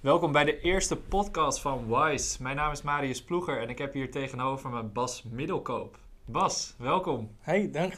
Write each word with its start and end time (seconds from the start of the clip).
Welkom 0.00 0.32
bij 0.32 0.44
de 0.44 0.60
eerste 0.60 0.96
podcast 0.96 1.60
van 1.60 1.86
Wise. 1.88 2.42
Mijn 2.42 2.56
naam 2.56 2.72
is 2.72 2.82
Marius 2.82 3.22
Ploeger 3.24 3.60
en 3.60 3.68
ik 3.68 3.78
heb 3.78 3.92
hier 3.92 4.10
tegenover 4.10 4.70
me 4.70 4.82
Bas 4.82 5.22
Middelkoop. 5.22 5.98
Bas, 6.24 6.74
welkom. 6.78 7.36
Hey, 7.40 7.70
dank. 7.70 7.92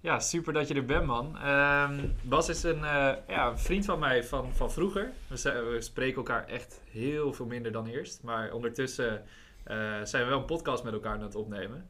Ja, 0.00 0.20
super 0.20 0.52
dat 0.52 0.68
je 0.68 0.74
er 0.74 0.84
bent, 0.84 1.06
man. 1.06 1.38
Ehm, 1.38 2.08
Bas 2.22 2.48
is 2.48 2.62
een, 2.62 2.84
eh, 2.84 3.12
ja, 3.28 3.48
een 3.50 3.58
vriend 3.58 3.84
van 3.84 3.98
mij 3.98 4.24
van, 4.24 4.52
van 4.54 4.70
vroeger. 4.72 5.12
We, 5.28 5.36
zijn- 5.36 5.68
we 5.68 5.80
spreken 5.80 6.16
elkaar 6.16 6.46
echt 6.48 6.80
heel 6.90 7.32
veel 7.32 7.46
minder 7.46 7.72
dan 7.72 7.86
eerst. 7.86 8.22
Maar 8.22 8.52
ondertussen 8.52 9.24
eh, 9.64 9.76
zijn 10.02 10.22
we 10.24 10.28
wel 10.28 10.38
een 10.38 10.44
podcast 10.44 10.84
met 10.84 10.92
elkaar 10.92 11.14
aan 11.14 11.22
het 11.22 11.34
opnemen. 11.34 11.86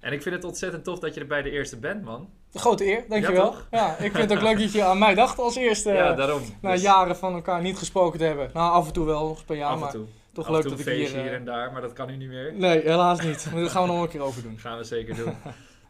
En 0.00 0.12
ik 0.12 0.22
vind 0.22 0.34
het 0.34 0.44
ontzettend 0.44 0.84
tof 0.84 0.98
dat 0.98 1.14
je 1.14 1.20
er 1.20 1.26
bij 1.26 1.42
de 1.42 1.50
eerste 1.50 1.78
bent, 1.78 2.04
man. 2.04 2.30
Een 2.52 2.60
grote 2.60 2.86
eer, 2.86 3.04
dankjewel. 3.08 3.44
toch? 3.50 3.66
Ja, 3.70 3.96
ik 3.96 4.12
vind 4.12 4.30
het 4.30 4.32
ook 4.38 4.42
leuk 4.44 4.58
dat 4.58 4.72
je 4.72 4.84
aan 4.84 4.98
mij 4.98 5.14
dacht 5.14 5.38
als 5.38 5.56
eerste. 5.56 5.90
ja, 5.92 6.10
eh, 6.10 6.16
daarom. 6.16 6.42
na 6.60 6.72
Dus 6.72 6.82
jaren 6.82 7.16
van 7.16 7.34
elkaar 7.34 7.60
niet 7.62 7.78
gesproken 7.78 8.18
te 8.18 8.24
hebben. 8.24 8.50
Nou, 8.54 8.72
af 8.72 8.86
en 8.86 8.92
toe 8.92 9.06
wel, 9.06 9.38
per 9.46 9.56
jaar, 9.56 9.68
af 9.68 9.74
en 9.74 9.80
maar 9.80 9.90
toe. 9.90 10.04
toch 10.32 10.46
Af 10.46 10.52
leuk 10.52 10.60
toe 10.62 10.70
dat 10.70 10.80
ik 10.80 10.86
een 10.86 10.92
hier... 10.92 11.02
feestje 11.02 11.20
hier 11.20 11.30
eh, 11.30 11.36
en 11.36 11.44
daar, 11.44 11.72
maar 11.72 11.80
dat 11.80 11.92
kan 11.92 12.06
nu 12.06 12.16
niet 12.16 12.28
meer. 12.28 12.52
Nee, 12.54 12.80
helaas 12.82 13.20
niet. 13.20 13.48
Maar 13.52 13.62
dat 13.62 13.70
gaan 13.70 13.82
we 13.82 13.92
nog 13.92 14.02
een 14.02 14.08
keer 14.08 14.20
over 14.22 14.42
doen. 14.42 14.58
Gaan 14.58 14.78
we 14.78 14.84
zeker 14.84 15.14
doen. 15.16 15.34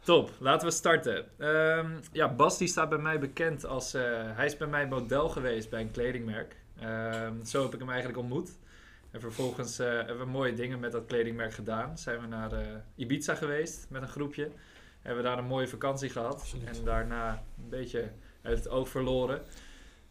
Top, 0.05 0.31
laten 0.39 0.69
we 0.69 0.75
starten. 0.75 1.25
Ehm, 1.39 1.91
ja, 2.13 2.29
Bas 2.35 2.59
die 2.59 2.69
staat 2.69 2.89
bij 2.89 2.99
mij 2.99 3.19
bekend 3.19 3.67
als... 3.67 3.95
eh, 3.95 4.03
hij 4.13 4.47
is 4.47 4.57
bij 4.57 4.69
mij 4.69 4.87
model 4.87 5.29
geweest 5.29 5.71
bij 5.71 5.81
een 5.81 5.91
kledingmerk. 5.91 6.57
Ehm, 6.81 7.33
zo 7.45 7.63
heb 7.63 7.73
ik 7.75 7.79
hem 7.79 7.89
eigenlijk 7.89 8.19
ontmoet. 8.19 8.51
En 9.11 9.21
vervolgens 9.21 9.79
eh, 9.79 9.87
hebben 9.87 10.19
we 10.19 10.25
mooie 10.25 10.55
dingen 10.55 10.81
met 10.81 10.93
dat 10.93 11.07
kledingmerk 11.07 11.53
gedaan. 11.55 11.99
Zijn 11.99 12.21
we 12.21 12.27
naar 12.27 12.53
eh, 12.53 12.67
Ibiza 12.97 13.35
geweest 13.35 13.87
met 13.89 14.03
een 14.03 14.09
groepje. 14.09 14.49
Hebben 15.09 15.27
we 15.27 15.31
daar 15.31 15.43
een 15.43 15.51
mooie 15.51 15.69
vakantie 15.69 16.11
gehad. 16.11 16.35
Absoluut. 16.35 16.79
En 16.79 16.85
daarna 16.85 17.31
een 17.31 17.69
beetje 17.69 18.11
uit 18.43 18.59
het 18.59 18.69
oog 18.69 18.89
verloren. 18.89 19.43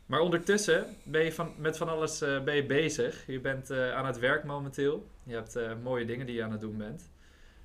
Maar 0.06 0.20
ondertussen 0.20 0.86
ben 1.04 1.24
je 1.24 1.34
van, 1.34 1.54
met 1.58 1.78
van 1.78 1.90
alles 1.90 2.22
eh, 2.22 2.44
ben 2.44 2.56
je 2.56 2.66
bezig. 2.66 3.24
Je 3.28 3.40
bent 3.40 3.70
eh, 3.70 3.96
aan 3.96 4.06
het 4.06 4.20
werk 4.20 4.44
momenteel. 4.44 5.08
Je 5.24 5.34
hebt 5.34 5.56
eh, 5.56 5.72
mooie 5.84 6.06
dingen 6.06 6.26
die 6.26 6.36
je 6.36 6.44
aan 6.44 6.52
het 6.52 6.62
doen 6.62 6.78
bent. 6.78 7.10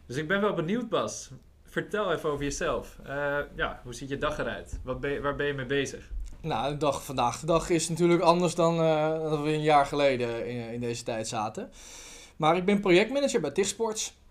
Dus 0.06 0.16
ik 0.16 0.28
ben 0.28 0.40
wel 0.40 0.54
benieuwd, 0.54 0.88
Bas. 0.88 1.30
Vertel 1.64 2.12
even 2.12 2.30
over 2.30 2.44
jezelf. 2.44 2.98
Ja, 3.54 3.80
hoe 3.84 3.94
ziet 3.94 4.08
je 4.08 4.18
dag 4.18 4.38
eruit? 4.38 4.80
Wat 4.84 5.00
ben 5.00 5.10
je, 5.10 5.20
waar 5.20 5.36
ben 5.36 5.46
je 5.46 5.54
mee 5.54 5.66
bezig? 5.66 6.10
Nou, 6.40 6.72
de 6.72 6.78
dag 6.78 7.04
vandaag 7.04 7.40
de 7.40 7.46
dag 7.46 7.70
is 7.70 7.88
natuurlijk 7.88 8.22
anders 8.22 8.54
dan 8.54 8.76
dat 9.30 9.42
we 9.42 9.48
een 9.48 9.62
jaar 9.62 9.86
geleden 9.86 10.46
in, 10.46 10.72
in 10.72 10.80
deze 10.80 11.02
tijd 11.02 11.28
zaten. 11.28 11.70
Maar 12.36 12.56
ik 12.56 12.64
ben 12.64 12.80
projectmanager 12.80 13.40
bij 13.40 13.50
TIGsports. 13.50 14.08
Eh 14.08 14.21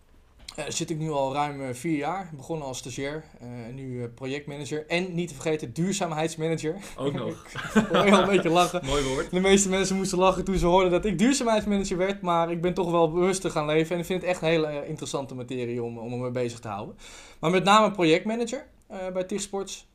daar 0.55 0.71
zit 0.71 0.89
ik 0.89 0.97
nu 0.97 1.11
al 1.11 1.33
ruim 1.33 1.61
eh, 1.61 1.73
vier 1.73 1.97
jaar. 1.97 2.29
Begonnen 2.35 2.67
als 2.67 2.77
stagiair, 2.77 3.23
eh, 3.39 3.47
en 3.47 3.75
nu 3.75 4.03
eh, 4.03 4.09
projectmanager. 4.15 4.87
En 4.87 5.15
niet 5.15 5.27
te 5.27 5.33
vergeten 5.33 5.73
duurzaamheidsmanager. 5.73 6.75
Ook 6.97 7.13
nog. 7.13 7.29
Ik 7.75 7.85
hoor 7.91 8.05
je 8.05 8.11
al 8.11 8.21
een 8.21 8.27
beetje 8.27 8.49
lachen. 8.49 8.85
Mooi 8.85 9.03
woord. 9.03 9.31
De 9.31 9.39
meeste 9.39 9.69
mensen 9.69 9.95
moesten 9.95 10.17
lachen 10.17 10.43
toen 10.43 10.57
ze 10.57 10.65
hoorden 10.65 10.91
dat 10.91 11.05
ik 11.05 11.17
duurzaamheidsmanager 11.17 11.97
werd. 11.97 12.21
Maar 12.21 12.51
ik 12.51 12.61
ben 12.61 12.73
toch 12.73 12.91
wel 12.91 13.11
bewust 13.11 13.41
te 13.41 13.49
gaan 13.49 13.65
leven. 13.65 13.93
En 13.93 13.99
ik 13.99 14.05
vind 14.05 14.21
het 14.21 14.29
echt 14.29 14.41
een 14.41 14.47
hele 14.47 14.67
eh, 14.67 14.89
interessante 14.89 15.35
materie 15.35 15.83
om, 15.83 15.97
om 15.97 16.09
me 16.09 16.17
mee 16.17 16.31
bezig 16.31 16.59
te 16.59 16.67
houden. 16.67 16.95
Maar 17.39 17.51
met 17.51 17.63
name 17.63 17.91
projectmanager 17.91 18.65
eh, 18.87 18.97
bij 19.13 19.23
TIGsports. 19.23 19.89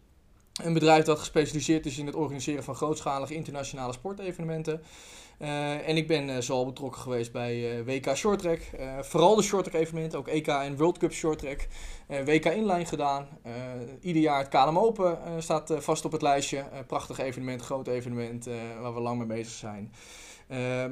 Een 0.63 0.73
bedrijf 0.73 1.05
dat 1.05 1.19
gespecialiseerd 1.19 1.87
is 1.87 1.99
in 1.99 2.07
het 2.07 2.15
organiseren 2.15 2.65
van 2.65 2.75
grootschalige 2.75 3.35
internationale 3.35 3.93
sportevenementen. 3.93 4.83
Eh, 5.39 5.89
en 5.89 5.97
ik 5.97 6.07
ben 6.07 6.31
eh, 6.31 6.41
zoal 6.41 6.65
betrokken 6.65 7.01
geweest 7.01 7.33
bij 7.33 7.79
eh, 7.79 7.85
WK 7.85 8.17
Shorttrack. 8.17 8.61
Vooral 9.01 9.35
de 9.35 9.43
shorttrack 9.43 9.83
evenementen, 9.83 10.19
ook 10.19 10.29
EK 10.29 10.47
en 10.47 10.77
World 10.77 10.99
Cup 10.99 11.13
Shorttrack. 11.13 11.67
WK 12.25 12.45
Inline 12.45 12.85
gedaan. 12.85 13.29
Ieder 14.01 14.23
jaar 14.23 14.39
het 14.39 14.49
KLM 14.49 14.79
Open 14.79 15.19
staat 15.39 15.75
vast 15.79 16.05
op 16.05 16.13
het 16.13 16.23
lijstje. 16.23 16.65
Prachtig 16.87 17.19
evenement, 17.19 17.63
groot 17.63 17.87
evenement 17.87 18.49
waar 18.81 18.95
we 18.95 19.01
lang 19.01 19.19
mee 19.19 19.27
bezig 19.27 19.53
zijn. 19.53 19.93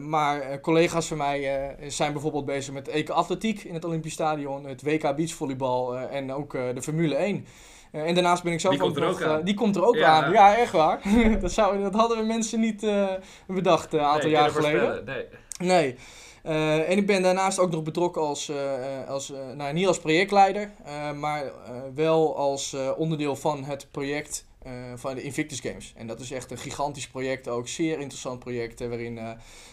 Maar 0.01 0.61
collega's 0.61 1.07
van 1.07 1.17
mij 1.17 1.77
zijn 1.89 2.13
bijvoorbeeld 2.13 2.45
bezig 2.45 2.75
met 2.75 2.89
EK 2.89 3.11
Atletiek 3.11 3.65
in 3.65 3.75
het 3.75 3.85
Olympisch 3.85 4.13
Stadion, 4.13 4.65
het 4.65 4.83
WK 4.83 5.17
Beachvolleybal 5.17 5.99
en 5.99 6.33
ook 6.33 6.53
de 6.53 6.83
Formule 6.83 7.15
1. 7.15 7.47
Eh, 7.95 8.07
en 8.07 8.15
daarnaast 8.15 8.43
ben 8.43 8.53
ik 8.53 8.61
zelf 8.61 8.75
Die 8.75 8.83
komt 8.83 8.97
er 8.97 9.05
ook 9.05 9.23
aan. 9.23 9.39
eh, 9.39 9.45
die 9.45 9.55
komt 9.55 9.77
er 9.77 9.87
ook 9.87 9.97
Ja. 9.97 10.23
aan. 10.25 10.33
Ja, 10.33 10.57
echt 10.57 10.73
waar. 10.73 11.01
dat, 11.41 11.53
zou, 11.53 11.83
dat 11.83 11.95
hadden 11.95 12.19
we 12.19 12.25
mensen 12.25 12.61
niet 12.61 12.83
eh, 12.83 13.09
bedacht 13.47 13.93
een 13.93 14.01
aantal 14.01 14.21
Nee, 14.23 14.31
jaar 14.31 14.51
geleden. 14.51 15.05
Nee. 15.05 15.25
Nee. 15.59 15.97
En 16.87 16.97
ik 16.97 17.07
ben 17.07 17.23
daarnaast 17.23 17.59
ook 17.59 17.71
nog 17.71 17.83
betrokken 17.83 18.23
als, 18.23 18.53
als 19.09 19.33
nou, 19.57 19.73
niet 19.73 19.87
als 19.87 19.99
projectlijder, 19.99 20.71
eh, 20.85 21.13
maar 21.13 21.53
wel 21.95 22.37
als 22.37 22.77
onderdeel 22.97 23.37
van 23.37 23.65
het 23.65 23.89
project 23.91 24.47
van 24.95 25.15
de 25.15 25.23
Invictus 25.23 25.61
Games. 25.61 25.93
En 25.97 26.07
dat 26.07 26.21
is 26.21 26.31
echt 26.31 26.51
een 26.51 26.59
gigantisch 26.59 27.09
project, 27.09 27.49
ook 27.49 27.69
zeer 27.69 27.99
interessant 27.99 28.39
project, 28.39 28.81
waarin 28.81 29.21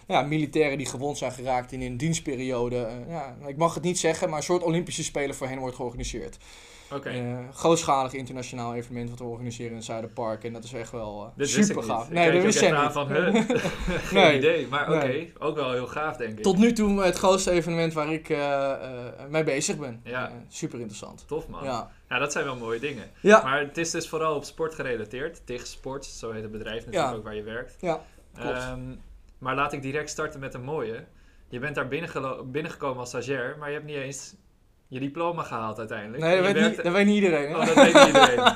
ja, 0.08 0.22
militairen 0.22 0.78
die 0.78 0.88
gewond 0.88 1.18
zijn 1.18 1.32
geraakt 1.32 1.72
in 1.72 1.82
een 1.82 1.98
dienstperiode, 1.98 2.88
ja, 3.10 3.36
ik 3.48 3.58
mag 3.58 3.74
het 3.74 3.84
niet 3.84 4.00
zeggen, 4.00 4.30
maar 4.30 4.38
een 4.38 4.44
soort 4.44 4.64
Olympische 4.64 5.04
Spelen 5.04 5.36
voor 5.36 5.48
hen 5.48 5.60
wordt 5.60 5.76
georganiseerd. 5.76 6.38
Oké. 6.94 7.10
Eh, 7.10 7.38
grootschalig 7.54 8.14
internationaal 8.14 8.76
evenement 8.76 9.10
wat 9.10 9.20
we 9.20 9.26
organiseren 9.26 9.76
in 9.76 9.84
Zuiderpark 9.84 10.44
en 10.44 10.54
dat 10.54 10.64
is 10.64 10.74
echt 10.74 10.92
wel 10.92 11.34
eh, 11.38 11.46
super 11.46 11.84
gaaf. 11.84 12.08
Ik 12.08 12.14
Nee, 12.14 12.32
dat 12.32 12.42
wist 12.44 12.60
jij 12.60 12.82
niet. 12.82 12.92
van, 12.92 13.12
huh? 13.12 13.34
Geen 14.10 14.24
Nee. 14.24 14.38
idee. 14.38 14.68
Maar 14.68 14.88
oké, 14.94 15.06
Nee. 15.08 15.34
ook 15.40 15.56
wel 15.56 15.72
heel 15.72 15.88
gaaf, 15.88 16.18
denk 16.18 16.38
ik. 16.38 16.44
Tot 16.44 16.58
nu 16.58 16.74
toe 16.74 17.04
het 17.04 17.18
grootste 17.18 17.52
evenement 17.52 17.94
waar 17.94 18.14
ik 18.14 18.30
eh, 18.30 18.72
eh, 18.72 18.80
mee 19.30 19.44
bezig 19.44 19.78
ben. 19.78 20.02
Ja. 20.04 20.28
Eh, 20.30 20.34
super 20.48 20.78
interessant. 20.80 21.28
Tof, 21.28 21.48
man. 21.48 21.64
Ja. 21.64 21.92
Ja. 22.10 22.20
dat 22.20 22.32
zijn 22.32 22.46
wel 22.46 22.56
mooie 22.56 22.80
dingen. 22.80 23.10
Ja. 23.22 23.44
Maar 23.44 23.60
het 23.60 23.78
is 23.78 23.92
dus 23.92 24.10
vooral 24.10 24.36
op 24.36 24.44
sport 24.44 24.76
gerelateerd. 24.76 25.42
TIG 25.46 25.68
Sports, 25.68 26.20
zo 26.20 26.32
heet 26.32 26.42
het 26.42 26.52
bedrijf 26.52 26.86
natuurlijk 26.86 27.16
ook 27.16 27.24
waar 27.24 27.36
je 27.36 27.44
werkt. 27.44 27.76
Ja, 27.80 28.02
klopt. 28.40 28.58
Ehm, 28.58 28.80
maar 29.38 29.56
laat 29.56 29.74
ik 29.74 29.82
direct 29.82 30.10
starten 30.10 30.40
met 30.40 30.54
een 30.54 30.64
mooie. 30.64 31.06
Je 31.50 31.60
bent 31.60 31.76
daar 31.76 31.88
binnengekomen 32.52 33.00
als 33.00 33.10
stagiair, 33.10 33.56
maar 33.60 33.68
je 33.68 33.74
hebt 33.74 33.86
niet 33.88 33.96
eens 33.96 34.36
je 34.92 35.00
diploma 35.00 35.44
gehaald 35.44 35.80
uiteindelijk. 35.80 36.24
Nee, 36.24 36.36
dat 36.36 36.46
weet, 36.46 36.54
niet, 36.54 36.64
werkte- 36.64 36.84
dat 36.84 36.94
weet 36.94 37.06
niet 37.06 37.16
iedereen. 37.16 37.50
Hè? 37.50 37.58
Oh, 37.58 37.66
dat 37.66 37.76
weet 37.76 37.94
niet 37.94 38.06
iedereen. 38.06 38.54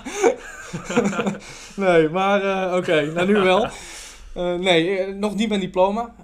nee, 1.85 2.09
maar 2.09 2.43
eh, 2.43 2.75
oké, 2.77 3.11
nou 3.11 3.27
nu 3.27 3.33
wel. 3.33 3.67
Eh, 4.35 4.53
nee, 4.53 4.97
eh, 4.97 5.13
nog 5.13 5.35
niet 5.35 5.49
mijn 5.49 5.59
diploma. 5.59 6.15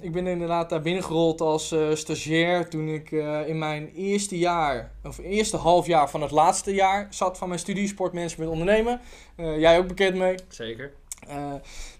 Ik 0.00 0.12
ben 0.12 0.26
inderdaad 0.26 0.70
daar 0.70 0.80
binnengerold 0.80 1.40
als 1.40 1.74
stagiair 1.92 2.68
toen 2.68 2.88
ik 2.88 3.10
in 3.46 3.58
mijn 3.58 3.90
eerste 3.94 4.38
jaar, 4.38 4.92
of 5.04 5.18
eerste 5.18 5.56
half 5.56 5.86
jaar 5.86 6.10
van 6.10 6.22
het 6.22 6.30
laatste 6.30 6.74
jaar 6.74 7.06
zat 7.10 7.38
van 7.38 7.48
mijn 7.48 7.60
studie 7.60 7.88
sportmanagement 7.88 8.50
ondernemen. 8.50 9.00
Jij 9.36 9.78
ook 9.78 9.86
bekend 9.86 10.16
mee. 10.16 10.34
Zeker. 10.48 10.92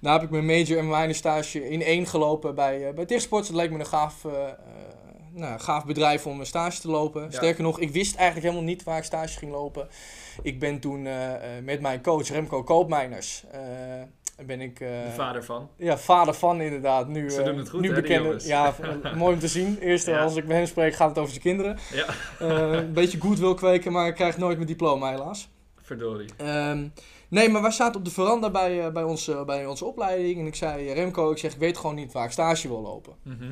Daar 0.01 0.13
heb 0.13 0.23
ik 0.23 0.31
mijn 0.31 0.47
major 0.47 0.79
en 0.79 0.89
mijn 0.89 1.15
stage 1.15 1.71
in 1.71 1.83
één 1.83 2.07
gelopen 2.07 2.55
bij, 2.55 2.93
bij 2.95 3.07
Tichtsports. 3.07 3.49
Dat 3.49 3.57
leek 3.57 3.71
me 3.71 3.79
een 3.79 3.87
gaaf, 3.87 4.25
nou, 5.33 5.61
gaaf 5.61 5.85
bedrijf 5.85 6.27
om 6.27 6.41
een 6.41 6.47
stage 6.47 6.81
te 6.81 6.89
lopen. 6.91 7.23
Ja. 7.23 7.31
Sterker 7.31 7.63
nog, 7.63 7.79
ik 7.81 7.91
wist 7.91 8.17
eigenlijk 8.17 8.47
helemaal 8.47 8.69
niet 8.69 8.83
waar 8.85 8.99
ik 8.99 9.05
stage 9.05 9.39
ging 9.39 9.53
lopen. 9.53 9.89
Ik 10.43 10.59
ben 10.59 10.81
toen 10.81 11.07
eh, 11.07 11.35
eh, 11.35 11.65
met 11.65 11.81
mijn 11.81 12.03
coach 12.03 12.29
Remco 12.29 12.63
Koopmeiners... 12.63 13.45
eh, 13.51 13.61
ben 14.47 14.61
ik 14.61 14.79
De 14.79 15.13
vader 15.15 15.45
van. 15.45 15.69
ja, 15.77 15.99
vader 15.99 16.35
van 16.35 16.61
inderdaad. 16.61 17.09
Nu, 17.09 17.31
Ze 17.31 17.43
doen 17.43 17.59
het 17.59 17.69
goed, 17.69 17.81
nu 17.81 17.89
hè, 17.89 17.95
bekende. 17.95 18.37
Ja, 18.47 18.75
mooi 19.17 19.35
om 19.35 19.41
te 19.41 19.49
zien. 19.49 19.79
Eerst 19.79 20.07
Ja. 20.07 20.23
als 20.23 20.37
ik 20.37 20.47
met 20.47 20.57
hem 20.57 20.67
spreek 20.67 20.95
gaat 20.95 21.09
het 21.09 21.19
over 21.19 21.31
zijn 21.31 21.43
kinderen. 21.43 21.79
Ja, 21.93 22.07
een 22.39 22.93
beetje 22.93 23.21
goed 23.21 23.39
wil 23.39 23.55
kweken, 23.55 23.93
maar 23.93 24.07
ik 24.09 24.15
krijg 24.15 24.39
nooit 24.39 24.57
mijn 24.57 24.69
diploma 24.69 25.11
helaas. 25.11 25.49
verdorie. 25.83 26.29
Ehm, 26.37 26.87
nee, 27.29 27.49
maar 27.49 27.63
wij 27.63 27.71
zaten 27.71 27.99
op 27.99 28.05
de 28.05 28.11
veranda 28.11 28.51
bij, 28.51 28.93
bij, 28.93 29.03
onze, 29.03 29.43
bij 29.47 29.67
onze 29.67 29.85
opleiding. 29.85 30.39
En 30.41 30.47
ik 30.47 30.55
zei, 30.55 30.93
Remco, 30.93 31.31
ik 31.31 31.39
zeg, 31.39 31.53
ik 31.53 31.59
weet 31.59 31.77
gewoon 31.79 31.95
niet 31.97 32.13
waar 32.13 32.25
ik 32.25 32.31
stage 32.31 32.69
wil 32.69 32.81
lopen. 32.81 33.13
Mhm. 33.23 33.51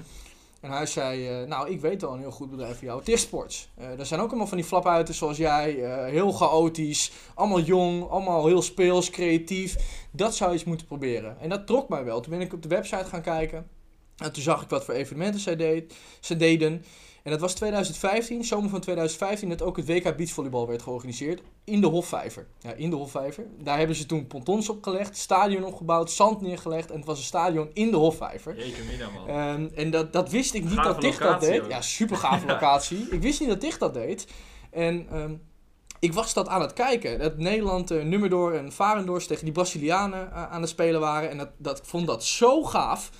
En 0.67 0.73
hij 0.73 0.87
zei, 0.87 1.29
eh, 1.29 1.49
nou, 1.49 1.71
ik 1.71 1.81
weet 1.81 2.05
al 2.05 2.13
een 2.13 2.19
heel 2.19 2.31
goed 2.31 2.51
bedrijf 2.51 2.79
voor 2.79 2.87
jou, 2.87 3.03
Tichtsports. 3.03 3.69
Eh 3.75 3.99
er 3.99 4.07
zijn 4.07 4.21
ook 4.21 4.29
allemaal 4.29 4.47
van 4.47 4.57
die 4.57 4.67
flapuiten 4.67 5.15
zoals 5.15 5.37
jij, 5.37 5.83
eh, 5.83 6.11
heel 6.11 6.33
chaotisch, 6.33 7.13
allemaal 7.35 7.61
jong, 7.61 8.09
allemaal 8.09 8.47
heel 8.47 8.63
speels, 8.63 9.11
creatief. 9.11 9.77
Dat 10.11 10.35
zou 10.35 10.51
je 10.51 10.57
eens 10.57 10.67
moeten 10.67 10.87
proberen. 10.87 11.41
En 11.41 11.49
dat 11.49 11.67
trok 11.67 11.89
mij 11.89 12.05
wel. 12.05 12.21
Toen 12.21 12.33
ben 12.33 12.41
ik 12.41 12.53
op 12.53 12.63
de 12.63 12.69
website 12.69 13.05
gaan 13.05 13.23
kijken. 13.23 13.69
En 14.17 14.33
toen 14.33 14.43
zag 14.43 14.63
ik 14.63 14.69
wat 14.69 14.85
voor 14.85 14.95
evenementen 14.95 15.41
zij, 15.41 15.57
deed, 15.57 15.95
ze 16.21 16.37
deden. 16.37 16.85
En 17.27 17.33
dat 17.33 17.41
was 17.41 17.55
2015, 17.55 18.45
zomer 18.45 18.71
van 18.71 18.81
2015, 18.81 19.49
dat 19.49 19.63
ook 19.63 19.77
het 19.77 19.87
WK 19.87 20.17
Beachvolleybal 20.17 20.67
werd 20.67 20.83
georganiseerd 20.83 21.43
in 21.65 21.81
de 21.81 21.87
Hofvijver. 21.87 22.47
Ja, 22.61 22.73
in 22.73 22.91
de 22.91 22.97
Hofvijver. 22.97 23.47
Daar 23.63 23.79
hebben 23.79 23.97
ze 23.97 24.07
toen 24.07 24.27
pontons 24.27 24.69
opgelegd, 24.69 25.17
stadion 25.17 25.65
opgebouwd, 25.65 26.11
zand 26.11 26.41
neergelegd. 26.41 26.91
En 26.91 26.97
het 26.97 27.05
was 27.07 27.19
een 27.19 27.25
stadion 27.25 27.71
in 27.73 27.91
de 27.91 27.97
Hofvijver. 27.97 28.57
Jeetje 28.59 28.83
mina, 28.91 29.09
man. 29.11 29.29
Ehm, 29.29 29.69
en 29.75 29.91
dat, 29.91 30.13
dat 30.13 30.31
wist 30.31 30.55
ik 30.55 30.65
niet 30.65 30.83
dat 30.83 31.01
Dicht 31.01 31.19
dat 31.19 31.41
deed. 31.41 31.61
ook. 31.63 31.71
Ja, 31.71 31.81
super 31.81 32.17
gave 32.17 32.47
Ja. 32.47 32.53
locatie. 32.53 33.07
Ik 33.11 33.23
wist 33.23 33.41
niet 33.41 33.49
dat 33.49 33.61
Dicht 33.61 33.81
dat 33.81 33.95
deed. 33.95 34.27
En 34.71 35.07
ehm, 35.11 35.35
ik 36.01 36.13
was 36.13 36.35
dat 36.35 36.49
aan 36.49 36.61
het 36.61 36.73
kijken. 36.73 37.19
Dat 37.19 37.39
Nederland, 37.39 37.93
uh, 37.93 38.03
Nummerdoor 38.03 38.53
en 38.53 38.73
Varendors 38.73 39.27
tegen 39.27 39.45
die 39.45 39.53
Brazilianen 39.53 40.29
uh, 40.33 40.51
aan 40.51 40.61
het 40.61 40.71
spelen 40.71 41.01
waren. 41.01 41.31
En 41.31 41.39
dat, 41.39 41.51
dat, 41.59 41.79
ik 41.79 41.85
vond 41.85 42.07
dat 42.07 42.25
zo 42.25 42.63
gaaf. 42.63 43.11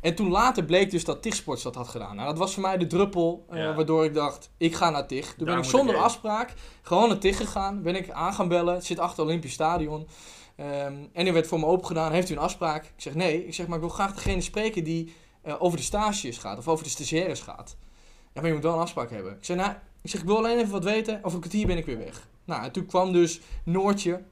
En 0.00 0.14
toen 0.14 0.30
later 0.30 0.64
bleek 0.64 0.90
dus 0.90 1.04
dat 1.04 1.22
Tigsports 1.22 1.62
dat 1.62 1.74
had 1.74 1.88
gedaan. 1.88 2.16
Nou, 2.16 2.28
dat 2.28 2.38
was 2.38 2.52
voor 2.54 2.62
mij 2.62 2.76
de 2.76 2.86
druppel 2.86 3.46
uh, 3.50 3.58
Ja. 3.58 3.74
waardoor 3.74 4.04
ik 4.04 4.14
dacht, 4.14 4.50
ik 4.56 4.74
ga 4.74 4.90
naar 4.90 5.06
Tig. 5.06 5.24
Toen 5.24 5.46
Daar 5.46 5.54
ben 5.54 5.64
ik 5.64 5.70
zonder 5.70 5.94
ik 5.94 6.00
afspraak 6.00 6.54
gewoon 6.82 7.08
naar 7.08 7.18
Tig 7.18 7.36
gegaan. 7.36 7.82
Ben 7.82 7.96
ik 7.96 8.10
aan 8.10 8.34
gaan 8.34 8.48
bellen. 8.48 8.74
Het 8.74 8.84
zit 8.84 8.98
achter 8.98 9.24
Olympisch 9.24 9.52
Stadion. 9.52 10.06
Ehm, 10.56 10.94
en 11.12 11.26
er 11.26 11.32
werd 11.32 11.46
voor 11.46 11.60
me 11.60 11.66
open 11.66 11.86
gedaan. 11.86 12.12
Heeft 12.12 12.30
u 12.30 12.32
een 12.32 12.40
afspraak? 12.40 12.84
Ik 12.84 12.92
zeg 12.96 13.14
nee. 13.14 13.46
Ik 13.46 13.54
zeg, 13.54 13.66
maar 13.66 13.76
ik 13.76 13.82
wil 13.82 13.92
graag 13.92 14.14
degene 14.14 14.40
spreken 14.40 14.84
die 14.84 15.14
eh, 15.42 15.54
over 15.58 15.78
de 15.78 15.84
stages 15.84 16.38
gaat 16.38 16.58
of 16.58 16.68
over 16.68 16.84
de 16.84 16.90
stagiaires 16.90 17.40
gaat. 17.40 17.76
Ja, 18.32 18.40
maar 18.40 18.46
je 18.46 18.52
moet 18.52 18.62
wel 18.62 18.74
een 18.74 18.80
afspraak 18.80 19.10
hebben. 19.10 19.32
Ik 19.32 19.44
zei, 19.44 19.58
nou, 19.58 19.72
ik 20.06 20.12
zeg, 20.12 20.20
ik 20.20 20.26
wil 20.26 20.36
alleen 20.36 20.58
even 20.58 20.70
wat 20.72 20.84
weten. 20.84 21.18
Over 21.22 21.34
een 21.34 21.40
kwartier 21.40 21.66
ben 21.66 21.76
ik 21.76 21.86
weer 21.86 21.98
weg. 21.98 22.28
Nou, 22.44 22.64
en 22.64 22.70
toen 22.72 22.86
kwam 22.86 23.12
dus 23.12 23.40
Noortje, 23.64 24.22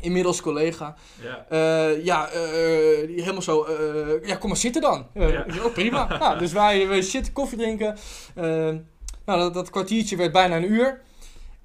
inmiddels 0.00 0.40
collega. 0.40 0.94
Ja. 1.22 1.46
eh, 1.48 2.04
ja, 2.04 2.28
eh, 2.28 3.06
die 3.06 3.20
helemaal 3.20 3.42
zo. 3.42 3.64
eh, 3.64 4.28
ja, 4.28 4.36
kom 4.36 4.48
maar 4.48 4.58
zitten 4.58 4.82
dan. 4.82 5.06
Ja. 5.14 5.46
oh, 5.64 5.72
prima. 5.72 6.06
nou, 6.18 6.38
dus 6.38 6.52
wij, 6.52 6.88
wij 6.88 7.02
zitten 7.02 7.32
koffie 7.32 7.58
drinken. 7.58 7.96
Nou, 8.34 9.38
dat, 9.40 9.54
dat 9.54 9.70
kwartiertje 9.70 10.16
werd 10.16 10.32
bijna 10.32 10.56
een 10.56 10.72
uur. 10.72 11.00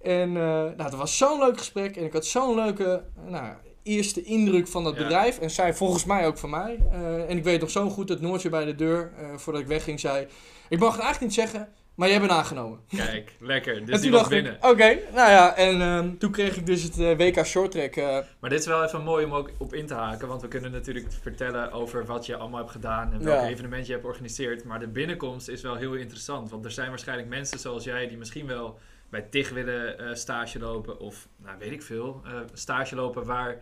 En 0.01 0.31
nou, 0.31 0.83
het 0.83 0.95
was 0.95 1.17
zo'n 1.17 1.39
leuk 1.39 1.57
gesprek. 1.57 1.95
En 1.95 2.03
ik 2.03 2.13
had 2.13 2.25
zo'n 2.25 2.55
leuke 2.55 3.03
nou, 3.27 3.53
eerste 3.83 4.23
indruk 4.23 4.67
van 4.67 4.83
dat 4.83 4.95
Ja. 4.95 5.01
bedrijf. 5.01 5.39
En 5.39 5.49
zij 5.49 5.73
volgens 5.73 6.05
mij 6.05 6.27
ook 6.27 6.37
van 6.37 6.49
mij. 6.49 6.79
En 7.27 7.37
ik 7.37 7.43
weet 7.43 7.61
nog 7.61 7.69
zo 7.69 7.89
goed 7.89 8.07
dat 8.07 8.21
Noortje 8.21 8.49
bij 8.49 8.65
de 8.65 8.75
deur, 8.75 9.11
voordat 9.35 9.61
ik 9.61 9.67
wegging, 9.67 9.99
zei... 9.99 10.27
Ik 10.69 10.79
mag 10.79 10.91
het 10.95 11.01
eigenlijk 11.01 11.31
niet 11.35 11.47
zeggen, 11.49 11.69
maar 11.99 12.09
jij 12.09 12.19
bent 12.19 12.31
aangenomen. 12.31 12.79
Kijk, 12.87 13.35
lekker. 13.39 13.85
Dus 13.85 14.01
die 14.01 14.11
was 14.11 14.27
binnen. 14.27 14.57
oké, 14.61 14.99
nou 15.13 15.29
ja. 15.31 15.55
En 15.55 15.81
ehm, 15.81 16.17
toen 16.17 16.31
kreeg 16.31 16.55
ik 16.57 16.65
dus 16.65 16.83
het 16.83 16.99
eh, 16.99 17.17
WK 17.17 17.45
Shorttrack. 17.45 17.95
eh 17.95 18.17
Maar 18.39 18.49
dit 18.49 18.59
is 18.59 18.65
wel 18.65 18.83
even 18.83 19.03
mooi 19.03 19.25
om 19.25 19.33
ook 19.33 19.51
op 19.57 19.73
in 19.73 19.85
te 19.87 19.93
haken, 19.93 20.27
want 20.27 20.41
we 20.41 20.47
kunnen 20.47 20.71
natuurlijk 20.71 21.05
vertellen 21.21 21.71
over 21.71 22.05
wat 22.05 22.25
je 22.25 22.35
allemaal 22.37 22.59
hebt 22.59 22.71
gedaan 22.71 23.13
en 23.13 23.23
welk 23.23 23.41
Ja. 23.41 23.47
evenement 23.47 23.85
je 23.85 23.91
hebt 23.91 24.03
georganiseerd. 24.03 24.63
Maar 24.63 24.79
de 24.79 24.87
binnenkomst 24.87 25.47
is 25.47 25.61
wel 25.61 25.75
heel 25.75 25.93
interessant, 25.93 26.49
want 26.49 26.65
er 26.65 26.71
zijn 26.71 26.89
waarschijnlijk 26.89 27.27
mensen 27.29 27.59
zoals 27.59 27.83
jij 27.83 28.07
die 28.07 28.17
misschien 28.17 28.47
wel 28.47 28.79
bij 29.09 29.21
TIG 29.21 29.49
willen 29.49 29.99
eh, 29.99 30.13
stage 30.15 30.59
lopen 30.59 30.99
of, 30.99 31.27
nou 31.37 31.57
weet 31.59 31.71
ik 31.71 31.81
veel, 31.83 32.21
stage 32.53 32.95
lopen 32.95 33.25
waar 33.25 33.57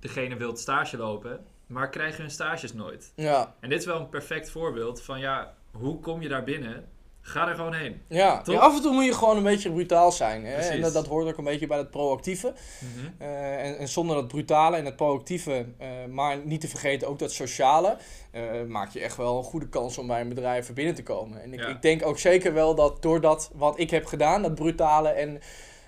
degene 0.00 0.36
wilt 0.36 0.58
stage 0.58 0.96
lopen, 0.96 1.44
maar 1.66 1.90
krijgen 1.90 2.20
hun 2.20 2.30
stages 2.30 2.72
nooit. 2.74 3.12
ja, 3.16 3.54
En 3.60 3.68
dit 3.68 3.78
is 3.78 3.86
wel 3.86 4.00
een 4.00 4.08
perfect 4.08 4.50
voorbeeld 4.50 5.02
van 5.02 5.20
ja, 5.20 5.54
hoe 5.72 6.00
kom 6.00 6.22
je 6.22 6.28
daar 6.28 6.44
binnen? 6.44 6.88
Ga 7.28 7.48
er 7.48 7.54
gewoon 7.54 7.74
heen. 7.74 8.02
Ja, 8.08 8.42
af 8.46 8.76
en 8.76 8.82
toe 8.82 8.92
moet 8.92 9.04
je 9.04 9.14
gewoon 9.14 9.36
een 9.36 9.42
beetje 9.42 9.70
brutaal 9.72 10.12
zijn. 10.12 10.44
Hè? 10.44 10.54
En 10.54 10.80
dat, 10.80 10.92
dat 10.92 11.06
hoort 11.06 11.26
ook 11.26 11.38
een 11.38 11.44
beetje 11.44 11.66
bij 11.66 11.78
het 11.78 11.90
proactieve. 11.90 12.52
Mhm. 12.78 13.22
Eh, 13.22 13.64
en, 13.66 13.78
en 13.78 13.88
zonder 13.88 14.16
dat 14.16 14.28
brutale 14.28 14.76
en 14.76 14.84
het 14.84 14.96
proactieve, 14.96 15.66
eh, 15.78 15.88
maar 16.10 16.38
niet 16.44 16.60
te 16.60 16.68
vergeten 16.68 17.08
ook 17.08 17.18
dat 17.18 17.32
sociale, 17.32 17.96
eh, 18.30 18.42
maak 18.68 18.90
je 18.90 19.00
echt 19.00 19.16
wel 19.16 19.38
een 19.38 19.44
goede 19.44 19.68
kans 19.68 19.98
om 19.98 20.06
bij 20.06 20.20
een 20.20 20.28
bedrijf 20.28 20.72
binnen 20.72 20.94
te 20.94 21.02
komen. 21.02 21.42
En 21.42 21.52
ik, 21.52 21.60
Ja. 21.60 21.66
ik 21.66 21.82
denk 21.82 22.06
ook 22.06 22.18
zeker 22.18 22.52
wel 22.52 22.74
dat 22.74 23.02
door 23.02 23.20
dat 23.20 23.50
wat 23.54 23.78
ik 23.78 23.90
heb 23.90 24.06
gedaan, 24.06 24.42
dat 24.42 24.54
brutale 24.54 25.08
en 25.08 25.40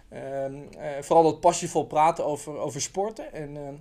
ehm, 0.08 0.55
eh, 0.79 0.88
vooral 1.00 1.25
dat 1.25 1.40
passievol 1.40 1.87
praten 1.87 2.25
over, 2.25 2.58
over 2.58 2.81
sporten 2.81 3.32
en 3.32 3.56
ehm, 3.56 3.75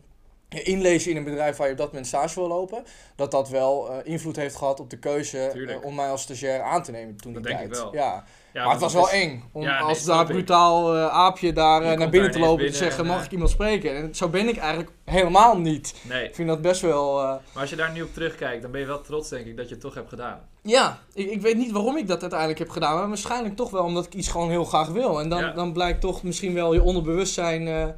inlezen 0.49 1.11
in 1.11 1.17
een 1.17 1.23
bedrijf 1.23 1.57
waar 1.57 1.65
je 1.67 1.71
op 1.73 1.77
dat 1.79 1.87
moment 1.87 2.07
stage 2.07 2.39
wil 2.39 2.47
lopen, 2.47 2.83
dat 3.15 3.31
dat 3.31 3.49
wel 3.49 3.89
eh, 3.91 3.97
invloed 4.03 4.35
heeft 4.35 4.55
gehad 4.55 4.79
op 4.79 4.89
de 4.89 4.97
keuze 4.99 5.37
eh, 5.39 5.83
om 5.85 5.95
mij 5.95 6.09
als 6.09 6.21
stagiair 6.21 6.61
aan 6.61 6.83
te 6.83 6.91
nemen 6.91 7.15
toen 7.17 7.33
Dat 7.33 7.43
die 7.43 7.55
tijd. 7.55 7.69
wel. 7.69 7.93
Ja. 7.95 8.23
Ja, 8.53 8.63
maar 8.63 8.71
het 8.71 8.81
was 8.81 8.93
wel 8.93 9.05
is- 9.07 9.11
eng 9.11 9.43
om 9.51 9.61
Ja, 9.61 9.71
nee, 9.79 9.81
als 9.89 9.99
snap 10.01 10.15
daar 10.15 10.25
brutaal 10.25 10.95
eh, 10.95 11.07
aapje 11.07 11.53
daar 11.53 11.97
naar 11.97 12.09
binnen 12.09 12.31
te 12.31 12.39
lopen 12.39 12.65
en 12.65 12.71
te 12.71 12.77
zeggen, 12.77 13.03
en, 13.03 13.09
mag 13.09 13.25
ik 13.25 13.31
iemand 13.31 13.49
spreken? 13.49 13.95
En 13.95 14.15
zo 14.15 14.29
ben 14.29 14.47
ik 14.47 14.57
eigenlijk 14.57 14.91
helemaal 15.05 15.57
niet. 15.57 15.95
Nee, 16.01 16.23
Ik 16.27 16.35
vind 16.35 16.47
dat 16.47 16.61
best 16.61 16.81
wel... 16.81 17.13
maar 17.21 17.41
als 17.61 17.69
je 17.69 17.75
daar 17.75 17.91
nu 17.91 18.01
op 18.01 18.13
terugkijkt, 18.13 18.61
dan 18.61 18.71
ben 18.71 18.79
je 18.81 18.87
wel 18.87 19.01
trots 19.01 19.29
denk 19.29 19.45
ik 19.45 19.57
dat 19.57 19.65
je 19.67 19.71
het 19.73 19.81
toch 19.83 19.93
hebt 19.93 20.09
gedaan. 20.09 20.39
Ja, 20.61 20.99
ik, 21.13 21.29
ik 21.29 21.41
weet 21.41 21.57
niet 21.57 21.71
waarom 21.71 21.97
ik 21.97 22.07
dat 22.07 22.21
uiteindelijk 22.21 22.59
heb 22.59 22.69
gedaan, 22.69 22.95
maar 22.97 23.07
waarschijnlijk 23.07 23.55
toch 23.55 23.69
wel 23.69 23.83
omdat 23.83 24.05
ik 24.05 24.13
iets 24.13 24.27
gewoon 24.27 24.49
heel 24.49 24.65
graag 24.65 24.87
wil. 24.87 25.19
En 25.19 25.29
dan, 25.29 25.39
Ja. 25.39 25.51
dan 25.51 25.73
blijkt 25.73 26.01
toch 26.01 26.23
misschien 26.23 26.53
wel 26.53 26.73
je 26.73 26.81
onderbewustzijn 26.83 27.95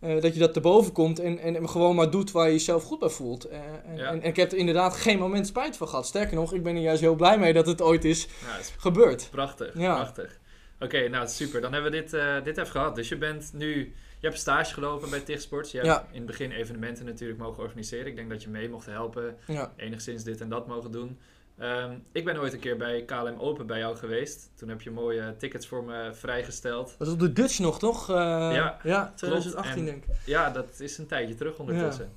eh, 0.00 0.20
dat 0.20 0.34
je 0.34 0.40
dat 0.40 0.52
te 0.52 0.60
boven 0.60 0.92
komt 0.92 1.18
en, 1.18 1.38
en 1.38 1.68
gewoon 1.68 1.94
maar 1.94 2.10
doet 2.10 2.30
waar 2.30 2.46
je 2.46 2.52
jezelf 2.52 2.82
goed 2.84 2.98
bij 2.98 3.08
voelt. 3.08 3.44
Eh, 3.44 3.58
en, 3.86 3.96
Ja. 3.96 4.04
en, 4.10 4.22
en 4.22 4.28
ik 4.28 4.36
heb 4.36 4.52
er 4.52 4.58
inderdaad 4.58 4.96
geen 4.96 5.18
moment 5.18 5.46
spijt 5.46 5.76
van 5.76 5.88
gehad. 5.88 6.06
Sterker 6.06 6.34
nog, 6.36 6.52
ik 6.54 6.62
ben 6.62 6.76
er 6.76 6.82
juist 6.82 7.00
heel 7.00 7.14
blij 7.14 7.38
mee 7.38 7.52
dat 7.52 7.66
het 7.66 7.82
ooit 7.82 8.04
is 8.04 8.24
Ja, 8.46 8.52
dat 8.52 8.60
is 8.60 8.74
gebeurd. 8.78 9.28
Prachtig, 9.30 9.78
Ja. 9.78 9.94
prachtig. 9.94 10.38
Oké, 10.80 11.08
nou 11.08 11.28
super. 11.28 11.60
Dan 11.60 11.72
hebben 11.72 11.90
we 11.90 11.96
dit, 12.00 12.12
eh, 12.12 12.44
dit 12.44 12.58
even 12.58 12.70
gehad. 12.70 12.94
Dus 12.94 13.08
je 13.08 13.16
bent 13.16 13.50
nu, 13.54 13.76
je 14.20 14.26
hebt 14.26 14.38
stage 14.38 14.74
gelopen 14.74 15.10
bij 15.10 15.20
TIG 15.20 15.40
Sports. 15.40 15.70
Je 15.70 15.76
hebt 15.76 15.88
Ja. 15.90 16.06
in 16.10 16.16
het 16.16 16.26
begin 16.26 16.50
evenementen 16.52 17.04
natuurlijk 17.04 17.40
mogen 17.40 17.62
organiseren. 17.62 18.06
Ik 18.06 18.16
denk 18.16 18.30
dat 18.30 18.42
je 18.42 18.48
mee 18.48 18.68
mocht 18.68 18.86
helpen, 18.86 19.36
enigszins 19.76 20.22
dit 20.24 20.40
en 20.40 20.48
dat 20.48 20.66
mogen 20.66 20.90
doen. 20.92 21.18
Ehm, 21.58 21.92
ik 22.12 22.24
ben 22.24 22.38
ooit 22.38 22.52
een 22.52 22.58
keer 22.58 22.76
bij 22.76 23.02
KLM 23.04 23.38
Open 23.38 23.66
bij 23.66 23.78
jou 23.78 23.96
geweest. 23.96 24.50
Toen 24.56 24.68
heb 24.68 24.80
je 24.82 24.90
mooie 24.90 25.36
tickets 25.38 25.66
voor 25.66 25.84
me 25.84 26.10
vrijgesteld. 26.14 26.94
Dat 26.98 27.06
is 27.06 27.12
op 27.12 27.20
de 27.20 27.32
Dutch 27.32 27.58
nog, 27.58 27.78
toch? 27.78 28.10
Eh, 28.10 28.16
Ja, 28.52 28.78
ja 28.82 29.12
2018 29.16 29.78
En- 29.78 29.84
denk 29.84 30.04
ik. 30.04 30.14
Ja, 30.24 30.50
dat 30.50 30.80
is 30.80 30.98
een 30.98 31.06
tijdje 31.06 31.34
terug 31.34 31.58
ondertussen. 31.58 32.10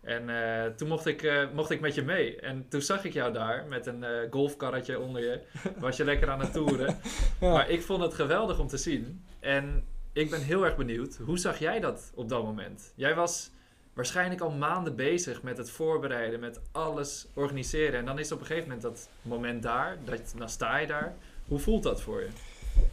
En 0.00 0.28
eh, 0.28 0.70
toen 0.76 0.88
mocht 0.88 1.06
ik, 1.06 1.22
eh, 1.22 1.42
mocht 1.54 1.70
ik 1.70 1.80
met 1.80 1.94
je 1.94 2.02
mee. 2.02 2.40
En 2.40 2.66
toen 2.68 2.80
zag 2.82 3.04
ik 3.04 3.12
jou 3.12 3.32
daar 3.32 3.64
met 3.68 3.86
een 3.86 4.04
golfkarretje 4.30 5.00
onder 5.00 5.22
je. 5.22 5.40
Was 5.78 5.96
je 5.96 6.04
lekker 6.04 6.30
aan 6.30 6.40
het 6.40 6.52
toeren. 6.52 6.96
Ja. 7.40 7.52
Maar 7.52 7.70
ik 7.70 7.82
vond 7.82 8.02
het 8.02 8.14
geweldig 8.14 8.58
om 8.58 8.66
te 8.68 8.76
zien. 8.76 9.24
En 9.40 9.84
ik 10.12 10.30
ben 10.30 10.40
heel 10.42 10.64
erg 10.64 10.76
benieuwd. 10.76 11.16
Hoe 11.24 11.38
zag 11.38 11.58
jij 11.58 11.80
dat 11.80 12.12
op 12.14 12.28
dat 12.28 12.42
moment? 12.42 12.92
Jij 12.96 13.14
was 13.14 13.50
waarschijnlijk 13.98 14.40
al 14.40 14.50
maanden 14.50 14.96
bezig 14.96 15.42
met 15.42 15.58
het 15.58 15.70
voorbereiden. 15.70 16.40
Met 16.40 16.60
alles 16.72 17.26
organiseren. 17.34 17.98
En 17.98 18.04
dan 18.04 18.18
is 18.18 18.32
op 18.32 18.40
een 18.40 18.46
gegeven 18.46 18.68
moment 18.68 18.82
dat 18.82 19.08
moment 19.22 19.62
daar. 19.62 19.98
Dat, 20.04 20.20
dan 20.36 20.48
sta 20.48 20.78
je 20.78 20.86
daar. 20.86 21.14
Hoe 21.48 21.58
voelt 21.58 21.82
dat 21.82 22.00
voor 22.00 22.20
je? 22.20 22.28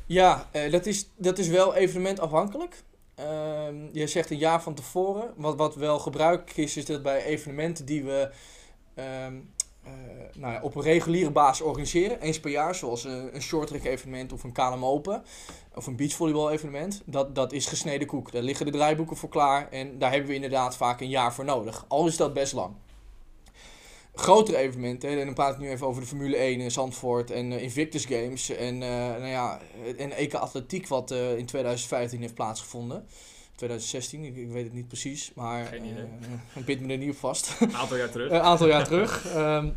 Ja, 0.06 0.50
eh, 0.52 0.72
dat, 0.72 0.86
is, 0.86 1.10
dat 1.16 1.38
is 1.38 1.48
wel 1.48 1.76
evenementafhankelijk. 1.76 2.84
Ehm 3.16 3.76
je 3.92 4.08
zegt 4.08 4.30
een 4.30 4.38
jaar 4.38 4.62
van 4.62 4.74
tevoren. 4.74 5.34
Wat, 5.36 5.56
wat 5.56 5.76
wel 5.76 6.00
gebruikelijk 6.00 6.58
is, 6.58 6.78
is 6.78 6.86
dat 6.86 7.04
bij 7.04 7.24
evenementen 7.24 7.86
die 7.86 8.04
we 8.04 8.30
ehm, 8.94 9.36
eh, 9.86 9.92
nou 10.38 10.54
ja, 10.54 10.62
op 10.62 10.76
een 10.76 10.82
reguliere 10.82 11.32
basis 11.32 11.66
organiseren, 11.66 12.22
eens 12.22 12.40
per 12.40 12.52
jaar, 12.52 12.76
zoals 12.76 13.04
een, 13.04 13.36
een 13.36 13.42
shorttrack 13.42 13.84
evenement 13.84 14.34
of 14.34 14.44
een 14.44 14.52
KLM 14.52 14.86
Open 14.86 15.24
of 15.76 15.88
een 15.88 15.96
beachvolleybal 15.96 16.52
evenement, 16.52 17.02
dat, 17.06 17.36
dat 17.36 17.54
is 17.54 17.66
gesneden 17.66 18.08
koek. 18.08 18.32
Daar 18.32 18.42
liggen 18.42 18.66
de 18.66 18.72
draaiboeken 18.72 19.18
voor 19.18 19.30
klaar 19.30 19.70
en 19.70 20.00
daar 20.00 20.12
hebben 20.12 20.30
we 20.30 20.36
inderdaad 20.36 20.78
vaak 20.78 21.02
een 21.02 21.10
jaar 21.10 21.34
voor 21.34 21.46
nodig. 21.46 21.86
Al 21.88 22.08
is 22.08 22.18
dat 22.18 22.34
best 22.34 22.54
lang. 22.54 22.76
Grotere 24.16 24.58
evenementen, 24.58 25.10
en 25.10 25.26
dan 25.26 25.34
praat 25.34 25.54
ik 25.54 25.60
nu 25.60 25.70
even 25.70 25.88
over 25.88 26.02
de 26.02 26.08
Formule 26.08 26.36
1 26.36 26.60
in 26.60 26.72
Zandvoort 26.72 27.32
en 27.32 27.52
eh, 27.52 27.64
Invictus 27.64 28.06
Games 28.06 28.50
en, 28.50 28.84
eh 28.84 28.90
nou 28.90 29.28
ja, 29.28 29.60
en 29.98 30.12
EK 30.12 30.34
Atletiek 30.34 30.88
wat 30.88 31.12
eh, 31.12 31.38
in 31.38 31.46
2015 31.46 32.22
heeft 32.22 32.34
plaatsgevonden. 32.34 33.08
2016, 33.56 34.24
ik, 34.24 34.36
ik 34.36 34.52
weet 34.52 34.64
het 34.64 34.74
niet 34.74 34.88
precies, 34.88 35.32
maar 35.36 35.66
Geen 35.66 35.84
idee. 35.86 36.04
eh, 36.04 36.60
ik 36.60 36.66
bid 36.66 36.82
me 36.82 36.92
er 36.92 36.98
niet 36.98 37.10
op 37.12 37.18
vast. 37.18 37.56
Een 37.60 37.76
aantal 37.82 37.98
jaar 37.98 38.10
terug. 38.10 38.32
Een 38.32 38.40
aantal 38.42 38.68
jaar 38.68 38.84
terug. 38.86 39.26
Ehm, 39.28 39.70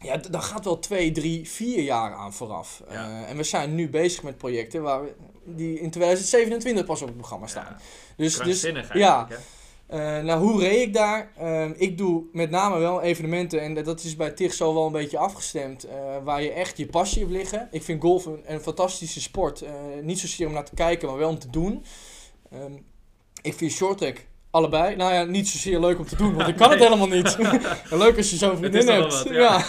ja, 0.00 0.18
d- 0.20 0.32
daar 0.32 0.42
gaat 0.42 0.64
wel 0.64 0.78
twee, 0.78 1.12
drie, 1.12 1.48
vier 1.50 1.82
jaar 1.82 2.12
aan 2.14 2.32
vooraf. 2.32 2.82
Ja. 2.90 3.22
Eh, 3.22 3.30
en 3.30 3.36
we 3.36 3.42
zijn 3.42 3.74
nu 3.74 3.88
bezig 3.90 4.22
met 4.22 4.38
projecten 4.38 4.82
waar 4.82 5.02
we, 5.02 5.12
die 5.44 5.80
in 5.80 5.90
2027 5.90 6.84
pas 6.84 7.00
op 7.02 7.08
het 7.08 7.16
programma 7.16 7.46
staan. 7.46 7.66
Ja, 7.68 7.78
dus, 8.16 8.36
dus 8.38 8.60
ja. 8.92 9.28
eh, 9.86 9.98
nou, 10.20 10.40
hoe 10.40 10.60
reed 10.60 10.80
ik 10.86 10.94
daar? 10.94 11.32
Ehm, 11.36 11.72
ik 11.76 11.98
doe 11.98 12.24
met 12.32 12.50
name 12.50 12.78
wel 12.78 13.02
evenementen, 13.02 13.60
en 13.60 13.74
dat 13.84 14.02
is 14.04 14.16
bij 14.16 14.30
TIG 14.30 14.52
zo 14.54 14.74
wel 14.74 14.86
een 14.86 14.92
beetje 14.92 15.18
afgestemd, 15.18 15.84
eh, 15.84 16.16
waar 16.24 16.42
je 16.42 16.50
echt 16.52 16.76
je 16.76 16.86
passie 16.86 17.20
hebt 17.20 17.32
liggen. 17.32 17.68
Ik 17.70 17.82
vind 17.82 18.00
golf 18.02 18.24
een, 18.26 18.40
een 18.46 18.60
fantastische 18.60 19.20
sport. 19.20 19.62
eh, 19.62 19.72
niet 20.02 20.18
zozeer 20.18 20.46
om 20.46 20.52
naar 20.52 20.64
te 20.64 20.74
kijken, 20.74 21.08
maar 21.08 21.18
wel 21.18 21.28
om 21.28 21.38
te 21.38 21.50
doen. 21.50 21.84
Ehm, 22.50 22.72
ik 23.42 23.54
vind 23.54 23.72
shorttrack 23.72 24.16
allebei, 24.50 24.96
nou 24.96 25.12
ja, 25.14 25.22
niet 25.24 25.48
zozeer 25.48 25.80
leuk 25.80 25.98
om 25.98 26.06
te 26.06 26.16
doen, 26.16 26.34
want 26.34 26.48
ik 26.48 26.56
kan 26.62 26.70
het 26.70 26.78
helemaal 26.78 27.06
niet. 27.08 27.36
leuk 27.90 28.16
als 28.16 28.30
je 28.30 28.36
zo'n 28.36 28.56
vriendin 28.56 28.88
hebt. 28.88 29.22
wat, 29.22 29.26
ja. 29.30 29.40
ja. 29.40 29.64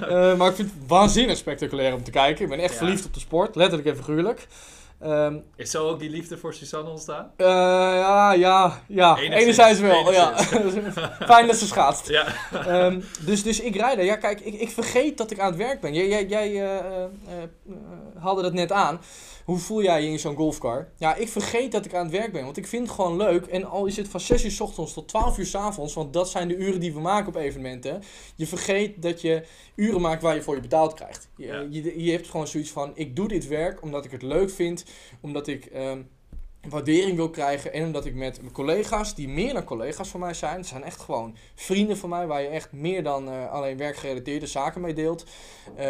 Eh, 0.30 0.36
maar 0.36 0.48
ik 0.50 0.56
vind 0.56 0.70
het 0.70 0.88
waanzinnig 0.88 1.36
spectaculair 1.36 1.94
om 1.94 2.02
te 2.04 2.10
kijken. 2.10 2.44
Ik 2.44 2.50
ben 2.50 2.58
echt 2.58 2.72
Ja. 2.72 2.78
verliefd 2.78 3.06
op 3.06 3.14
de 3.14 3.20
sport, 3.20 3.56
letterlijk 3.56 3.88
en 3.88 3.96
figuurlijk. 3.96 4.46
Ehm, 5.00 5.36
Is 5.56 5.70
zo 5.70 5.88
ook 5.88 5.98
die 5.98 6.10
liefde 6.10 6.38
voor 6.38 6.54
Suzanne 6.54 6.90
ontstaan? 6.90 7.30
eh, 7.36 7.46
ja, 7.46 8.32
ja, 8.32 8.82
ja. 8.88 9.16
Enigszins, 9.16 9.42
Enerzijds 9.42 9.80
wel. 9.80 10.12
enigszins. 10.12 10.94
Ja. 10.94 11.16
Fijn 11.26 11.46
dat 11.46 11.56
ze 11.56 11.66
schaatst. 11.66 12.08
Ja. 12.08 12.26
Ehm, 12.52 13.00
dus, 13.20 13.42
dus 13.42 13.60
ik 13.60 13.76
rijd 13.76 13.98
er. 13.98 14.04
Ja, 14.04 14.16
kijk, 14.16 14.40
ik, 14.40 14.54
ik 14.60 14.70
vergeet 14.70 15.18
dat 15.18 15.30
ik 15.30 15.38
aan 15.38 15.46
het 15.48 15.56
werk 15.56 15.80
ben. 15.80 15.94
Jij, 15.94 16.06
jij, 16.08 16.26
jij 16.26 16.46
eh, 16.46 16.76
eh, 16.76 17.02
eh, 17.02 17.42
haalde 18.22 18.42
dat 18.42 18.52
net 18.52 18.72
aan. 18.72 19.00
Hoe 19.46 19.58
voel 19.58 19.82
jij 19.82 20.02
je 20.02 20.10
in 20.10 20.18
zo'n 20.18 20.36
golfcar? 20.36 20.88
Ja, 20.98 21.14
ik 21.14 21.28
vergeet 21.28 21.72
dat 21.72 21.84
ik 21.84 21.94
aan 21.94 22.02
het 22.02 22.12
werk 22.12 22.32
ben. 22.32 22.44
Want 22.44 22.56
ik 22.56 22.66
vind 22.66 22.86
het 22.86 22.96
gewoon 22.96 23.16
leuk. 23.16 23.46
En 23.46 23.64
al 23.64 23.86
is 23.86 23.96
het 23.96 24.08
van 24.08 24.20
6 24.20 24.44
uur 24.44 24.50
s 24.50 24.60
ochtends 24.60 24.92
tot 24.92 25.08
12 25.08 25.38
uur 25.38 25.46
s 25.46 25.54
avonds. 25.54 25.94
Want 25.94 26.12
dat 26.12 26.30
zijn 26.30 26.48
de 26.48 26.56
uren 26.56 26.80
die 26.80 26.92
we 26.94 27.00
maken 27.00 27.28
op 27.28 27.34
evenementen. 27.36 28.02
Je 28.36 28.46
vergeet 28.46 29.02
dat 29.02 29.20
je 29.20 29.42
uren 29.74 30.00
maakt 30.00 30.22
waar 30.22 30.34
je 30.34 30.42
voor 30.42 30.54
je 30.54 30.60
betaald 30.60 30.94
krijgt. 30.94 31.28
Je, 31.36 31.46
Ja. 31.46 31.66
je, 31.70 32.02
je 32.04 32.10
hebt 32.12 32.28
gewoon 32.28 32.46
zoiets 32.46 32.70
van: 32.70 32.92
ik 32.94 33.16
doe 33.16 33.28
dit 33.28 33.46
werk 33.46 33.82
omdat 33.82 34.04
ik 34.04 34.10
het 34.10 34.22
leuk 34.22 34.50
vind. 34.50 34.84
Omdat 35.20 35.46
ik. 35.46 35.64
ehm, 35.66 36.02
waardering 36.68 37.16
wil 37.16 37.30
krijgen. 37.30 37.72
En 37.72 37.84
omdat 37.84 38.04
ik 38.04 38.14
met 38.14 38.40
mijn 38.40 38.52
collega's, 38.52 39.14
die 39.14 39.28
meer 39.28 39.52
dan 39.52 39.64
collega's 39.64 40.08
van 40.08 40.20
mij 40.20 40.34
zijn, 40.34 40.56
het 40.56 40.66
zijn 40.66 40.82
echt 40.84 41.00
gewoon 41.00 41.36
vrienden 41.54 41.96
van 41.96 42.08
mij, 42.08 42.26
waar 42.26 42.42
je 42.42 42.48
echt 42.48 42.72
meer 42.72 43.02
dan 43.02 43.28
eh, 43.30 43.50
alleen 43.52 43.76
werkgerelateerde 43.76 44.46
zaken 44.46 44.80
mee 44.80 44.94
deelt, 44.94 45.24
eh, 45.76 45.86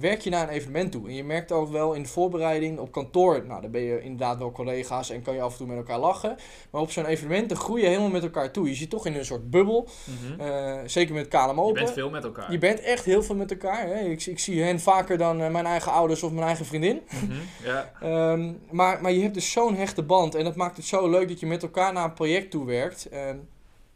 werk 0.00 0.20
je 0.20 0.30
naar 0.30 0.42
een 0.42 0.54
evenement 0.54 0.92
toe. 0.92 1.08
En 1.08 1.14
je 1.14 1.24
merkt 1.24 1.52
ook 1.52 1.70
wel 1.70 1.92
in 1.92 2.02
de 2.02 2.08
voorbereiding 2.08 2.78
op 2.78 2.92
kantoor, 2.92 3.44
nou 3.46 3.60
dan 3.62 3.70
ben 3.70 3.80
je 3.80 4.00
inderdaad 4.02 4.38
wel 4.38 4.52
collega's 4.52 5.10
en 5.10 5.22
kan 5.22 5.34
je 5.34 5.40
af 5.42 5.52
en 5.52 5.58
toe 5.58 5.66
met 5.66 5.76
elkaar 5.76 5.98
lachen. 5.98 6.36
Maar 6.70 6.80
op 6.80 6.90
zo'n 6.90 7.06
evenement, 7.06 7.48
dan 7.48 7.58
groei 7.58 7.82
je 7.82 7.88
helemaal 7.88 8.10
met 8.10 8.22
elkaar 8.22 8.50
toe. 8.52 8.68
Je 8.68 8.74
zit 8.74 8.90
toch 8.90 9.06
in 9.06 9.14
een 9.14 9.24
soort 9.24 9.50
bubbel, 9.50 9.88
Mhm. 10.04 10.40
eh, 10.40 10.74
zeker 10.86 11.14
met 11.14 11.28
KLM 11.28 11.60
Open. 11.60 11.66
Je 11.66 11.72
bent 11.84 11.90
veel 11.92 12.10
met 12.10 12.24
elkaar. 12.24 12.52
Je 12.52 12.58
bent 12.58 12.80
echt 12.80 13.04
heel 13.04 13.22
veel 13.22 13.34
met 13.34 13.50
elkaar. 13.50 13.86
Hè? 13.86 13.98
Ik, 14.00 14.26
ik 14.26 14.38
zie 14.38 14.62
hen 14.62 14.80
vaker 14.80 15.18
dan 15.18 15.36
mijn 15.52 15.66
eigen 15.66 15.92
ouders 15.92 16.22
of 16.22 16.32
mijn 16.32 16.46
eigen 16.46 16.64
vriendin. 16.66 17.00
Mhm. 17.10 17.32
Ja, 17.64 17.92
Ehm, 18.00 18.52
maar, 18.70 19.00
maar 19.02 19.12
je 19.12 19.20
hebt 19.22 19.34
dus 19.34 19.52
zo'n 19.52 19.76
hechte 19.76 20.02
band 20.06 20.34
en 20.34 20.44
dat 20.44 20.56
maakt 20.56 20.76
het 20.76 20.86
zo 20.86 21.08
leuk 21.08 21.28
dat 21.28 21.40
je 21.40 21.46
met 21.46 21.62
elkaar 21.62 21.92
naar 21.92 22.04
een 22.04 22.12
project 22.12 22.50
toe 22.50 22.66
werkt. 22.66 23.08
Ehm, 23.08 23.36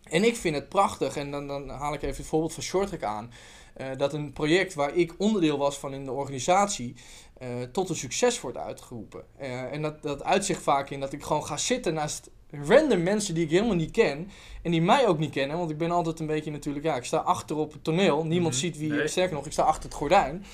en 0.03 0.25
ik 0.25 0.37
vind 0.37 0.55
het 0.55 0.69
prachtig, 0.69 1.17
en 1.17 1.31
dan, 1.31 1.47
dan 1.47 1.69
haal 1.69 1.95
ik 1.95 2.03
even 2.03 2.17
het 2.17 2.27
voorbeeld 2.27 2.53
van 2.55 2.63
Shorttrack 2.63 3.03
aan, 3.03 3.33
eh, 3.75 3.87
dat 3.97 4.13
een 4.13 4.33
project 4.33 4.75
waar 4.75 4.95
ik 4.97 5.15
onderdeel 5.19 5.59
was 5.59 5.79
van 5.79 5.95
in 5.95 6.05
de 6.05 6.13
organisatie, 6.13 6.95
eh, 7.39 7.49
tot 7.73 7.89
een 7.89 7.97
succes 7.97 8.41
wordt 8.41 8.57
uitgeroepen. 8.57 9.25
Eh, 9.37 9.73
en 9.73 9.83
dat, 9.83 10.03
dat 10.03 10.25
uitzicht 10.25 10.63
vaak 10.63 10.91
in 10.91 11.01
dat 11.01 11.13
ik 11.13 11.23
gewoon 11.23 11.45
ga 11.47 11.57
zitten 11.57 11.95
naast 11.95 12.31
random 12.67 13.03
mensen 13.03 13.35
die 13.35 13.45
ik 13.45 13.51
helemaal 13.51 13.75
niet 13.75 13.91
ken 13.91 14.31
en 14.63 14.71
die 14.71 14.83
mij 14.83 15.07
ook 15.07 15.19
niet 15.19 15.31
kennen, 15.31 15.59
want 15.59 15.71
ik 15.71 15.79
ben 15.79 15.91
altijd 15.91 16.21
een 16.21 16.27
beetje 16.27 16.51
natuurlijk, 16.51 16.85
ja, 16.85 16.97
ik 16.97 17.05
sta 17.05 17.17
achter 17.17 17.57
op 17.57 17.73
het 17.73 17.85
toneel, 17.85 18.25
niemand 18.25 18.55
Mhm. 18.55 18.63
ziet 18.63 18.79
wie, 18.79 18.91
Nee. 18.91 19.09
sterker 19.09 19.35
nog, 19.35 19.47
ik 19.47 19.53
sta 19.53 19.63
achter 19.63 19.85
het 19.85 19.95
gordijn. 19.95 20.45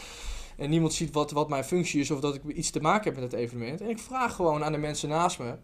En 0.56 0.70
niemand 0.70 0.92
ziet 0.92 1.12
wat, 1.12 1.30
wat 1.30 1.48
mijn 1.48 1.64
functie 1.64 2.00
is 2.00 2.10
of 2.10 2.20
dat 2.20 2.34
ik 2.34 2.42
iets 2.44 2.70
te 2.70 2.80
maken 2.80 3.04
heb 3.04 3.20
met 3.20 3.32
het 3.32 3.40
evenement. 3.40 3.80
En 3.80 3.88
ik 3.88 3.98
vraag 3.98 4.34
gewoon 4.34 4.64
aan 4.64 4.72
de 4.72 4.78
mensen 4.78 5.08
naast 5.08 5.38
me: 5.38 5.54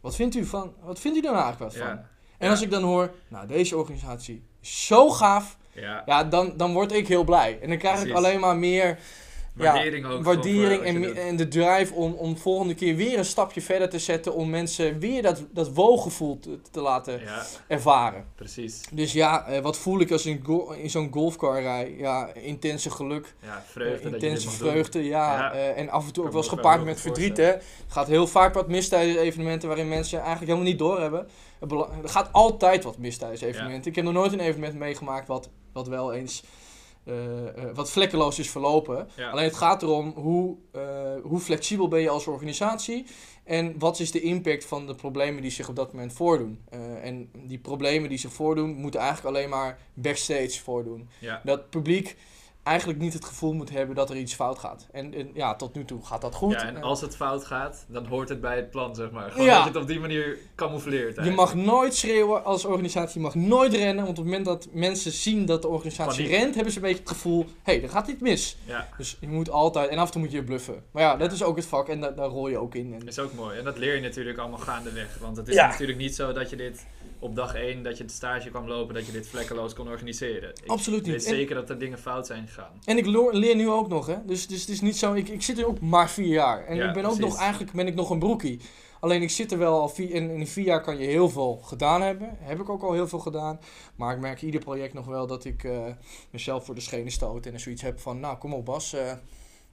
wat 0.00 0.14
vindt 0.14 0.34
u 0.34 0.44
van? 0.44 0.74
Wat 0.82 1.00
vindt 1.00 1.16
u 1.16 1.20
er 1.20 1.32
nou 1.32 1.42
eigenlijk 1.42 1.72
wat 1.72 1.82
van? 1.82 1.96
ja, 1.96 2.08
En 2.38 2.50
als 2.50 2.62
ik 2.62 2.70
dan 2.70 2.82
hoor, 2.82 3.14
nou, 3.28 3.46
deze 3.46 3.76
organisatie 3.76 4.42
is 4.60 4.86
zo 4.86 5.10
gaaf, 5.10 5.56
ja. 5.72 6.02
ja, 6.06 6.24
dan, 6.24 6.52
dan 6.56 6.72
word 6.72 6.92
ik 6.92 7.08
heel 7.08 7.24
blij. 7.24 7.58
En 7.62 7.68
dan 7.68 7.78
krijg 7.78 8.04
ik 8.04 8.14
alleen 8.14 8.40
maar 8.40 8.56
meer 8.56 8.98
Waardering 9.64 10.06
ook. 10.06 10.24
waardering 10.24 11.04
voor 11.04 11.14
en, 11.16 11.36
de 11.36 11.48
drive 11.48 11.94
om, 11.94 12.12
om 12.12 12.36
volgende 12.36 12.74
keer 12.74 12.96
weer 12.96 13.18
een 13.18 13.24
stapje 13.24 13.60
verder 13.60 13.88
te 13.88 13.98
zetten. 13.98 14.34
Om 14.34 14.50
mensen 14.50 14.98
weer 14.98 15.22
dat, 15.22 15.44
dat 15.50 15.72
wooggevoel 15.72 16.38
te, 16.38 16.58
te 16.70 16.80
laten 16.80 17.20
Ja, 17.20 17.46
ervaren. 17.68 18.24
precies. 18.34 18.80
Dus 18.92 19.12
ja, 19.12 19.46
eh, 19.46 19.60
wat 19.60 19.76
voel 19.78 20.00
ik 20.00 20.10
als 20.10 20.26
in, 20.26 20.90
zo'n 20.90 21.12
golfcar 21.12 21.62
rij? 21.62 21.94
Ja, 21.98 22.32
intense 22.34 22.90
geluk. 22.90 23.34
Ja, 23.42 23.48
Eh, 23.56 23.60
vreugde 23.66 24.10
dit 24.10 24.22
intense 24.22 24.50
vreugde, 24.50 25.04
ja. 25.04 25.36
Ja. 25.38 25.52
eh, 25.52 25.78
en 25.78 25.88
af 25.90 26.06
en 26.06 26.12
toe 26.12 26.24
ook 26.24 26.32
wel 26.32 26.40
eens 26.42 26.50
gepaard 26.50 26.84
met 26.84 27.00
verdriet. 27.00 27.36
Hè. 27.36 27.52
gaat 27.88 28.06
heel 28.06 28.26
vaak 28.26 28.54
wat 28.54 28.68
mis 28.68 28.88
tijdens 28.88 29.16
evenementen 29.18 29.68
waarin 29.68 29.88
mensen 29.88 30.18
eigenlijk 30.18 30.46
helemaal 30.50 30.70
niet 30.70 30.78
doorhebben. 30.78 31.28
Er 32.02 32.08
gaat 32.08 32.32
altijd 32.32 32.84
wat 32.84 32.98
mis 32.98 33.16
tijdens 33.16 33.40
evenementen. 33.40 33.90
Ik 33.90 33.96
heb 33.96 34.04
nog 34.04 34.14
nooit 34.14 34.32
een 34.32 34.40
evenement 34.40 34.74
meegemaakt 34.74 35.28
wat, 35.28 35.50
wat 35.72 35.88
wel 35.88 36.12
eens 36.12 36.42
eh, 36.42 36.48
eh, 36.48 36.54
wat 37.74 37.90
vlekkeloos 37.90 38.38
is 38.38 38.50
verlopen. 38.50 39.08
Ja. 39.16 39.30
Alleen 39.30 39.44
het 39.44 39.56
gaat 39.56 39.82
erom 39.82 40.12
hoe, 40.16 40.56
eh, 40.72 40.82
hoe 41.22 41.40
flexibel 41.40 41.88
ben 41.88 42.00
je 42.00 42.08
als 42.08 42.26
organisatie 42.26 43.06
en 43.44 43.78
wat 43.78 43.98
is 43.98 44.10
de 44.10 44.20
impact 44.20 44.64
van 44.64 44.86
de 44.86 44.94
problemen 44.94 45.42
die 45.42 45.50
zich 45.50 45.68
op 45.68 45.76
dat 45.76 45.92
moment 45.92 46.12
voordoen. 46.12 46.60
Eh, 46.68 47.04
en 47.04 47.30
die 47.46 47.58
problemen 47.58 48.08
die 48.08 48.18
zich 48.18 48.32
voordoen 48.32 48.70
moeten 48.74 49.00
eigenlijk 49.00 49.36
alleen 49.36 49.48
maar 49.48 49.78
backstage 49.94 50.60
voordoen 50.62 51.08
Ja. 51.20 51.40
dat 51.44 51.70
publiek 51.70 52.16
eigenlijk 52.68 52.98
niet 52.98 53.12
het 53.12 53.24
gevoel 53.24 53.52
moet 53.52 53.70
hebben 53.70 53.96
dat 53.96 54.10
er 54.10 54.16
iets 54.16 54.34
fout 54.34 54.58
gaat. 54.58 54.86
En, 54.92 55.14
en 55.14 55.30
ja, 55.34 55.54
tot 55.56 55.74
nu 55.74 55.84
toe 55.84 56.04
gaat 56.04 56.20
dat 56.20 56.34
goed. 56.34 56.52
ja, 56.52 56.66
en 56.66 56.76
Eh, 56.76 56.82
als 56.82 57.00
het 57.00 57.16
fout 57.16 57.44
gaat, 57.44 57.84
dan 57.88 58.06
hoort 58.06 58.28
het 58.28 58.40
bij 58.40 58.56
het 58.56 58.70
plan, 58.70 58.94
zeg 58.94 59.10
maar. 59.10 59.30
Gewoon 59.30 59.46
Ja. 59.46 59.54
dat 59.54 59.62
je 59.64 59.70
het 59.70 59.78
op 59.82 59.86
die 59.88 60.00
manier 60.00 60.38
camoufleert. 60.54 61.24
je 61.24 61.30
mag 61.30 61.54
nooit 61.54 61.94
schreeuwen 61.94 62.44
als 62.44 62.64
organisatie, 62.64 63.14
je 63.20 63.24
mag 63.26 63.34
nooit 63.34 63.74
rennen. 63.74 64.04
Want 64.04 64.18
op 64.18 64.24
het 64.24 64.24
moment 64.24 64.44
dat 64.44 64.68
mensen 64.72 65.12
zien 65.12 65.46
dat 65.46 65.62
de 65.62 65.68
organisatie 65.68 66.22
Paniek. 66.24 66.40
rent, 66.40 66.54
hebben 66.54 66.72
ze 66.72 66.78
een 66.78 66.84
beetje 66.84 67.00
het 67.00 67.08
gevoel, 67.08 67.44
hé, 67.62 67.72
hey, 67.74 67.82
er 67.82 67.88
gaat 67.88 68.08
iets 68.08 68.20
mis. 68.20 68.56
Ja, 68.64 68.88
Dus 68.96 69.16
je 69.20 69.28
moet 69.28 69.50
altijd, 69.50 69.90
en 69.90 69.98
af 69.98 70.06
en 70.06 70.12
toe 70.12 70.20
moet 70.20 70.32
je 70.32 70.42
bluffen. 70.44 70.82
Maar 70.90 71.02
ja, 71.02 71.16
dat 71.16 71.32
is 71.32 71.42
ook 71.42 71.56
het 71.56 71.66
vak 71.66 71.88
en 71.88 72.00
da- 72.00 72.10
daar 72.10 72.28
rol 72.28 72.48
je 72.48 72.58
ook 72.58 72.74
in. 72.74 72.94
En, 72.94 73.06
is 73.06 73.18
ook 73.18 73.34
mooi. 73.34 73.58
En 73.58 73.64
dat 73.64 73.78
leer 73.78 73.94
je 73.94 74.00
natuurlijk 74.00 74.38
allemaal 74.38 74.58
gaandeweg. 74.58 75.18
Want 75.20 75.36
het 75.36 75.48
is 75.48 75.54
Ja. 75.54 75.66
natuurlijk 75.68 75.98
niet 75.98 76.14
zo 76.14 76.32
dat 76.32 76.50
je 76.50 76.56
dit 76.56 76.86
op 77.18 77.34
dag 77.34 77.54
1, 77.54 77.82
dat 77.82 77.96
je 77.96 78.02
het 78.02 78.12
stage 78.12 78.50
kwam 78.50 78.66
lopen, 78.66 78.94
dat 78.94 79.06
je 79.06 79.12
dit 79.12 79.26
vlekkeloos 79.26 79.74
kon 79.74 79.88
organiseren. 79.88 80.48
Ik 80.48 80.70
Absoluut 80.70 81.06
weet 81.06 81.14
niet. 81.14 81.24
En, 81.24 81.34
zeker 81.34 81.54
dat 81.54 81.70
er 81.70 81.78
dingen 81.78 81.98
fout 81.98 82.26
zijn 82.26 82.46
gegaan. 82.46 82.72
en 82.84 82.98
ik 82.98 83.06
leer, 83.06 83.56
nu 83.56 83.68
ook 83.68 83.88
nog, 83.88 84.06
hè. 84.06 84.16
Dus, 84.26 84.46
dus 84.46 84.60
het 84.60 84.68
is 84.68 84.80
niet 84.80 84.96
zo, 84.96 85.12
ik, 85.12 85.28
ik 85.28 85.42
zit 85.42 85.58
er 85.58 85.66
ook 85.66 85.80
maar 85.80 86.10
vier 86.10 86.26
jaar. 86.26 86.64
En 86.64 86.76
Ja, 86.76 86.88
ik 86.88 86.94
ben 86.94 87.04
ook 87.04 87.18
nog, 87.18 87.38
eigenlijk 87.38 87.72
ben 87.72 87.86
ik 87.86 87.94
nog 87.94 88.10
een 88.10 88.18
broekie. 88.18 88.60
Alleen 89.00 89.22
ik 89.22 89.30
zit 89.30 89.52
er 89.52 89.58
wel 89.58 89.80
al 89.80 89.88
vier, 89.88 90.14
en 90.14 90.30
in 90.30 90.46
vier 90.46 90.64
jaar 90.64 90.82
kan 90.82 90.98
je 90.98 91.06
heel 91.06 91.28
veel 91.28 91.56
gedaan 91.56 92.02
hebben. 92.02 92.36
Heb 92.40 92.60
ik 92.60 92.68
ook 92.68 92.82
al 92.82 92.92
heel 92.92 93.08
veel 93.08 93.18
gedaan. 93.18 93.60
Maar 93.96 94.14
ik 94.14 94.20
merk 94.20 94.42
ieder 94.42 94.60
project 94.60 94.94
nog 94.94 95.06
wel 95.06 95.26
dat 95.26 95.44
ik 95.44 95.64
eh, 95.64 95.86
mezelf 96.30 96.64
voor 96.64 96.74
de 96.74 96.80
schenen 96.80 97.12
stoot. 97.12 97.46
En 97.46 97.60
zoiets 97.60 97.82
heb 97.82 98.00
van, 98.00 98.20
nou 98.20 98.38
kom 98.38 98.54
op 98.54 98.64
Bas, 98.64 98.92
eh, 98.92 99.12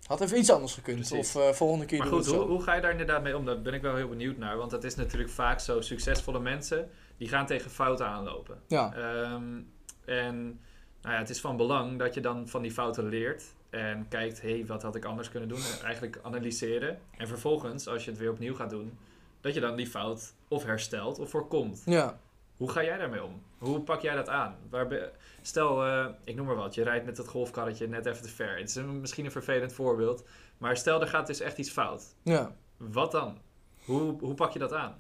had 0.05 0.21
even 0.21 0.37
iets 0.37 0.51
anders 0.51 0.73
gekund. 0.73 0.97
Precies. 0.97 1.35
Of 1.35 1.43
eh, 1.43 1.53
volgende 1.53 1.85
keer 1.85 1.99
Maar 1.99 2.09
doen 2.09 2.23
goed, 2.23 2.35
hoe, 2.35 2.45
hoe 2.45 2.61
ga 2.61 2.75
je 2.75 2.81
daar 2.81 2.91
inderdaad 2.91 3.23
mee 3.23 3.37
om? 3.37 3.45
Daar 3.45 3.61
ben 3.61 3.73
ik 3.73 3.81
wel 3.81 3.95
heel 3.95 4.09
benieuwd 4.09 4.37
naar. 4.37 4.57
Want 4.57 4.71
het 4.71 4.83
is 4.83 4.95
natuurlijk 4.95 5.29
vaak 5.29 5.59
zo, 5.59 5.81
succesvolle 5.81 6.39
mensen, 6.39 6.89
die 7.17 7.27
gaan 7.27 7.45
tegen 7.45 7.72
fouten 7.72 8.05
aanlopen. 8.07 8.62
Ja, 8.67 8.93
Ehm, 8.93 9.60
en 10.05 10.60
nou 11.01 11.13
ja, 11.13 11.17
het 11.17 11.29
is 11.29 11.41
van 11.41 11.57
belang 11.57 12.00
dat 12.00 12.13
je 12.13 12.22
dan 12.22 12.48
van 12.48 12.62
die 12.62 12.72
fouten 12.72 13.07
leert. 13.10 13.43
En 13.69 14.07
kijkt, 14.07 14.41
hé, 14.41 14.50
hey, 14.50 14.65
wat 14.65 14.81
had 14.81 14.95
ik 14.95 15.05
anders 15.05 15.29
kunnen 15.29 15.50
doen? 15.50 15.57
En 15.57 15.86
eigenlijk 15.86 16.19
analyseren. 16.24 17.00
En 17.17 17.27
vervolgens, 17.27 17.88
als 17.88 18.05
je 18.05 18.10
het 18.12 18.19
weer 18.19 18.31
opnieuw 18.31 18.55
gaat 18.55 18.69
doen, 18.69 18.98
dat 19.41 19.53
je 19.53 19.60
dan 19.60 19.75
die 19.75 19.88
fout 19.88 20.34
of 20.48 20.63
herstelt 20.63 21.19
of 21.19 21.29
voorkomt. 21.29 21.81
ja. 21.86 22.19
Hoe 22.57 22.72
ga 22.72 22.84
jij 22.84 22.98
daarmee 22.98 23.24
om? 23.24 23.41
Hoe 23.57 23.81
pak 23.81 24.01
jij 24.01 24.15
dat 24.15 24.29
aan? 24.29 24.55
Waar 24.69 24.88
be- 24.88 25.12
stel, 25.41 25.86
eh, 25.86 26.05
ik 26.24 26.36
noem 26.36 26.45
maar 26.45 26.55
wat, 26.55 26.75
je 26.75 26.84
rijdt 26.84 27.05
met 27.05 27.15
dat 27.15 27.27
golfkarretje 27.27 27.88
net 27.88 28.05
even 28.05 28.22
te 28.24 28.29
ver. 28.29 28.57
Het 28.57 28.69
is 28.69 28.75
een, 28.75 29.00
misschien 29.01 29.25
een 29.25 29.31
vervelend 29.31 29.74
voorbeeld. 29.74 30.24
Maar 30.57 30.77
stel, 30.77 31.01
er 31.01 31.07
gaat 31.07 31.27
dus 31.27 31.39
echt 31.39 31.57
iets 31.57 31.69
fout. 31.69 32.15
ja. 32.24 32.55
Wat 32.77 33.12
dan? 33.12 33.38
Hoe, 33.86 34.19
hoe 34.19 34.34
pak 34.34 34.51
je 34.51 34.60
dat 34.60 34.74
aan? 34.74 34.95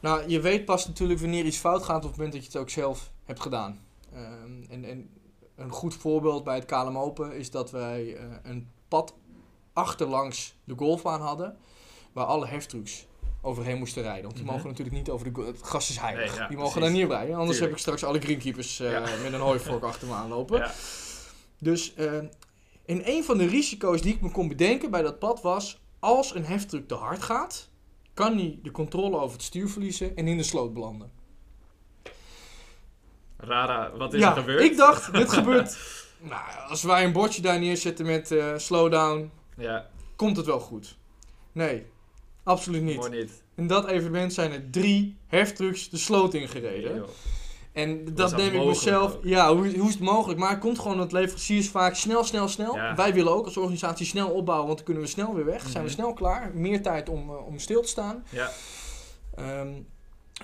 Nou, 0.00 0.28
je 0.28 0.40
weet 0.40 0.64
pas 0.64 0.86
natuurlijk 0.86 1.20
wanneer 1.20 1.44
iets 1.44 1.56
fout 1.56 1.82
gaat 1.82 1.96
op 2.04 2.08
het 2.08 2.16
moment 2.16 2.32
dat 2.32 2.42
je 2.42 2.48
het 2.48 2.56
ook 2.60 2.70
zelf 2.70 3.10
hebt 3.24 3.40
gedaan. 3.40 3.80
Ehm, 4.14 4.62
en, 4.68 4.84
en 4.84 5.10
een 5.56 5.70
goed 5.70 5.94
voorbeeld 5.94 6.44
bij 6.44 6.54
het 6.54 6.64
KLM 6.64 6.98
Open 6.98 7.32
is 7.36 7.50
dat 7.50 7.70
wij 7.70 8.16
eh, 8.16 8.24
een 8.42 8.68
pad 8.88 9.14
achterlangs 9.72 10.54
de 10.64 10.74
golfbaan 10.76 11.20
hadden, 11.20 11.56
waar 12.12 12.24
alle 12.24 12.46
heftrucks 12.46 13.06
overheen 13.42 13.78
moesten 13.78 14.02
rijden. 14.02 14.22
Want 14.22 14.34
die 14.34 14.44
Mhm. 14.44 14.52
mogen 14.52 14.68
natuurlijk 14.68 14.96
niet 14.96 15.10
over 15.10 15.32
de 15.32 15.40
het 15.42 15.60
gras 15.60 15.90
is 15.90 15.98
heilig. 15.98 16.30
Nee, 16.30 16.38
ja, 16.40 16.48
die 16.48 16.56
mogen 16.56 16.72
precies. 16.72 16.92
daar 16.92 17.00
niet 17.02 17.10
rijden, 17.10 17.34
anders 17.36 17.58
Tuurlijk. 17.58 17.60
heb 17.60 17.70
ik 17.72 17.78
straks 17.78 18.04
alle 18.04 18.20
greenkeepers 18.20 18.80
eh, 18.80 18.90
Ja. 18.90 19.00
met 19.22 19.32
een 19.32 19.40
hooivork 19.40 19.82
achter 19.82 20.08
me 20.08 20.14
aanlopen. 20.14 20.58
Ja. 20.58 20.72
Dus 21.58 21.94
in 22.84 23.02
een 23.04 23.24
van 23.24 23.38
de 23.38 23.46
risico's 23.46 24.00
die 24.02 24.14
ik 24.14 24.20
me 24.20 24.30
kon 24.30 24.48
bedenken 24.48 24.90
bij 24.90 25.02
dat 25.02 25.18
pad 25.18 25.42
was, 25.42 25.80
als 25.98 26.34
een 26.34 26.44
heftruck 26.44 26.88
te 26.88 26.94
hard 26.94 27.22
gaat, 27.22 27.68
kan 28.14 28.36
hij 28.36 28.58
de 28.62 28.70
controle 28.70 29.16
over 29.16 29.32
het 29.32 29.42
stuur 29.42 29.68
verliezen 29.68 30.16
en 30.16 30.28
in 30.28 30.36
de 30.36 30.42
sloot 30.42 30.74
belanden. 30.74 31.10
Rara, 33.36 33.96
wat 33.96 34.14
is 34.14 34.20
ja, 34.20 34.30
er 34.30 34.36
gebeurd? 34.40 34.62
ik 34.62 34.76
dacht, 34.76 35.12
dit 35.12 35.32
gebeurt. 35.38 35.78
Nou, 36.18 36.68
als 36.68 36.82
wij 36.82 37.04
een 37.04 37.12
bordje 37.12 37.42
daar 37.42 37.58
neerzetten 37.58 38.06
met 38.06 38.30
eh, 38.30 38.58
slowdown, 38.58 39.30
Ja, 39.56 39.90
komt 40.16 40.36
het 40.36 40.46
wel 40.46 40.60
goed. 40.60 40.96
Nee, 41.52 41.86
absoluut 42.42 42.82
niet. 42.82 42.96
mooi 42.96 43.10
niet. 43.10 43.42
In 43.54 43.66
dat 43.66 43.86
evenement 43.86 44.32
zijn 44.32 44.52
er 44.52 44.70
drie 44.70 45.16
heftrucks 45.26 45.88
de 45.88 45.96
sloot 45.96 46.34
ingereden. 46.34 46.94
Joh. 46.96 47.08
En 47.72 48.04
dat 48.04 48.16
dat 48.16 48.36
neem 48.36 48.54
ik 48.54 48.64
mezelf. 48.66 49.14
ook? 49.14 49.20
Ja, 49.24 49.54
hoe, 49.54 49.76
hoe 49.78 49.88
is 49.88 49.94
het 49.94 50.02
mogelijk? 50.02 50.38
Maar 50.40 50.50
het 50.50 50.58
komt 50.58 50.78
gewoon 50.78 50.96
dat 50.96 51.12
leveranciers 51.12 51.68
vaak 51.68 51.94
snel, 51.94 52.24
snel, 52.24 52.48
snel. 52.48 52.74
Ja. 52.74 52.94
Wij 52.94 53.14
willen 53.14 53.32
ook 53.32 53.44
als 53.44 53.56
organisatie 53.56 54.06
snel 54.06 54.28
opbouwen, 54.30 54.66
want 54.66 54.76
dan 54.78 54.86
kunnen 54.86 55.04
we 55.04 55.08
snel 55.10 55.34
weer 55.34 55.44
weg. 55.44 55.60
Zijn 55.62 55.72
we 55.74 55.80
Mhm. 55.80 55.88
snel 55.90 56.12
klaar. 56.12 56.50
Meer 56.54 56.82
tijd 56.82 57.08
om, 57.08 57.30
eh, 57.30 57.46
om 57.46 57.58
stil 57.58 57.82
te 57.82 57.88
staan. 57.88 58.24
Ja, 58.28 58.50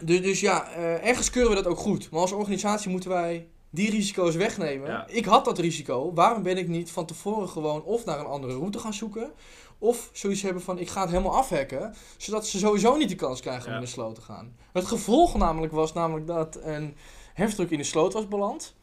dus, 0.02 0.22
dus 0.22 0.40
ja, 0.40 0.70
eh, 0.72 1.06
ergens 1.08 1.30
keuren 1.30 1.50
we 1.50 1.62
dat 1.62 1.66
ook 1.72 1.78
goed. 1.78 2.10
Maar 2.10 2.20
als 2.20 2.32
organisatie 2.32 2.90
moeten 2.90 3.10
wij 3.10 3.48
die 3.70 3.90
risico's 3.90 4.34
wegnemen. 4.34 4.88
Ja. 4.90 5.06
Ik 5.08 5.24
had 5.24 5.44
dat 5.44 5.58
risico. 5.58 6.12
Waarom 6.14 6.42
ben 6.42 6.56
ik 6.56 6.68
niet 6.68 6.90
van 6.90 7.06
tevoren 7.06 7.48
gewoon 7.48 7.82
of 7.82 8.04
naar 8.04 8.18
een 8.18 8.26
andere 8.26 8.52
route 8.56 8.78
gaan 8.78 8.94
zoeken. 8.94 9.30
Of 9.78 10.10
zoiets 10.12 10.42
hebben 10.42 10.62
van 10.62 10.78
ik 10.78 10.88
ga 10.88 11.00
het 11.00 11.10
helemaal 11.10 11.36
afhekken. 11.36 11.94
Zodat 12.16 12.46
ze 12.46 12.58
sowieso 12.58 12.96
niet 12.96 13.08
de 13.08 13.14
kans 13.14 13.40
krijgen 13.40 13.64
om 13.64 13.70
Ja. 13.70 13.76
in 13.78 13.84
de 13.84 13.90
sloot 13.90 14.14
te 14.14 14.20
gaan. 14.20 14.56
Het 14.72 14.84
gevolg 14.86 15.34
namelijk 15.36 15.72
was 15.72 15.92
namelijk 15.92 16.26
dat 16.26 16.58
een 16.62 16.96
heftruck 17.36 17.70
in 17.70 17.78
de 17.78 17.84
sloot 17.84 18.12
was 18.12 18.28
beland. 18.28 18.74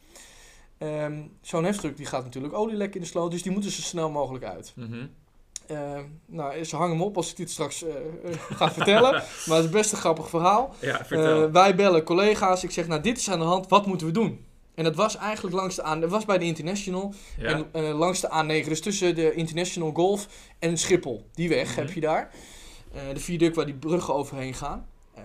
Ehm, 0.77 1.21
Zo'n 1.41 1.63
heftruck 1.63 1.97
die 1.97 2.05
gaat 2.05 2.23
natuurlijk 2.23 2.53
olielek 2.53 2.95
in 2.95 3.01
de 3.01 3.07
sloot. 3.07 3.31
Dus 3.31 3.43
die 3.43 3.51
moeten 3.51 3.71
zo 3.71 3.81
snel 3.81 4.09
mogelijk 4.09 4.43
uit. 4.45 4.73
mhm. 4.75 5.05
Ehm, 5.67 6.03
nou, 6.25 6.63
ze 6.63 6.75
hangen 6.75 6.97
me 6.97 7.03
op 7.03 7.15
als 7.17 7.29
ik 7.31 7.35
dit 7.37 7.51
straks 7.51 7.83
eh, 7.83 7.89
eh, 7.95 8.33
ga 8.39 8.71
vertellen. 8.71 9.11
maar 9.47 9.55
het 9.57 9.65
is 9.65 9.71
best 9.71 9.91
een 9.91 9.97
grappig 9.97 10.29
verhaal. 10.29 10.73
ja. 10.79 11.09
Eh, 11.09 11.45
wij 11.51 11.75
bellen 11.75 12.03
collega's. 12.03 12.63
Ik 12.63 12.71
zeg, 12.71 12.87
nou, 12.87 13.01
dit 13.01 13.17
is 13.17 13.29
aan 13.29 13.39
de 13.39 13.45
hand. 13.45 13.67
Wat 13.69 13.85
moeten 13.85 14.07
we 14.07 14.13
doen? 14.13 14.45
En 14.75 14.83
dat 14.83 14.95
was 14.95 15.15
eigenlijk 15.17 15.55
langs 15.55 15.75
de 15.75 15.85
A... 15.85 15.95
Dat 15.95 16.09
was 16.09 16.25
bij 16.25 16.37
de 16.37 16.45
International. 16.45 17.13
ja. 17.37 17.63
En 17.71 17.83
langs 17.91 18.19
de 18.21 18.27
A9. 18.63 18.67
Dus 18.67 18.81
tussen 18.81 19.15
de 19.15 19.33
International 19.33 19.91
Golf 19.93 20.27
en 20.59 20.77
Schiphol. 20.77 21.25
Die 21.33 21.49
weg 21.49 21.69
Mhm. 21.69 21.79
heb 21.79 21.91
je 21.91 21.99
daar. 22.01 22.31
De 23.13 23.19
viaduct 23.19 23.55
waar 23.55 23.65
die 23.65 23.75
bruggen 23.75 24.13
overheen 24.13 24.53
gaan. 24.53 24.87
Eh, 25.13 25.23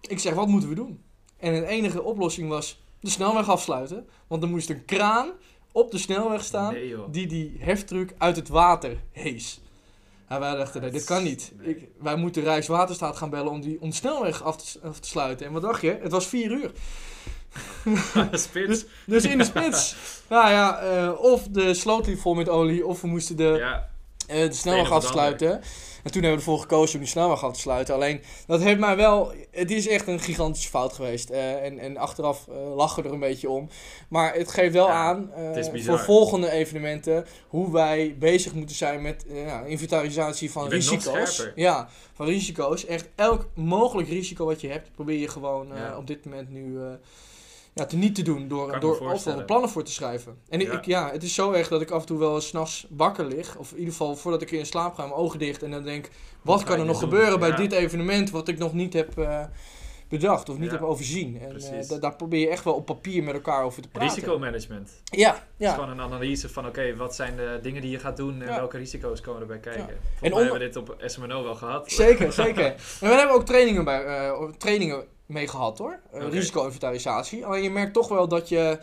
ik 0.00 0.18
zeg, 0.18 0.34
wat 0.34 0.48
moeten 0.48 0.68
we 0.68 0.74
doen? 0.74 1.02
En 1.38 1.52
de 1.52 1.66
enige 1.66 2.02
oplossing 2.02 2.48
was 2.48 2.80
de 3.00 3.10
snelweg 3.10 3.48
afsluiten. 3.48 4.08
Want 4.26 4.42
er 4.42 4.48
moest 4.48 4.70
een 4.70 4.84
kraan 4.84 5.30
op 5.72 5.90
de 5.90 5.98
snelweg 5.98 6.44
staan 6.44 6.72
Nee, 6.72 6.96
die 7.10 7.26
die 7.26 7.56
heftruck 7.58 8.14
uit 8.18 8.36
het 8.36 8.48
water 8.48 8.96
hees. 9.12 9.60
En 10.28 10.40
wij 10.40 10.56
dachten, 10.56 10.80
nee, 10.80 10.90
dit 10.90 11.04
kan 11.04 11.22
niet. 11.22 11.52
Nee. 11.56 11.68
Ik, 11.68 11.88
wij 12.00 12.16
moeten 12.16 12.42
Rijkswaterstaat 12.42 13.16
gaan 13.16 13.30
bellen 13.30 13.52
om, 13.52 13.60
die, 13.60 13.80
om 13.80 13.88
de 13.88 13.94
snelweg 13.94 14.42
af 14.42 14.56
te, 14.56 14.78
af 14.82 15.00
te 15.00 15.08
sluiten. 15.08 15.46
En 15.46 15.52
wat 15.52 15.62
dacht 15.62 15.80
je? 15.80 15.98
Het 16.02 16.12
was 16.12 16.26
vier 16.26 16.50
uur. 16.50 16.70
Spits. 18.32 18.84
Dus 19.06 19.24
in 19.24 19.38
de 19.38 19.44
spits. 19.44 19.96
nou 20.28 20.50
ja, 20.50 20.78
eh, 20.78 21.20
of 21.20 21.48
de 21.50 21.74
sloot 21.74 22.06
liep 22.06 22.18
vol 22.18 22.34
met 22.34 22.48
olie, 22.48 22.86
of 22.86 23.00
we 23.00 23.06
moesten 23.06 23.36
de, 23.36 23.56
Ja, 23.58 23.88
eh, 24.26 24.48
de 24.48 24.52
snelweg 24.52 24.90
afsluiten. 24.90 25.60
En 26.02 26.10
toen 26.10 26.22
hebben 26.22 26.30
we 26.30 26.46
ervoor 26.46 26.60
gekozen 26.60 26.94
om 26.94 27.00
die 27.00 27.10
snelweg 27.10 27.44
af 27.44 27.52
te 27.52 27.60
sluiten. 27.60 27.94
Alleen, 27.94 28.20
dat 28.46 28.62
heeft 28.62 28.78
mij 28.78 28.96
wel... 28.96 29.32
Het 29.50 29.70
is 29.70 29.88
echt 29.88 30.06
een 30.06 30.20
gigantische 30.20 30.68
fout 30.68 30.92
geweest. 30.92 31.30
Eh, 31.30 31.64
en, 31.64 31.78
en 31.78 31.96
achteraf 31.96 32.48
eh, 32.48 32.74
lachen 32.76 33.02
we 33.02 33.08
er 33.08 33.14
een 33.14 33.20
beetje 33.20 33.50
om. 33.50 33.68
Maar 34.08 34.34
het 34.34 34.52
geeft 34.52 34.72
wel 34.72 34.86
Ja, 34.86 34.92
aan, 34.92 35.32
eh, 35.32 35.84
voor 35.84 35.98
volgende 35.98 36.50
evenementen... 36.50 37.26
hoe 37.48 37.72
wij 37.72 38.16
bezig 38.18 38.54
moeten 38.54 38.76
zijn 38.76 39.02
met 39.02 39.26
inventarisatie 39.66 40.50
van 40.50 40.68
risico's. 40.68 41.48
Ja, 41.54 41.88
van 42.14 42.26
risico's. 42.26 42.86
Echt 42.86 43.08
elk 43.14 43.48
mogelijk 43.54 44.08
risico 44.08 44.44
wat 44.44 44.60
je 44.60 44.68
hebt... 44.68 44.92
probeer 44.92 45.18
je 45.18 45.28
gewoon 45.28 45.72
op 45.96 46.06
dit 46.06 46.24
moment 46.24 46.50
nu... 46.50 46.78
ja, 47.78 47.86
te 47.86 47.96
niet 47.96 48.14
te 48.14 48.22
doen 48.22 48.48
door, 48.48 48.70
Kan 48.70 48.80
door 48.80 49.00
overal 49.00 49.44
plannen 49.44 49.70
voor 49.70 49.82
te 49.84 49.92
schrijven. 49.92 50.38
En 50.48 50.60
ik, 50.60 50.66
Ja. 50.66 50.72
ik- 50.78 50.84
ja, 50.84 51.10
het 51.10 51.22
is 51.22 51.34
zo 51.34 51.52
erg 51.52 51.68
dat 51.68 51.80
ik 51.80 51.90
af 51.90 52.00
en 52.00 52.06
toe 52.06 52.18
wel 52.18 52.34
eens 52.34 52.46
's 52.48 52.52
nachts 52.52 52.86
wakker 52.90 53.24
lig. 53.26 53.56
Of 53.56 53.70
in 53.70 53.76
ieder 53.78 53.92
geval 53.92 54.16
voordat 54.16 54.42
ik 54.42 54.50
in 54.50 54.66
slaap 54.66 54.94
ga, 54.94 55.02
mijn 55.02 55.14
ogen 55.14 55.38
dicht. 55.38 55.62
En 55.62 55.70
dan 55.70 55.82
denk, 55.82 56.08
wat 56.42 56.62
kan 56.64 56.78
er 56.78 56.84
nog 56.86 57.00
doen? 57.00 57.08
gebeuren 57.08 57.38
bij 57.38 57.48
Ja. 57.48 57.56
dit 57.56 57.72
evenement 57.72 58.30
wat 58.30 58.48
ik 58.48 58.58
nog 58.58 58.72
niet 58.72 58.92
heb 58.92 59.18
eh, 59.18 59.44
bedacht 60.08 60.48
of 60.48 60.58
niet 60.58 60.70
Ja. 60.70 60.72
heb 60.72 60.82
overzien. 60.82 61.40
En 61.40 61.56
eh, 61.60 61.88
da- 61.88 61.98
daar 61.98 62.16
probeer 62.16 62.40
je 62.40 62.48
echt 62.48 62.64
wel 62.64 62.74
op 62.74 62.86
papier 62.86 63.22
met 63.22 63.34
elkaar 63.34 63.62
over 63.64 63.82
te 63.82 63.88
praten. 63.88 64.14
risicomanagement. 64.14 64.90
Ja, 65.04 65.30
Het 65.32 65.38
is 65.58 65.66
ja. 65.66 65.74
gewoon 65.74 65.88
een 65.90 66.00
analyse 66.00 66.48
van, 66.48 66.66
oké, 66.66 66.96
wat 66.96 67.14
zijn 67.14 67.36
de 67.36 67.58
dingen 67.62 67.82
die 67.82 67.90
je 67.90 67.98
gaat 67.98 68.16
doen 68.16 68.42
en 68.42 68.48
Ja. 68.48 68.56
welke 68.56 68.76
risico's 68.76 69.20
komen 69.20 69.40
erbij 69.40 69.58
kijken. 69.58 69.86
Ja. 69.86 70.26
En 70.26 70.32
hebben 70.34 70.52
we 70.52 70.58
dit 70.58 70.76
op 70.76 70.96
SMNO 71.04 71.42
wel 71.42 71.54
gehad. 71.54 71.90
Zeker, 71.90 72.32
zeker. 72.32 72.64
En 73.00 73.08
we 73.08 73.14
hebben 73.14 73.34
ook 73.36 73.44
trainingen, 73.46 73.84
bij, 73.84 74.04
eh, 74.04 74.42
trainingen 74.58 75.04
mee 75.28 75.48
gehad 75.48 75.78
hoor. 75.78 76.00
Eh. 76.12 76.28
Risico-inventarisatie. 76.30 77.46
Alleen 77.46 77.62
je 77.62 77.70
merkt 77.70 77.92
toch 77.92 78.08
wel 78.08 78.28
dat 78.28 78.48
je 78.48 78.78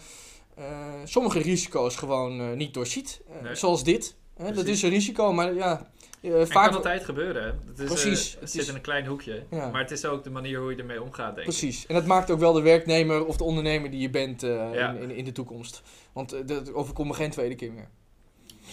eh, 0.55 0.65
sommige 1.03 1.39
risico's 1.39 1.95
gewoon 1.95 2.39
eh, 2.39 2.51
niet 2.51 2.73
doorziet. 2.73 3.21
Nee. 3.41 3.55
Zoals 3.55 3.83
dit. 3.83 4.15
Dat 4.53 4.65
is 4.65 4.81
een 4.81 4.89
risico, 4.89 5.33
maar 5.33 5.53
ja, 5.53 5.89
vaak... 6.21 6.65
kan 6.67 6.75
altijd 6.75 7.03
gebeuren. 7.03 7.59
Het, 7.67 7.79
is, 7.79 7.85
Precies, 7.85 8.31
het 8.31 8.39
het 8.39 8.51
zit 8.51 8.61
is- 8.61 8.67
in 8.67 8.75
een 8.75 8.81
klein 8.81 9.05
hoekje. 9.05 9.43
Ja. 9.49 9.69
Maar 9.69 9.81
het 9.81 9.91
is 9.91 10.05
ook 10.05 10.23
de 10.23 10.29
manier 10.29 10.59
hoe 10.59 10.71
je 10.71 10.77
ermee 10.77 11.01
omgaat, 11.03 11.35
denk 11.35 11.37
ik. 11.37 11.43
Precies. 11.57 11.85
En 11.85 11.95
dat 11.95 12.05
maakt 12.05 12.31
ook 12.31 12.39
wel 12.39 12.53
de 12.53 12.61
werknemer 12.61 13.25
of 13.25 13.37
de 13.37 13.43
ondernemer 13.43 13.91
die 13.91 13.99
je 13.99 14.09
bent 14.09 14.41
Ja. 14.41 14.89
in, 14.91 15.01
in, 15.01 15.11
in 15.11 15.25
de 15.25 15.31
toekomst. 15.31 15.81
Want 16.13 16.47
dat 16.47 16.73
overkomt 16.73 17.07
me 17.07 17.13
geen 17.13 17.29
tweede 17.31 17.55
keer 17.55 17.71
meer. 17.73 17.89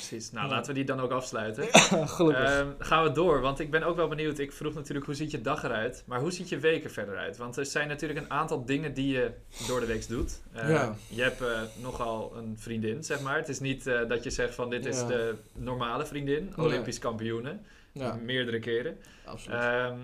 Precies. 0.09 0.31
Nou, 0.33 0.49
laten 0.49 0.67
we 0.67 0.73
die 0.75 0.85
dan 0.85 1.01
ook 1.01 1.11
afsluiten. 1.11 1.65
Gelukkig. 2.09 2.45
Ehm, 2.45 2.69
gaan 2.79 3.03
we 3.05 3.13
door, 3.13 3.41
want 3.41 3.59
ik 3.61 3.71
ben 3.71 3.83
ook 3.83 3.97
wel 3.97 4.09
benieuwd. 4.09 4.39
Ik 4.39 4.53
vroeg 4.53 4.75
natuurlijk 4.75 5.07
hoe 5.07 5.15
ziet 5.15 5.31
je 5.31 5.41
dag 5.41 5.63
eruit, 5.65 6.03
maar 6.07 6.21
hoe 6.21 6.31
ziet 6.31 6.49
je 6.49 6.59
weken 6.59 6.91
verder 6.91 7.17
uit? 7.17 7.37
Want 7.37 7.57
er 7.57 7.67
zijn 7.67 7.89
natuurlijk 7.89 8.21
een 8.21 8.31
aantal 8.31 8.65
dingen 8.65 8.95
die 8.95 9.13
je 9.13 9.31
door 9.67 9.81
de 9.81 9.87
week 9.87 10.09
doet. 10.09 10.41
Eh, 10.53 10.69
Ja. 10.69 10.95
Je 11.09 11.23
hebt 11.23 11.41
eh, 11.41 11.61
nogal 11.83 12.37
een 12.37 12.57
vriendin, 12.59 13.05
zeg 13.05 13.21
maar. 13.21 13.37
Het 13.37 13.49
is 13.49 13.61
niet 13.61 13.87
eh, 13.87 14.09
dat 14.09 14.23
je 14.25 14.31
zegt 14.31 14.55
van 14.55 14.71
dit 14.71 14.87
is 14.87 15.01
Ja. 15.01 15.07
de 15.07 15.35
normale 15.53 16.07
vriendin, 16.07 16.53
Nee. 16.57 16.67
Olympisch 16.67 16.99
kampioene, 16.99 17.59
ja, 17.93 18.15
meerdere 18.23 18.59
keren. 18.59 18.97
absoluut. 19.25 19.59
Ehm, 19.59 19.97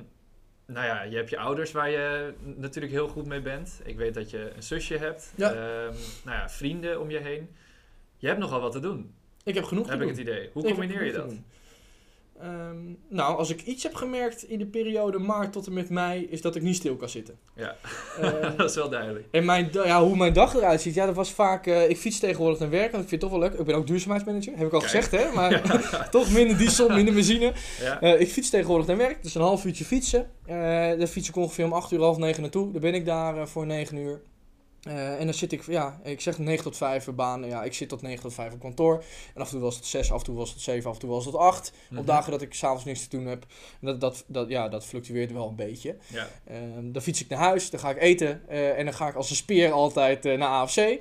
nou 0.66 0.86
ja, 0.86 1.02
je 1.02 1.16
hebt 1.16 1.30
je 1.30 1.38
ouders 1.38 1.72
waar 1.72 1.90
je 1.90 2.32
natuurlijk 2.56 2.92
heel 2.92 3.08
goed 3.08 3.26
mee 3.26 3.40
bent. 3.40 3.80
Ik 3.84 3.96
weet 3.96 4.14
dat 4.14 4.30
je 4.30 4.52
een 4.56 4.62
zusje 4.62 4.96
hebt. 4.96 5.32
Ja. 5.36 5.50
Ehm, 5.52 5.94
nou 6.24 6.36
ja, 6.38 6.48
vrienden 6.48 7.00
om 7.00 7.10
je 7.10 7.18
heen. 7.18 7.56
Je 8.16 8.26
hebt 8.26 8.38
nogal 8.38 8.60
wat 8.60 8.72
te 8.72 8.80
doen, 8.80 9.14
ik 9.48 9.54
heb 9.54 9.64
genoeg 9.64 9.88
heb 9.88 9.98
te 9.98 10.04
ik 10.04 10.10
het 10.10 10.18
idee. 10.18 10.50
Hoe 10.52 10.66
Ik 10.66 10.74
combineer 10.74 11.04
je 11.04 11.12
dat? 11.12 11.32
Ehm, 12.42 12.76
nou, 13.08 13.36
als 13.38 13.50
ik 13.50 13.62
iets 13.62 13.82
heb 13.82 13.94
gemerkt 13.94 14.42
in 14.42 14.58
de 14.58 14.66
periode 14.66 15.18
maart 15.18 15.52
tot 15.52 15.66
en 15.66 15.72
met 15.72 15.90
mei, 15.90 16.26
is 16.30 16.40
dat 16.40 16.56
ik 16.56 16.62
niet 16.62 16.76
stil 16.76 16.96
kan 16.96 17.08
zitten. 17.08 17.38
Ja, 17.54 17.76
Eh, 18.20 18.30
dat 18.56 18.70
is 18.70 18.76
wel 18.76 18.88
duidelijk. 18.88 19.26
en 19.30 19.44
mijn, 19.44 19.68
ja, 19.72 20.02
hoe 20.04 20.16
mijn 20.16 20.32
dag 20.32 20.54
eruit 20.54 20.80
ziet, 20.80 20.94
ja, 20.94 21.06
dat 21.06 21.14
was 21.14 21.32
vaak... 21.32 21.66
eh, 21.66 21.88
ik 21.90 21.96
fiets 21.96 22.18
tegenwoordig 22.18 22.58
naar 22.58 22.70
werk, 22.70 22.92
en 22.92 23.00
ik 23.00 23.08
vind 23.08 23.10
het 23.10 23.20
toch 23.20 23.30
wel 23.30 23.48
leuk. 23.48 23.58
Ik 23.58 23.64
ben 23.66 23.74
ook 23.74 23.86
duurzaamheidsmanager, 23.86 24.52
heb 24.56 24.66
ik 24.66 24.72
al 24.72 24.80
Kijk. 24.80 24.90
gezegd, 24.90 25.10
hè. 25.10 25.32
Maar 25.34 25.62
toch 26.10 26.32
minder 26.32 26.56
diesel, 26.58 26.88
minder 26.88 27.14
benzine. 27.14 27.52
Ja. 27.80 28.00
Eh, 28.00 28.20
ik 28.20 28.28
fiets 28.28 28.50
tegenwoordig 28.50 28.86
naar 28.86 28.96
werk, 28.96 29.22
dus 29.22 29.34
een 29.34 29.40
half 29.42 29.64
uurtje 29.64 29.84
fietsen. 29.84 30.30
Daar 30.46 31.06
fiets 31.06 31.28
ik 31.28 31.36
ongeveer 31.36 31.64
om 31.64 31.72
8 31.72 31.92
uur, 31.92 32.00
half 32.00 32.16
9 32.18 32.42
naartoe. 32.42 32.72
Dan 32.72 32.80
ben 32.80 32.94
ik 32.94 33.04
daar 33.04 33.48
voor 33.48 33.66
9 33.66 33.96
uur. 33.96 34.20
Eh, 34.82 35.20
en 35.20 35.24
dan 35.24 35.34
zit 35.34 35.52
ik, 35.52 35.66
ja, 35.66 36.00
ik 36.04 36.20
zeg 36.20 36.38
9 36.38 36.64
tot 36.64 36.76
5 36.76 37.08
baan. 37.14 37.46
Ja, 37.46 37.62
ik 37.62 37.74
zit 37.74 37.88
tot 37.88 38.02
9 38.02 38.22
tot 38.22 38.34
5 38.34 38.52
op 38.52 38.60
kantoor. 38.60 39.04
En 39.34 39.40
af 39.40 39.46
en 39.46 39.52
toe 39.52 39.60
was 39.60 39.76
het 39.76 39.86
6, 39.86 40.12
af 40.12 40.18
en 40.18 40.24
toe 40.24 40.36
was 40.36 40.50
het 40.50 40.60
7, 40.60 40.88
af 40.88 40.94
en 40.94 41.00
toe 41.00 41.10
was 41.10 41.24
het 41.24 41.34
8. 41.34 41.72
Mhm. 41.88 42.00
Op 42.00 42.06
dagen 42.06 42.30
dat 42.30 42.42
ik 42.42 42.54
s'avonds 42.54 42.84
niks 42.84 43.06
te 43.06 43.16
doen 43.16 43.26
heb. 43.26 43.46
En 43.80 43.86
dat, 43.86 44.00
dat, 44.00 44.24
dat, 44.26 44.48
ja, 44.48 44.68
dat 44.68 44.84
fluctueert 44.84 45.32
wel 45.32 45.48
een 45.48 45.56
beetje. 45.56 45.96
Ja. 46.06 46.28
Ehm, 46.44 46.92
dan 46.92 47.02
fiets 47.02 47.20
ik 47.20 47.28
naar 47.28 47.38
huis, 47.38 47.70
dan 47.70 47.80
ga 47.80 47.90
ik 47.90 48.00
eten. 48.02 48.48
eh, 48.48 48.78
en 48.78 48.84
dan 48.84 48.94
ga 48.94 49.08
ik 49.08 49.14
als 49.14 49.30
een 49.30 49.36
speer 49.36 49.72
altijd 49.72 50.26
eh, 50.26 50.38
naar 50.38 50.48
AFC. 50.48 50.98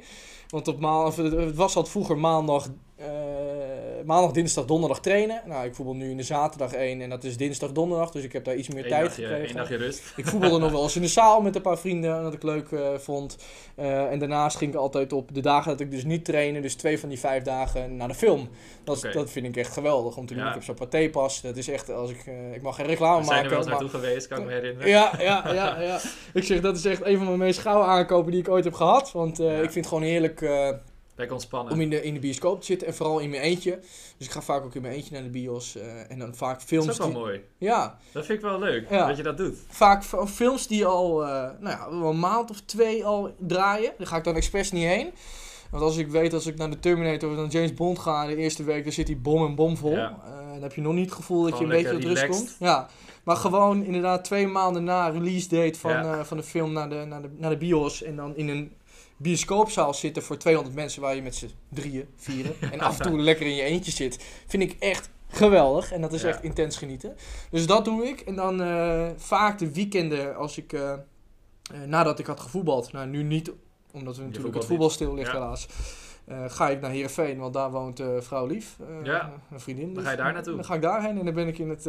Want 0.48 0.68
op 0.68 0.80
maal, 0.80 1.06
het 1.16 1.56
was 1.56 1.76
al 1.76 1.86
vroeger 1.86 2.18
maandag, 2.18 2.70
maandag, 4.06 4.32
dinsdag, 4.32 4.66
donderdag 4.66 5.00
trainen. 5.00 5.42
Nou, 5.46 5.66
ik 5.66 5.76
voetbal 5.76 5.96
nu 5.96 6.10
in 6.10 6.18
de 6.18 6.24
zaterdag 6.24 6.74
1 6.74 7.02
en 7.02 7.10
dat 7.10 7.24
is 7.24 7.38
dinsdag, 7.38 7.72
donderdag. 7.72 8.12
Dus 8.12 8.24
ik 8.24 8.34
heb 8.34 8.44
daar 8.46 8.56
iets 8.56 8.68
meer 8.68 8.84
Eén 8.84 8.90
tijd 8.90 9.04
dagje, 9.04 9.22
gekregen. 9.22 9.46
één 9.48 9.56
dagje 9.56 9.76
rust. 9.76 10.14
Ik 10.16 10.28
voetbalde 10.28 10.58
nog 10.66 10.72
wel 10.72 10.84
eens 10.84 10.96
in 10.96 11.02
de 11.02 11.08
zaal 11.08 11.42
met 11.42 11.56
een 11.56 11.62
paar 11.62 11.78
vrienden, 11.78 12.24
dat 12.24 12.34
ik 12.34 12.44
leuk 12.44 12.72
eh, 12.72 12.94
vond. 12.98 13.38
Eh, 13.76 14.12
en 14.12 14.20
daarnaast 14.20 14.58
ging 14.58 14.72
ik 14.74 14.78
altijd 14.80 15.14
op 15.14 15.34
de 15.34 15.42
dagen 15.42 15.72
dat 15.72 15.80
ik 15.80 15.92
dus 15.92 16.04
niet 16.04 16.26
trainde, 16.26 16.60
dus 16.60 16.76
twee 16.76 17.00
van 17.00 17.10
die 17.10 17.20
vijf 17.20 17.44
dagen 17.44 17.96
naar 17.96 18.08
de 18.08 18.14
film. 18.14 18.50
Dat, 18.84 19.08
dat 19.14 19.30
vind 19.30 19.46
ik 19.46 19.58
echt 19.58 19.74
geweldig 19.74 20.18
om 20.18 20.26
te 20.26 20.34
doen. 20.34 20.44
Ja. 20.44 20.48
Ik 20.50 20.54
heb 20.56 20.64
zo'n 20.64 20.76
pathé-pas. 20.76 21.42
Dat 21.42 21.58
is 21.58 21.68
echt, 21.70 21.90
als 21.92 22.10
ik, 22.12 22.24
eh, 22.26 22.54
ik 22.54 22.62
mag 22.62 22.76
geen 22.76 22.86
reclame 22.86 23.20
We 23.20 23.26
zijn 23.26 23.38
er 23.38 23.44
maken. 23.44 23.50
wel 23.50 23.60
eens 23.60 23.68
maar- 23.68 23.82
naartoe 23.82 24.00
geweest, 24.00 24.28
kan 24.28 24.40
ik 24.40 24.46
me 24.46 24.52
herinneren. 24.52 24.90
ja, 24.90 25.12
ja, 25.20 25.54
ja, 25.54 25.80
ja. 25.82 26.00
Ik 26.34 26.44
zeg, 26.44 26.62
dat 26.62 26.78
is 26.78 26.86
echt 26.86 27.06
een 27.06 27.18
van 27.18 27.26
mijn 27.26 27.38
meest 27.38 27.60
gouden 27.60 27.88
aankopen 27.88 28.32
die 28.32 28.40
ik 28.42 28.50
ooit 28.50 28.64
heb 28.64 28.74
gehad. 28.74 29.12
Want 29.12 29.40
eh, 29.40 29.46
Ja. 29.46 29.54
ik 29.54 29.60
vind 29.72 29.76
het 29.76 29.88
gewoon 29.88 30.04
heerlijk 30.04 30.42
eh, 30.42 30.70
Lekker 31.18 31.36
ontspannen. 31.36 31.74
om 31.74 31.82
in 31.82 31.90
de, 31.90 32.04
in 32.04 32.14
de 32.14 32.20
bioscoop 32.20 32.60
te 32.60 32.66
zitten. 32.66 32.88
En 32.88 32.96
vooral 32.96 33.20
in 33.20 33.30
mijn 33.30 33.42
eentje. 33.42 33.80
Dus 34.18 34.28
ik 34.28 34.32
ga 34.34 34.42
vaak 34.42 34.64
ook 34.64 34.76
in 34.76 34.82
mijn 34.82 34.94
eentje 34.94 35.14
naar 35.14 35.24
de 35.24 35.30
bios. 35.30 35.76
eh, 35.76 36.12
en 36.12 36.20
dan 36.20 36.36
vaak 36.36 36.54
dat 36.60 36.64
films 36.68 36.88
is 36.88 36.94
ook 36.94 36.98
wel 37.00 37.08
die... 37.08 37.18
mooi. 37.18 37.42
Ja, 37.58 37.98
Dat 38.12 38.26
vind 38.26 38.38
ik 38.40 38.46
wel 38.46 38.60
leuk, 38.60 38.90
Ja. 38.90 39.08
dat 39.08 39.18
je 39.18 39.24
dat 39.24 39.38
doet. 39.38 39.58
vaak 39.70 40.04
films 40.28 40.68
die 40.68 40.86
al 40.86 41.24
eh, 41.24 41.30
nou 41.60 41.70
ja, 41.70 41.88
een 42.10 42.20
maand 42.20 42.50
of 42.50 42.62
twee 42.62 43.06
al 43.06 43.36
draaien. 43.40 43.92
Daar 43.98 44.08
ga 44.08 44.18
ik 44.18 44.24
dan 44.24 44.36
expres 44.36 44.72
niet 44.72 44.86
heen. 44.86 45.10
Want 45.72 45.84
als 45.84 45.98
ik 45.98 46.08
weet, 46.08 46.34
als 46.34 46.46
ik 46.46 46.58
naar 46.58 46.70
de 46.70 46.80
Terminator 46.80 47.30
of 47.30 47.36
naar 47.36 47.46
James 47.48 47.74
Bond 47.74 48.00
ga 48.00 48.26
de 48.26 48.36
eerste 48.36 48.64
week, 48.64 48.84
dan 48.84 48.94
zit 48.94 49.08
die 49.08 49.16
bom 49.18 49.46
en 49.46 49.56
bom 49.56 49.78
vol. 49.78 49.92
Ja. 49.96 50.18
Eh, 50.26 50.52
dan 50.54 50.62
heb 50.62 50.74
je 50.74 50.82
nog 50.82 50.94
niet 50.94 51.06
het 51.06 51.14
gevoel 51.16 51.44
dat 51.44 51.58
je 51.58 51.64
een 51.64 51.70
beetje 51.70 51.94
lekker 51.94 52.10
rust 52.10 52.28
komt. 52.28 52.56
Ja, 52.60 52.88
maar 53.24 53.36
gewoon 53.36 53.84
inderdaad 53.84 54.24
twee 54.24 54.48
maanden 54.48 54.84
na 54.84 55.08
release 55.10 55.48
date 55.50 55.80
van, 55.80 55.92
Ja. 55.92 56.26
van 56.26 56.38
de 56.38 56.44
film 56.44 56.72
naar 56.74 56.90
de, 56.90 57.06
naar, 57.08 57.22
de, 57.22 57.30
naar 57.38 57.50
de 57.50 57.58
bios. 57.58 58.04
En 58.04 58.16
dan 58.16 58.36
in 58.36 58.48
een 58.50 58.72
bioscoopzaal 59.18 59.94
zitten 59.94 60.24
voor 60.24 60.38
200 60.38 60.76
mensen 60.76 61.02
waar 61.02 61.16
je 61.16 61.22
met 61.22 61.36
z'n 61.36 61.52
drieën, 61.70 62.08
vieren. 62.16 62.56
en 62.72 62.80
af 62.80 63.00
en 63.00 63.06
toe 63.12 63.20
lekker 63.20 63.46
in 63.46 63.56
je 63.56 63.62
eentje 63.64 63.92
zit. 63.92 64.26
Vind 64.48 64.64
ik 64.64 64.76
echt 64.80 65.10
geweldig. 65.28 65.92
En 65.92 66.02
dat 66.02 66.14
is 66.14 66.22
Ja. 66.22 66.28
echt 66.28 66.44
intens 66.44 66.78
genieten. 66.78 67.16
Dus 67.52 67.68
dat 67.68 67.86
doe 67.86 68.06
ik. 68.08 68.20
En 68.20 68.36
dan 68.36 68.62
eh, 68.62 69.08
vaak 69.18 69.58
de 69.60 69.72
weekenden 69.74 70.36
als 70.36 70.58
ik, 70.58 70.74
eh, 70.74 70.92
eh, 70.92 71.00
nadat 71.86 72.20
ik 72.20 72.26
had 72.26 72.40
gevoetbald. 72.40 72.92
Nou, 72.92 73.08
nu 73.08 73.24
niet, 73.24 73.52
omdat 73.92 74.18
we 74.18 74.24
natuurlijk 74.24 74.56
het 74.56 74.66
voetbal 74.66 74.90
stil 74.90 75.14
ligt 75.14 75.28
Ja. 75.32 75.34
helaas. 75.34 75.68
ga 76.48 76.70
ik 76.70 76.82
naar 76.82 76.92
Heerenveen, 76.92 77.38
want 77.40 77.54
daar 77.54 77.72
woont 77.72 78.02
vrouw 78.20 78.46
Lief. 78.46 78.76
Ja. 79.04 79.34
Een 79.52 79.60
vriendin. 79.60 79.94
Dan 79.94 80.04
ga 80.04 80.12
je 80.12 80.18
daar 80.18 80.34
naartoe. 80.34 80.56
Dan 80.56 80.66
ga 80.66 80.74
ik 80.74 80.82
daarheen 80.82 81.20
en 81.20 81.26
dan 81.26 81.34
ben 81.34 81.48
ik 81.48 81.58
in 81.58 81.70
het, 81.70 81.86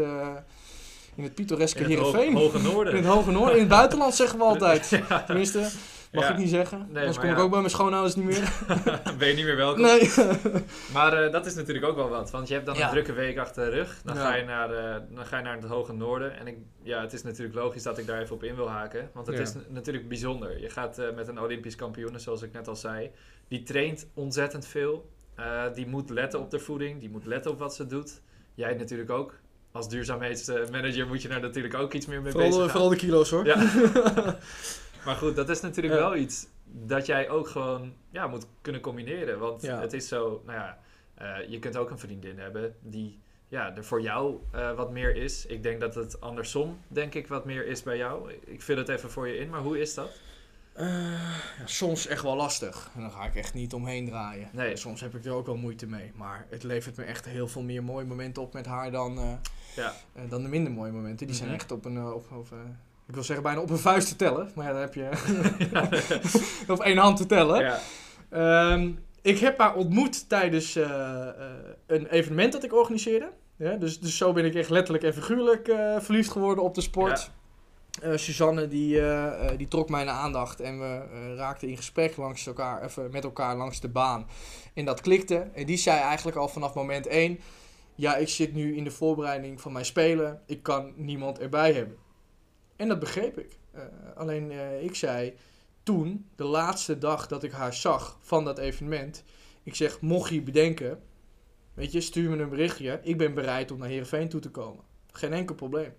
in 1.14 1.23
het 1.23 1.35
pittoreske 1.35 1.83
In 1.85 1.91
het 1.91 1.99
hoge 1.99 2.59
noorden. 2.61 2.93
In 2.93 2.99
het 3.05 3.12
Hoge 3.12 3.31
Noorden. 3.31 3.55
In 3.55 3.61
het 3.61 3.69
buitenland 3.69 4.14
zeggen 4.14 4.38
we 4.38 4.45
altijd. 4.55 4.88
Ja. 4.88 5.23
Tenminste, 5.25 5.71
mag 6.12 6.25
Ja. 6.25 6.31
ik 6.33 6.38
niet 6.38 6.49
zeggen. 6.49 6.79
Anders 6.81 7.16
maar 7.16 7.25
kom 7.27 7.35
ik 7.35 7.38
ook 7.38 7.51
bij 7.51 7.59
mijn 7.59 7.71
schoonouders 7.71 8.14
niet 8.14 8.25
meer. 8.25 8.53
ben 9.18 9.29
je 9.29 9.35
niet 9.35 9.44
meer 9.44 9.57
welkom. 9.57 9.83
Nee. 9.83 10.11
Maar 10.92 11.12
eh, 11.25 11.33
dat 11.33 11.47
is 11.47 11.55
natuurlijk 11.55 11.87
ook 11.87 11.97
wel 11.97 12.09
wat, 12.09 12.31
want 12.31 12.49
je 12.49 12.55
hebt 12.55 12.66
dan 12.66 12.77
Ja. 12.77 12.85
een 12.85 12.90
drukke 12.90 13.12
week 13.12 13.38
achter 13.38 13.64
de 13.71 13.77
rug. 13.77 14.01
Dan, 14.05 14.14
Ja. 14.16 14.21
ga 14.21 14.35
je 14.35 14.44
naar, 14.44 14.71
eh, 14.71 15.01
dan 15.11 15.27
ga 15.27 15.37
je 15.37 15.42
naar 15.42 15.57
het 15.57 15.64
hoge 15.64 15.92
noorden. 15.92 16.38
En 16.38 16.47
ik, 16.47 16.57
ja, 16.83 17.01
het 17.01 17.12
is 17.12 17.23
natuurlijk 17.23 17.55
logisch 17.59 17.83
dat 17.83 17.99
ik 17.99 18.07
daar 18.07 18.21
even 18.21 18.35
op 18.35 18.42
in 18.44 18.55
wil 18.55 18.68
haken. 18.68 19.11
Want 19.14 19.27
het 19.27 19.37
Ja. 19.37 19.42
is 19.42 19.53
natuurlijk 19.68 20.09
bijzonder. 20.09 20.61
Je 20.61 20.71
gaat 20.71 20.99
eh, 20.99 21.14
met 21.14 21.29
een 21.29 21.40
Olympisch 21.40 21.77
kampioen, 21.77 22.21
zoals 22.21 22.42
ik 22.42 22.53
net 22.53 22.68
al 22.68 22.77
zei. 22.77 23.11
Die 23.49 23.62
traint 23.62 24.07
ontzettend 24.14 24.66
veel. 24.66 25.11
Eh, 25.35 25.62
die 25.75 25.87
moet 25.87 26.11
letten 26.11 26.40
op 26.40 26.51
de 26.51 26.59
voeding. 26.59 27.01
Die 27.01 27.11
moet 27.11 27.27
letten 27.27 27.51
op 27.51 27.59
wat 27.59 27.75
ze 27.75 27.87
doet. 27.87 28.21
Jij 28.55 28.75
natuurlijk 28.75 29.11
ook. 29.11 29.35
Als 29.73 29.88
duurzaamheidsmanager 29.88 31.07
moet 31.07 31.23
je 31.23 31.29
daar 31.29 31.40
natuurlijk 31.40 31.75
ook 31.75 31.92
iets 31.92 32.07
meer 32.07 32.23
mee 32.23 32.33
bezig 32.33 32.55
gaan. 32.61 32.71
vooral 32.71 32.88
de 32.88 32.97
kilo's 32.97 33.31
hoor. 33.31 33.47
Ja. 33.47 33.57
maar 35.04 35.16
goed, 35.16 35.37
dat 35.37 35.48
is 35.48 35.61
natuurlijk 35.61 35.94
wel 35.94 36.16
iets 36.16 36.46
dat 36.64 37.06
jij 37.06 37.28
ook 37.28 37.48
gewoon 37.48 37.92
ja, 38.11 38.26
moet 38.26 38.46
kunnen 38.62 38.80
combineren. 38.80 39.38
Want 39.38 39.62
het 39.62 39.92
is 39.92 40.08
zo, 40.08 40.42
nou 40.46 40.58
ja, 40.58 40.78
eh, 41.14 41.48
je 41.50 41.58
kunt 41.58 41.76
ook 41.76 41.90
een 41.90 41.98
vriendin 41.98 42.38
hebben 42.38 42.74
die 42.80 43.18
ja, 43.48 43.76
er 43.76 43.84
voor 43.84 44.00
jou 44.00 44.38
eh, 44.52 44.74
wat 44.74 44.90
meer 44.90 45.16
is. 45.16 45.46
Ik 45.46 45.62
denk 45.62 45.80
dat 45.80 45.94
het 45.94 46.20
andersom, 46.20 46.78
denk 46.88 47.14
ik, 47.14 47.26
wat 47.28 47.44
meer 47.44 47.66
is 47.66 47.82
bij 47.82 47.96
jou. 47.96 48.32
Ik 48.44 48.62
vul 48.62 48.76
het 48.76 48.88
even 48.88 49.11
voor 49.11 49.28
je 49.28 49.37
in, 49.38 49.48
maar 49.50 49.61
hoe 49.61 49.80
is 49.80 49.94
dat? 49.94 50.11
Eh, 50.72 50.87
ja, 51.58 51.66
soms 51.66 52.06
echt 52.06 52.22
wel 52.22 52.37
lastig. 52.37 52.90
En 52.94 53.00
dan 53.00 53.11
ga 53.11 53.24
ik 53.24 53.34
echt 53.34 53.54
niet 53.54 53.72
omheen 53.74 54.06
draaien. 54.06 54.48
Nee. 54.52 54.76
Soms 54.76 55.00
heb 55.00 55.14
ik 55.14 55.24
er 55.24 55.32
ook 55.32 55.46
wel 55.46 55.56
moeite 55.56 55.87
mee. 55.87 56.12
Maar 56.14 56.46
het 56.48 56.62
levert 56.62 56.96
me 56.96 57.04
echt 57.04 57.24
heel 57.24 57.48
veel 57.48 57.62
meer 57.62 57.84
mooie 57.84 58.06
momenten 58.06 58.42
op 58.42 58.52
met 58.52 58.66
haar 58.66 58.90
dan, 58.90 59.38
Ja. 59.76 59.92
dan 60.28 60.42
de 60.42 60.48
minder 60.48 60.72
mooie 60.72 60.92
momenten. 60.92 61.26
Die 61.26 61.37
zijn 61.37 61.48
Mhm. 61.48 61.58
echt 61.58 61.70
op 61.70 61.84
een, 61.84 62.04
op, 62.12 62.32
op, 62.32 62.48
ik 63.09 63.14
wil 63.14 63.23
zeggen 63.23 63.44
bijna 63.44 63.61
op 63.61 63.71
een 63.71 63.79
vuist 63.79 64.09
te 64.09 64.16
tellen. 64.16 64.51
Maar 64.55 64.66
ja, 64.66 64.73
dan 64.73 64.81
heb 64.81 64.94
je 64.94 65.09
op 66.73 66.81
één 66.81 66.97
hand 66.97 67.16
te 67.16 67.27
tellen. 67.27 67.61
ja. 67.61 67.81
Ehm, 68.31 68.90
ik 69.23 69.38
heb 69.38 69.59
haar 69.59 69.75
ontmoet 69.75 70.29
tijdens 70.29 70.77
eh, 70.77 71.29
eh, 71.29 71.35
een 71.87 72.07
evenement 72.07 72.53
dat 72.53 72.64
ik 72.64 72.75
organiseerde. 72.75 73.31
Ja, 73.57 73.77
dus, 73.77 74.01
dus 74.01 74.16
zo 74.16 74.33
ben 74.33 74.44
ik 74.44 74.55
echt 74.55 74.71
letterlijk 74.71 75.05
en 75.05 75.14
figuurlijk 75.14 75.68
eh, 75.68 75.97
verliefd 75.99 76.31
geworden 76.31 76.64
op 76.64 76.75
de 76.75 76.81
sport. 76.81 77.31
Eh, 78.03 78.16
Suzanne 78.16 78.68
die, 78.68 79.01
die 79.57 79.68
trok 79.68 79.88
mijn 79.88 80.09
aandacht 80.09 80.61
en 80.61 80.79
we 80.79 81.35
raakten 81.37 81.68
in 81.68 81.77
gesprek 81.77 82.16
langs 82.16 82.47
elkaar, 82.47 82.83
even 82.83 83.11
met 83.11 83.25
elkaar 83.25 83.57
langs 83.57 83.81
de 83.81 83.88
baan. 83.88 84.27
En 84.75 84.85
dat 84.85 85.01
klikte. 85.01 85.49
En 85.55 85.66
die 85.66 85.77
zei 85.77 86.01
eigenlijk 86.01 86.37
al 86.37 86.49
vanaf 86.49 86.75
moment 86.75 87.07
1: 87.07 87.40
Ja, 87.94 88.16
ik 88.16 88.29
zit 88.29 88.55
nu 88.55 88.77
in 88.77 88.85
de 88.85 88.90
voorbereiding 88.90 89.61
van 89.61 89.73
mijn 89.73 89.85
spelen. 89.85 90.40
Ik 90.47 90.62
kan 90.62 90.92
niemand 90.97 91.38
erbij 91.38 91.73
hebben. 91.73 91.97
En 92.79 92.88
dat 92.88 92.99
begreep 92.99 93.38
ik. 93.38 93.59
Eh, 93.71 93.83
alleen 94.14 94.51
eh, 94.51 94.83
ik 94.85 94.95
zei 94.95 95.35
toen, 95.83 96.29
de 96.37 96.45
laatste 96.45 96.99
dag 96.99 97.27
dat 97.27 97.43
ik 97.43 97.53
haar 97.53 97.75
zag 97.75 98.19
van 98.21 98.45
dat 98.45 98.59
evenement. 98.59 99.25
Ik 99.62 99.75
zeg: 99.75 100.01
Mocht 100.01 100.31
je 100.31 100.43
bedenken, 100.43 101.03
weet 101.75 101.93
je, 101.93 102.01
stuur 102.01 102.31
me 102.31 102.37
een 102.37 102.49
berichtje. 102.49 103.01
Ik 103.03 103.19
ben 103.19 103.35
bereid 103.35 103.71
om 103.71 103.79
naar 103.79 103.88
Heerenveen 103.88 104.29
toe 104.29 104.41
te 104.41 104.51
komen. 104.51 104.85
Geen 105.12 105.33
enkel 105.33 105.55
probleem. 105.55 105.95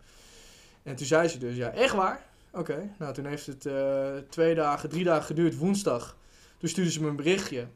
En 0.83 0.95
toen 0.95 1.05
zei 1.05 1.27
ze 1.27 1.37
dus, 1.37 1.55
ja, 1.55 1.71
echt 1.71 1.93
waar? 1.93 2.25
Oké, 2.51 2.95
nou 2.99 3.13
toen 3.13 3.25
heeft 3.25 3.45
het 3.45 3.65
eh, 3.65 4.17
twee 4.29 4.55
dagen, 4.55 4.89
drie 4.89 5.03
dagen 5.03 5.25
geduurd, 5.25 5.57
woensdag. 5.57 6.17
Toen 6.57 6.69
stuurde 6.69 6.91
ze 6.91 7.01
me 7.01 7.07
een 7.07 7.15
berichtje. 7.15 7.67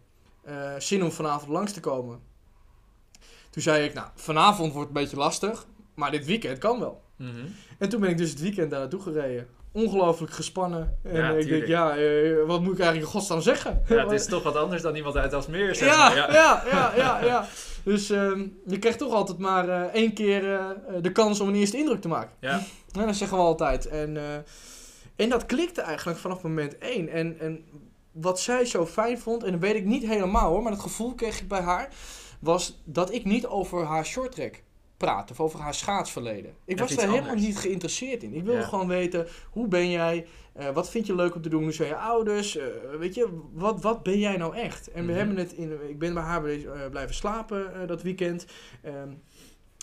zin 0.77 1.03
om 1.03 1.11
vanavond 1.11 1.51
langs 1.51 1.71
te 1.71 1.79
komen. 1.79 2.21
Toen 3.49 3.61
zei 3.61 3.85
ik, 3.85 3.93
nou, 3.93 4.07
vanavond 4.15 4.73
wordt 4.73 4.87
het 4.87 4.97
een 4.97 5.03
beetje 5.03 5.17
lastig, 5.17 5.67
maar 5.93 6.11
dit 6.11 6.25
weekend 6.25 6.57
kan 6.57 6.79
wel. 6.79 7.02
Mhm. 7.23 7.45
En 7.77 7.89
toen 7.89 7.99
ben 8.01 8.09
ik 8.09 8.17
dus 8.17 8.29
het 8.29 8.39
weekend 8.41 8.71
daar 8.71 8.79
naartoe 8.79 9.01
gereden. 9.01 9.47
Ongelooflijk 9.71 10.31
gespannen. 10.33 10.97
En 11.03 11.15
Ja, 11.15 11.29
ik 11.29 11.47
denk, 11.47 11.65
ja, 11.65 11.95
eh, 11.97 12.45
wat 12.45 12.61
moet 12.61 12.73
ik 12.73 12.79
eigenlijk 12.79 13.05
in 13.05 13.19
godsnaam 13.19 13.41
zeggen? 13.41 13.81
ja, 13.87 14.03
het 14.03 14.11
is 14.21 14.25
toch 14.25 14.43
wat 14.43 14.55
anders 14.55 14.81
dan 14.81 14.95
iemand 14.95 15.15
uit 15.17 15.33
Alsmeer, 15.33 15.75
zeg 15.75 15.87
Ja, 15.89 15.97
maar. 15.97 16.15
ja, 16.15 16.63
ja, 16.71 16.93
ja, 16.95 17.23
ja, 17.25 17.47
Dus 17.83 18.09
ehm, 18.09 18.47
je 18.67 18.79
krijgt 18.79 18.97
toch 18.97 19.13
altijd 19.13 19.37
maar 19.37 19.69
eh, 19.69 19.81
één 19.81 20.13
keer 20.13 20.53
eh, 20.53 20.69
de 21.01 21.11
kans 21.11 21.39
om 21.39 21.47
een 21.47 21.55
eerste 21.55 21.77
indruk 21.77 22.01
te 22.01 22.07
maken. 22.07 22.31
Ja. 22.39 22.61
Ja, 22.91 23.05
dat 23.05 23.15
zeggen 23.15 23.37
we 23.37 23.43
altijd. 23.43 23.85
En, 23.87 24.17
en 25.15 25.29
dat 25.29 25.45
klikte 25.45 25.81
eigenlijk 25.81 26.19
vanaf 26.19 26.41
moment 26.41 26.77
één. 26.77 27.09
En, 27.09 27.39
en 27.39 27.63
wat 28.11 28.39
zij 28.39 28.65
zo 28.65 28.85
fijn 28.85 29.19
vond, 29.19 29.43
en 29.43 29.51
dat 29.51 29.59
weet 29.59 29.75
ik 29.75 29.85
niet 29.85 30.05
helemaal 30.05 30.49
hoor, 30.51 30.61
maar 30.61 30.71
dat 30.71 30.81
gevoel 30.81 31.13
kreeg 31.15 31.39
ik 31.41 31.47
bij 31.47 31.61
haar, 31.61 31.89
was 32.39 32.81
dat 32.83 33.13
ik 33.13 33.25
niet 33.25 33.45
over 33.45 33.85
haar 33.85 34.05
shorttrack 34.05 34.61
praatte, 35.05 35.33
of 35.33 35.39
over 35.39 35.59
haar 35.59 35.73
schaatsverleden. 35.73 36.53
Ik 36.65 36.79
was 36.79 36.95
daar 36.95 37.05
helemaal 37.07 37.29
anders. 37.29 37.45
niet 37.47 37.57
geïnteresseerd 37.57 38.23
in. 38.23 38.33
Ik 38.33 38.43
wilde 38.43 38.59
Ja. 38.59 38.65
gewoon 38.67 38.87
weten, 38.87 39.27
hoe 39.51 39.67
ben 39.67 39.89
jij, 39.89 40.25
Eh, 40.53 40.69
wat 40.69 40.89
vind 40.89 41.05
je 41.07 41.15
leuk 41.15 41.35
om 41.35 41.41
te 41.41 41.49
doen, 41.49 41.63
hoe 41.63 41.71
zijn 41.71 41.87
je 41.87 41.95
ouders, 41.95 42.57
Eh, 42.57 42.65
weet 42.99 43.15
je, 43.15 43.39
wat, 43.51 43.81
wat 43.81 44.03
ben 44.03 44.19
jij 44.19 44.37
nou 44.37 44.55
echt? 44.55 44.91
En 44.91 45.05
we 45.05 45.09
Mhm. 45.11 45.17
hebben 45.17 45.37
het 45.37 45.51
in, 45.53 45.89
ik 45.89 45.99
ben 45.99 46.13
bij 46.13 46.23
haar 46.23 46.41
blijven, 46.41 46.83
eh, 46.83 46.89
blijven 46.89 47.15
slapen 47.15 47.87
dat 47.87 48.01
weekend. 48.01 48.45
Ehm, 48.83 49.09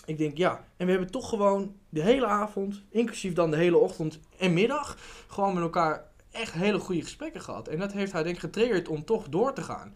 ik 0.05 0.17
denk 0.17 0.37
ja, 0.37 0.65
en 0.77 0.85
we 0.85 0.91
hebben 0.91 1.11
toch 1.11 1.29
gewoon 1.29 1.75
de 1.89 2.01
hele 2.01 2.25
avond, 2.25 2.83
inclusief 2.89 3.33
dan 3.33 3.51
de 3.51 3.57
hele 3.57 3.77
ochtend 3.77 4.19
en 4.37 4.53
middag, 4.53 4.97
gewoon 5.27 5.53
met 5.53 5.63
elkaar 5.63 6.03
echt 6.31 6.53
hele 6.53 6.79
goede 6.79 7.01
gesprekken 7.01 7.41
gehad. 7.41 7.67
En 7.67 7.79
dat 7.79 7.91
heeft 7.93 8.11
haar 8.11 8.23
denk 8.23 8.35
ik 8.35 8.41
getriggerd 8.41 8.87
om 8.87 9.05
toch 9.05 9.29
door 9.29 9.53
te 9.53 9.61
gaan. 9.61 9.95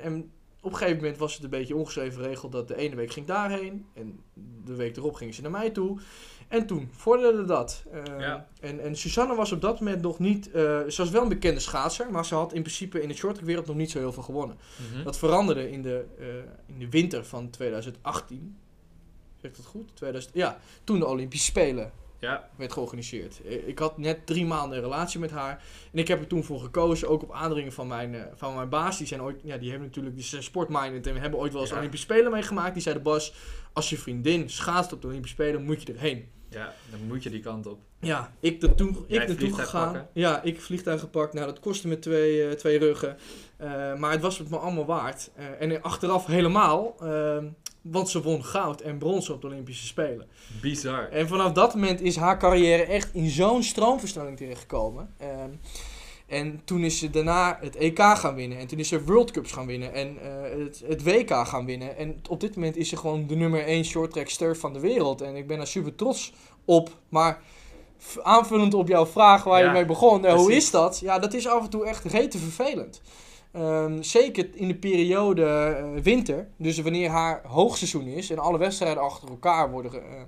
En 0.00 0.30
op 0.66 0.72
een 0.72 0.78
gegeven 0.78 1.00
moment 1.00 1.18
was 1.18 1.34
het 1.34 1.44
een 1.44 1.50
beetje 1.50 1.76
ongeschreven 1.76 2.22
regel 2.22 2.48
dat 2.48 2.68
de 2.68 2.76
ene 2.76 2.96
week 2.96 3.10
ging 3.12 3.26
daarheen 3.26 3.86
en 3.94 4.18
de 4.64 4.74
week 4.74 4.96
erop 4.96 5.14
ging 5.14 5.34
ze 5.34 5.42
naar 5.42 5.50
mij 5.50 5.70
toe. 5.70 5.98
En 6.48 6.66
toen 6.66 6.88
vorderde 6.92 7.44
dat. 7.44 7.84
Ehm, 7.92 8.20
Ja. 8.20 8.48
en, 8.60 8.80
en 8.80 8.96
Susanne 8.96 9.34
was 9.34 9.52
op 9.52 9.60
dat 9.60 9.78
moment 9.80 10.02
nog 10.02 10.18
niet, 10.18 10.46
eh, 10.50 10.52
ze 10.62 10.94
was 10.96 11.10
wel 11.10 11.22
een 11.22 11.28
bekende 11.28 11.60
schaatser, 11.60 12.10
maar 12.10 12.24
ze 12.24 12.34
had 12.34 12.52
in 12.52 12.62
principe 12.62 13.02
in 13.02 13.08
de 13.08 13.14
shorttrackwereld 13.14 13.66
nog 13.66 13.76
niet 13.76 13.90
zo 13.90 13.98
heel 13.98 14.12
veel 14.12 14.22
gewonnen. 14.22 14.56
Mhm. 14.92 15.04
Dat 15.04 15.18
veranderde 15.18 15.70
in 15.70 15.82
de, 15.82 16.04
eh, 16.18 16.26
in 16.66 16.78
de 16.78 16.88
winter 16.90 17.24
van 17.24 17.50
2018. 17.50 18.56
Zeg 19.36 19.50
ik 19.50 19.56
dat 19.56 19.66
goed? 19.66 19.90
2000, 19.94 20.34
ja, 20.34 20.58
toen 20.84 20.98
de 20.98 21.06
Olympische 21.06 21.46
Spelen 21.46 21.92
Ja, 22.20 22.48
werd 22.56 22.72
georganiseerd. 22.72 23.40
Eh, 23.44 23.68
Ik 23.68 23.78
had 23.78 23.98
net 23.98 24.26
drie 24.26 24.46
maanden 24.46 24.76
een 24.78 24.84
relatie 24.84 25.20
met 25.20 25.30
haar. 25.30 25.62
En 25.92 25.98
ik 25.98 26.08
heb 26.08 26.20
er 26.20 26.26
toen 26.26 26.44
voor 26.44 26.60
gekozen, 26.60 27.08
ook 27.08 27.22
op 27.22 27.32
aandringen 27.32 27.72
van 27.72 27.86
mijn, 27.86 28.14
eh, 28.14 28.22
van 28.34 28.54
mijn 28.54 28.68
baas. 28.68 28.98
Die 28.98 29.06
zijn 29.06 29.22
ooit, 29.22 29.40
ja, 29.44 29.56
die 29.56 29.70
hebben 29.70 29.86
natuurlijk, 29.88 30.14
die 30.14 30.24
zijn 30.24 30.42
sportminded 30.42 31.06
en 31.06 31.14
we 31.14 31.20
hebben 31.20 31.38
ooit 31.40 31.52
wel 31.52 31.60
eens 31.60 31.70
Ja. 31.70 31.76
Olympische 31.76 32.04
Spelen 32.06 32.30
meegemaakt. 32.32 32.72
Die 32.74 32.82
zeiden, 32.82 33.02
Bas, 33.04 33.34
als 33.72 33.90
je 33.90 33.98
vriendin 33.98 34.50
schaatst 34.50 34.92
op 34.92 35.00
de 35.00 35.06
Olympische 35.06 35.36
Spelen, 35.36 35.64
moet 35.64 35.82
je 35.82 35.92
erheen. 35.92 36.28
ja, 36.50 36.74
dan 36.90 37.00
moet 37.06 37.22
je 37.22 37.30
die 37.30 37.40
kant 37.40 37.66
op. 37.66 37.78
Ja, 38.00 38.32
ik 38.40 38.60
naartoe, 38.62 38.94
ik 39.06 39.26
naartoe 39.26 39.52
gegaan. 39.54 39.92
pakken? 39.92 40.08
Ja, 40.12 40.42
ik 40.42 40.60
vliegtuig 40.60 41.00
gepakt. 41.00 41.32
Nou, 41.32 41.46
dat 41.46 41.60
kostte 41.60 41.88
me 41.88 41.98
twee, 41.98 42.46
eh, 42.48 42.52
twee 42.54 42.78
ruggen. 42.78 43.16
Maar 43.98 44.10
het 44.10 44.20
was 44.20 44.38
het 44.38 44.50
me 44.50 44.56
allemaal 44.58 44.86
waard. 44.86 45.30
En 45.58 45.82
achteraf 45.82 46.26
helemaal, 46.26 46.94
eh, 47.00 47.38
want 47.90 48.08
ze 48.08 48.22
won 48.22 48.44
goud 48.44 48.80
en 48.80 48.98
brons 48.98 49.30
op 49.30 49.40
de 49.40 49.46
Olympische 49.46 49.86
Spelen. 49.86 50.26
Bizar. 50.60 51.08
En 51.08 51.28
vanaf 51.28 51.52
dat 51.52 51.74
moment 51.74 52.00
is 52.00 52.16
haar 52.16 52.38
carrière 52.38 52.82
echt 52.84 53.14
in 53.14 53.28
zo'n 53.30 53.62
stroomversnelling 53.62 54.36
terechtgekomen. 54.36 55.14
Ehm, 55.18 55.50
en 56.26 56.60
toen 56.64 56.84
is 56.84 56.98
ze 56.98 57.10
daarna 57.10 57.58
het 57.60 57.76
EK 57.76 57.98
gaan 57.98 58.34
winnen. 58.34 58.58
En 58.58 58.66
toen 58.66 58.78
is 58.78 58.88
ze 58.88 59.04
World 59.04 59.30
Cups 59.30 59.52
gaan 59.52 59.66
winnen. 59.66 59.92
En 59.94 60.16
eh, 60.22 60.64
het, 60.64 60.82
het 60.86 61.02
WK 61.02 61.30
gaan 61.46 61.64
winnen. 61.66 61.96
En 61.96 62.20
op 62.28 62.40
dit 62.40 62.54
moment 62.56 62.76
is 62.76 62.88
ze 62.88 62.96
gewoon 62.96 63.26
de 63.26 63.36
nummer 63.36 63.64
1 63.64 63.84
shorttrackster 63.84 64.56
van 64.56 64.72
de 64.72 64.80
wereld. 64.80 65.20
En 65.20 65.36
ik 65.36 65.46
ben 65.46 65.56
daar 65.56 65.66
super 65.66 65.94
trots 65.94 66.32
op. 66.64 66.90
Maar 67.08 67.42
aanvullend 68.22 68.74
op 68.74 68.88
jouw 68.88 69.06
vraag 69.06 69.44
waar 69.44 69.60
Ja, 69.60 69.66
je 69.66 69.72
mee 69.72 69.84
begon. 69.84 70.24
eh, 70.24 70.34
hoe 70.34 70.52
is 70.52 70.70
dat? 70.70 70.98
Ja, 70.98 71.18
dat 71.18 71.34
is 71.34 71.48
af 71.48 71.62
en 71.64 71.70
toe 71.70 71.86
echt 71.86 72.04
rete 72.04 72.38
vervelend. 72.38 73.00
Ehm, 73.56 74.02
zeker 74.02 74.48
in 74.54 74.68
de 74.68 74.74
periode 74.74 75.44
eh, 75.44 76.02
winter. 76.02 76.48
Dus 76.56 76.78
wanneer 76.78 77.10
haar 77.10 77.42
hoogseizoen 77.46 78.06
is 78.06 78.30
en 78.30 78.38
alle 78.38 78.58
wedstrijden 78.58 79.02
achter 79.02 79.28
elkaar 79.28 79.70
worden 79.70 79.92
eh, 79.92 80.22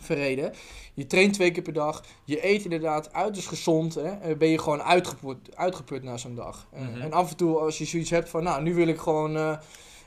verreden. 0.00 0.52
Je 0.94 1.06
traint 1.06 1.32
twee 1.32 1.50
keer 1.50 1.62
per 1.62 1.72
dag. 1.72 2.02
Je 2.24 2.46
eet 2.46 2.64
inderdaad 2.64 3.12
uiterst 3.12 3.48
gezond. 3.48 3.94
Hè, 3.94 4.36
ben 4.36 4.48
je 4.48 4.58
gewoon 4.58 4.82
uitgeput, 4.82 5.56
uitgeput 5.56 6.02
na 6.02 6.16
zo'n 6.16 6.34
dag. 6.34 6.66
Eh, 6.72 6.80
Mhm. 6.80 7.00
En 7.00 7.12
af 7.12 7.30
en 7.30 7.36
toe 7.36 7.58
als 7.58 7.78
je 7.78 7.84
zoiets 7.84 8.10
hebt 8.10 8.28
van, 8.28 8.42
nou, 8.42 8.62
nu 8.62 8.74
wil 8.74 8.88
ik 8.88 8.98
gewoon 8.98 9.58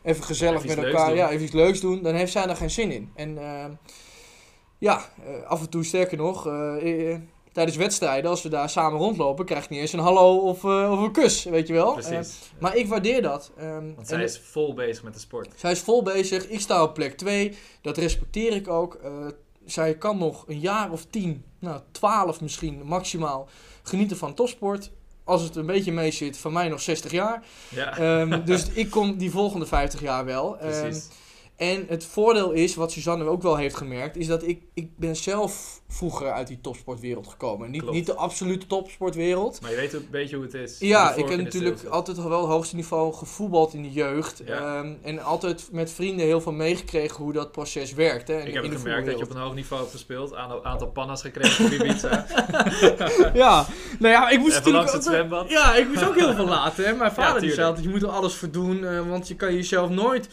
even 0.04 0.24
gezellig 0.24 0.64
Even 0.64 0.76
met 0.76 0.86
elkaar, 0.86 1.16
ja, 1.16 1.30
even 1.30 1.44
iets 1.46 1.54
leuks 1.54 1.80
doen, 1.80 2.02
dan 2.02 2.16
heeft 2.16 2.32
zij 2.32 2.46
daar 2.46 2.56
geen 2.56 2.70
zin 2.70 2.92
in. 2.92 3.12
En 3.16 3.38
eh, 3.38 3.66
ja, 4.78 5.06
af 5.48 5.62
en 5.62 5.70
toe 5.70 5.84
sterker 5.84 6.18
nog, 6.18 6.46
tijdens 7.58 7.78
wedstrijden, 7.78 8.30
als 8.30 8.42
we 8.42 8.50
daar 8.50 8.70
samen 8.70 9.00
rondlopen, 9.00 9.46
krijg 9.46 9.64
ik 9.64 9.70
niet 9.70 9.80
eens 9.80 9.94
een 9.94 10.00
hallo 10.00 10.38
of, 10.38 10.64
eh, 10.64 10.92
of 10.92 11.00
een 11.00 11.12
kus, 11.12 11.44
weet 11.44 11.68
je 11.68 11.74
wel. 11.74 11.98
Eh, 12.00 12.20
maar 12.60 12.76
ik 12.76 12.88
waardeer 12.88 13.22
dat. 13.22 13.52
ehm, 13.58 13.94
Want 13.96 14.08
zij 14.08 14.24
is 14.24 14.40
vol 14.40 14.74
bezig 14.74 15.04
met 15.04 15.14
de 15.14 15.20
sport. 15.20 15.50
zij 15.56 15.72
is 15.72 15.80
vol 15.80 16.04
bezig. 16.04 16.48
Ik 16.48 16.60
sta 16.60 16.84
op 16.84 16.94
plek 16.94 17.18
2. 17.18 17.58
Dat 17.82 17.98
respecteer 17.98 18.54
ik 18.56 18.68
ook. 18.68 18.94
Eh, 18.94 19.12
zij 19.66 19.98
kan 19.98 20.18
nog 20.18 20.44
een 20.48 20.60
jaar 20.60 20.92
of 20.92 21.06
10, 21.10 21.44
nou 21.60 21.82
12 21.92 22.42
misschien 22.42 22.82
maximaal 22.86 23.48
genieten 23.84 24.18
van 24.18 24.34
topsport. 24.34 24.92
Als 25.24 25.42
het 25.42 25.56
een 25.56 25.66
beetje 25.66 25.92
mee 25.92 26.12
zit, 26.12 26.38
van 26.38 26.54
mij 26.54 26.68
nog 26.68 26.82
60 26.82 27.12
jaar. 27.12 27.44
Ja, 27.70 27.98
Ehm, 27.98 28.46
dus 28.46 28.68
ik 28.70 28.90
kom 28.90 29.18
die 29.18 29.32
volgende 29.32 29.66
50 29.66 30.02
jaar 30.02 30.26
wel. 30.26 30.58
Ehm. 30.58 30.94
En 31.58 31.86
het 31.88 32.06
voordeel 32.06 32.52
is, 32.52 32.76
wat 32.76 32.92
Suzanne 32.92 33.24
ook 33.26 33.42
wel 33.42 33.56
heeft 33.56 33.76
gemerkt, 33.76 34.18
is 34.18 34.28
dat 34.28 34.44
ik, 34.48 34.62
ik 34.74 34.98
ben 34.98 35.16
zelf 35.16 35.82
vroeger 35.88 36.32
uit 36.32 36.48
die 36.48 36.62
topsportwereld 36.62 37.28
gekomen. 37.28 37.72
Niet, 37.72 37.82
Klopt. 37.82 37.96
niet 37.96 38.06
de 38.06 38.14
absolute 38.16 38.68
topsportwereld. 38.68 39.62
Maar 39.62 39.70
je 39.72 39.76
weet 39.78 39.94
een 39.94 40.08
beetje 40.12 40.36
hoe 40.36 40.46
het 40.46 40.54
is. 40.54 40.76
Ja, 40.80 41.14
ik 41.14 41.30
heb 41.30 41.40
natuurlijk 41.40 41.84
altijd 41.84 42.18
al 42.18 42.30
wel 42.30 42.42
het 42.42 42.50
hoogste 42.50 42.76
niveau 42.76 43.14
gevoetbald 43.14 43.74
in 43.74 43.82
de 43.82 43.92
jeugd. 43.92 44.42
Ja. 44.46 44.80
Ehm, 44.80 44.94
en 45.02 45.20
altijd 45.24 45.70
met 45.72 45.92
vrienden 45.92 46.26
heel 46.26 46.42
veel 46.42 46.52
meegekregen 46.52 47.24
hoe 47.24 47.34
dat 47.34 47.52
proces 47.52 47.94
werkt. 47.94 48.28
Hè. 48.28 48.40
Ik 48.42 48.54
heb 48.54 48.64
in 48.64 48.70
het 48.70 48.80
de 48.80 48.86
gemerkt 48.86 49.06
dat 49.08 49.18
je 49.18 49.24
op 49.24 49.30
een 49.32 49.42
hoog 49.42 49.54
niveau 49.54 49.82
hebt 49.82 49.94
gespeeld. 49.94 50.36
Aantal, 50.36 50.66
aantal 50.66 50.88
pannas 50.88 51.22
gekregen 51.22 51.66
op 51.66 51.72
Ibiza. 51.72 52.26
Ja, 53.34 53.66
nou 54.00 54.14
ja, 54.14 54.30
ik 54.30 54.40
moest 54.40 54.58
Even 54.58 54.72
natuurlijk 54.72 54.86
het 54.86 55.08
ook, 55.08 55.14
zwembad. 55.14 55.50
Ja, 55.50 55.76
ik 55.76 55.88
moest 55.88 56.08
ook 56.08 56.16
heel 56.16 56.34
veel 56.34 56.48
laten. 56.48 56.86
Hè. 56.86 56.94
Mijn 56.94 57.12
vader 57.22 57.42
die 57.42 57.50
tuurlijk. 57.50 57.54
zei 57.56 57.68
altijd, 57.68 57.86
je 57.86 57.92
moet 57.92 58.02
er 58.02 58.10
alles 58.10 58.34
voor 58.34 58.50
doen. 58.52 58.84
eh, 58.86 59.10
want 59.10 59.28
je 59.28 59.36
kan 59.36 59.54
jezelf 59.54 59.90
nooit... 59.90 60.28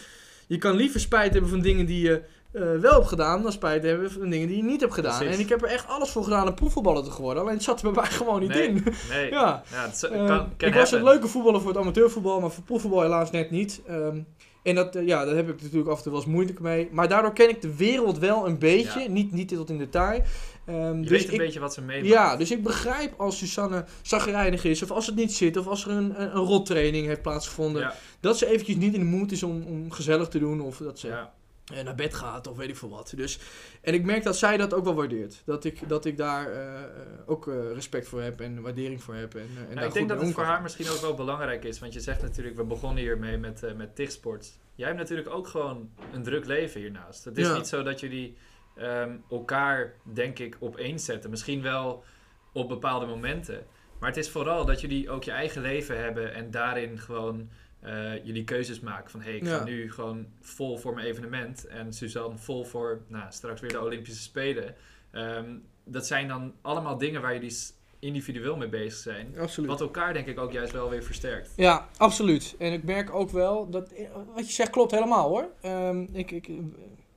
Je 0.47 0.59
kan 0.59 0.77
liever 0.77 1.01
spijt 1.01 1.33
hebben 1.33 1.51
van 1.51 1.61
dingen 1.61 1.87
die 1.87 2.01
je 2.03 2.23
eh, 2.53 2.63
wel 2.81 2.93
hebt 2.93 3.09
gedaan... 3.09 3.43
dan 3.43 3.53
spijt 3.53 3.83
hebben 3.83 4.11
van 4.13 4.31
dingen 4.31 4.49
die 4.49 4.57
je 4.57 4.63
niet 4.63 4.81
hebt 4.81 4.95
gedaan. 4.95 5.19
Precies. 5.19 5.35
En 5.35 5.41
ik 5.41 5.49
heb 5.49 5.63
er 5.63 5.69
echt 5.69 5.89
alles 5.89 6.11
voor 6.11 6.25
gedaan 6.25 6.49
om 6.49 6.55
proefvoetballer 6.55 7.05
te 7.05 7.23
worden. 7.23 7.43
Alleen 7.43 7.55
het 7.55 7.63
zat 7.63 7.83
er 7.83 7.93
bij 7.93 8.03
mij 8.03 8.11
gewoon 8.11 8.41
niet 8.41 8.49
Nee, 8.49 8.67
in. 8.69 8.85
Nee, 9.11 9.31
Ja. 9.39 9.63
ja 9.73 9.87
is- 9.93 10.03
Eh, 10.05 10.27
kan, 10.27 10.53
ik 10.59 10.75
was 10.75 10.93
een 10.93 11.05
leuke 11.05 11.29
voetballer 11.29 11.61
voor 11.61 11.71
het 11.71 11.79
amateurvoetbal, 11.79 12.41
maar 12.41 12.51
voor 12.51 12.65
proefvoetbal 12.65 13.03
helaas 13.03 13.31
net 13.31 13.51
niet. 13.51 13.81
Ehm, 13.87 14.19
En 14.63 14.75
dat, 14.75 14.97
eh, 14.97 15.07
ja, 15.07 15.25
daar 15.25 15.35
heb 15.37 15.49
ik 15.49 15.63
natuurlijk 15.63 15.89
af 15.91 15.97
en 15.97 16.03
toe 16.03 16.13
wel 16.13 16.21
eens 16.21 16.31
moeilijk 16.31 16.61
mee. 16.61 16.89
Maar 16.93 17.09
daardoor 17.09 17.33
ken 17.33 17.49
ik 17.49 17.63
de 17.63 17.77
wereld 17.77 18.19
wel 18.19 18.47
een 18.47 18.59
beetje. 18.59 19.01
Ja. 19.01 19.09
Niet, 19.09 19.33
niet 19.33 19.49
tot 19.49 19.71
in 19.71 19.79
detail. 19.79 20.23
Ehm, 20.67 20.97
Je 20.97 21.01
dus 21.01 21.11
weet 21.11 21.27
een 21.27 21.33
ik, 21.33 21.39
beetje 21.39 21.61
wat 21.61 21.75
ze 21.75 21.81
meemaakt. 21.83 22.09
ja, 22.13 22.37
dus 22.37 22.51
ik 22.51 22.63
begrijp 22.63 23.15
als 23.21 23.39
Susanne 23.39 23.85
zagrijnig 24.03 24.65
is. 24.65 24.83
Of 24.83 24.91
als 24.91 25.07
het 25.07 25.15
niet 25.15 25.33
zit. 25.35 25.57
Of 25.57 25.67
als 25.67 25.85
er 25.85 25.91
een, 25.91 26.21
een, 26.21 26.37
een 26.37 26.45
rottraining 26.45 27.07
heeft 27.07 27.23
plaatsgevonden. 27.23 27.83
ja, 27.83 27.95
Dat 28.21 28.39
ze 28.39 28.47
eventjes 28.47 28.77
niet 28.77 28.95
in 28.95 29.01
de 29.01 29.07
moed 29.07 29.33
is 29.33 29.43
om, 29.43 29.63
om 29.63 29.91
gezellig 29.91 30.29
te 30.29 30.39
doen. 30.39 30.61
Of 30.61 30.77
dat 30.77 30.99
ze 30.99 31.07
ja. 31.09 31.33
eh, 31.75 31.85
naar 31.85 31.95
bed 31.95 32.15
gaat 32.15 32.47
of 32.47 32.57
weet 32.57 32.69
ik 32.69 32.77
veel 32.77 32.89
wat. 32.89 33.13
Dus, 33.17 33.39
en 33.81 33.95
ik 33.95 34.05
merk 34.05 34.23
dat 34.23 34.37
zij 34.37 34.57
dat 34.57 34.75
ook 34.75 34.85
wel 34.85 34.95
waardeert. 34.95 35.43
Dat 35.45 35.65
ik, 35.65 35.89
dat 35.89 36.05
ik 36.05 36.17
daar 36.17 36.53
eh, 36.53 36.83
eh, 36.83 36.89
ook 37.27 37.51
respect 37.75 38.09
voor 38.09 38.23
heb 38.23 38.41
en 38.41 38.63
waardering 38.63 39.03
voor 39.03 39.15
heb. 39.15 39.35
En, 39.35 39.41
en 39.41 39.49
Nou, 39.55 39.75
daar 39.75 39.77
ik 39.77 39.85
goed 39.85 39.95
denk 39.95 40.09
dat 40.09 40.19
het 40.19 40.27
om 40.27 40.35
voor 40.35 40.45
haar 40.45 40.63
misschien 40.63 40.89
ook 40.89 41.01
wel 41.01 41.15
belangrijk 41.15 41.65
is. 41.65 41.79
Want 41.79 41.93
je 41.93 42.01
zegt 42.01 42.23
natuurlijk, 42.23 42.57
we 42.57 42.65
begonnen 42.65 43.03
hiermee 43.03 43.37
met, 43.37 43.77
met 43.77 43.97
TIGsports. 43.97 44.59
Jij 44.75 44.87
hebt 44.87 44.99
natuurlijk 44.99 45.29
ook 45.31 45.47
gewoon 45.49 45.91
een 46.13 46.23
druk 46.23 46.47
leven 46.47 46.81
hiernaast. 46.81 47.25
Het 47.25 47.39
is 47.39 47.47
Ja. 47.47 47.57
niet 47.57 47.67
zo 47.67 47.83
dat 47.83 48.01
jullie 48.01 48.37
ehm, 48.77 49.17
elkaar, 49.31 49.95
denk 50.03 50.39
ik, 50.39 50.57
opeens 50.61 51.05
zetten. 51.05 51.31
Misschien 51.31 51.63
wel 51.63 52.05
op 52.53 52.69
bepaalde 52.69 53.07
momenten. 53.07 53.67
Maar 53.99 54.09
het 54.09 54.19
is 54.19 54.31
vooral 54.31 54.65
dat 54.65 54.81
jullie 54.81 55.11
ook 55.11 55.25
je 55.25 55.31
eigen 55.31 55.63
leven 55.63 56.03
hebben 56.03 56.35
en 56.35 56.51
daarin 56.51 56.99
gewoon 56.99 57.49
eh, 57.81 58.25
jullie 58.25 58.45
keuzes 58.45 58.81
maken. 58.81 59.11
Van 59.11 59.21
hé, 59.21 59.27
hey, 59.29 59.37
ik 59.37 59.47
Ja. 59.47 59.59
ga 59.59 59.65
nu 59.65 59.93
gewoon 59.93 60.27
vol 60.41 60.77
voor 60.79 60.95
mijn 60.95 61.07
evenement. 61.07 61.67
En 61.67 61.93
Suzanne 61.93 62.39
vol 62.39 62.65
voor 62.65 63.01
nou, 63.09 63.25
straks 63.29 63.61
weer 63.61 63.71
de 63.71 63.81
Olympische 63.81 64.23
Spelen. 64.23 64.75
Ehm, 65.11 65.57
dat 65.85 66.07
zijn 66.07 66.29
dan 66.29 66.55
allemaal 66.63 66.99
dingen 66.99 67.21
waar 67.23 67.33
jullie 67.35 67.57
individueel 67.99 68.57
mee 68.57 68.69
bezig 68.69 68.99
zijn. 68.99 69.39
Absoluut. 69.39 69.71
Wat 69.71 69.81
elkaar 69.81 70.13
denk 70.13 70.27
ik 70.27 70.39
ook 70.39 70.53
juist 70.53 70.73
wel 70.73 70.91
weer 70.91 71.03
versterkt. 71.03 71.53
Ja, 71.57 71.89
absoluut. 71.97 72.55
En 72.59 72.73
ik 72.73 72.83
merk 72.85 73.15
ook 73.15 73.31
wel 73.31 73.71
dat 73.71 73.93
eh, 73.93 74.09
wat 74.35 74.47
je 74.47 74.53
zegt 74.53 74.71
klopt 74.71 74.91
helemaal 74.91 75.29
hoor. 75.29 75.49
Ehm, 75.61 76.07
ik, 76.13 76.31
ik 76.31 76.49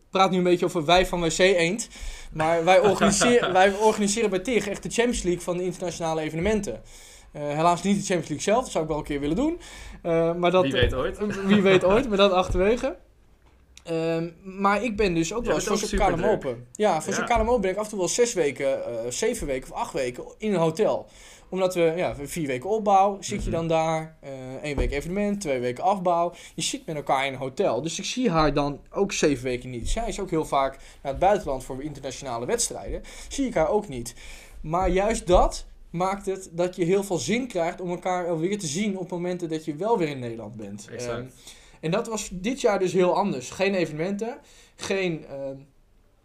praat 0.09 0.31
nu 0.31 0.37
een 0.37 0.43
beetje 0.43 0.65
over 0.65 0.85
wij 0.85 1.05
van 1.05 1.21
WC 1.21 1.37
Eend. 1.37 1.87
Maar 2.31 2.63
wij 2.63 2.79
organiseren, 2.89 3.53
wij 3.53 3.73
organiseren 3.73 4.29
bij 4.29 4.39
TIG 4.39 4.67
echt 4.67 4.83
de 4.83 4.89
Champions 4.89 5.23
League 5.23 5.41
van 5.41 5.57
de 5.57 5.63
internationale 5.63 6.21
evenementen. 6.21 6.81
Eh, 7.31 7.41
helaas 7.41 7.83
niet 7.83 7.95
de 7.95 8.05
Champions 8.05 8.27
League 8.29 8.53
zelf, 8.53 8.63
dat 8.63 8.71
zou 8.71 8.83
ik 8.83 8.89
wel 8.89 8.99
een 8.99 9.05
keer 9.05 9.19
willen 9.19 9.35
doen. 9.35 9.59
Eh, 10.01 10.33
maar 10.33 10.51
dat, 10.51 10.63
Wie 10.63 10.71
weet 10.71 10.93
ooit. 10.93 11.17
Wie 11.45 11.61
weet 11.61 11.83
ooit, 11.83 12.07
maar 12.09 12.17
dat 12.17 12.31
achterwege. 12.31 12.95
Ehm, 13.83 14.29
maar 14.43 14.83
ik 14.83 14.95
ben 14.95 15.13
dus 15.13 15.33
ook 15.33 15.41
Ja, 15.41 15.47
wel 15.47 15.55
eens 15.55 15.65
voor 15.67 15.77
zo'n 15.77 15.99
KLM. 15.99 16.23
Open. 16.23 16.67
Ja, 16.71 17.01
voor 17.01 17.13
Ja. 17.13 17.17
zo'n 17.17 17.37
KLM 17.37 17.49
Open 17.49 17.61
ben 17.61 17.71
ik 17.71 17.77
af 17.77 17.83
en 17.83 17.89
toe 17.89 17.99
wel 17.99 18.07
zes 18.07 18.33
weken, 18.33 18.85
eh, 18.85 18.93
zeven 19.09 19.47
weken 19.47 19.71
of 19.71 19.77
acht 19.77 19.93
weken 19.93 20.23
in 20.37 20.53
een 20.53 20.59
hotel. 20.59 21.07
Omdat 21.49 21.73
we, 21.75 21.93
ja, 21.95 22.15
vier 22.15 22.47
weken 22.47 22.69
opbouw, 22.69 23.17
zit 23.19 23.43
je 23.43 23.49
Mhm. 23.49 23.57
dan 23.57 23.67
daar. 23.67 24.17
eh 24.21 24.31
één 24.61 24.75
week 24.75 24.91
evenement, 24.91 25.41
twee 25.41 25.59
weken 25.59 25.83
afbouw. 25.83 26.33
Je 26.55 26.61
zit 26.61 26.85
met 26.85 26.95
elkaar 26.95 27.25
in 27.25 27.33
een 27.33 27.39
hotel. 27.39 27.81
Dus 27.81 27.99
ik 27.99 28.05
zie 28.05 28.29
haar 28.29 28.53
dan 28.53 28.79
ook 28.91 29.11
zeven 29.11 29.43
weken 29.43 29.69
niet. 29.69 29.89
Zij 29.89 30.07
is 30.07 30.19
ook 30.19 30.29
heel 30.29 30.45
vaak 30.45 30.77
naar 31.01 31.11
het 31.11 31.21
buitenland 31.21 31.63
voor 31.63 31.83
internationale 31.83 32.45
wedstrijden. 32.45 33.01
Zie 33.27 33.45
ik 33.47 33.53
haar 33.53 33.69
ook 33.69 33.87
niet. 33.87 34.15
Maar 34.61 34.89
juist 34.89 35.27
dat 35.27 35.65
maakt 35.89 36.25
het 36.25 36.49
dat 36.51 36.75
je 36.75 36.85
heel 36.85 37.03
veel 37.03 37.17
zin 37.17 37.47
krijgt 37.47 37.81
om 37.81 37.89
elkaar 37.89 38.27
alweer 38.27 38.59
te 38.59 38.67
zien 38.67 38.97
op 38.97 39.09
momenten 39.11 39.49
dat 39.49 39.65
je 39.65 39.75
wel 39.75 39.97
weer 39.97 40.07
in 40.07 40.19
Nederland 40.19 40.55
bent. 40.55 40.87
Ehm, 41.15 41.25
en 41.81 41.91
dat 41.91 42.07
was 42.07 42.29
dit 42.31 42.61
jaar 42.61 42.79
dus 42.79 42.93
heel 42.93 43.15
anders. 43.15 43.49
Geen 43.49 43.73
evenementen, 43.75 44.37
geen, 44.75 45.25
ehm, 45.25 45.55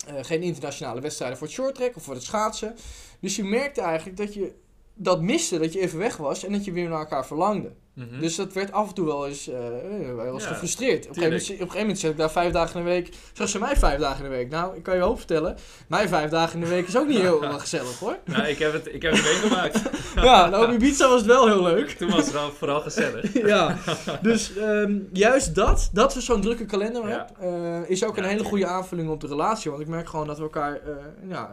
eh, 0.07 0.25
geen 0.25 0.43
internationale 0.43 1.01
wedstrijden 1.01 1.39
voor 1.39 1.47
het 1.47 1.57
shorttrack 1.57 1.97
of 1.97 2.03
voor 2.03 2.15
het 2.15 2.23
schaatsen. 2.23 2.75
Dus 3.21 3.37
je 3.37 3.45
merkte 3.45 3.81
eigenlijk 3.81 4.17
dat 4.17 4.35
je 4.35 4.53
dat 4.95 5.21
miste, 5.23 5.59
dat 5.59 5.73
je 5.73 5.81
even 5.81 5.99
weg 5.99 6.17
was 6.17 6.45
en 6.45 6.53
dat 6.53 6.65
je 6.65 6.73
weer 6.73 6.89
naar 6.89 6.99
elkaar 6.99 7.27
verlangde. 7.27 7.73
Mhm. 7.95 8.21
Dus 8.21 8.37
dat 8.37 8.53
werd 8.53 8.73
af 8.73 8.89
en 8.89 8.95
toe 8.95 9.07
wel 9.07 9.27
eens, 9.29 9.49
eh, 9.49 9.67
eh, 9.67 10.15
wel 10.15 10.35
eens 10.35 10.43
Ja, 10.43 10.49
gefrustreerd. 10.49 11.09
Op 11.09 11.17
een, 11.17 11.23
gegeven 11.23 11.39
tuurlijk. 11.39 11.49
moment, 11.49 11.51
op 11.51 11.51
een 11.51 11.57
gegeven 11.59 11.81
moment 11.81 11.99
zat 11.99 12.11
ik 12.11 12.17
daar 12.17 12.31
vijf 12.31 12.53
dagen 12.53 12.79
in 12.81 12.85
de 12.87 12.91
week. 12.91 13.15
Zag 13.33 13.49
ze 13.49 13.59
mij 13.59 13.77
vijf 13.77 14.01
dagen 14.01 14.25
in 14.25 14.31
de 14.31 14.37
week. 14.37 14.51
Nou, 14.51 14.77
ik 14.77 14.83
kan 14.83 14.95
je 14.95 15.01
wel 15.01 15.17
vertellen, 15.17 15.57
mijn 15.87 16.09
vijf 16.09 16.31
dagen 16.31 16.55
in 16.55 16.65
de 16.65 16.71
week 16.71 16.87
is 16.89 16.97
ook 16.97 17.07
niet 17.09 17.19
heel 17.19 17.41
gezellig 17.41 17.99
hoor. 17.99 18.19
Nou, 18.33 18.47
ik 18.47 18.59
heb 18.59 18.73
het, 18.73 18.87
ik 18.95 19.03
heb 19.03 19.13
het 19.13 19.23
meegemaakt. 19.23 19.81
Ja, 20.15 20.49
nou 20.49 20.67
op 20.67 20.73
Ibiza 20.73 21.09
was 21.09 21.19
het 21.19 21.27
wel 21.27 21.47
heel 21.47 21.63
leuk. 21.63 21.91
Toen 21.91 22.11
was 22.11 22.25
het 22.25 22.33
wel 22.33 22.51
vooral 22.53 22.81
gezellig. 22.81 23.33
ja, 23.55 23.77
dus 24.23 24.57
ehm, 24.57 24.99
juist 25.13 25.55
dat, 25.55 25.91
dat 25.93 26.15
we 26.15 26.21
zo'n 26.21 26.41
drukke 26.41 26.65
kalender 26.65 27.09
Ja. 27.09 27.27
hebben, 27.39 27.83
eh, 27.85 27.91
is 27.91 28.05
ook 28.05 28.17
een 28.17 28.25
hele 28.25 28.45
goede 28.45 28.67
aanvulling 28.67 29.11
op 29.11 29.21
de 29.21 29.27
relatie. 29.27 29.71
Want 29.71 29.83
ik 29.83 29.89
merk 29.89 30.09
gewoon 30.09 30.27
dat 30.27 30.37
we 30.37 30.43
elkaar, 30.43 30.81
ja, 31.29 31.51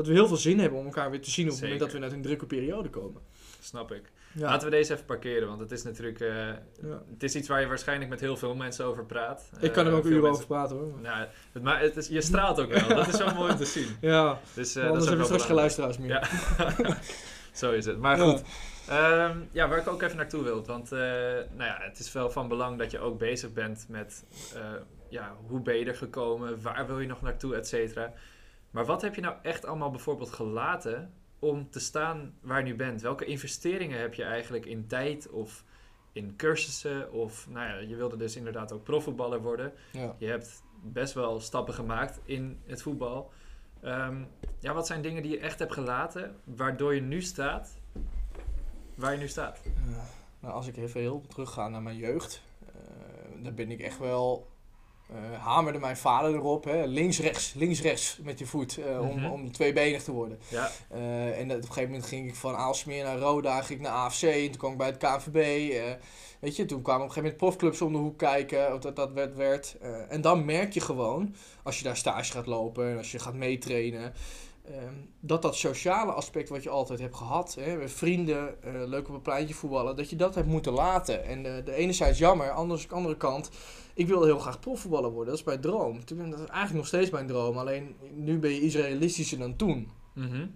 dat 0.00 0.08
we 0.08 0.18
heel 0.18 0.28
veel 0.28 0.36
zin 0.36 0.58
hebben 0.58 0.78
om 0.78 0.84
elkaar 0.84 1.10
weer 1.10 1.20
te 1.20 1.30
zien 1.30 1.44
op 1.46 1.52
het 1.52 1.60
moment 1.62 1.80
dat 1.80 1.92
we 1.92 2.00
uit 2.00 2.12
een 2.12 2.22
drukke 2.22 2.46
periode 2.46 2.88
komen. 2.90 3.22
Snap 3.60 3.92
ik. 3.92 4.02
Ja. 4.34 4.40
Laten 4.46 4.70
we 4.70 4.76
deze 4.76 4.92
even 4.92 5.04
parkeren, 5.04 5.48
want 5.48 5.60
het 5.60 5.72
is 5.72 5.82
natuurlijk... 5.82 6.20
eh, 6.20 6.28
Ja. 6.82 7.02
het 7.12 7.22
is 7.22 7.34
iets 7.34 7.48
waar 7.48 7.60
je 7.60 7.66
waarschijnlijk 7.66 8.10
met 8.10 8.20
heel 8.20 8.36
veel 8.36 8.54
mensen 8.54 8.84
over 8.84 9.04
praat. 9.04 9.50
Ik 9.60 9.72
kan 9.72 9.86
er 9.86 9.92
Eh, 9.92 9.98
ook 9.98 10.04
uren 10.04 10.14
mensen- 10.22 10.32
over 10.32 10.46
praten 10.46 10.76
hoor. 10.76 10.92
Nou, 11.02 11.26
het, 11.52 11.62
maar 11.62 11.80
het 11.80 11.96
is, 11.96 12.08
je 12.08 12.20
straalt 12.20 12.60
ook 12.60 12.72
wel. 12.72 12.88
Dat 12.88 13.08
is 13.08 13.18
wel 13.18 13.34
mooi 13.34 13.50
om 13.52 13.56
te 13.56 13.64
zien. 13.64 13.96
Ja, 14.00 14.40
Dus, 14.54 14.76
eh, 14.76 14.82
anders 14.86 14.92
dat 14.92 15.02
is 15.02 15.08
hebben 15.08 15.18
we 15.18 15.24
straks 15.24 15.44
geen 15.44 15.54
luisteraars 15.54 15.98
meer. 15.98 16.08
Ja. 16.08 16.22
Zo 17.52 17.72
is 17.72 17.84
het. 17.84 17.98
Maar 17.98 18.18
goed. 18.18 18.42
Ehm, 18.88 19.36
ja, 19.52 19.68
waar 19.68 19.78
ik 19.78 19.88
ook 19.88 20.02
even 20.02 20.16
naartoe 20.16 20.42
wil. 20.42 20.64
Want 20.64 20.90
nou 20.90 21.40
ja, 21.56 21.76
het 21.80 21.98
is 21.98 22.12
wel 22.12 22.30
van 22.30 22.48
belang 22.48 22.78
dat 22.78 22.90
je 22.90 22.98
ook 22.98 23.18
bezig 23.18 23.52
bent 23.52 23.86
met 23.88 24.24
ja, 25.08 25.36
hoe 25.46 25.60
ben 25.60 25.76
je 25.76 25.84
er 25.84 25.94
gekomen, 25.96 26.62
waar 26.62 26.86
wil 26.86 27.00
je 27.00 27.06
nog 27.06 27.22
naartoe, 27.22 27.54
et 27.56 27.68
cetera. 27.68 28.12
Maar 28.70 28.84
wat 28.84 29.02
heb 29.02 29.14
je 29.14 29.20
nou 29.20 29.36
echt 29.42 29.64
allemaal 29.64 29.90
bijvoorbeeld 29.90 30.30
gelaten 30.30 31.12
om 31.38 31.70
te 31.70 31.80
staan 31.80 32.34
waar 32.40 32.58
je 32.58 32.64
nu 32.64 32.76
bent? 32.76 33.02
Welke 33.02 33.24
investeringen 33.24 34.00
heb 34.00 34.14
je 34.14 34.24
eigenlijk 34.24 34.66
in 34.66 34.86
tijd 34.86 35.30
of 35.30 35.64
in 36.12 36.36
cursussen? 36.36 37.12
Of 37.12 37.48
nou 37.48 37.68
ja, 37.68 37.76
je 37.88 37.96
wilde 37.96 38.16
dus 38.16 38.36
inderdaad 38.36 38.72
ook 38.72 38.82
profvoetballer 38.82 39.42
worden. 39.42 39.72
Ja. 39.92 40.14
Je 40.18 40.26
hebt 40.26 40.62
best 40.82 41.14
wel 41.14 41.40
stappen 41.40 41.74
gemaakt 41.74 42.20
in 42.24 42.60
het 42.66 42.82
voetbal. 42.82 43.32
Ehm, 43.80 44.22
ja, 44.58 44.74
wat 44.74 44.86
zijn 44.86 45.02
dingen 45.02 45.22
die 45.22 45.32
je 45.32 45.38
echt 45.38 45.58
hebt 45.58 45.72
gelaten, 45.72 46.36
waardoor 46.44 46.94
je 46.94 47.00
nu 47.00 47.22
staat 47.22 47.80
waar 49.00 49.12
je 49.12 49.18
nu 49.18 49.28
staat? 49.28 49.60
Ja, 49.64 50.04
nou, 50.40 50.54
als 50.54 50.66
ik 50.66 50.76
even 50.76 51.00
heel 51.00 51.22
terug 51.28 51.52
ga 51.52 51.68
naar 51.68 51.82
mijn 51.82 51.96
jeugd, 51.96 52.42
eh, 52.66 53.44
dan 53.44 53.54
ben 53.54 53.70
ik 53.70 53.80
echt 53.80 53.98
wel. 53.98 54.48
Eh 55.12 55.44
hamerde 55.44 55.78
mijn 55.78 55.96
vader 55.96 56.34
erop, 56.34 56.64
hè, 56.64 56.84
links, 56.84 57.20
rechts, 57.20 57.54
links, 57.54 57.80
rechts 57.82 58.18
met 58.22 58.38
je 58.38 58.46
voet, 58.46 58.78
eh, 58.78 59.00
om, 59.00 59.16
Mhm. 59.16 59.30
om 59.30 59.52
tweebenig 59.52 60.02
te 60.02 60.12
worden. 60.12 60.38
Ja, 60.48 60.70
Eh, 60.88 61.38
en 61.40 61.48
dat, 61.48 61.56
op 61.56 61.62
een 61.62 61.68
gegeven 61.68 61.90
moment 61.90 62.08
ging 62.08 62.28
ik 62.28 62.34
van 62.34 62.54
Aalsmeer 62.56 63.04
naar 63.04 63.18
Roda, 63.18 63.62
ging 63.62 63.78
ik 63.78 63.84
naar 63.86 63.94
AFC, 63.94 64.22
en 64.22 64.44
toen 64.50 64.56
kwam 64.56 64.72
ik 64.72 64.78
bij 64.78 64.86
het 64.86 64.96
KNVB. 64.96 65.70
eh, 65.72 65.82
weet 66.40 66.56
je, 66.56 66.64
toen 66.64 66.82
kwamen 66.82 67.02
op 67.02 67.08
een 67.08 67.14
gegeven 67.14 67.36
moment 67.36 67.36
profclubs 67.36 67.80
om 67.82 67.92
de 67.92 67.98
hoek 67.98 68.18
kijken, 68.18 68.74
of 68.74 68.80
dat 68.80 68.96
dat 68.96 69.12
werd. 69.12 69.36
werd. 69.36 69.76
En 70.08 70.20
dan 70.20 70.44
merk 70.44 70.72
je 70.72 70.80
gewoon, 70.80 71.34
als 71.62 71.78
je 71.78 71.84
daar 71.84 71.96
stage 71.96 72.32
gaat 72.32 72.46
lopen 72.46 72.90
en 72.90 72.96
als 72.98 73.12
je 73.12 73.18
gaat 73.18 73.34
meetrainen, 73.34 74.12
ehm, 74.70 74.94
dat 75.20 75.42
dat 75.42 75.56
sociale 75.56 76.12
aspect 76.12 76.48
wat 76.48 76.62
je 76.62 76.70
altijd 76.70 77.00
hebt 77.00 77.16
gehad, 77.16 77.54
hè, 77.54 77.76
met 77.76 77.92
vrienden, 77.92 78.62
eh, 78.62 78.72
leuk 78.86 79.08
op 79.08 79.14
een 79.14 79.22
pleintje 79.22 79.54
voetballen, 79.54 79.96
dat 79.96 80.10
je 80.10 80.16
dat 80.16 80.34
hebt 80.34 80.46
moeten 80.46 80.72
laten. 80.72 81.24
En 81.24 81.46
eh, 81.46 81.64
de 81.64 81.74
enerzijds 81.74 82.18
jammer, 82.18 82.50
anders 82.50 82.88
de 82.88 82.94
andere 82.94 83.16
kant, 83.16 83.50
ik 83.94 84.06
wilde 84.06 84.26
heel 84.26 84.38
graag 84.38 84.60
profvoetballer 84.60 85.10
worden, 85.10 85.28
dat 85.30 85.38
is 85.38 85.46
mijn 85.46 85.60
droom. 85.60 86.00
Dat 86.04 86.18
is 86.18 86.34
eigenlijk 86.34 86.72
nog 86.72 86.86
steeds 86.86 87.10
mijn 87.10 87.26
droom, 87.26 87.58
alleen 87.58 87.96
nu 88.14 88.38
ben 88.38 88.50
je 88.50 88.60
iets 88.60 88.74
realistischer 88.74 89.38
dan 89.38 89.56
toen. 89.56 89.90
mhm. 90.14 90.46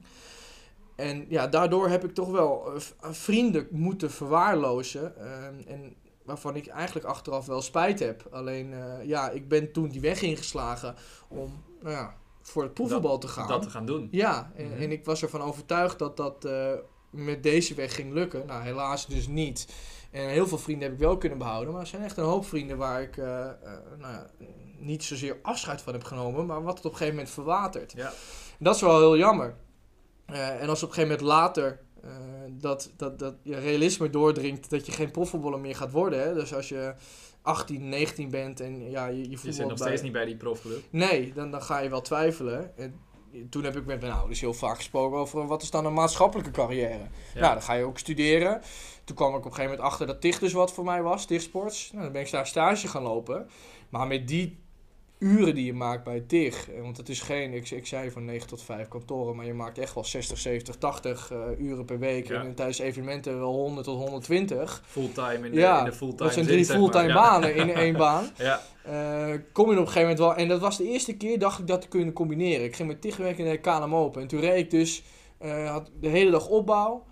En 0.97 1.27
ja, 1.29 1.47
daardoor 1.47 1.89
heb 1.89 2.05
ik 2.05 2.15
toch 2.15 2.31
wel 2.31 2.73
eh, 2.75 3.11
vrienden 3.11 3.67
moeten 3.71 4.11
verwaarlozen. 4.11 5.17
ehm, 5.17 5.55
en 5.67 5.95
waarvan 6.25 6.57
ik 6.57 6.67
eigenlijk 6.67 7.07
achteraf 7.07 7.47
wel 7.47 7.63
spijt 7.63 7.99
heb. 7.99 8.29
Alleen, 8.31 8.75
ja, 9.03 9.31
ik 9.31 9.49
ben 9.49 9.73
toen 9.73 9.89
die 9.89 10.01
weg 10.01 10.23
ingeslagen 10.23 10.95
om 11.29 11.63
nou 11.81 11.95
ja, 11.95 12.15
voor 12.47 12.63
het 12.63 12.75
proefvoetbal 12.75 13.19
te 13.19 13.29
gaan. 13.29 13.49
dat 13.49 13.63
te 13.63 13.71
gaan 13.71 13.87
doen. 13.87 14.09
Ja, 14.11 14.53
en, 14.57 14.67
Mhm. 14.71 14.83
en 14.83 14.93
ik 14.93 15.05
was 15.05 15.23
ervan 15.23 15.43
overtuigd 15.43 15.99
dat 15.99 16.17
dat 16.17 16.45
eh, 16.45 16.73
met 17.11 17.43
deze 17.43 17.75
weg 17.75 17.95
ging 17.95 18.13
lukken. 18.13 18.47
Nou, 18.47 18.63
helaas 18.63 19.07
dus 19.07 19.27
niet. 19.27 19.67
En 20.11 20.29
heel 20.29 20.47
veel 20.47 20.59
vrienden 20.59 20.85
heb 20.89 20.93
ik 20.93 21.05
wel 21.05 21.17
kunnen 21.19 21.39
behouden. 21.39 21.73
Maar 21.73 21.83
er 21.83 21.87
zijn 21.87 22.03
echt 22.03 22.17
een 22.17 22.25
hoop 22.25 22.47
vrienden 22.47 22.77
waar 22.77 23.03
ik 23.03 23.17
eh, 23.17 23.41
eh, 23.49 23.53
nou 23.99 24.13
ja, 24.13 24.27
niet 24.79 25.05
zozeer 25.05 25.39
afscheid 25.43 25.83
van 25.83 25.93
heb 25.93 26.05
genomen. 26.05 26.47
Maar 26.47 26.63
wat 26.63 26.77
het 26.77 26.85
op 26.87 26.91
een 26.93 26.97
gegeven 26.99 27.17
moment 27.17 27.35
verwatert. 27.35 27.93
Ja, 27.97 28.13
Dat 28.59 28.75
is 28.75 28.81
wel 28.81 28.99
heel 28.99 29.17
jammer. 29.17 29.57
En 30.27 30.69
als 30.69 30.83
op 30.83 30.89
een 30.89 30.95
gegeven 30.95 31.17
moment 31.19 31.21
later 31.21 31.81
eh, 32.05 32.11
dat, 32.51 32.93
dat, 32.97 33.19
dat 33.19 33.35
je 33.43 33.59
realisme 33.59 34.11
doordringt 34.11 34.71
dat 34.71 34.87
je 34.87 34.93
geen 34.93 35.11
profvoetballer 35.11 35.61
meer 35.61 35.77
gaat 35.77 35.91
worden. 35.93 36.21
Hè? 36.23 36.35
Dus 36.35 36.55
als 36.55 36.69
je 36.69 36.95
18, 37.43 37.89
19 37.89 38.31
bent 38.31 38.61
en 38.61 38.91
ja, 38.91 39.07
je, 39.07 39.17
je 39.17 39.31
je 39.31 39.37
voetbalt 39.37 39.55
zit 39.55 39.67
nog 39.69 39.79
bij- 39.79 39.87
steeds 39.87 40.03
niet 40.03 40.13
bij 40.13 40.25
die 40.25 40.37
profclub. 40.37 40.83
Nee, 40.91 41.33
dan, 41.33 41.51
dan 41.51 41.63
ga 41.63 41.79
je 41.79 41.89
wel 41.89 42.01
twijfelen. 42.01 42.77
En 42.77 43.01
toen 43.51 43.65
heb 43.65 43.77
ik 43.77 43.87
met 43.87 44.01
mijn 44.01 44.13
ouders 44.13 44.41
heel 44.41 44.55
vaak 44.55 44.77
gesproken 44.77 45.19
over 45.19 45.47
wat 45.47 45.63
is 45.63 45.71
dan 45.71 45.87
een 45.87 45.93
maatschappelijke 45.93 46.51
carrière. 46.51 46.99
Ja. 47.35 47.41
Nou, 47.41 47.53
dan 47.53 47.63
ga 47.63 47.73
je 47.73 47.85
ook 47.85 47.99
studeren. 47.99 48.61
Toen 49.05 49.17
kwam 49.17 49.31
ik 49.31 49.37
op 49.37 49.45
een 49.45 49.51
gegeven 49.51 49.71
moment 49.71 49.89
achter 49.91 50.07
dat 50.07 50.21
TIG 50.21 50.39
dus 50.39 50.53
wat 50.53 50.73
voor 50.73 50.85
mij 50.85 51.03
was, 51.03 51.27
TIG 51.27 51.43
Sports. 51.43 51.91
Nou, 51.93 52.03
dan 52.05 52.13
ben 52.13 52.23
ik 52.23 52.31
daar 52.31 52.47
stage 52.47 52.89
gaan 52.89 53.03
lopen. 53.03 53.49
Maar 53.89 54.07
met 54.07 54.29
die 54.29 54.64
uren 55.25 55.55
die 55.55 55.65
je 55.65 55.73
maakt 55.73 56.05
bij 56.05 56.21
TIG. 56.21 56.71
eh, 56.71 56.81
Want 56.81 56.97
het 56.97 57.09
is 57.09 57.21
geen, 57.21 57.53
ik, 57.53 57.71
ik 57.71 57.87
zei 57.87 58.11
van 58.11 58.25
9 58.25 58.49
tot 58.49 58.63
5 58.63 58.89
kantoren, 58.89 59.37
maar 59.37 59.47
je 59.47 59.55
maakt 59.55 59.79
echt 59.79 59.95
wel 59.95 60.05
60, 60.05 60.39
70, 60.39 60.77
80 60.77 61.31
eh, 61.33 61.39
uren 61.59 61.85
per 61.85 61.99
week. 61.99 62.29
Ja. 62.29 62.43
En 62.45 62.55
tijdens 62.55 62.79
evenementen 62.79 63.39
wel 63.39 63.53
100 63.53 63.87
tot 63.87 63.99
120. 63.99 64.83
Fulltime 64.87 65.47
in 65.47 65.53
de, 65.53 65.59
Ja, 65.61 65.79
in 65.79 65.85
de 65.85 65.93
fulltime 65.93 66.23
Dat 66.23 66.33
zijn 66.33 66.47
drie 66.47 66.65
zeg 66.65 66.77
maar. 66.79 66.85
fulltime 66.91 67.09
Ja. 67.09 67.15
banen 67.15 67.55
in 67.55 67.71
één 67.75 67.97
baan. 68.07 68.29
Ja, 68.37 68.61
Eh, 68.83 69.29
kom 69.53 69.65
je 69.71 69.73
op 69.73 69.79
een 69.79 69.87
gegeven 69.87 70.01
moment 70.01 70.19
wel. 70.19 70.35
En 70.35 70.49
dat 70.49 70.61
was 70.61 70.77
de 70.77 70.89
eerste 70.89 71.17
keer 71.17 71.39
dacht 71.39 71.59
ik 71.59 71.67
dat 71.67 71.81
te 71.81 71.89
kunnen 71.89 72.13
combineren. 72.15 72.65
Ik 72.65 72.77
ging 72.77 72.89
met 72.89 73.01
TIG 73.01 73.17
werken 73.17 73.45
in 73.45 73.51
de 73.51 73.59
KLM 73.59 73.95
Open. 73.95 74.23
En 74.23 74.29
toen 74.29 74.41
reed 74.41 74.59
ik 74.65 74.71
dus 74.71 75.03
eh, 75.39 75.71
had 75.71 75.91
de 76.01 76.09
hele 76.09 76.31
dag 76.31 76.49
opbouw 76.49 77.05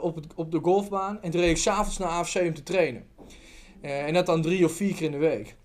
op, 0.00 0.14
het, 0.14 0.26
op 0.34 0.50
de 0.52 0.58
golfbaan. 0.62 1.22
En 1.22 1.30
toen 1.30 1.40
reed 1.40 1.50
ik 1.50 1.56
s'avonds 1.56 1.98
naar 1.98 2.08
AFC 2.08 2.34
om 2.40 2.54
te 2.54 2.62
trainen. 2.62 3.06
En 3.80 4.14
dat 4.14 4.26
dan 4.26 4.42
drie 4.42 4.64
of 4.64 4.72
vier 4.72 4.94
keer 4.94 5.06
in 5.06 5.12
de 5.12 5.18
week. 5.18 5.56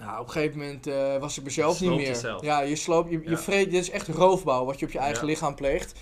Nou, 0.00 0.20
op 0.20 0.26
een 0.26 0.32
gegeven 0.32 0.58
moment 0.58 0.86
eh, 0.86 1.16
was 1.18 1.38
ik 1.38 1.44
mezelf 1.44 1.80
niet 1.80 1.90
meer. 1.90 2.06
jezelf. 2.06 2.42
Ja, 2.42 2.60
je 2.60 2.76
sloopt, 2.76 3.10
je, 3.10 3.20
je 3.22 3.30
Ja. 3.30 3.36
vreet, 3.38 3.70
dit 3.70 3.80
is 3.80 3.90
echt 3.90 4.08
roofbouw 4.08 4.64
wat 4.64 4.78
je 4.78 4.86
op 4.86 4.92
je 4.92 4.98
eigen 4.98 5.20
Ja. 5.26 5.32
lichaam 5.32 5.54
pleegt. 5.54 5.98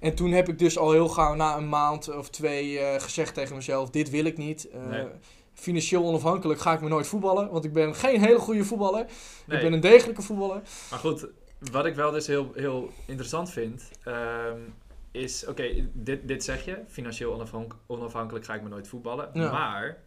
En 0.00 0.14
toen 0.14 0.30
heb 0.32 0.48
ik 0.48 0.58
dus 0.58 0.78
al 0.78 0.92
heel 0.92 1.08
gauw 1.08 1.34
na 1.34 1.56
een 1.56 1.68
maand 1.68 2.16
of 2.16 2.28
twee 2.30 2.78
eh, 2.78 3.00
gezegd 3.02 3.34
tegen 3.34 3.56
mezelf, 3.56 3.90
dit 3.90 4.10
wil 4.10 4.24
ik 4.24 4.36
niet. 4.36 4.68
Eh, 4.70 4.86
Nee. 4.86 5.06
Financieel 5.54 6.04
onafhankelijk 6.04 6.60
ga 6.60 6.72
ik 6.72 6.80
me 6.80 6.88
nooit 6.88 7.06
voetballen, 7.06 7.50
want 7.50 7.64
ik 7.64 7.72
ben 7.72 7.94
geen 7.94 8.20
hele 8.20 8.38
goede 8.38 8.64
voetballer. 8.64 9.06
nee. 9.46 9.56
Ik 9.58 9.62
ben 9.64 9.72
een 9.72 9.80
degelijke 9.80 10.22
voetballer. 10.22 10.60
Maar 10.90 10.98
goed, 10.98 11.26
wat 11.72 11.86
ik 11.86 11.94
wel 11.94 12.10
dus 12.10 12.26
heel, 12.26 12.50
heel 12.54 12.90
interessant 13.06 13.50
vind, 13.50 13.90
ehm, 14.04 14.58
is, 15.10 15.46
oké, 15.46 15.88
dit, 15.92 16.28
dit 16.28 16.44
zeg 16.44 16.64
je, 16.64 16.78
financieel 16.88 17.32
onafhank- 17.32 17.76
onafhankelijk 17.86 18.44
ga 18.44 18.54
ik 18.54 18.62
me 18.62 18.68
nooit 18.68 18.88
voetballen, 18.88 19.30
Ja. 19.32 19.50
maar 19.52 20.02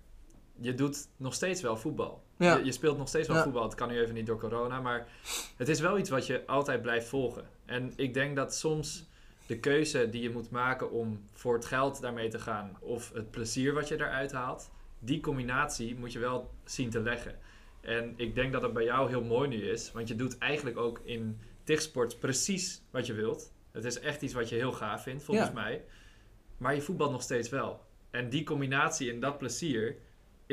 je 0.59 0.73
doet 0.75 1.07
nog 1.17 1.33
steeds 1.33 1.61
wel 1.61 1.77
voetbal. 1.77 2.23
Ja. 2.37 2.57
Je, 2.57 2.65
je 2.65 2.71
speelt 2.71 2.97
nog 2.97 3.07
steeds 3.07 3.27
wel 3.27 3.37
Ja. 3.37 3.43
voetbal, 3.43 3.63
het 3.63 3.75
kan 3.75 3.87
nu 3.89 3.99
even 4.01 4.13
niet 4.13 4.25
door 4.25 4.39
corona, 4.39 4.81
maar 4.81 5.07
het 5.57 5.67
is 5.69 5.79
wel 5.79 5.97
iets 5.97 6.09
wat 6.09 6.27
je 6.27 6.45
altijd 6.45 6.81
blijft 6.81 7.07
volgen. 7.07 7.47
En 7.65 7.93
ik 7.95 8.13
denk 8.13 8.35
dat 8.35 8.55
soms 8.55 9.05
de 9.45 9.59
keuze 9.59 10.09
die 10.09 10.21
je 10.21 10.29
moet 10.29 10.49
maken 10.49 10.91
om 10.91 11.21
voor 11.33 11.53
het 11.53 11.65
geld 11.65 12.01
daarmee 12.01 12.27
te 12.29 12.39
gaan, 12.39 12.77
of 12.79 13.11
het 13.13 13.31
plezier 13.31 13.73
wat 13.73 13.87
je 13.87 13.95
eruit 13.95 14.31
haalt, 14.31 14.71
die 14.99 15.19
combinatie 15.19 15.95
moet 15.95 16.11
je 16.11 16.19
wel 16.19 16.51
zien 16.65 16.89
te 16.89 16.99
leggen. 17.01 17.39
En 17.81 18.13
ik 18.15 18.35
denk 18.35 18.51
dat 18.53 18.61
het 18.61 18.73
bij 18.73 18.83
jou 18.83 19.09
heel 19.09 19.23
mooi 19.23 19.47
nu 19.49 19.69
is, 19.69 19.91
want 19.91 20.07
je 20.07 20.15
doet 20.15 20.37
eigenlijk 20.37 20.77
ook 20.77 21.01
in 21.03 21.39
TIGsport 21.63 22.19
precies 22.19 22.81
wat 22.91 23.05
je 23.05 23.13
wilt. 23.13 23.51
Het 23.71 23.85
is 23.85 23.99
echt 23.99 24.21
iets 24.21 24.33
wat 24.33 24.49
je 24.49 24.55
heel 24.55 24.71
gaaf 24.71 25.03
vindt, 25.03 25.23
volgens 25.23 25.47
Ja. 25.47 25.53
mij. 25.53 25.83
Maar 26.57 26.75
je 26.75 26.81
voetbalt 26.81 27.11
nog 27.11 27.21
steeds 27.21 27.49
wel. 27.49 27.81
En 28.11 28.29
die 28.29 28.43
combinatie 28.43 29.11
en 29.11 29.19
dat 29.19 29.37
plezier 29.37 29.95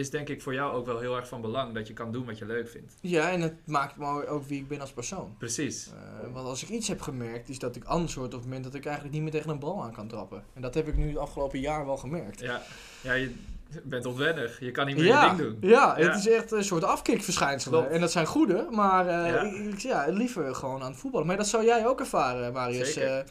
is 0.00 0.10
denk 0.10 0.28
ik 0.28 0.42
voor 0.42 0.54
jou 0.54 0.72
ook 0.74 0.86
wel 0.86 0.98
heel 0.98 1.16
erg 1.16 1.28
van 1.28 1.40
belang. 1.40 1.74
Dat 1.74 1.86
je 1.86 1.92
kan 1.92 2.12
doen 2.12 2.24
wat 2.26 2.38
je 2.38 2.46
leuk 2.46 2.68
vindt. 2.68 2.94
Ja, 3.00 3.30
en 3.30 3.40
het 3.40 3.54
maakt 3.66 3.96
me 3.96 4.26
ook 4.26 4.44
wie 4.46 4.60
ik 4.60 4.68
ben 4.68 4.80
als 4.80 4.92
persoon. 4.92 5.34
Precies. 5.38 5.86
Eh, 5.88 6.32
want 6.32 6.46
als 6.46 6.62
ik 6.62 6.68
iets 6.68 6.88
heb 6.88 7.00
gemerkt, 7.00 7.48
is 7.48 7.58
dat 7.58 7.76
ik 7.76 7.84
anders 7.84 8.14
word 8.14 8.26
op 8.34 8.40
het 8.40 8.44
moment 8.44 8.64
dat 8.64 8.74
ik 8.74 8.84
eigenlijk 8.84 9.14
niet 9.14 9.22
meer 9.22 9.32
tegen 9.32 9.50
een 9.50 9.58
bal 9.58 9.82
aan 9.82 9.92
kan 9.92 10.08
trappen. 10.08 10.44
En 10.54 10.62
dat 10.62 10.74
heb 10.74 10.88
ik 10.88 10.96
nu 10.96 11.08
het 11.08 11.16
afgelopen 11.18 11.60
jaar 11.60 11.86
wel 11.86 11.96
gemerkt. 11.96 12.40
Ja, 12.40 12.62
ja 13.00 13.12
je 13.12 13.34
bent 13.82 14.06
onwennig. 14.06 14.60
Je 14.60 14.70
kan 14.70 14.86
niet 14.86 14.96
meer 14.96 15.04
Ja, 15.04 15.30
je 15.30 15.36
ding 15.36 15.48
doen. 15.60 15.70
ja, 15.70 15.98
Ja. 15.98 16.08
het 16.10 16.18
is 16.26 16.28
echt 16.28 16.52
een 16.52 16.64
soort 16.64 16.84
afkikverschijnselen. 16.84 17.78
Klopt. 17.78 17.94
En 17.94 18.00
dat 18.00 18.12
zijn 18.12 18.26
goede, 18.26 18.66
maar 18.70 19.06
eh, 19.06 19.30
Ja. 19.32 19.42
ik, 19.72 19.78
ja, 19.78 20.06
liever 20.08 20.54
gewoon 20.54 20.82
aan 20.82 20.90
het 20.90 21.00
voetballen. 21.00 21.26
Maar 21.26 21.36
dat 21.36 21.48
zou 21.48 21.64
jij 21.64 21.86
ook 21.86 22.00
ervaren, 22.00 22.52
Marius. 22.52 22.92
Zeker. 22.92 23.18
eh, 23.18 23.24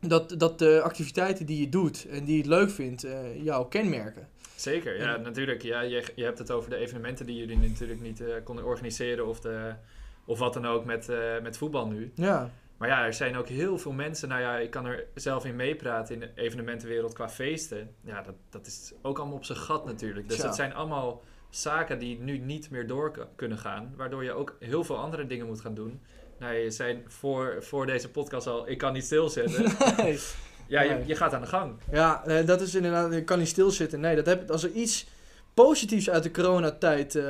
dat, 0.00 0.34
dat 0.38 0.58
de 0.58 0.80
activiteiten 0.82 1.46
die 1.46 1.60
je 1.60 1.68
doet 1.68 2.06
en 2.10 2.24
die 2.24 2.42
je 2.42 2.48
leuk 2.48 2.70
vindt, 2.70 3.06
jou 3.42 3.68
kenmerken. 3.68 4.28
Zeker, 4.56 4.98
ja, 4.98 5.14
En- 5.14 5.22
natuurlijk. 5.22 5.62
Ja, 5.62 5.80
je, 5.80 6.04
je 6.14 6.24
hebt 6.24 6.38
het 6.38 6.50
over 6.50 6.70
de 6.70 6.76
evenementen 6.76 7.26
die 7.26 7.36
jullie 7.36 7.58
natuurlijk 7.58 8.00
niet 8.00 8.20
eh, 8.20 8.34
konden 8.44 8.64
organiseren 8.64 9.26
of, 9.26 9.40
de, 9.40 9.74
of 10.24 10.38
wat 10.38 10.52
dan 10.54 10.66
ook 10.66 10.84
met, 10.84 11.08
eh, 11.08 11.40
met 11.42 11.58
voetbal 11.58 11.86
nu. 11.86 12.12
Ja, 12.14 12.50
Maar 12.76 12.88
ja, 12.88 13.04
er 13.04 13.14
zijn 13.14 13.36
ook 13.36 13.48
heel 13.48 13.78
veel 13.78 13.92
mensen. 13.92 14.28
Nou 14.28 14.40
ja, 14.40 14.56
ik 14.58 14.70
kan 14.70 14.86
er 14.86 15.04
zelf 15.14 15.44
in 15.44 15.56
meepraten 15.56 16.14
in 16.14 16.20
de 16.20 16.30
evenementenwereld 16.34 17.12
qua 17.12 17.28
feesten. 17.28 17.94
Ja, 18.00 18.22
dat, 18.22 18.34
dat 18.50 18.66
is 18.66 18.92
ook 19.02 19.18
allemaal 19.18 19.36
op 19.36 19.44
zijn 19.44 19.58
gat 19.58 19.84
natuurlijk. 19.84 20.28
Dus 20.28 20.38
dat 20.38 20.54
zijn 20.56 20.74
allemaal 20.74 21.22
zaken 21.50 21.98
die 21.98 22.18
nu 22.18 22.38
niet 22.38 22.70
meer 22.70 22.86
door 22.86 23.28
kunnen 23.36 23.58
gaan. 23.58 23.94
Waardoor 23.96 24.24
je 24.24 24.32
ook 24.32 24.56
heel 24.60 24.84
veel 24.84 24.96
andere 24.98 25.26
dingen 25.26 25.46
moet 25.46 25.60
gaan 25.60 25.74
doen. 25.74 26.00
Nou, 26.38 26.54
je 26.54 26.70
zei 26.70 27.02
voor, 27.06 27.56
voor 27.60 27.86
deze 27.86 28.10
podcast 28.10 28.46
al, 28.46 28.68
ik 28.68 28.78
kan 28.78 28.92
niet 28.92 29.04
stilzitten. 29.04 29.64
Nee. 29.96 30.18
Ja, 30.66 30.82
je, 30.82 31.16
gaat 31.16 31.34
aan 31.34 31.40
de 31.40 31.46
gang. 31.46 31.74
ja 31.90 32.24
eh, 32.26 32.46
dat 32.46 32.60
is 32.60 32.74
inderdaad, 32.74 33.12
je 33.12 33.24
kan 33.24 33.38
niet 33.38 33.48
stilzitten. 33.48 34.00
Nee, 34.00 34.16
dat 34.16 34.26
heb, 34.26 34.50
als 34.50 34.62
er 34.62 34.70
iets 34.70 35.06
positiefs 35.54 36.10
uit 36.10 36.22
de 36.22 36.30
coronatijd, 36.30 37.14
eh, 37.14 37.24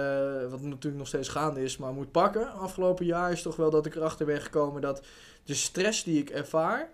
wat 0.48 0.60
natuurlijk 0.60 0.96
nog 0.96 1.06
steeds 1.06 1.28
gaande 1.28 1.62
is, 1.62 1.76
maar 1.76 1.92
moet 1.92 2.10
pakken 2.10 2.52
afgelopen 2.52 3.06
jaar, 3.06 3.32
is 3.32 3.42
toch 3.42 3.56
wel 3.56 3.70
dat 3.70 3.86
ik 3.86 3.94
erachter 3.94 4.26
ben 4.26 4.40
gekomen 4.40 4.80
dat 4.80 5.06
de 5.44 5.54
stress 5.54 6.04
die 6.04 6.20
ik 6.20 6.30
ervaar, 6.30 6.90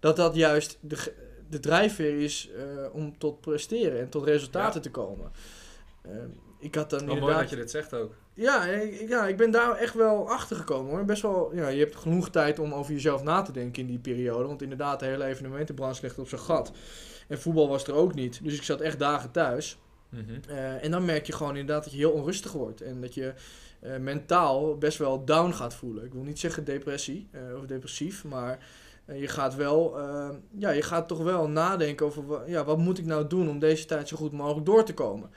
dat 0.00 0.16
dat 0.16 0.34
juist 0.34 0.78
de, 0.80 1.12
de 1.48 1.60
drijfveer 1.60 2.20
is 2.20 2.50
eh, 2.56 2.94
om 2.94 3.18
tot 3.18 3.40
presteren 3.40 4.00
en 4.00 4.08
tot 4.08 4.24
resultaten 4.24 4.82
te 4.82 4.90
komen. 4.90 5.30
Eh, 6.02 6.12
ik 6.58 6.74
had 6.74 6.90
dan 6.90 6.98
Wel 6.98 7.08
mooi 7.08 7.18
inderdaad... 7.18 7.40
dat 7.40 7.50
je 7.50 7.56
dit 7.56 7.70
zegt 7.70 7.94
ook. 7.94 8.14
Ja, 8.34 8.64
ik, 8.64 9.08
ja, 9.08 9.26
ik 9.26 9.36
ben 9.36 9.50
daar 9.50 9.76
echt 9.76 9.94
wel 9.94 10.28
achter 10.30 10.56
gekomen 10.56 10.90
hoor. 10.90 11.04
Best 11.04 11.22
wel, 11.22 11.54
ja, 11.54 11.68
je 11.68 11.78
hebt 11.78 11.96
genoeg 11.96 12.30
tijd 12.30 12.58
om 12.58 12.72
over 12.72 12.92
jezelf 12.92 13.22
na 13.22 13.42
te 13.42 13.52
denken 13.52 13.82
in 13.82 13.88
die 13.88 13.98
periode. 13.98 14.46
Want 14.46 14.62
inderdaad, 14.62 15.00
de 15.00 15.06
hele 15.06 15.24
evenementenbranche 15.24 16.02
ligt 16.02 16.18
op 16.18 16.28
zijn 16.28 16.40
gat. 16.40 16.72
En 17.28 17.40
voetbal 17.40 17.68
was 17.68 17.86
er 17.86 17.94
ook 17.94 18.14
niet. 18.14 18.40
Dus 18.42 18.54
ik 18.54 18.62
zat 18.62 18.80
echt 18.80 18.98
dagen 18.98 19.30
thuis. 19.30 19.78
Mhm. 20.08 20.22
Eh, 20.48 20.84
en 20.84 20.90
dan 20.90 21.04
merk 21.04 21.26
je 21.26 21.32
gewoon 21.32 21.56
inderdaad 21.56 21.84
dat 21.84 21.92
je 21.92 21.98
heel 21.98 22.10
onrustig 22.10 22.52
wordt. 22.52 22.80
En 22.80 23.00
dat 23.00 23.14
je 23.14 23.32
eh, 23.80 23.96
mentaal 23.96 24.78
best 24.78 24.98
wel 24.98 25.24
down 25.24 25.52
gaat 25.52 25.74
voelen. 25.74 26.04
Ik 26.04 26.12
wil 26.12 26.22
niet 26.22 26.38
zeggen 26.38 26.64
depressie 26.64 27.28
eh, 27.30 27.40
of 27.56 27.66
depressief, 27.66 28.24
maar 28.24 28.58
je 29.14 29.28
gaat 29.28 29.54
wel, 29.54 29.98
ja, 30.58 30.70
je 30.70 30.82
gaat 30.82 31.08
toch 31.08 31.22
wel 31.22 31.48
nadenken 31.48 32.06
over, 32.06 32.50
ja, 32.50 32.64
wat 32.64 32.78
moet 32.78 32.98
ik 32.98 33.04
nou 33.04 33.26
doen 33.26 33.48
om 33.48 33.58
deze 33.58 33.84
tijd 33.84 34.08
zo 34.08 34.16
goed 34.16 34.32
mogelijk 34.32 34.66
door 34.66 34.84
te 34.84 34.94
komen. 34.94 35.30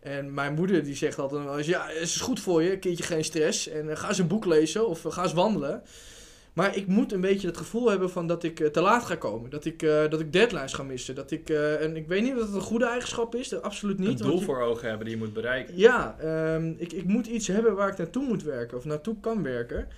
En 0.00 0.34
mijn 0.34 0.54
moeder 0.54 0.84
die 0.84 0.94
zegt 0.96 1.18
altijd 1.18 1.44
wel 1.44 1.58
eens, 1.58 1.66
ja, 1.66 1.86
het 1.86 1.96
is 2.02 2.20
goed 2.20 2.40
voor 2.40 2.62
je, 2.62 2.72
een 2.72 2.78
keertje 2.78 3.04
geen 3.04 3.24
stress. 3.24 3.68
En 3.68 3.90
eh, 3.90 3.96
ga 3.96 4.08
eens 4.08 4.18
een 4.18 4.26
boek 4.26 4.44
lezen 4.44 4.88
of 4.88 5.04
eh, 5.04 5.12
ga 5.12 5.22
eens 5.22 5.32
wandelen. 5.32 5.82
Maar 6.52 6.76
ik 6.76 6.86
moet 6.86 7.12
een 7.12 7.20
beetje 7.20 7.46
het 7.46 7.56
gevoel 7.56 7.90
hebben 7.90 8.10
van 8.10 8.26
dat 8.26 8.42
ik 8.42 8.60
eh, 8.60 8.66
te 8.66 8.80
laat 8.80 9.04
ga 9.04 9.14
komen. 9.14 9.50
Dat 9.50 9.64
ik, 9.64 9.80
dat 10.10 10.20
ik 10.20 10.32
deadlines 10.32 10.72
ga 10.72 10.82
missen. 10.82 11.14
Dat 11.14 11.30
ik, 11.30 11.50
en 11.50 11.96
ik 11.96 12.06
weet 12.08 12.22
niet 12.22 12.32
of 12.34 12.38
dat 12.38 12.54
een 12.54 12.60
goede 12.60 12.86
eigenschap 12.86 13.34
is, 13.34 13.48
dat 13.48 13.62
absoluut 13.62 13.98
niet. 13.98 14.20
Een 14.20 14.26
doel 14.26 14.38
je- 14.38 14.44
voor 14.44 14.60
ogen 14.60 14.88
hebben 14.88 15.06
die 15.06 15.14
je 15.16 15.22
moet 15.22 15.32
bereiken. 15.32 15.76
ja, 15.76 16.16
ehm, 16.20 16.72
ik, 16.76 16.92
ik 16.92 17.04
moet 17.04 17.26
iets 17.26 17.46
hebben 17.46 17.74
waar 17.74 17.88
ik 17.88 17.96
naartoe 17.98 18.24
moet 18.24 18.42
werken 18.42 18.76
of 18.76 18.84
naartoe 18.84 19.16
kan 19.20 19.42
werken. 19.42 19.88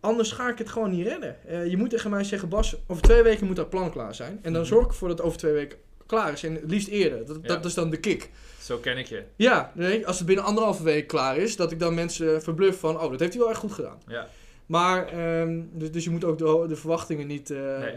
Anders 0.00 0.32
ga 0.32 0.48
ik 0.50 0.58
het 0.58 0.68
gewoon 0.68 0.90
niet 0.90 1.06
redden. 1.06 1.36
Je 1.70 1.76
moet 1.76 1.90
tegen 1.90 2.10
mij 2.10 2.24
zeggen, 2.24 2.48
Bas, 2.48 2.76
over 2.86 3.02
twee 3.02 3.22
weken 3.22 3.46
moet 3.46 3.56
dat 3.56 3.70
plan 3.70 3.90
klaar 3.92 4.14
zijn. 4.14 4.38
En 4.42 4.52
dan 4.52 4.62
Mhm. 4.62 4.70
zorg 4.70 4.84
ik 4.84 4.90
ervoor 4.90 5.08
dat 5.08 5.16
het 5.16 5.26
over 5.26 5.38
twee 5.38 5.52
weken 5.52 5.78
klaar 6.06 6.32
is. 6.32 6.42
En 6.44 6.54
het 6.54 6.70
liefst 6.70 6.88
eerder. 6.88 7.26
Dat, 7.26 7.38
Ja. 7.42 7.48
dat 7.48 7.64
is 7.64 7.74
dan 7.74 7.90
de 7.90 7.96
kick. 8.00 8.30
Zo 8.70 8.78
ken 8.78 8.98
ik 8.98 9.06
je. 9.06 9.22
Ja, 9.36 9.72
nee, 9.74 10.06
als 10.06 10.18
het 10.18 10.26
binnen 10.26 10.44
anderhalve 10.44 10.82
week 10.82 11.06
klaar 11.06 11.36
is, 11.36 11.56
dat 11.56 11.72
ik 11.72 11.78
dan 11.78 11.94
mensen 11.94 12.42
verbluf 12.42 12.78
van, 12.80 13.00
oh, 13.00 13.10
dat 13.10 13.20
heeft 13.20 13.32
hij 13.32 13.40
wel 13.42 13.50
echt 13.50 13.60
goed 13.60 13.72
gedaan. 13.72 13.98
Ja. 14.06 14.28
Maar, 14.66 15.06
ehm, 15.06 15.60
dus, 15.72 15.90
dus 15.90 16.04
je 16.04 16.10
moet 16.10 16.24
ook 16.24 16.38
de, 16.38 16.64
de 16.68 16.76
verwachtingen 16.76 17.26
niet, 17.26 17.50
eh, 17.50 17.78
Nee. 17.78 17.94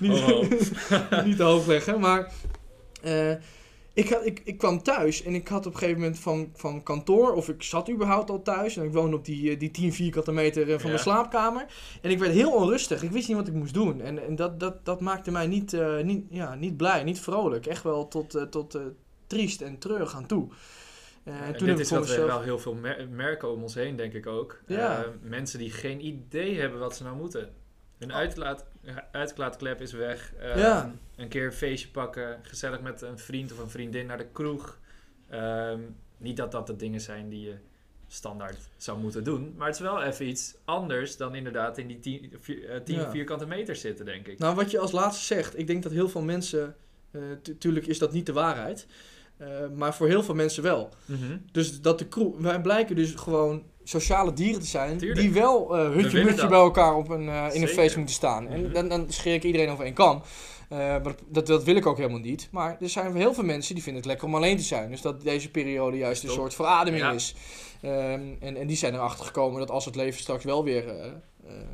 niet, 0.00 0.22
Oh, 0.22 0.50
niet 1.26 1.36
te 1.36 1.42
hoog 1.42 1.66
leggen. 1.66 2.00
Maar 2.00 2.32
eh, 3.02 3.30
ik, 3.92 4.08
had, 4.08 4.26
ik, 4.26 4.40
ik 4.44 4.58
kwam 4.58 4.82
thuis 4.82 5.22
en 5.22 5.34
ik 5.34 5.48
had 5.48 5.66
op 5.66 5.72
een 5.72 5.78
gegeven 5.78 6.00
moment 6.00 6.18
van, 6.18 6.50
van 6.54 6.82
kantoor, 6.82 7.32
of 7.32 7.48
ik 7.48 7.62
zat 7.62 7.90
überhaupt 7.90 8.30
al 8.30 8.42
thuis. 8.42 8.76
En 8.76 8.84
ik 8.84 8.92
woonde 8.92 9.16
op 9.16 9.24
die, 9.24 9.50
eh, 9.50 9.58
die 9.58 9.70
10 9.70 9.92
vierkante 9.92 10.32
meter 10.32 10.66
van 10.66 10.76
Ja. 10.78 10.86
mijn 10.86 10.98
slaapkamer. 10.98 11.66
En 12.02 12.10
ik 12.10 12.18
werd 12.18 12.32
heel 12.32 12.52
onrustig. 12.52 13.02
Ik 13.02 13.10
wist 13.10 13.28
niet 13.28 13.36
wat 13.36 13.48
ik 13.48 13.54
moest 13.54 13.74
doen. 13.74 14.00
En, 14.00 14.26
en 14.26 14.36
dat, 14.36 14.60
dat, 14.60 14.84
dat 14.84 15.00
maakte 15.00 15.30
mij 15.30 15.46
niet, 15.46 15.76
niet, 16.02 16.24
ja, 16.30 16.54
niet 16.54 16.76
blij, 16.76 17.02
niet 17.02 17.20
vrolijk. 17.20 17.66
Echt 17.66 17.82
wel 17.82 18.08
tot, 18.08 18.46
tot 18.50 18.78
triest 19.26 19.60
en 19.60 19.78
treurig 19.78 20.14
aan 20.14 20.26
toe. 20.26 20.48
Eh, 21.24 21.34
En 21.34 21.40
en 21.42 21.48
dit 21.50 21.58
toen 21.58 21.68
ik 21.68 21.78
is 21.78 21.90
wat 21.90 22.08
we 22.08 22.24
wel 22.24 22.40
heel 22.42 22.58
veel 22.58 22.74
mer- 22.74 23.08
merken 23.08 23.50
om 23.52 23.62
ons 23.62 23.74
heen, 23.74 23.96
denk 23.96 24.12
ik 24.12 24.26
ook. 24.26 24.60
Ja. 24.66 25.02
Eh, 25.04 25.08
mensen 25.22 25.58
die 25.58 25.70
geen 25.70 26.06
idee 26.06 26.60
hebben 26.60 26.78
wat 26.78 26.96
ze 26.96 27.02
nou 27.02 27.16
moeten. 27.16 27.52
Hun 27.98 28.10
Oh. 28.10 28.16
uitlaat, 28.16 28.64
uitlaatklep 29.12 29.80
is 29.80 29.92
weg. 29.92 30.32
Eh, 30.38 30.56
Ja. 30.58 30.94
Een 31.16 31.28
keer 31.28 31.44
een 31.46 31.52
feestje 31.52 31.88
pakken. 31.88 32.38
Gezellig 32.42 32.80
met 32.80 33.02
een 33.02 33.18
vriend 33.18 33.52
of 33.52 33.58
een 33.58 33.68
vriendin 33.70 34.06
naar 34.06 34.18
de 34.18 34.26
kroeg. 34.32 34.78
Ehm, 35.28 35.80
niet 36.16 36.36
dat 36.36 36.52
dat 36.52 36.66
de 36.66 36.76
dingen 36.76 37.00
zijn 37.00 37.28
die 37.28 37.40
je 37.40 37.54
standaard 38.08 38.56
zou 38.76 38.98
moeten 38.98 39.24
doen. 39.24 39.54
Maar 39.56 39.66
het 39.66 39.76
is 39.76 39.82
wel 39.82 40.02
even 40.02 40.26
iets 40.26 40.54
anders 40.64 41.16
dan 41.16 41.34
inderdaad 41.34 41.78
in 41.78 41.86
die 41.86 42.00
10 42.00 42.32
vier, 42.40 42.68
eh, 42.70 42.80
10 42.80 42.96
Ja. 42.96 43.10
vierkante 43.10 43.46
meter 43.46 43.76
zitten, 43.76 44.04
denk 44.04 44.26
ik. 44.26 44.38
Nou, 44.38 44.54
wat 44.54 44.70
je 44.70 44.78
als 44.78 44.92
laatste 44.92 45.24
zegt, 45.24 45.58
ik 45.58 45.66
denk 45.66 45.82
dat 45.82 45.92
heel 45.92 46.08
veel 46.08 46.22
mensen, 46.22 46.76
eh 47.10 47.20
tu- 47.42 47.58
tuurlijk 47.58 47.86
is 47.86 47.98
dat 47.98 48.12
niet 48.12 48.26
de 48.26 48.32
waarheid. 48.32 48.86
Eh, 49.44 49.50
maar 49.76 49.94
voor 49.94 50.06
heel 50.08 50.22
veel 50.22 50.34
mensen 50.34 50.62
wel. 50.62 50.88
Mhm. 51.04 51.36
Dus 51.52 51.80
dat 51.80 51.98
de 51.98 52.08
crew, 52.08 52.34
wij 52.38 52.60
blijken 52.60 52.96
dus 52.96 53.12
gewoon 53.14 53.62
sociale 53.84 54.32
dieren 54.32 54.60
te 54.60 54.66
zijn. 54.66 54.98
Tuurlijk. 54.98 55.20
Die 55.20 55.30
wel 55.32 55.76
eh 55.76 55.90
hutje 55.90 56.24
mutje 56.24 56.48
bij 56.48 56.58
elkaar 56.58 56.94
op 56.94 57.08
een, 57.08 57.28
eh, 57.28 57.46
in 57.52 57.62
een 57.62 57.68
feest 57.68 57.96
moeten 57.96 58.14
staan. 58.14 58.48
En 58.48 58.62
Mhm. 58.62 58.72
dan, 58.72 58.88
dan 58.88 59.04
scheer 59.08 59.34
ik 59.34 59.44
iedereen 59.44 59.70
over 59.70 59.84
één 59.84 59.94
kam. 59.94 60.22
Eh, 60.68 60.78
maar 60.78 61.14
dat, 61.28 61.46
dat, 61.46 61.64
wil 61.64 61.76
ik 61.76 61.86
ook 61.86 61.96
helemaal 61.96 62.18
niet. 62.18 62.48
Maar 62.50 62.76
er 62.80 62.88
zijn 62.88 63.16
heel 63.16 63.34
veel 63.34 63.44
mensen 63.44 63.74
die 63.74 63.82
vinden 63.82 64.02
het 64.02 64.10
lekker 64.10 64.28
om 64.28 64.34
alleen 64.34 64.56
te 64.56 64.62
zijn. 64.62 64.90
Dus 64.90 65.00
dat 65.00 65.22
deze 65.22 65.50
periode 65.50 65.96
juist 65.96 66.22
een 66.24 66.30
soort 66.30 66.54
verademing 66.54 67.02
Ja. 67.02 67.12
is. 67.12 67.34
Ehm, 67.80 68.20
en, 68.40 68.56
en 68.56 68.66
die 68.66 68.76
zijn 68.76 68.94
erachter 68.94 69.24
gekomen 69.26 69.58
dat 69.58 69.70
als 69.70 69.84
het 69.84 69.96
leven 69.96 70.20
straks 70.20 70.44
wel 70.44 70.64
weer 70.64 70.84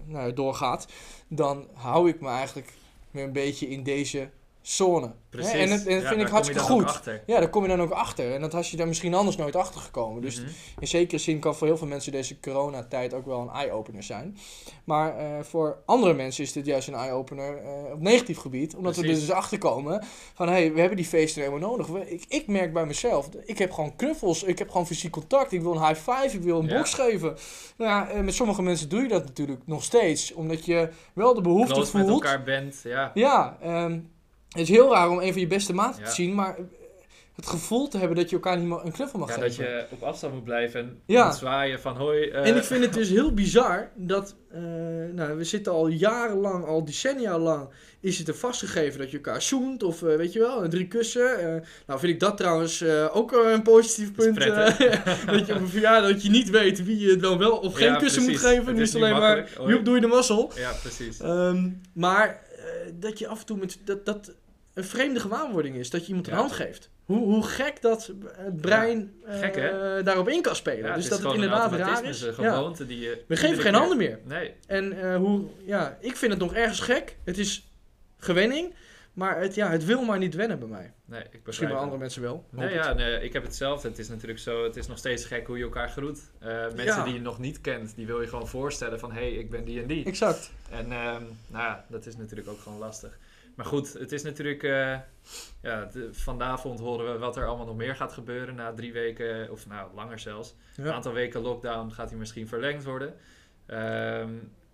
nou, 0.07 0.33
doorgaat, 0.33 0.87
dan 1.29 1.67
hou 1.75 2.09
ik 2.09 2.21
me 2.21 2.29
eigenlijk 2.29 2.73
weer 3.11 3.25
een 3.25 3.33
beetje 3.33 3.69
in 3.69 3.83
deze 3.83 4.29
zone. 4.63 5.13
Precies. 5.31 5.53
Hè? 5.53 5.59
En 5.59 5.69
dat, 5.69 5.79
en 5.79 5.95
dat 5.95 6.03
Ja, 6.03 6.09
vind 6.09 6.21
ik 6.21 6.29
hartstikke 6.29 6.63
goed. 6.63 7.01
Ja, 7.27 7.39
daar 7.41 7.49
kom 7.51 7.63
je 7.63 7.69
dan 7.69 7.81
ook 7.83 7.91
achter. 7.91 8.35
En 8.35 8.41
dat 8.41 8.53
had 8.53 8.69
je 8.69 8.77
daar 8.77 8.87
misschien 8.89 9.15
anders 9.15 9.37
nooit 9.37 9.57
achter 9.57 9.81
gekomen. 9.81 10.23
Dus 10.23 10.41
Mhm. 10.41 10.49
in 10.81 10.87
zekere 10.87 11.19
zin 11.19 11.39
kan 11.39 11.55
voor 11.55 11.67
heel 11.67 11.77
veel 11.77 11.87
mensen 11.87 12.13
deze 12.13 12.41
coronatijd 12.41 13.15
ook 13.15 13.27
wel 13.27 13.41
een 13.41 13.49
eye-opener 13.51 14.03
zijn. 14.03 14.37
Maar 14.85 15.17
eh, 15.19 15.27
voor 15.43 15.77
andere 15.87 16.15
mensen 16.15 16.45
is 16.45 16.53
dit 16.53 16.67
juist 16.67 16.89
een 16.89 16.95
eye-opener 16.95 17.57
eh, 17.57 17.93
op 17.93 18.01
negatief 18.01 18.39
gebied. 18.39 18.75
Omdat 18.77 18.97
we 18.97 19.03
er 19.03 19.09
dus 19.09 19.31
achter 19.31 19.59
komen 19.59 20.05
van, 20.35 20.47
hé, 20.49 20.53
hey, 20.55 20.73
we 20.73 20.79
hebben 20.81 20.97
die 20.97 21.07
feesten 21.07 21.43
helemaal 21.43 21.69
nodig. 21.71 21.87
We- 21.87 22.11
Ik, 22.11 22.25
ik 22.29 22.47
merk 22.47 22.73
bij 22.73 22.87
mezelf, 22.87 23.29
ik 23.45 23.59
heb 23.59 23.73
gewoon 23.73 23.97
knuffels, 23.97 24.43
ik 24.43 24.59
heb 24.59 24.71
gewoon 24.71 24.87
fysiek 24.87 25.13
contact. 25.13 25.53
Ik 25.53 25.63
wil 25.63 25.73
een 25.77 25.87
high 25.87 26.11
five, 26.11 26.37
ik 26.37 26.43
wil 26.43 26.59
een 26.59 26.67
Ja. 26.69 26.77
box 26.77 26.95
geven. 26.95 27.37
Nou 27.77 27.91
ja, 27.91 28.09
eh, 28.11 28.21
met 28.21 28.35
sommige 28.35 28.63
mensen 28.63 28.89
doe 28.89 29.03
je 29.03 29.09
dat 29.09 29.25
natuurlijk 29.25 29.61
nog 29.65 29.83
steeds. 29.83 30.33
Omdat 30.33 30.65
je 30.65 30.89
wel 31.15 31.35
de 31.35 31.41
behoefte 31.41 31.73
Close 31.75 31.97
met 31.97 32.07
voelt. 32.07 32.23
elkaar 32.25 32.43
bent, 32.43 32.81
ja. 32.85 33.11
Ja, 33.15 33.57
ehm, 33.61 33.99
het 34.51 34.63
is 34.63 34.69
heel 34.69 34.93
raar 34.93 35.09
om 35.11 35.19
een 35.19 35.33
van 35.33 35.41
je 35.41 35.47
beste 35.47 35.73
maten 35.75 36.01
Ja. 36.03 36.09
te 36.09 36.15
zien, 36.15 36.35
maar 36.35 36.57
eh, 36.57 36.65
het 37.35 37.47
gevoel 37.49 37.89
te 37.89 37.99
hebben 37.99 38.17
dat 38.17 38.29
je 38.31 38.37
elkaar 38.37 38.59
niet 38.59 38.79
een 38.85 38.93
knuffel 38.93 39.19
mag 39.19 39.29
Ja, 39.29 39.35
geven. 39.35 39.47
dat 39.49 39.57
je 39.57 39.85
op 39.91 40.03
afstand 40.03 40.35
moet 40.35 40.45
blijven 40.45 40.81
en 40.81 41.01
Ja. 41.07 41.25
moet 41.27 41.35
zwaaien 41.35 41.81
van 41.81 41.97
hoi. 41.97 42.29
eh, 42.29 42.49
En 42.49 42.57
ik 42.57 42.63
vind 42.65 42.85
het 42.85 42.93
dus 42.95 43.09
heel 43.09 43.35
bizar 43.35 43.91
dat, 43.95 44.37
eh, 44.51 44.61
nou, 45.13 45.37
we 45.37 45.45
zitten 45.45 45.73
al 45.73 45.87
jarenlang, 45.89 46.65
al 46.67 46.85
decennia 46.85 47.39
lang, 47.39 47.69
is 48.01 48.19
het 48.19 48.29
er 48.29 48.35
vastgegeven 48.35 48.99
dat 48.99 49.11
je 49.11 49.17
elkaar 49.17 49.43
zoent 49.43 49.83
of 49.83 50.03
eh, 50.03 50.17
weet 50.17 50.33
je 50.33 50.39
wel, 50.39 50.69
drie 50.69 50.87
kussen. 50.89 51.39
eh. 51.39 51.61
nou 51.87 52.01
vind 52.01 52.13
ik 52.13 52.21
dat 52.21 52.37
trouwens 52.37 52.81
eh, 52.81 53.17
ook 53.17 53.33
een 53.33 53.63
positief 53.63 54.13
Dat 54.15 54.27
is 54.27 54.33
punt. 54.33 54.45
eh, 54.79 55.07
dat 55.37 55.47
je 55.47 55.55
op 55.55 55.61
een 55.61 55.69
verjaardag 55.69 56.11
dat 56.11 56.23
je 56.23 56.31
niet 56.31 56.51
weet 56.51 56.85
wie 56.85 56.99
je 56.99 57.17
dan 57.17 57.39
wel 57.39 57.57
of 57.57 57.75
geen 57.75 57.87
Ja, 57.93 57.97
kussen 57.97 58.23
moet 58.23 58.39
geven. 58.39 58.67
Het 58.67 58.77
Nu 58.77 58.83
is 58.83 58.95
alleen 58.95 59.13
maar, 59.19 59.49
joep, 59.67 59.85
doe 59.85 59.95
je 59.95 60.01
de 60.01 60.07
mazzel. 60.07 60.53
Ja, 60.57 60.73
precies. 60.83 61.19
Ehm, 61.21 61.69
maar 61.95 62.43
eh, 62.57 62.65
dat 62.95 63.19
je 63.19 63.27
af 63.29 63.41
en 63.41 63.47
toe 63.47 63.57
met 63.59 63.79
dat, 63.85 64.05
dat 64.07 64.35
een 64.81 64.89
vreemde 64.89 65.21
gewaarwording 65.21 65.77
is, 65.77 65.91
dat 65.91 66.01
je 66.01 66.09
iemand 66.09 66.29
een 66.29 66.35
hand 66.35 66.53
geeft. 66.53 66.91
Hoe, 67.05 67.25
hoe 67.25 67.43
gek 67.45 67.83
dat 67.83 68.13
het 68.37 68.61
brein 68.61 69.15
gek, 69.25 69.57
eh, 69.57 70.05
daarop 70.05 70.29
in 70.29 70.43
kan 70.43 70.57
spelen. 70.57 70.89
Ja, 70.89 70.95
dus 70.95 71.09
dat 71.09 71.23
het 71.23 71.33
inderdaad 71.35 71.73
raar 71.73 72.05
is. 72.05 72.23
gewoonte 72.23 72.87
die 72.87 72.99
je... 72.99 73.25
We 73.27 73.37
geven 73.37 73.63
geen 73.63 73.75
handen 73.75 73.97
meer. 73.97 74.19
Nee, 74.25 74.55
En 74.67 75.03
eh, 75.03 75.17
hoe, 75.17 75.45
ja, 75.65 75.97
ik 76.01 76.17
vind 76.17 76.33
het 76.33 76.41
nog 76.41 76.55
ergens 76.55 76.81
gek. 76.81 77.17
Het 77.25 77.39
is 77.39 77.71
gewenning, 78.19 78.75
maar 79.13 79.41
het, 79.41 79.55
ja, 79.55 79.71
het 79.71 79.85
wil 79.85 80.03
maar 80.03 80.19
niet 80.19 80.35
wennen 80.35 80.59
bij 80.59 80.69
mij. 80.69 80.93
nee, 81.05 81.23
ik 81.31 81.41
Misschien 81.45 81.69
bij 81.69 81.77
andere 81.77 81.99
mensen 81.99 82.23
wel. 82.23 82.45
Nee, 82.51 82.73
ja, 82.73 82.93
nee, 82.93 83.21
ik 83.21 83.33
heb 83.33 83.43
hetzelfde. 83.43 83.89
Het 83.89 83.99
is 83.99 84.09
natuurlijk 84.09 84.41
zo, 84.41 84.65
het 84.65 84.77
is 84.77 84.87
nog 84.87 84.99
steeds 84.99 85.25
gek 85.25 85.47
hoe 85.47 85.59
je 85.59 85.65
elkaar 85.65 85.89
groet. 85.91 86.21
Eh, 86.39 86.49
mensen 86.63 86.85
Ja. 86.85 87.05
die 87.05 87.15
je 87.15 87.21
nog 87.21 87.39
niet 87.39 87.61
kent, 87.61 87.93
die 87.97 88.07
wil 88.07 88.21
je 88.21 88.29
gewoon 88.29 88.49
voorstellen 88.49 88.99
van, 89.01 89.13
hé, 89.13 89.21
hey, 89.21 89.33
ik 89.33 89.51
ben 89.51 89.65
die 89.65 89.81
en 89.81 89.87
die. 89.87 90.05
Exact. 90.05 90.51
En 90.71 90.93
ehm, 90.93 91.23
nou 91.47 91.65
ja, 91.65 91.85
dat 91.89 92.07
is 92.07 92.17
natuurlijk 92.17 92.49
ook 92.49 92.61
gewoon 92.61 92.79
lastig. 92.79 93.19
Maar 93.61 93.69
goed, 93.69 93.93
het 93.93 94.13
is 94.13 94.23
natuurlijk, 94.23 94.63
eh, 94.63 94.99
ja, 95.63 95.85
de- 95.85 96.09
vanavond 96.13 96.81
horen 96.81 97.13
we 97.13 97.19
wat 97.19 97.37
er 97.37 97.47
allemaal 97.47 97.67
nog 97.67 97.77
meer 97.77 97.97
gaat 97.97 98.13
gebeuren 98.13 98.55
na 98.55 98.73
drie 98.73 98.93
weken, 98.93 99.51
of 99.51 99.67
nou, 99.67 99.95
langer 99.95 100.19
zelfs. 100.19 100.55
Een 100.77 100.93
aantal 100.93 101.13
weken 101.13 101.41
lockdown 101.41 101.91
gaat 101.91 102.09
die 102.09 102.19
misschien 102.19 102.49
verlengd 102.49 102.85
worden. 102.85 103.15
Ehm, 103.67 104.31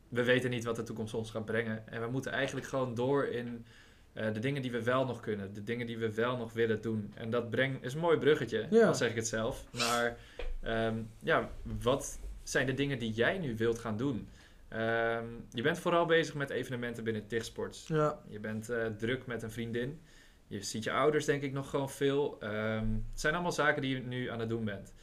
we 0.09 0.22
weten 0.24 0.51
niet 0.51 0.64
wat 0.64 0.76
de 0.76 0.82
toekomst 0.82 1.14
ons 1.14 1.30
gaat 1.30 1.45
brengen. 1.45 1.89
En 1.89 2.01
we 2.01 2.07
moeten 2.11 2.32
eigenlijk 2.32 2.66
gewoon 2.66 2.95
door 2.95 3.24
in 3.24 3.64
eh, 4.12 4.32
de 4.32 4.39
dingen 4.41 4.62
die 4.62 4.70
we 4.72 4.82
wel 4.82 5.05
nog 5.07 5.20
kunnen. 5.20 5.55
De 5.55 5.64
dingen 5.64 5.87
die 5.87 5.99
we 5.99 6.14
wel 6.14 6.37
nog 6.37 6.53
willen 6.53 6.80
doen. 6.80 7.12
En 7.14 7.30
dat 7.30 7.51
brengt, 7.51 7.84
is 7.84 7.95
een 7.95 8.01
mooi 8.01 8.18
bruggetje, 8.18 8.66
Ja. 8.70 8.87
al 8.87 8.95
zeg 8.95 9.11
ik 9.11 9.16
het 9.16 9.28
zelf. 9.28 9.64
Maar 9.78 10.16
ehm, 10.62 10.95
ja, 11.22 11.51
wat 11.82 12.18
zijn 12.43 12.66
de 12.66 12.74
dingen 12.74 12.99
die 12.99 13.12
jij 13.12 13.39
nu 13.39 13.57
wilt 13.57 13.78
gaan 13.78 13.97
doen? 13.97 14.28
Ehm, 14.69 15.27
je 15.51 15.62
bent 15.62 15.79
vooral 15.79 16.07
bezig 16.07 16.35
met 16.35 16.51
evenementen 16.51 17.05
binnen 17.05 17.27
TIGsports. 17.27 17.87
Ja. 17.87 18.21
Je 18.29 18.41
bent 18.41 18.69
eh, 18.69 18.87
druk 18.87 19.27
met 19.27 19.43
een 19.43 19.51
vriendin. 19.51 20.01
Je 20.47 20.62
ziet 20.62 20.85
je 20.85 20.93
ouders 20.93 21.25
denk 21.25 21.43
ik 21.43 21.53
nog 21.53 21.71
gewoon 21.71 21.91
veel. 21.91 22.41
Ehm, 22.41 22.93
het 23.11 23.21
zijn 23.21 23.35
allemaal 23.35 23.53
zaken 23.53 23.83
die 23.83 23.95
je 23.95 24.03
nu 24.03 24.31
aan 24.31 24.41
het 24.41 24.49
doen 24.49 24.64
bent. 24.64 24.95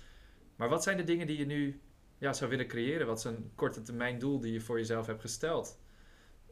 Maar 0.55 0.69
wat 0.69 0.83
zijn 0.83 0.97
de 0.97 1.03
dingen 1.03 1.27
die 1.27 1.37
je 1.37 1.45
nu 1.45 1.81
ja, 2.17 2.33
zou 2.33 2.49
willen 2.49 2.67
creëren? 2.67 3.07
Wat 3.07 3.17
is 3.17 3.23
een 3.23 3.51
korte 3.55 3.81
termijn 3.81 4.19
doel 4.19 4.39
die 4.39 4.53
je 4.53 4.61
voor 4.61 4.77
jezelf 4.77 5.05
hebt 5.05 5.21
gesteld? 5.21 5.79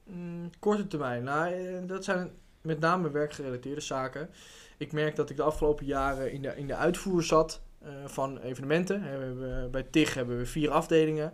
Mm, 0.03 0.49
korte 0.59 0.87
termijn. 0.87 1.23
Nou, 1.23 1.53
eh, 1.53 1.87
dat 1.87 2.03
zijn 2.03 2.31
met 2.61 2.79
name 2.79 3.11
werkgerelateerde 3.11 3.81
zaken. 3.81 4.29
Ik 4.77 4.91
merk 4.91 5.15
dat 5.15 5.29
ik 5.29 5.35
de 5.35 5.43
afgelopen 5.43 5.85
jaren 5.85 6.31
in 6.31 6.41
de, 6.41 6.55
in 6.55 6.67
de 6.67 6.75
uitvoer 6.75 7.23
zat 7.23 7.61
eh, 7.79 7.89
van 8.05 8.37
evenementen. 8.37 9.01
We 9.01 9.07
hebben, 9.07 9.71
bij 9.71 9.83
TIG 9.83 10.13
hebben 10.13 10.37
we 10.37 10.45
vier 10.45 10.69
afdelingen. 10.69 11.33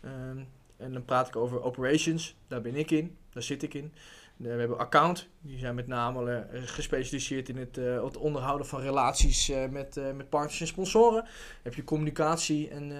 Ehm, 0.00 0.44
en 0.76 0.92
dan 0.92 1.04
praat 1.04 1.28
ik 1.28 1.36
over 1.36 1.62
operations. 1.62 2.36
Daar 2.48 2.60
ben 2.60 2.74
ik 2.74 2.90
in. 2.90 3.16
Daar 3.30 3.42
zit 3.42 3.62
ik 3.62 3.74
in. 3.74 3.92
Eh, 4.38 4.44
We 4.44 4.48
hebben 4.48 4.78
account. 4.78 5.28
Die 5.40 5.58
zijn 5.58 5.74
met 5.74 5.86
name 5.86 6.34
eh, 6.34 6.60
gespecialiseerd 6.64 7.48
in 7.48 7.56
het, 7.56 7.78
eh, 7.78 8.04
het 8.04 8.16
onderhouden 8.16 8.66
van 8.66 8.80
relaties 8.80 9.52
met, 9.70 10.00
met 10.14 10.28
partners 10.28 10.60
en 10.60 10.66
sponsoren. 10.66 11.22
Dan 11.22 11.30
heb 11.62 11.74
je 11.74 11.84
communicatie 11.84 12.68
en, 12.68 12.92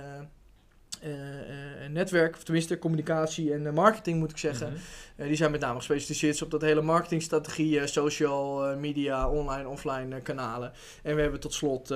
en 1.81 1.93
netwerk. 1.93 2.35
Of 2.35 2.45
tenminste 2.45 2.79
communicatie 2.79 3.53
en 3.53 3.75
marketing 3.75 4.19
moet 4.19 4.31
ik 4.31 4.39
zeggen. 4.39 4.73
Mhm. 5.17 5.27
Die 5.27 5.37
zijn 5.37 5.51
met 5.51 5.61
name 5.61 5.77
gespecialiseerd 5.77 6.43
op 6.43 6.51
dat 6.51 6.61
hele 6.61 6.83
marketingstrategie, 6.83 7.87
social 7.87 8.77
media, 8.77 9.31
online, 9.31 9.69
offline 9.69 10.21
kanalen. 10.21 10.73
En 11.03 11.15
we 11.15 11.21
hebben 11.21 11.41
tot 11.41 11.55
slot 11.55 11.95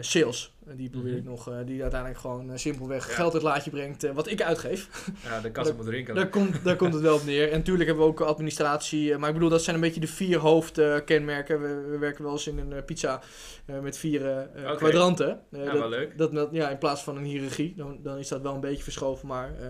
sales. 0.00 0.54
Eh, 0.66 0.72
die 0.76 0.90
probeer 0.90 1.12
ik 1.16 1.22
Mhm. 1.22 1.28
nog, 1.30 1.48
eh, 1.50 1.56
die 1.66 1.82
uiteindelijk 1.82 2.20
gewoon 2.20 2.50
eh, 2.50 2.56
simpelweg 2.56 3.08
Ja. 3.08 3.14
geld 3.14 3.24
uit 3.34 3.42
het 3.42 3.52
laadje 3.52 3.70
brengt, 3.70 4.04
eh, 4.04 4.12
wat 4.14 4.26
ik 4.30 4.42
uitgeef. 4.42 4.88
Ja, 5.24 5.40
de 5.40 5.50
kassa 5.50 5.72
moet 5.72 5.88
rinkelen. 5.88 6.16
Daar 6.22 6.28
komt, 6.30 6.64
daar 6.64 6.76
komt 6.76 6.92
het 6.94 7.02
wel 7.02 7.14
op 7.14 7.24
neer. 7.32 7.50
En 7.52 7.58
natuurlijk 7.58 7.86
hebben 7.88 8.04
we 8.04 8.10
ook 8.10 8.20
administratie. 8.20 9.12
eh, 9.12 9.18
maar 9.18 9.28
ik 9.28 9.34
bedoel, 9.34 9.48
dat 9.50 9.62
zijn 9.62 9.76
een 9.76 9.82
beetje 9.82 10.00
de 10.00 10.06
vier 10.06 10.38
hoofdkenmerken. 10.38 11.60
we, 11.62 11.90
we 11.90 11.98
werken 11.98 12.22
wel 12.24 12.32
eens 12.32 12.46
in 12.46 12.58
een 12.58 12.72
eh, 12.72 12.84
pizza 12.84 13.20
eh, 13.66 13.78
met 13.80 13.98
vier 13.98 14.26
eh, 14.26 14.70
eh, 14.70 14.76
kwadranten. 14.76 15.40
Eh, 15.50 15.58
Ja, 15.64 15.70
dat, 15.70 15.78
wel 15.80 15.88
leuk. 15.88 16.18
dat, 16.18 16.32
dat- 16.32 16.48
ja, 16.52 16.70
in 16.70 16.78
plaats 16.78 17.02
van 17.02 17.16
een 17.16 17.24
hiërarchie, 17.24 17.74
dan, 17.76 17.98
dan 18.02 18.18
is 18.18 18.28
dat 18.28 18.42
wel 18.42 18.54
een 18.54 18.60
beetje 18.60 18.82
verschoven. 18.82 19.28
Maar 19.28 19.54
eh, 19.60 19.68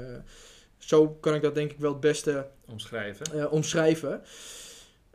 zo 0.79 1.09
kan 1.09 1.35
ik 1.35 1.43
dat 1.43 1.55
denk 1.55 1.71
ik 1.73 1.79
wel 1.79 1.93
het 1.93 2.01
beste 2.01 2.47
Omschrijven. 2.67 3.27
eh, 3.41 3.53
omschrijven. 3.53 4.23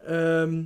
Ehm, 0.05 0.63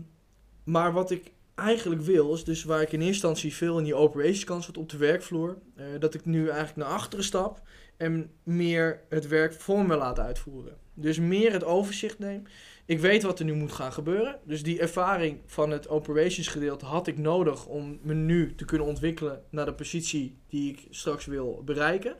maar 0.63 0.93
wat 0.93 1.11
ik 1.11 1.31
eigenlijk 1.57 2.01
wil, 2.01 2.33
is 2.33 2.43
dus 2.43 2.63
waar 2.63 2.81
ik 2.81 2.91
in 2.91 2.99
eerste 2.99 3.27
instantie 3.27 3.55
veel 3.55 3.77
in 3.77 3.83
die 3.83 3.95
operations 3.95 4.43
kan 4.43 4.63
zat 4.63 4.77
op 4.77 4.89
de 4.89 4.97
werkvloer, 4.97 5.57
eh, 5.75 5.85
dat 5.99 6.13
ik 6.13 6.25
nu 6.25 6.47
eigenlijk 6.47 6.75
naar 6.75 6.97
achteren 6.97 7.25
stap 7.25 7.61
en 7.97 8.31
meer 8.43 9.01
het 9.09 9.27
werk 9.27 9.53
voor 9.53 9.85
me 9.85 9.95
laat 9.95 10.19
uitvoeren. 10.19 10.77
Dus 10.93 11.19
meer 11.19 11.51
het 11.51 11.63
overzicht 11.63 12.19
neem. 12.19 12.43
Ik 12.85 12.99
weet 12.99 13.23
wat 13.23 13.39
er 13.39 13.45
nu 13.45 13.53
moet 13.53 13.71
gaan 13.71 13.93
gebeuren. 13.93 14.39
Dus 14.43 14.63
die 14.63 14.79
ervaring 14.79 15.39
van 15.45 15.71
het 15.71 15.89
operations 15.89 16.47
gedeelte 16.47 16.85
had 16.85 17.07
ik 17.07 17.17
nodig 17.17 17.65
om 17.65 17.99
me 18.01 18.13
nu 18.13 18.55
te 18.55 18.65
kunnen 18.65 18.87
ontwikkelen 18.87 19.43
naar 19.49 19.65
de 19.65 19.73
positie 19.73 20.37
die 20.47 20.71
ik 20.71 20.87
straks 20.89 21.25
wil 21.25 21.61
bereiken. 21.65 22.15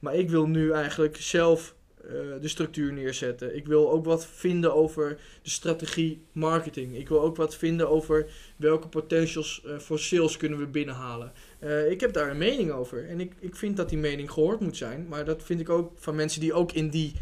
Maar 0.00 0.14
ik 0.14 0.30
wil 0.30 0.46
nu 0.46 0.72
eigenlijk 0.72 1.16
zelf 1.16 1.74
de 2.40 2.48
structuur 2.48 2.92
neerzetten. 2.92 3.56
Ik 3.56 3.66
wil 3.66 3.90
ook 3.90 4.04
wat 4.04 4.26
vinden 4.26 4.74
over 4.74 5.18
de 5.42 5.50
strategie 5.50 6.22
marketing. 6.32 6.96
Ik 6.96 7.08
wil 7.08 7.20
ook 7.20 7.36
wat 7.36 7.56
vinden 7.56 7.88
over 7.88 8.30
welke 8.56 8.88
potentials 8.88 9.62
eh, 9.64 9.78
voor 9.78 9.98
sales 9.98 10.36
kunnen 10.36 10.58
we 10.58 10.66
binnenhalen. 10.66 11.32
Eh, 11.58 11.90
ik 11.90 12.00
heb 12.00 12.12
daar 12.12 12.30
een 12.30 12.38
mening 12.38 12.70
over. 12.70 13.08
En 13.08 13.20
ik, 13.20 13.32
ik 13.40 13.56
vind 13.56 13.76
dat 13.76 13.88
die 13.88 13.98
mening 13.98 14.30
gehoord 14.30 14.60
moet 14.60 14.76
zijn. 14.76 15.06
Maar 15.08 15.24
dat 15.24 15.42
vind 15.42 15.60
ik 15.60 15.68
ook 15.68 15.92
van 15.94 16.14
mensen 16.14 16.40
die 16.40 16.52
ook 16.52 16.72
in 16.72 16.90
die 16.90 17.12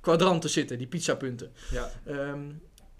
kwadranten 0.00 0.50
zitten, 0.50 0.78
die 0.78 0.86
pizzapunten. 0.86 1.52
Ja. 1.70 1.90
Ehm, 2.04 2.40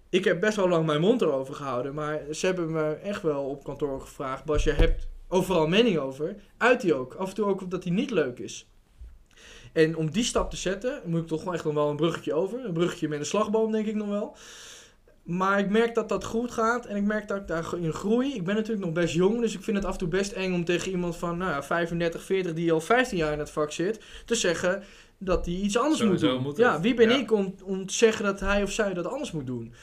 ik 0.08 0.24
heb 0.24 0.40
best 0.40 0.56
wel 0.56 0.68
lang 0.68 0.86
mijn 0.86 1.00
mond 1.00 1.22
erover 1.22 1.54
gehouden. 1.54 1.94
Maar 1.94 2.22
ze 2.30 2.46
hebben 2.46 2.72
me 2.72 2.92
echt 2.92 3.22
wel 3.22 3.44
op 3.44 3.64
kantoor 3.64 4.00
gevraagd. 4.00 4.44
Bas, 4.44 4.64
je 4.64 4.72
hebt 4.72 5.08
overal 5.28 5.66
mening 5.66 5.98
over. 5.98 6.36
Uit 6.56 6.80
die 6.80 6.94
ook. 6.94 7.14
Af 7.14 7.28
en 7.28 7.34
toe 7.34 7.46
ook 7.46 7.60
omdat 7.60 7.82
die 7.82 7.92
niet 7.92 8.10
leuk 8.10 8.38
is. 8.38 8.68
En 9.72 9.96
om 9.96 10.10
die 10.10 10.24
stap 10.24 10.50
te 10.50 10.56
zetten, 10.56 11.00
moet 11.04 11.20
ik 11.20 11.26
toch 11.26 11.44
wel 11.44 11.54
echt 11.54 11.64
nog 11.64 11.74
wel 11.74 11.90
een 11.90 11.96
bruggetje 11.96 12.34
over. 12.34 12.64
Een 12.64 12.72
bruggetje 12.72 13.08
met 13.08 13.18
een 13.18 13.26
slagboom, 13.26 13.72
denk 13.72 13.86
ik 13.86 13.94
nog 13.94 14.08
wel. 14.08 14.36
Maar 15.22 15.58
ik 15.58 15.70
merk 15.70 15.94
dat 15.94 16.08
dat 16.08 16.24
goed 16.24 16.50
gaat 16.50 16.86
en 16.86 16.96
ik 16.96 17.02
merk 17.04 17.28
dat 17.28 17.36
ik 17.36 17.46
daarin 17.46 17.92
groei. 17.92 18.34
Ik 18.34 18.44
ben 18.44 18.54
natuurlijk 18.54 18.84
nog 18.84 18.94
best 18.94 19.14
jong, 19.14 19.40
dus 19.40 19.54
ik 19.54 19.62
vind 19.62 19.76
het 19.76 19.86
af 19.86 19.92
en 19.92 19.98
toe 19.98 20.08
best 20.08 20.32
eng 20.32 20.52
om 20.54 20.64
tegen 20.64 20.90
iemand 20.90 21.16
van 21.16 21.38
nou 21.38 21.50
ja, 21.50 21.62
35, 21.62 22.22
40 22.22 22.52
die 22.54 22.72
al 22.72 22.80
15 22.80 23.16
jaar 23.18 23.32
in 23.32 23.38
het 23.38 23.50
vak 23.50 23.72
zit, 23.72 24.00
te 24.24 24.34
zeggen 24.34 24.82
dat 25.18 25.44
hij 25.46 25.54
iets 25.54 25.78
anders 25.78 26.02
moet 26.02 26.20
doen. 26.20 26.42
moet 26.42 26.56
ja, 26.56 26.80
wie 26.80 26.94
ben 26.94 27.08
Ja. 27.10 27.16
ik 27.16 27.32
om, 27.32 27.54
om 27.64 27.86
te 27.86 27.94
zeggen 27.94 28.24
dat 28.24 28.40
hij 28.40 28.62
of 28.62 28.70
zij 28.70 28.94
dat 28.94 29.06
anders 29.06 29.32
moet 29.32 29.46
doen? 29.46 29.74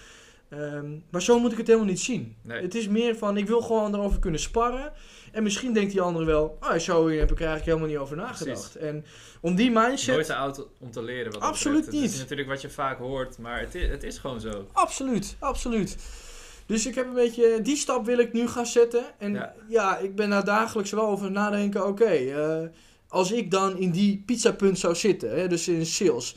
Ehm, 0.49 0.85
maar 1.09 1.21
zo 1.21 1.39
moet 1.39 1.51
ik 1.51 1.57
het 1.57 1.67
helemaal 1.67 1.87
niet 1.87 1.99
zien. 1.99 2.35
Nee. 2.41 2.61
Het 2.61 2.75
is 2.75 2.87
meer 2.87 3.15
van, 3.17 3.37
ik 3.37 3.47
wil 3.47 3.61
gewoon 3.61 3.93
erover 3.95 4.19
kunnen 4.19 4.39
sparren. 4.39 4.91
En 5.31 5.43
misschien 5.43 5.73
denkt 5.73 5.91
die 5.91 6.01
andere 6.01 6.25
wel, 6.25 6.57
ah, 6.59 6.79
zo 6.79 7.07
heb 7.09 7.31
ik 7.31 7.39
er 7.39 7.45
eigenlijk 7.47 7.65
helemaal 7.65 7.87
niet 7.87 7.97
over 7.97 8.15
nagedacht. 8.15 8.75
En 8.75 9.05
om 9.41 9.55
die 9.55 9.71
mindset... 9.71 10.13
Nooit 10.13 10.25
te 10.25 10.35
oud 10.35 10.67
om 10.79 10.91
te 10.91 11.03
leren. 11.03 11.31
Wat 11.31 11.41
Absoluut. 11.41 11.85
Het 11.85 11.93
niet. 11.93 12.11
is 12.11 12.17
natuurlijk 12.19 12.47
wat 12.49 12.61
je 12.61 12.69
vaak 12.69 12.97
hoort, 12.97 13.37
maar 13.37 13.59
het 13.59 13.75
is, 13.75 13.89
het 13.89 14.03
is 14.03 14.17
gewoon 14.17 14.39
zo. 14.39 14.67
Absoluut, 14.71 15.35
absoluut. 15.39 15.97
Dus 16.65 16.85
ik 16.85 16.95
heb 16.95 17.07
een 17.07 17.13
beetje, 17.13 17.59
die 17.61 17.75
stap 17.75 18.05
wil 18.05 18.17
ik 18.17 18.33
nu 18.33 18.47
gaan 18.47 18.65
zetten. 18.65 19.03
En 19.17 19.33
ja, 19.33 19.53
Ja. 19.67 19.97
ik 19.97 20.15
ben 20.15 20.29
daar 20.29 20.45
dagelijks 20.45 20.91
wel 20.91 21.07
over 21.07 21.31
nadenken. 21.31 21.87
Oké, 21.87 22.05
eh, 22.05 22.59
als 23.07 23.31
ik 23.31 23.51
dan 23.51 23.77
in 23.77 23.91
die 23.91 24.23
pizzapunt 24.25 24.79
zou 24.79 24.95
zitten, 24.95 25.29
hè, 25.39 25.47
dus 25.47 25.67
in 25.67 25.85
sales, 25.85 26.35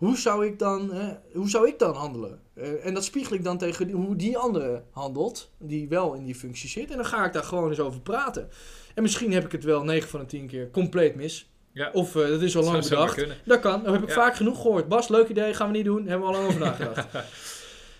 hoe 0.00 0.16
zou 0.16 0.46
ik 0.46 0.58
dan, 0.58 0.92
hè, 0.92 1.12
hoe 1.34 1.48
zou 1.48 1.68
ik 1.68 1.78
dan 1.78 1.94
handelen? 1.94 2.40
Eh, 2.54 2.86
en 2.86 2.94
dat 2.94 3.04
spiegel 3.04 3.36
ik 3.36 3.44
dan 3.44 3.58
tegen 3.58 3.86
die- 3.86 3.96
hoe 3.96 4.16
die 4.16 4.38
andere 4.38 4.82
handelt, 4.90 5.50
die 5.58 5.88
wel 5.88 6.14
in 6.14 6.24
die 6.24 6.34
functie 6.34 6.68
zit. 6.68 6.90
En 6.90 6.96
dan 6.96 7.06
ga 7.06 7.24
ik 7.24 7.32
daar 7.32 7.42
gewoon 7.44 7.68
eens 7.68 7.80
over 7.80 8.00
praten. 8.00 8.48
En 8.94 9.02
misschien 9.02 9.32
heb 9.32 9.44
ik 9.44 9.52
het 9.52 9.64
wel 9.64 9.84
9 9.84 10.08
van 10.08 10.20
de 10.20 10.26
10 10.26 10.46
keer 10.46 10.70
compleet 10.70 11.14
mis. 11.14 11.50
Ja, 11.72 11.90
Of 11.92 12.16
eh, 12.16 12.28
dat 12.28 12.42
is 12.42 12.56
al 12.56 12.62
lang 12.64 12.82
bedacht. 12.82 13.26
Dat 13.44 13.60
kan, 13.60 13.82
dat 13.82 13.92
heb 13.92 14.02
ik 14.02 14.08
Ja. 14.08 14.14
vaak 14.14 14.36
genoeg 14.36 14.60
gehoord. 14.62 14.88
Bas, 14.88 15.08
leuk 15.08 15.28
idee, 15.28 15.54
gaan 15.54 15.70
we 15.70 15.76
niet 15.76 15.84
doen. 15.84 16.06
Hebben 16.06 16.28
we 16.28 16.34
al 16.34 16.40
lang 16.40 16.48
over 16.48 16.60
nagedacht. 16.68 17.06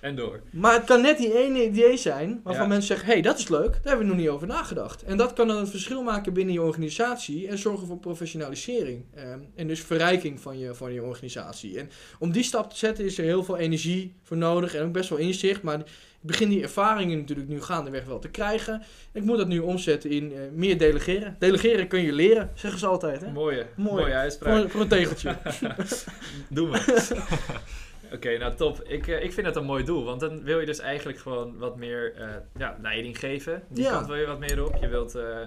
En 0.00 0.16
door. 0.16 0.40
Maar 0.50 0.72
het 0.74 0.84
kan 0.84 1.00
net 1.02 1.18
die 1.18 1.38
ene 1.38 1.64
idee 1.64 1.96
zijn 1.96 2.40
waarvan 2.44 2.62
Ja. 2.62 2.68
mensen 2.68 2.86
zeggen: 2.88 3.06
hé, 3.06 3.12
hey, 3.12 3.22
dat 3.22 3.38
is 3.38 3.48
leuk, 3.48 3.72
daar 3.72 3.80
hebben 3.82 3.98
we 4.06 4.12
nog 4.12 4.16
niet 4.16 4.28
over 4.28 4.46
nagedacht. 4.46 5.02
En 5.02 5.16
dat 5.16 5.32
kan 5.32 5.48
dan 5.48 5.56
het 5.58 5.70
verschil 5.70 6.02
maken 6.02 6.32
binnen 6.32 6.54
je 6.54 6.62
organisatie 6.62 7.48
en 7.48 7.58
zorgen 7.58 7.86
voor 7.86 7.98
professionalisering. 7.98 9.04
Ehm, 9.14 9.38
en 9.54 9.66
dus 9.66 9.80
verrijking 9.80 10.40
van 10.40 10.58
je, 10.58 10.74
van 10.74 10.92
je 10.92 11.02
organisatie. 11.02 11.78
En 11.78 11.90
om 12.18 12.32
die 12.32 12.42
stap 12.42 12.70
te 12.70 12.76
zetten 12.76 13.04
is 13.04 13.18
er 13.18 13.24
heel 13.24 13.44
veel 13.44 13.56
energie 13.56 14.14
voor 14.22 14.36
nodig 14.36 14.74
en 14.74 14.84
ook 14.84 14.92
best 14.92 15.08
wel 15.08 15.18
inzicht. 15.18 15.62
Maar 15.62 15.78
ik 16.22 16.26
begin 16.26 16.48
die 16.48 16.62
ervaringen 16.62 17.18
natuurlijk 17.18 17.48
nu 17.48 17.62
gaandeweg 17.62 18.04
wel 18.04 18.18
te 18.18 18.28
krijgen. 18.28 18.74
En 19.12 19.20
ik 19.20 19.24
moet 19.24 19.36
dat 19.38 19.48
nu 19.48 19.58
omzetten 19.58 20.10
in 20.10 20.32
eh, 20.32 20.38
meer 20.52 20.78
delegeren. 20.78 21.36
Delegeren 21.38 21.88
kun 21.88 22.00
je 22.02 22.12
leren, 22.12 22.50
zeggen 22.54 22.80
ze 22.80 22.86
altijd. 22.86 23.20
Hè? 23.20 23.30
Mooie, 23.30 23.66
Mooi. 23.76 24.00
mooie 24.02 24.14
uitspraak. 24.14 24.60
Voor, 24.60 24.70
voor 24.70 24.80
een 24.80 24.88
tegeltje. 24.88 25.36
Doen 26.48 26.70
we. 26.70 26.78
Oké, 28.12 28.38
nou 28.38 28.54
top. 28.54 28.82
Ik, 28.82 29.06
eh, 29.06 29.22
ik 29.22 29.32
vind 29.32 29.46
het 29.46 29.56
een 29.56 29.64
mooi 29.64 29.84
doel, 29.84 30.04
want 30.04 30.20
dan 30.20 30.42
wil 30.42 30.60
je 30.60 30.66
dus 30.66 30.78
eigenlijk 30.78 31.18
gewoon 31.18 31.58
wat 31.58 31.76
meer 31.76 32.14
eh, 32.14 32.28
ja, 32.58 32.76
leiding 32.82 33.18
geven. 33.18 33.62
Die 33.68 33.84
Ja. 33.84 33.90
kant 33.90 34.06
wil 34.06 34.16
je 34.16 34.26
wat 34.26 34.38
meer 34.38 34.64
op. 34.64 34.76
Je 34.80 34.88
wilt 34.88 35.14
eh, 35.14 35.40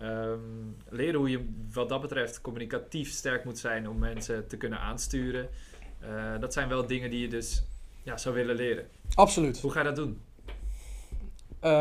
ehm, 0.00 0.38
leren 0.88 1.14
hoe 1.18 1.30
je 1.30 1.48
wat 1.72 1.88
dat 1.88 2.00
betreft 2.00 2.40
communicatief 2.40 3.10
sterk 3.10 3.44
moet 3.44 3.58
zijn 3.58 3.88
om 3.88 3.98
mensen 3.98 4.46
te 4.46 4.56
kunnen 4.56 4.78
aansturen. 4.78 5.48
Dat 6.40 6.52
zijn 6.52 6.68
wel 6.68 6.86
dingen 6.86 7.10
die 7.10 7.20
je 7.20 7.28
dus 7.28 7.64
ja, 8.02 8.16
zou 8.16 8.34
willen 8.34 8.56
leren. 8.56 8.86
Absoluut. 9.14 9.60
Hoe 9.60 9.70
ga 9.70 9.78
je 9.78 9.84
dat 9.84 9.96
doen? 9.96 10.20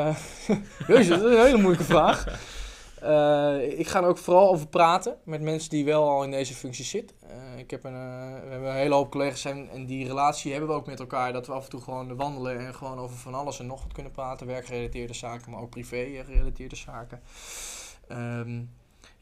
Jezus, 0.87 1.07
dat 1.07 1.31
is 1.31 1.37
een 1.37 1.45
hele 1.45 1.57
moeilijke 1.57 1.83
vraag. 1.85 2.25
Eh, 3.01 3.79
ik 3.79 3.87
ga 3.87 4.01
er 4.01 4.07
ook 4.07 4.17
vooral 4.17 4.49
over 4.49 4.67
praten 4.67 5.17
met 5.23 5.41
mensen 5.41 5.69
die 5.69 5.85
wel 5.85 6.09
al 6.09 6.23
in 6.23 6.31
deze 6.31 6.53
functie 6.53 6.85
zitten. 6.85 7.17
Eh, 7.29 7.57
ik 7.57 7.71
heb 7.71 7.83
een, 7.83 7.93
eh, 7.93 8.43
we 8.43 8.49
hebben 8.49 8.69
een 8.69 8.75
hele 8.75 8.93
hoop 8.93 9.11
collega's 9.11 9.45
en 9.45 9.85
die 9.85 10.07
relatie 10.07 10.51
hebben 10.51 10.69
we 10.69 10.75
ook 10.75 10.85
met 10.85 10.99
elkaar. 10.99 11.33
Dat 11.33 11.47
we 11.47 11.53
af 11.53 11.63
en 11.63 11.69
toe 11.69 11.81
gewoon 11.81 12.15
wandelen 12.15 12.59
en 12.59 12.75
gewoon 12.75 12.99
over 12.99 13.17
van 13.17 13.33
alles 13.33 13.59
en 13.59 13.65
nog 13.65 13.83
wat 13.83 13.93
kunnen 13.93 14.11
praten. 14.11 14.47
Werkgerelateerde 14.47 15.13
zaken, 15.13 15.51
maar 15.51 15.61
ook 15.61 15.69
privé-gerelateerde 15.69 16.75
zaken. 16.75 17.21
Ehm, 18.07 18.63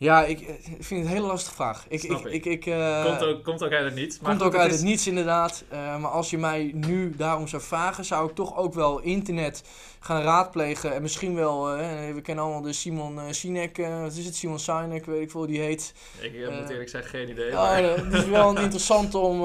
ja, 0.04 0.24
ik, 0.24 0.42
eh, 0.42 0.50
ik 0.54 0.84
vind 0.84 1.00
het 1.02 1.10
een 1.10 1.16
hele 1.16 1.28
lastige 1.28 1.56
vraag. 1.56 1.86
Ik, 1.90 2.00
Snap 2.00 2.28
ik, 2.28 2.46
ik. 2.46 2.66
eh, 2.66 3.06
komt, 3.06 3.24
ook, 3.24 3.44
komt 3.44 3.64
ook 3.64 3.72
uit 3.72 3.86
het 3.86 3.96
niets. 3.96 4.20
Maar 4.20 4.30
Komt 4.30 4.44
ook 4.44 4.56
uit 4.56 4.72
is- 4.72 4.78
het 4.78 4.86
niets 4.86 5.08
inderdaad. 5.08 5.64
Eh, 5.70 5.98
maar 5.98 6.12
als 6.12 6.30
je 6.30 6.38
mij 6.38 6.72
nu 6.76 7.16
daarom 7.16 7.48
zou 7.48 7.62
vragen, 7.62 8.06
zou 8.06 8.30
ik 8.30 8.36
toch 8.36 8.58
ook 8.58 8.74
wel 8.74 9.00
internet 9.00 9.64
gaan 10.00 10.22
raadplegen. 10.22 10.94
En 10.94 11.02
misschien 11.02 11.36
wel, 11.36 11.66
we 12.14 12.20
kennen 12.24 12.44
allemaal 12.44 12.62
de 12.62 12.74
Simon 12.74 13.20
Sinek, 13.30 13.78
wat 14.02 14.16
is 14.16 14.26
het, 14.26 14.36
Simon 14.36 14.60
Sinek, 14.60 15.06
weet 15.06 15.22
ik 15.22 15.32
veel 15.32 15.40
hoe 15.40 15.50
die 15.50 15.60
heet. 15.60 15.94
Ik 16.22 16.34
moet 16.60 16.70
eerlijk 16.70 16.90
zeggen, 16.90 17.10
geen 17.10 17.30
idee. 17.30 17.52
Maar- 17.54 18.10
die 18.10 18.18
is 18.20 18.26
wel 18.26 18.50
een 18.50 18.64
interessant 18.68 19.16
om, 19.16 19.44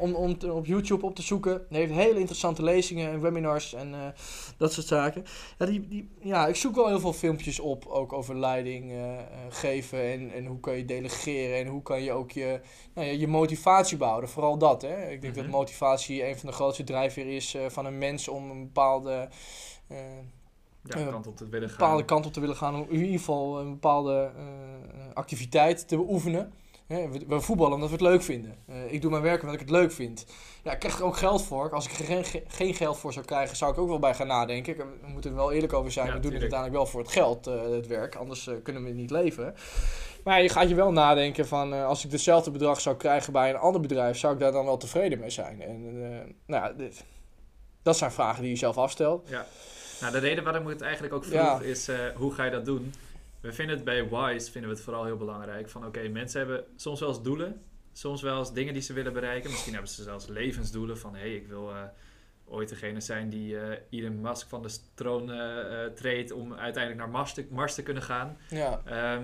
om, 0.00 0.14
om 0.14 0.38
te- 0.38 0.52
op 0.52 0.66
YouTube 0.66 1.06
op 1.06 1.14
te 1.14 1.22
zoeken. 1.22 1.62
Hij 1.68 1.78
heeft 1.80 1.92
hele 1.92 2.18
interessante 2.18 2.62
lezingen 2.62 3.10
en 3.10 3.20
webinars 3.20 3.74
en 3.74 3.94
dat 4.56 4.72
soort 4.72 4.86
zaken. 4.86 5.24
Ja, 5.58 5.66
die, 5.66 5.88
die, 5.88 6.08
ja, 6.20 6.46
ik 6.46 6.56
zoek 6.56 6.74
wel 6.74 6.86
heel 6.88 7.00
veel 7.00 7.12
filmpjes 7.12 7.60
op, 7.60 7.86
ook 7.86 8.12
over 8.12 8.36
leiding 8.38 8.92
eh, 8.92 8.96
geven 9.88 10.12
en, 10.12 10.30
en 10.32 10.46
hoe 10.46 10.60
kan 10.60 10.76
je 10.76 10.84
delegeren 10.84 11.58
en 11.58 11.66
hoe 11.66 11.82
kan 11.82 12.02
je 12.02 12.12
ook 12.12 12.30
je, 12.30 12.60
nou 12.94 13.06
ja, 13.06 13.12
je 13.12 13.26
motivatie 13.28 13.96
behouden. 13.96 14.30
Vooral 14.30 14.58
dat, 14.58 14.82
hè. 14.82 15.10
Ik 15.10 15.20
denk 15.20 15.34
dat 15.34 15.44
Mhm. 15.44 15.52
motivatie 15.52 16.26
een 16.28 16.38
van 16.38 16.48
de 16.48 16.54
grootste 16.54 16.84
drijfveren 16.84 17.32
is 17.32 17.54
eh, 17.54 17.66
van 17.68 17.86
een 17.86 17.98
mens 17.98 18.28
om 18.28 18.50
een 18.50 18.62
bepaalde... 18.64 19.28
eh, 19.86 19.98
ja, 20.82 20.96
eh, 20.96 21.08
kant 21.08 21.26
op 21.26 21.36
te 21.36 21.48
willen 21.48 21.68
gaan. 21.68 21.78
bepaalde 21.78 22.04
kant 22.04 22.26
op 22.26 22.32
te 22.32 22.40
willen 22.40 22.56
gaan, 22.56 22.74
om 22.74 22.86
in 22.88 23.00
ieder 23.00 23.18
geval 23.18 23.60
een 23.60 23.70
bepaalde 23.70 24.30
activiteit 25.14 25.88
te 25.88 25.96
beoefenen. 25.96 26.52
Hè, 26.88 27.08
we, 27.08 27.20
we 27.26 27.40
voetballen 27.40 27.72
omdat 27.74 27.88
we 27.88 27.94
het 27.94 28.04
leuk 28.04 28.22
vinden. 28.22 28.54
Eh, 28.66 28.92
ik 28.92 29.02
doe 29.02 29.10
mijn 29.10 29.22
werk 29.22 29.40
omdat 29.40 29.54
ik 29.54 29.60
het 29.60 29.70
leuk 29.70 29.92
vind. 29.92 30.26
Ja, 30.62 30.72
ik 30.72 30.78
krijg 30.78 30.98
er 30.98 31.04
ook 31.04 31.16
geld 31.16 31.42
voor. 31.44 31.70
Als 31.70 31.86
ik 31.86 31.92
er 31.98 32.04
geen, 32.04 32.24
ge- 32.24 32.42
geen 32.48 32.74
geld 32.74 32.98
voor 32.98 33.12
zou 33.12 33.24
krijgen, 33.24 33.56
zou 33.56 33.72
ik 33.72 33.78
ook 33.78 33.88
wel 33.88 33.98
bij 33.98 34.14
gaan 34.14 34.26
nadenken. 34.26 34.72
Ik- 34.72 34.78
We 35.00 35.06
moeten 35.08 35.30
er 35.30 35.36
wel 35.36 35.52
eerlijk 35.52 35.72
over 35.72 35.92
zijn. 35.92 36.06
Ja, 36.06 36.12
we 36.12 36.20
doen 36.20 36.32
het 36.32 36.40
uiteindelijk 36.40 36.78
wel 36.82 36.90
voor 36.90 37.00
het 37.00 37.10
geld, 37.10 37.46
eh, 37.46 37.62
het 37.70 37.86
werk. 37.86 38.14
Anders 38.14 38.46
eh, 38.46 38.54
kunnen 38.62 38.84
we 38.84 38.90
niet 38.90 39.10
leven. 39.10 39.54
Maar 40.24 40.42
je 40.42 40.48
gaat 40.48 40.68
je 40.68 40.74
wel 40.74 40.92
nadenken 40.92 41.46
van... 41.46 41.74
eh, 41.74 41.86
als 41.86 42.04
ik 42.04 42.10
hetzelfde 42.12 42.50
bedrag 42.50 42.80
zou 42.80 42.96
krijgen 42.96 43.32
bij 43.32 43.50
een 43.50 43.56
ander 43.56 43.80
bedrijf... 43.80 44.18
zou 44.18 44.32
ik 44.34 44.40
daar 44.40 44.52
dan 44.52 44.64
wel 44.64 44.76
tevreden 44.76 45.18
mee 45.18 45.30
zijn? 45.30 45.62
En 45.62 45.84
eh, 46.02 46.34
nou 46.46 46.64
ja, 46.64 46.72
dit- 46.72 47.04
dat 47.82 47.96
zijn 47.96 48.12
vragen 48.12 48.42
die 48.42 48.50
je 48.50 48.56
zelf 48.58 48.76
afstelt. 48.78 49.28
Ja. 49.28 49.46
Nou, 50.00 50.12
de 50.12 50.18
reden 50.18 50.44
waarom 50.44 50.62
ik 50.62 50.68
het 50.68 50.80
eigenlijk 50.82 51.14
ook 51.14 51.24
vroeg 51.24 51.34
Ja. 51.34 51.60
is, 51.60 51.88
eh, 51.88 51.96
hoe 52.16 52.32
ga 52.34 52.44
je 52.44 52.50
dat 52.50 52.64
doen? 52.64 52.94
We 53.40 53.52
vinden 53.52 53.76
het 53.76 53.84
bij 53.84 54.08
WISE 54.08 54.50
vinden 54.50 54.70
we 54.70 54.76
het 54.76 54.84
vooral 54.84 55.04
heel 55.04 55.16
belangrijk. 55.16 55.68
Van 55.68 55.86
oké, 55.86 56.08
mensen 56.08 56.38
hebben 56.38 56.64
soms 56.76 57.00
wel 57.00 57.08
eens 57.08 57.22
doelen. 57.22 57.62
Soms 57.92 58.22
wel 58.22 58.38
eens 58.38 58.52
dingen 58.52 58.72
die 58.72 58.82
ze 58.82 58.92
willen 58.92 59.12
bereiken. 59.12 59.50
Misschien 59.50 59.72
hebben 59.72 59.90
ze 59.90 60.02
zelfs 60.02 60.26
levensdoelen. 60.26 60.98
Van 60.98 61.14
hé, 61.14 61.20
hey, 61.20 61.34
ik 61.34 61.46
wil 61.46 61.70
eh, 61.70 61.82
ooit 62.44 62.68
degene 62.68 63.00
zijn 63.00 63.28
die 63.28 63.58
eh 63.58 63.78
Elon 63.90 64.20
Musk 64.20 64.48
van 64.48 64.62
de 64.62 64.76
troon 64.94 65.32
eh, 65.32 65.86
treedt... 65.86 66.32
om 66.32 66.54
uiteindelijk 66.54 67.04
naar 67.04 67.12
Mars 67.12 67.34
te, 67.34 67.46
Mars 67.50 67.74
te 67.74 67.82
kunnen 67.82 68.02
gaan. 68.02 68.36
Ja, 68.48 68.80
Ehm, 68.84 69.22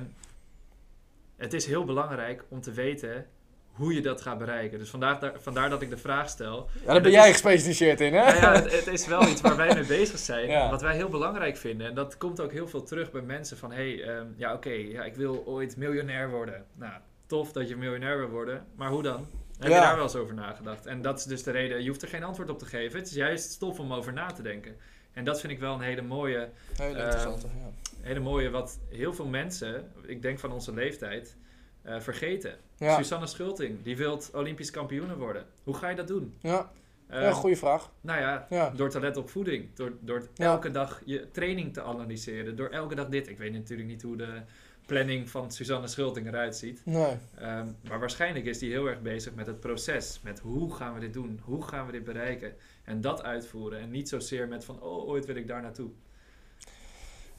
het 1.36 1.52
is 1.52 1.66
heel 1.66 1.84
belangrijk 1.84 2.44
om 2.48 2.60
te 2.60 2.72
weten 2.72 3.26
hoe 3.74 3.94
je 3.94 4.00
dat 4.02 4.20
gaat 4.20 4.38
bereiken. 4.38 4.78
Dus 4.78 4.90
vandaar, 4.90 5.20
daar- 5.20 5.40
vandaar 5.40 5.70
dat 5.70 5.82
ik 5.82 5.90
de 5.90 5.96
vraag 5.96 6.28
stel... 6.28 6.68
ja 6.84 6.92
daar 6.92 7.02
ben 7.02 7.10
jij 7.10 7.26
is- 7.26 7.32
gespecialiseerd 7.32 8.00
in, 8.00 8.14
hè? 8.14 8.24
Nou 8.24 8.36
ja, 8.36 8.52
het, 8.52 8.72
het 8.72 8.86
is 8.86 9.06
wel 9.06 9.28
iets 9.28 9.40
waar 9.40 9.56
wij 9.56 9.74
mee 9.74 9.86
bezig 9.86 10.18
zijn. 10.18 10.48
Ja. 10.54 10.70
Wat 10.70 10.82
wij 10.82 10.94
heel 10.94 11.08
belangrijk 11.08 11.56
vinden. 11.56 11.86
En 11.86 11.94
dat 11.94 12.16
komt 12.18 12.40
ook 12.40 12.52
heel 12.52 12.68
veel 12.68 12.82
terug 12.82 13.10
bij 13.10 13.20
mensen 13.22 13.56
van... 13.56 13.72
Hé, 13.72 13.94
hey, 13.96 14.02
ehm, 14.16 14.26
ja 14.36 14.52
oké, 14.52 14.70
ja, 14.70 15.04
ik 15.04 15.14
wil 15.14 15.42
ooit 15.46 15.76
miljonair 15.76 16.30
worden. 16.30 16.64
Nou, 16.74 16.92
tof 17.26 17.52
dat 17.52 17.68
je 17.68 17.76
miljonair 17.76 18.18
wil 18.18 18.28
worden. 18.28 18.66
Maar 18.76 18.90
hoe 18.90 19.02
dan? 19.02 19.26
Heb 19.58 19.68
Ja. 19.68 19.74
je 19.74 19.80
daar 19.82 19.94
wel 19.94 20.04
eens 20.04 20.16
over 20.16 20.34
nagedacht? 20.34 20.86
En 20.86 21.02
dat 21.02 21.18
is 21.18 21.24
dus 21.24 21.42
de 21.42 21.50
reden... 21.50 21.82
Je 21.82 21.88
hoeft 21.88 22.02
er 22.02 22.08
geen 22.08 22.24
antwoord 22.24 22.50
op 22.50 22.58
te 22.58 22.66
geven. 22.66 22.98
Het 22.98 23.08
is 23.08 23.14
juist 23.14 23.50
stof 23.50 23.78
om 23.78 23.92
over 23.92 24.12
na 24.12 24.26
te 24.26 24.42
denken. 24.42 24.76
En 25.12 25.24
dat 25.24 25.40
vind 25.40 25.52
ik 25.52 25.58
wel 25.58 25.74
een 25.74 25.80
hele 25.80 26.02
mooie... 26.02 26.48
Hele 26.76 26.98
Eh, 26.98 27.04
interessante, 27.04 27.46
ja. 27.46 27.70
Hele 28.00 28.20
mooie 28.20 28.50
wat 28.50 28.78
heel 28.90 29.14
veel 29.14 29.26
mensen... 29.26 29.92
Ik 30.06 30.22
denk 30.22 30.38
van 30.38 30.52
onze 30.52 30.72
leeftijd... 30.74 31.36
eh, 31.82 32.00
vergeten. 32.00 32.54
Ja, 32.78 32.96
Susanne 32.96 33.26
Schulting, 33.26 33.82
die 33.82 33.96
wil 33.96 34.20
Olympisch 34.32 34.70
kampioene 34.70 35.16
worden. 35.16 35.46
Hoe 35.64 35.74
ga 35.74 35.88
je 35.88 35.96
dat 35.96 36.08
doen? 36.08 36.34
ja. 36.40 36.70
Eh, 37.08 37.22
ja 37.22 37.32
goede 37.32 37.56
vraag. 37.56 37.90
nou 38.00 38.20
ja, 38.20 38.46
Ja. 38.50 38.70
door 38.70 38.90
te 38.90 39.00
letten 39.00 39.22
op 39.22 39.30
voeding. 39.30 39.68
Door, 39.74 39.92
door 40.00 40.28
elke 40.36 40.70
dag 40.70 41.02
je 41.04 41.30
training 41.30 41.72
te 41.72 41.82
analyseren. 41.82 42.56
Door 42.56 42.68
elke 42.68 42.94
dag 42.94 43.08
dit. 43.08 43.28
Ik 43.28 43.38
weet 43.38 43.52
natuurlijk 43.52 43.88
niet 43.88 44.02
hoe 44.02 44.16
de 44.16 44.40
planning 44.86 45.30
van 45.30 45.50
Suzanne 45.50 45.86
Schulting 45.86 46.26
eruit 46.26 46.56
ziet. 46.56 46.80
Nee. 46.84 47.16
Ehm, 47.38 47.66
maar 47.88 47.98
waarschijnlijk 48.00 48.44
is 48.44 48.58
die 48.58 48.70
heel 48.70 48.86
erg 48.86 49.00
bezig 49.02 49.34
met 49.34 49.46
het 49.46 49.60
proces. 49.60 50.20
Met 50.22 50.38
hoe 50.40 50.74
gaan 50.74 50.94
we 50.94 51.00
dit 51.00 51.12
doen? 51.12 51.40
Hoe 51.44 51.62
gaan 51.62 51.86
we 51.86 51.92
dit 51.92 52.04
bereiken? 52.04 52.54
En 52.84 53.00
dat 53.00 53.22
uitvoeren. 53.22 53.80
En 53.80 53.90
niet 53.90 54.08
zozeer 54.08 54.48
met 54.48 54.64
van, 54.64 54.82
oh, 54.82 55.08
ooit 55.08 55.26
wil 55.26 55.36
ik 55.36 55.48
daar 55.48 55.62
naartoe. 55.62 55.90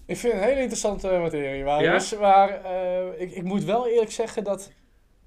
Ik 0.05 0.17
vind 0.17 0.33
het 0.33 0.41
een 0.41 0.47
hele 0.47 0.59
interessante 0.61 1.07
materie, 1.07 1.63
Marius. 1.63 2.09
Ja? 2.09 2.19
Maar 2.19 2.49
eh, 2.63 3.21
ik, 3.21 3.31
ik 3.31 3.43
moet 3.43 3.63
wel 3.63 3.87
eerlijk 3.87 4.11
zeggen 4.11 4.43
dat... 4.43 4.71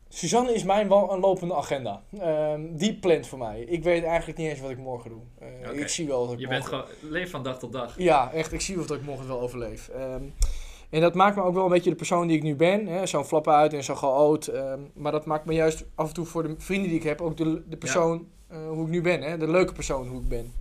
Suzanne 0.08 0.54
is 0.54 0.64
mijn 0.64 0.88
wel 0.88 1.12
een 1.12 1.20
lopende 1.20 1.54
agenda. 1.54 2.02
Ehm, 2.20 2.60
die 2.70 2.98
plant 2.98 3.26
voor 3.26 3.38
mij. 3.38 3.60
Ik 3.60 3.82
weet 3.82 4.04
eigenlijk 4.04 4.38
niet 4.38 4.48
eens 4.48 4.60
wat 4.60 4.70
ik 4.70 4.78
morgen 4.78 5.10
doe. 5.10 5.20
Eh. 5.38 5.80
Ik 5.80 5.88
zie 5.88 6.06
wel 6.06 6.24
dat 6.24 6.32
ik 6.32 6.38
Je 6.40 6.46
morgen... 6.46 6.70
bent 6.70 6.86
gewoon, 6.98 7.12
leef 7.12 7.30
van 7.30 7.42
dag 7.42 7.58
tot 7.58 7.72
dag. 7.72 7.94
Ja, 7.98 8.32
echt. 8.32 8.52
Ik 8.52 8.60
zie 8.60 8.76
wel 8.76 8.86
dat 8.86 8.96
ik 8.96 9.04
morgen 9.04 9.26
wel 9.26 9.40
overleef. 9.40 9.88
Ehm, 9.88 10.22
en 10.90 11.00
dat 11.00 11.14
maakt 11.14 11.36
me 11.36 11.42
ook 11.42 11.54
wel 11.54 11.64
een 11.64 11.70
beetje 11.70 11.90
de 11.90 11.96
persoon 11.96 12.26
die 12.26 12.36
ik 12.36 12.42
nu 12.42 12.56
ben. 12.56 13.08
Zo'n 13.08 13.24
flap 13.24 13.48
uit 13.48 13.72
en 13.72 13.84
zo 13.84 13.94
geoot. 13.94 14.46
ehm, 14.46 14.80
maar 14.94 15.12
dat 15.12 15.26
maakt 15.26 15.44
me 15.44 15.52
juist 15.52 15.84
af 15.94 16.08
en 16.08 16.14
toe 16.14 16.26
voor 16.26 16.42
de 16.42 16.54
vrienden 16.58 16.88
die 16.88 16.98
ik 16.98 17.04
heb... 17.04 17.20
ook 17.20 17.36
de, 17.36 17.62
de 17.68 17.76
persoon 17.76 18.26
eh, 18.48 18.68
hoe 18.68 18.82
ik 18.84 18.88
nu 18.90 19.00
ben. 19.02 19.22
Hè? 19.22 19.36
De 19.38 19.50
leuke 19.50 19.72
persoon 19.72 20.08
hoe 20.08 20.20
ik 20.20 20.28
ben. 20.28 20.52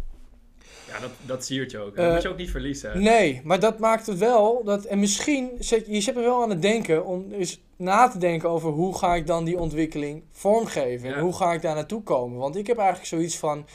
Ja, 0.88 1.00
dat, 1.00 1.10
dat 1.26 1.46
siert 1.46 1.72
je 1.72 1.80
ook. 1.80 1.96
Dat 1.96 2.06
Eh, 2.06 2.14
moet 2.14 2.22
je 2.22 2.30
ook 2.30 2.38
niet 2.38 2.52
verliezen. 2.52 3.02
Nee, 3.02 3.42
maar 3.44 3.60
dat 3.60 3.80
maakt 3.80 4.06
het 4.08 4.18
wel 4.18 4.64
dat. 4.64 4.86
En 4.86 5.00
misschien 5.00 5.50
zet 5.60 5.86
je 5.88 6.02
zet 6.02 6.16
me 6.16 6.22
wel 6.22 6.42
aan 6.42 6.50
het 6.50 6.62
denken 6.62 7.06
om 7.06 7.32
eens 7.32 7.62
na 7.78 8.08
te 8.08 8.18
denken 8.18 8.50
over 8.50 8.70
hoe 8.70 8.98
ga 8.98 9.16
ik 9.16 9.28
dan 9.28 9.44
die 9.46 9.60
ontwikkeling 9.60 10.24
vormgeven. 10.32 11.10
Ja. 11.10 11.16
En 11.16 11.22
hoe 11.22 11.34
ga 11.34 11.54
ik 11.54 11.62
daar 11.62 11.76
naartoe 11.76 12.04
komen. 12.04 12.38
Want 12.38 12.56
ik 12.56 12.68
heb 12.68 12.78
eigenlijk 12.78 13.08
zoiets 13.08 13.38
van. 13.38 13.66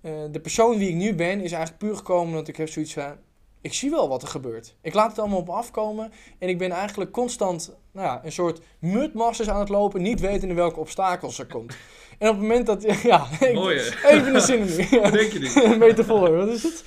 eh, 0.00 0.12
de 0.30 0.40
persoon 0.40 0.78
wie 0.78 0.88
ik 0.88 0.94
nu 0.94 1.14
ben 1.14 1.40
is 1.40 1.52
eigenlijk 1.52 1.78
puur 1.78 1.96
gekomen 1.96 2.28
omdat 2.28 2.48
ik 2.48 2.56
heb 2.56 2.68
zoiets 2.68 2.92
van... 2.92 3.16
Ik 3.60 3.72
zie 3.74 3.90
wel 3.90 4.08
wat 4.08 4.22
er 4.22 4.28
gebeurt. 4.28 4.74
Ik 4.82 4.94
laat 4.94 5.10
het 5.10 5.18
allemaal 5.18 5.38
op 5.38 5.46
me 5.46 5.52
afkomen. 5.52 6.12
En 6.38 6.48
ik 6.48 6.58
ben 6.58 6.70
eigenlijk 6.70 7.10
constant 7.10 7.76
nou 7.92 8.06
ja, 8.06 8.20
een 8.24 8.32
soort 8.32 8.60
mudmasters 8.78 9.48
aan 9.48 9.60
het 9.60 9.68
lopen. 9.68 10.02
Niet 10.02 10.20
wetende 10.20 10.54
welke 10.54 10.80
obstakels 10.80 11.38
er 11.38 11.46
komt. 11.46 11.76
En 12.18 12.28
op 12.28 12.34
het 12.34 12.42
moment 12.42 12.66
dat... 12.66 12.82
Ja, 13.02 13.26
Mooi, 13.54 13.80
even 14.04 14.34
een 14.34 14.40
synoniem. 14.40 14.86
Hoe 15.02 15.10
denk 15.10 15.32
je 15.32 15.62
een 15.72 15.78
metafoor, 15.78 16.36
wat 16.36 16.48
is 16.48 16.62
het? 16.62 16.84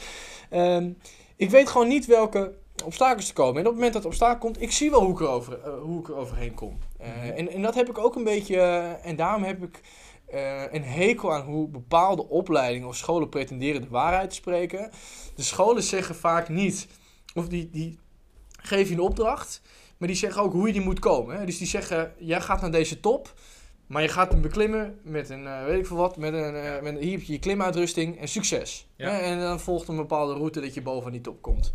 Ehm, 0.50 0.90
ik 1.36 1.50
weet 1.50 1.70
gewoon 1.70 1.88
niet 1.88 2.06
welke 2.06 2.54
obstakels 2.86 3.28
er 3.28 3.34
komen. 3.34 3.54
En 3.54 3.60
op 3.60 3.66
het 3.66 3.74
moment 3.76 3.94
dat 3.94 4.04
het 4.04 4.12
obstakel 4.12 4.38
komt, 4.40 4.62
ik 4.62 4.72
zie 4.72 4.92
wel 4.92 5.02
hoe 5.02 5.12
ik 5.14 5.20
er, 5.20 5.28
over, 5.28 5.60
eh, 5.64 5.80
hoe 5.82 6.00
ik 6.00 6.08
er 6.08 6.16
overheen 6.16 6.54
kom. 6.54 6.78
Eh, 7.00 7.08
Mhm. 7.08 7.26
en, 7.30 7.52
en 7.52 7.62
dat 7.62 7.76
heb 7.76 7.90
ik 7.90 7.98
ook 7.98 8.16
een 8.16 8.24
beetje, 8.24 8.56
eh, 8.60 9.06
en 9.06 9.16
daarom 9.16 9.44
heb 9.44 9.64
ik 9.64 9.82
een 10.72 10.84
hekel 10.84 11.34
aan 11.34 11.42
hoe 11.46 11.68
bepaalde 11.68 12.30
opleidingen 12.30 12.88
of 12.88 12.96
scholen 12.96 13.30
pretenderen 13.30 13.82
de 13.82 13.88
waarheid 13.90 14.30
te 14.30 14.36
spreken. 14.36 14.92
De 15.36 15.44
scholen 15.44 15.84
zeggen 15.84 16.16
vaak 16.16 16.50
niet, 16.50 16.88
of 17.36 17.48
die, 17.48 17.70
die 17.70 18.00
geven 18.62 18.88
je 18.88 18.94
een 18.94 19.08
opdracht, 19.08 19.62
maar 19.98 20.08
die 20.08 20.18
zeggen 20.18 20.42
ook 20.42 20.52
hoe 20.54 20.68
je 20.68 20.74
die 20.74 20.82
moet 20.82 21.00
komen. 21.00 21.40
Hè? 21.40 21.46
Dus 21.46 21.58
die 21.58 21.68
zeggen, 21.68 22.14
jij 22.20 22.42
gaat 22.42 22.62
naar 22.62 22.72
deze 22.72 23.00
top, 23.00 23.34
maar 23.88 24.02
je 24.02 24.08
gaat 24.08 24.32
hem 24.32 24.42
beklimmen 24.42 25.00
met 25.04 25.30
een, 25.30 25.48
eh, 25.48 25.64
weet 25.66 25.80
ik 25.80 25.86
veel 25.88 25.98
wat, 25.98 26.18
met 26.18 26.34
een, 26.34 26.56
eh, 26.56 26.82
met 26.82 26.96
een, 26.96 27.02
hier 27.02 27.12
heb 27.18 27.22
je 27.22 27.34
je 27.34 27.40
klimuitrusting 27.40 28.20
en 28.20 28.28
succes. 28.28 28.88
Ja. 28.96 29.10
Hè? 29.10 29.18
En 29.18 29.40
dan 29.40 29.60
volgt 29.60 29.88
een 29.88 29.96
bepaalde 29.96 30.34
route 30.34 30.62
dat 30.62 30.74
je 30.74 30.82
boven 30.82 31.12
die 31.12 31.22
top 31.22 31.42
komt. 31.42 31.72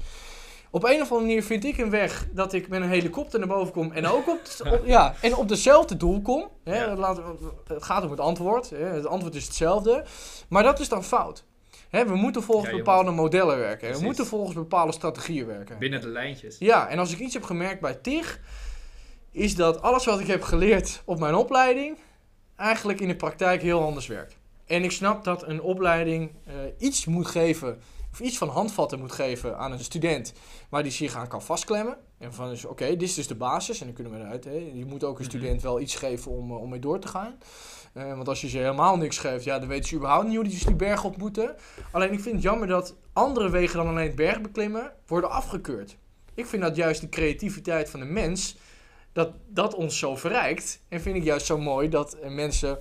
Op 0.71 0.85
een 0.85 0.91
of 1.01 1.01
andere 1.01 1.21
manier 1.21 1.43
vind 1.43 1.65
ik 1.65 1.79
een 1.79 1.91
weg 1.91 2.27
dat 2.33 2.53
ik 2.53 2.69
met 2.69 2.81
een 2.83 2.89
helikopter 2.89 3.39
naar 3.39 3.49
boven 3.49 3.73
kom 3.73 3.93
en 3.93 4.07
ook 4.07 4.29
op, 4.29 4.41
op- 4.73 4.83
ja, 4.87 5.15
en 5.21 5.37
op 5.37 5.49
dezelfde 5.49 5.97
doel 5.97 6.23
kom. 6.23 6.49
Hè? 6.65 6.85
Ja. 6.85 6.97
Laten 6.97 7.25
we- 7.25 7.75
het 7.75 7.83
gaat 7.83 8.05
om 8.05 8.11
het 8.11 8.21
antwoord. 8.21 8.71
Hè? 8.71 8.77
Het 8.85 9.07
antwoord 9.07 9.35
is 9.35 9.45
hetzelfde. 9.45 10.05
Maar 10.49 10.63
dat 10.63 10.81
is 10.81 10.89
dan 10.89 11.05
fout. 11.05 11.45
Hè? 11.91 12.07
We 12.07 12.15
moeten 12.15 12.43
volgens 12.43 12.71
Ja, 12.71 12.77
bepaalde 12.77 13.11
modellen 13.11 13.59
werken. 13.59 13.93
We 13.93 14.03
moeten 14.05 14.27
volgens 14.27 14.55
bepaalde 14.55 14.93
strategieën 14.93 15.47
werken. 15.47 15.79
Binnen 15.79 16.01
de 16.01 16.09
lijntjes. 16.09 16.57
Ja, 16.59 16.89
en 16.89 16.99
als 16.99 17.13
ik 17.13 17.19
iets 17.19 17.35
heb 17.35 17.43
gemerkt 17.45 17.81
bij 17.81 17.95
TIG, 17.95 18.41
is 19.33 19.55
dat 19.55 19.83
alles 19.83 20.05
wat 20.05 20.21
ik 20.21 20.27
heb 20.27 20.43
geleerd 20.43 21.03
op 21.05 21.19
mijn 21.19 21.35
opleiding 21.35 21.99
eigenlijk 22.57 23.01
in 23.01 23.09
de 23.09 23.17
praktijk 23.17 23.63
heel 23.63 23.83
anders 23.83 24.07
werkt. 24.07 24.37
En 24.67 24.85
ik 24.85 24.91
snap 24.91 25.25
dat 25.25 25.47
een 25.47 25.61
opleiding 25.63 26.31
eh, 26.45 26.55
iets 26.79 27.05
moet 27.05 27.27
geven, 27.27 27.81
of 28.13 28.21
iets 28.21 28.39
van 28.39 28.49
handvatten 28.49 28.99
moet 28.99 29.13
geven 29.13 29.59
aan 29.59 29.73
een 29.73 29.79
student 29.85 30.33
waar 30.69 30.83
die 30.83 30.93
zich 30.93 31.17
aan 31.17 31.29
kan 31.29 31.43
vastklemmen. 31.43 31.97
En 32.19 32.35
van, 32.35 32.49
dus, 32.49 32.65
oké, 32.65 32.87
dit 32.87 33.03
is 33.03 33.15
dus 33.15 33.27
de 33.27 33.35
basis 33.35 33.81
en 33.81 33.87
dan 33.87 33.95
kunnen 33.95 34.13
we 34.13 34.19
eruit. 34.19 34.45
Hè. 34.45 34.71
Je 34.75 34.85
moet 34.85 35.05
ook 35.05 35.19
een 35.19 35.25
Mhm. 35.27 35.37
student 35.37 35.63
wel 35.63 35.81
iets 35.81 35.95
geven 35.95 36.31
om, 36.31 36.51
eh, 36.51 36.61
om 36.61 36.71
mee 36.71 36.81
door 36.81 36.99
te 36.99 37.09
gaan. 37.09 37.39
Eh, 37.93 38.15
want 38.15 38.29
als 38.29 38.41
je 38.41 38.49
ze 38.49 38.59
helemaal 38.59 38.97
niks 38.97 39.19
geeft, 39.19 39.45
ja, 39.45 39.59
dan 39.59 39.69
weten 39.69 39.89
ze 39.89 39.95
überhaupt 39.97 40.27
niet 40.27 40.37
hoe 40.37 40.45
die, 40.49 40.65
die 40.65 40.75
berg 40.75 41.05
op 41.05 41.17
moeten. 41.17 41.57
Alleen 41.91 42.13
ik 42.13 42.21
vind 42.21 42.35
het 42.35 42.45
jammer 42.45 42.67
dat 42.69 42.95
andere 43.13 43.51
wegen 43.51 43.77
dan 43.77 43.89
alleen 43.89 44.07
het 44.07 44.17
bergbeklimmen 44.17 44.93
worden 45.07 45.31
afgekeurd. 45.31 45.97
Ik 46.35 46.47
vind 46.47 46.63
dat 46.63 46.77
juist 46.77 47.01
de 47.01 47.09
creativiteit 47.09 47.91
van 47.91 48.01
de 48.01 48.07
mens, 48.07 48.57
dat 49.13 49.33
dat 49.49 49.75
ons 49.75 49.99
zo 49.99 50.17
verrijkt. 50.17 50.83
En 50.89 51.01
vind 51.01 51.17
ik 51.17 51.23
juist 51.25 51.47
zo 51.47 51.59
mooi 51.59 51.89
dat 51.89 52.15
eh, 52.15 52.31
mensen, 52.31 52.79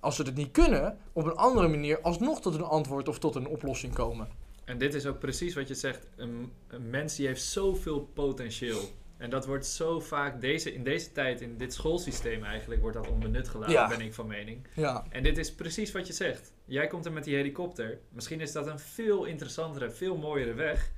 als 0.00 0.16
ze 0.16 0.22
het 0.22 0.34
niet 0.34 0.50
kunnen, 0.50 0.98
op 1.12 1.24
een 1.24 1.36
andere 1.36 1.68
manier 1.68 2.00
alsnog 2.00 2.40
tot 2.40 2.54
een 2.54 2.62
antwoord 2.62 3.08
of 3.08 3.18
tot 3.18 3.34
een 3.34 3.46
oplossing 3.46 3.94
komen. 3.94 4.28
En 4.64 4.78
dit 4.78 4.94
is 4.94 5.06
ook 5.06 5.18
precies 5.18 5.54
wat 5.54 5.68
je 5.68 5.74
zegt. 5.74 6.06
Een, 6.16 6.52
een 6.68 6.90
mens 6.90 7.16
die 7.16 7.26
heeft 7.26 7.42
zoveel 7.42 8.00
potentieel. 8.14 8.80
En 9.16 9.30
dat 9.30 9.46
wordt 9.46 9.66
zo 9.66 10.00
vaak, 10.00 10.40
deze, 10.40 10.74
in 10.74 10.84
deze 10.84 11.12
tijd, 11.12 11.40
in 11.40 11.56
dit 11.58 11.74
schoolsysteem 11.74 12.44
eigenlijk, 12.44 12.80
wordt 12.80 12.96
dat 12.96 13.08
onbenut 13.08 13.48
gelaten, 13.48 13.74
Ja. 13.74 13.88
ben 13.88 14.00
ik 14.00 14.14
van 14.14 14.26
mening. 14.26 14.66
Ja, 14.74 15.04
En 15.10 15.22
dit 15.22 15.38
is 15.38 15.54
precies 15.54 15.92
wat 15.92 16.06
je 16.06 16.12
zegt. 16.12 16.52
Jij 16.64 16.86
komt 16.86 17.06
er 17.06 17.12
met 17.12 17.24
die 17.24 17.34
helikopter. 17.34 17.98
Misschien 18.08 18.40
is 18.40 18.52
dat 18.52 18.66
een 18.66 18.78
veel 18.78 19.24
interessantere, 19.24 19.90
veel 19.90 20.16
mooiere 20.16 20.52
weg. 20.54 20.90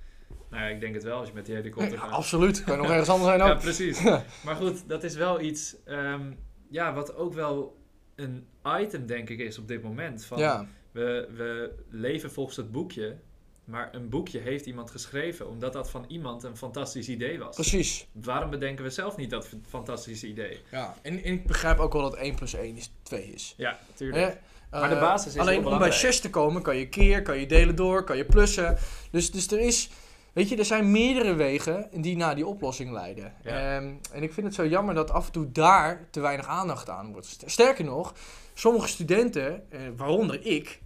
Nou 0.50 0.62
ja, 0.62 0.68
ik 0.68 0.80
denk 0.80 0.94
het 0.94 1.02
wel 1.04 1.18
als 1.18 1.28
je 1.28 1.34
met 1.34 1.46
die 1.46 1.54
helikopter 1.54 1.98
gaat. 1.98 2.10
absoluut. 2.10 2.64
Kan 2.64 2.78
nog 2.78 2.90
ergens 2.90 3.08
anders 3.08 3.28
zijn 3.28 3.40
Ja, 3.48 3.52
ook. 3.54 3.60
precies. 3.60 4.02
Maar 4.44 4.56
goed, 4.56 4.88
dat 4.88 5.04
is 5.04 5.14
wel 5.14 5.40
iets 5.40 5.76
ehm, 5.84 6.32
ja, 6.70 6.94
wat 6.94 7.14
ook 7.16 7.32
wel 7.34 7.76
een 8.14 8.46
item, 8.80 9.06
denk 9.06 9.28
ik, 9.30 9.38
is 9.38 9.58
op 9.58 9.68
dit 9.68 9.82
moment. 9.82 10.24
Van, 10.24 10.38
Ja, 10.38 10.66
we, 10.92 11.28
we 11.36 11.74
leven 11.90 12.30
volgens 12.30 12.56
het 12.56 12.72
boekje, 12.72 13.16
maar 13.64 13.94
een 13.94 14.08
boekje 14.08 14.38
heeft 14.38 14.66
iemand 14.66 14.90
geschreven 14.90 15.48
omdat 15.48 15.72
dat 15.72 15.90
van 15.90 16.04
iemand 16.08 16.42
een 16.42 16.56
fantastisch 16.56 17.08
idee 17.08 17.38
was. 17.38 17.54
precies. 17.54 18.06
Waarom 18.12 18.50
bedenken 18.50 18.84
we 18.84 18.90
zelf 18.90 19.16
niet 19.16 19.30
dat 19.30 19.48
fantastische 19.68 20.26
idee? 20.26 20.60
Ja, 20.70 20.94
en, 21.02 21.22
en 21.22 21.32
ik 21.32 21.46
begrijp 21.46 21.78
ook 21.78 21.92
wel 21.92 22.02
dat 22.02 22.14
1 22.16 22.34
plus 22.34 22.54
1 22.54 22.76
is 22.76 22.90
2 23.02 23.22
is. 23.32 23.54
Ja, 23.56 23.70
Hè? 23.70 23.94
tuurlijk. 23.94 24.40
Maar 24.70 24.88
de 24.88 24.94
Eh, 24.94 25.00
basis 25.00 25.34
is 25.34 25.40
Alleen 25.40 25.56
om 25.56 25.62
bij 25.62 25.72
belangrijk. 25.72 26.00
6 26.00 26.20
te 26.20 26.30
komen 26.30 26.62
kan 26.62 26.76
je 26.76 26.88
keer, 26.88 27.22
kan 27.22 27.38
je 27.38 27.46
delen 27.46 27.76
door, 27.76 28.04
kan 28.04 28.16
je 28.16 28.24
plussen. 28.24 28.76
Dus, 29.10 29.30
dus 29.30 29.50
er 29.50 29.60
is, 29.60 29.90
weet 30.36 30.48
je, 30.48 30.56
er 30.56 30.64
zijn 30.64 30.90
meerdere 30.90 31.34
wegen 31.34 31.88
die 31.94 32.16
naar 32.16 32.34
die 32.34 32.46
oplossing 32.46 32.90
leiden. 32.92 33.32
Ja. 33.42 33.50
Ehm, 33.76 33.90
en 34.12 34.22
ik 34.22 34.32
vind 34.32 34.46
het 34.46 34.54
zo 34.54 34.66
jammer 34.66 34.94
dat 34.94 35.10
af 35.10 35.26
en 35.26 35.32
toe 35.32 35.52
daar 35.52 36.08
te 36.10 36.20
weinig 36.20 36.46
aandacht 36.46 36.88
aan 36.90 37.12
wordt. 37.12 37.26
St- 37.26 37.42
Sterker 37.46 37.84
nog, 37.84 38.14
sommige 38.54 38.88
studenten, 38.88 39.70
eh, 39.70 39.80
waaronder 39.96 40.46
ik, 40.46 40.80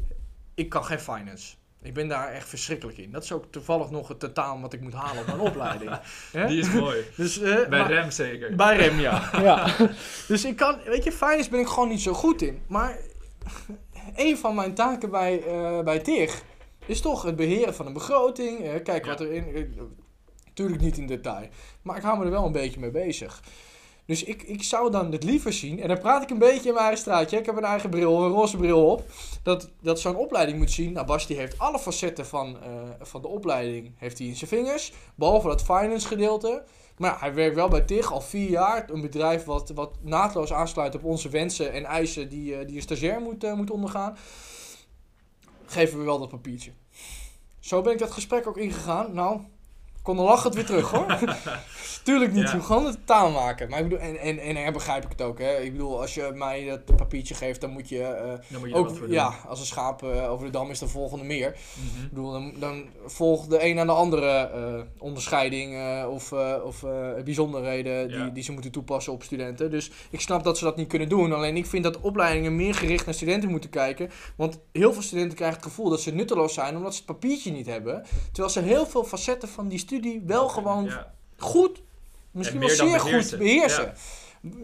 ik 0.55 0.69
kan 0.69 0.85
geen 0.85 1.01
finance. 1.01 1.55
Ik 1.83 1.95
ben 1.95 2.09
daar 2.09 2.29
echt 2.33 2.49
verschrikkelijk 2.49 2.99
in. 2.99 3.11
Dat 3.13 3.23
is 3.25 3.33
ook 3.33 3.45
toevallig 3.51 3.91
nog 3.91 4.09
het 4.09 4.21
tentamen 4.21 4.61
wat 4.63 4.73
ik 4.73 4.81
moet 4.81 4.93
halen 4.95 5.21
op 5.21 5.27
mijn 5.27 5.41
opleiding. 5.41 5.91
Die 6.49 6.59
is 6.59 6.71
mooi. 6.73 7.05
Dus, 7.17 7.41
eh, 7.41 7.55
Bij 7.55 7.69
maar- 7.69 7.93
Rem 7.93 8.11
zeker. 8.11 8.57
bij 8.57 8.77
Rem, 8.77 8.99
ja. 9.01 9.31
ja. 9.43 9.75
Dus 10.29 10.45
ik 10.45 10.57
kan, 10.57 10.79
weet 10.85 11.05
je, 11.05 11.13
finance 11.13 11.51
ben 11.51 11.61
ik 11.61 11.67
gewoon 11.67 11.89
niet 11.89 12.01
zo 12.01 12.13
goed 12.13 12.43
in. 12.43 12.63
Maar 12.67 12.97
een 14.17 14.37
van 14.39 14.55
mijn 14.55 14.75
taken 14.75 15.11
bij, 15.11 15.43
eh 15.47 15.81
bij 15.83 15.99
TIG 15.99 16.43
is 16.91 17.01
toch 17.01 17.23
het 17.23 17.37
beheren 17.37 17.75
van 17.75 17.87
een 17.87 17.93
begroting. 17.93 18.61
eh, 18.61 18.83
kijk 18.83 19.07
wat 19.07 19.21
erin. 19.21 19.55
eh, 19.55 19.65
Natuurlijk 20.45 20.81
niet 20.83 20.99
in 20.99 21.07
detail. 21.07 21.49
Maar 21.83 21.97
ik 21.97 22.03
hou 22.03 22.19
me 22.19 22.25
er 22.25 22.31
wel 22.31 22.45
een 22.47 22.53
beetje 22.53 22.81
mee 22.81 22.91
bezig. 22.91 23.43
Dus 24.07 24.25
ik, 24.25 24.43
ik 24.43 24.63
zou 24.63 24.91
dan 24.91 25.13
het 25.13 25.23
liever 25.25 25.53
zien, 25.53 25.81
en 25.81 25.89
dan 25.89 25.99
praat 25.99 26.23
ik 26.23 26.31
een 26.31 26.39
beetje 26.39 26.69
in 26.69 26.75
mijn 26.75 26.79
eigen 26.87 26.99
straatje. 26.99 27.39
Ik 27.39 27.47
heb 27.47 27.57
een 27.57 27.65
eigen 27.65 27.91
bril, 27.91 28.23
een 28.23 28.31
roze 28.31 28.57
bril 28.57 28.87
op. 28.91 29.05
Dat, 29.43 29.71
dat 29.83 30.01
zo'n 30.01 30.17
opleiding 30.17 30.59
moet 30.59 30.71
zien. 30.71 30.93
Nou, 30.93 31.07
Bas 31.07 31.27
die 31.27 31.37
heeft 31.37 31.59
alle 31.59 31.79
facetten 31.79 32.27
van, 32.27 32.57
eh, 32.63 32.71
van 33.01 33.23
de 33.23 33.29
opleiding 33.29 33.93
heeft 33.97 34.19
hij 34.19 34.27
in 34.27 34.37
zijn 34.37 34.51
vingers. 34.51 34.93
Behalve 35.15 35.49
dat 35.49 35.63
finance 35.63 36.07
gedeelte. 36.09 36.63
Maar 36.97 37.11
ja, 37.11 37.17
hij 37.21 37.35
werkt 37.35 37.55
wel 37.55 37.69
bij 37.69 37.81
TIG 37.81 38.13
al 38.13 38.21
vier 38.21 38.51
jaar. 38.51 38.91
Een 38.91 39.01
bedrijf 39.01 39.45
wat, 39.45 39.71
wat 39.75 39.97
naadloos 40.03 40.53
aansluit 40.53 40.95
op 40.95 41.05
onze 41.05 41.29
wensen 41.29 41.73
en 41.73 41.85
eisen 41.85 42.29
die, 42.29 42.55
eh, 42.57 42.67
die 42.67 42.77
een 42.77 42.83
stagiair 42.83 43.21
moet, 43.21 43.45
eh, 43.45 43.53
moet 43.53 43.71
ondergaan. 43.71 44.17
Geven 45.71 45.99
we 45.99 46.05
wel 46.05 46.19
dat 46.19 46.29
papiertje. 46.29 46.73
Zo 47.59 47.83
ben 47.83 47.93
ik 47.93 47.99
dat 47.99 48.11
gesprek 48.11 48.47
ook 48.47 48.57
ingegaan. 48.57 49.15
Nou, 49.15 49.41
kon 50.03 50.17
dan 50.17 50.25
lachend 50.25 50.55
weer 50.55 50.65
terug 50.67 50.91
hoor. 50.91 51.07
Tuurlijk 52.05 52.33
niet, 52.33 52.49
Ja. 52.51 52.55
je 52.55 52.63
gewoon 52.63 52.87
het 52.87 53.07
taal 53.07 53.31
maken. 53.31 53.69
Maar 53.71 53.79
ik 53.79 53.89
bedoel, 53.89 53.99
en, 54.05 54.19
en, 54.19 54.39
en 54.39 54.55
daar 54.55 54.73
begrijp 54.73 55.05
ik 55.05 55.11
het 55.11 55.23
ook. 55.23 55.39
Hè. 55.39 55.57
Ik 55.59 55.73
bedoel, 55.73 56.01
als 56.01 56.15
je 56.15 56.31
mij 56.35 56.65
dat 56.65 56.97
papiertje 56.97 57.35
geeft, 57.35 57.61
dan 57.61 57.71
moet 57.71 57.89
je 57.89 58.03
eh, 58.03 58.25
Dan 58.49 58.61
moet 58.61 58.69
je 58.69 58.75
wat 58.75 59.03
ook, 59.03 59.09
ja, 59.09 59.35
als 59.49 59.61
een 59.61 59.67
schaap 59.67 60.03
eh, 60.03 60.31
over 60.31 60.47
de 60.47 60.53
dam 60.53 60.71
is 60.71 60.79
de 60.79 60.89
volgende 60.89 61.25
meer. 61.25 61.57
Mhm. 61.75 62.05
Ik 62.05 62.09
bedoel, 62.11 62.33
dan, 62.33 62.53
dan 62.59 62.85
volgt 63.07 63.51
de 63.51 63.65
een 63.65 63.79
aan 63.79 63.87
de 63.87 63.93
andere 63.93 64.27
eh, 64.29 64.81
onderscheiding 64.99 65.77
of, 66.07 66.33
of 66.65 66.85
bijzonderheden 67.25 68.09
die, 68.09 68.17
Ja. 68.17 68.27
die 68.29 68.43
ze 68.43 68.53
moeten 68.53 68.71
toepassen 68.71 69.13
op 69.13 69.23
studenten. 69.23 69.71
Dus 69.71 69.91
ik 70.11 70.21
snap 70.21 70.45
dat 70.45 70.59
ze 70.59 70.65
dat 70.65 70.77
niet 70.77 70.89
kunnen 70.89 71.09
doen. 71.09 71.33
Alleen 71.33 71.57
ik 71.57 71.67
vind 71.67 71.85
dat 71.85 72.01
opleidingen 72.01 72.57
meer 72.57 72.75
gericht 72.75 73.05
naar 73.05 73.15
studenten 73.15 73.51
moeten 73.51 73.71
kijken. 73.71 74.11
Want 74.37 74.59
heel 74.73 74.93
veel 74.93 75.03
studenten 75.03 75.37
krijgen 75.37 75.57
het 75.59 75.67
gevoel 75.67 75.91
dat 75.91 76.01
ze 76.01 76.15
nutteloos 76.15 76.55
zijn 76.55 76.77
omdat 76.77 76.93
ze 76.95 76.99
het 76.99 77.07
papiertje 77.07 77.51
niet 77.53 77.67
hebben. 77.67 78.05
Terwijl 78.33 78.53
ze 78.53 78.61
heel 78.61 78.87
veel 78.87 79.05
facetten 79.05 79.49
van 79.49 79.69
die 79.69 79.79
studie 79.91 80.23
wel 80.27 80.49
gewoon 80.49 80.85
Ja. 80.85 81.13
goed, 81.37 81.83
misschien 82.31 82.63
En 82.63 82.67
wel 82.67 82.77
zeer 82.77 83.01
goed 83.01 83.39
beheersen. 83.39 83.95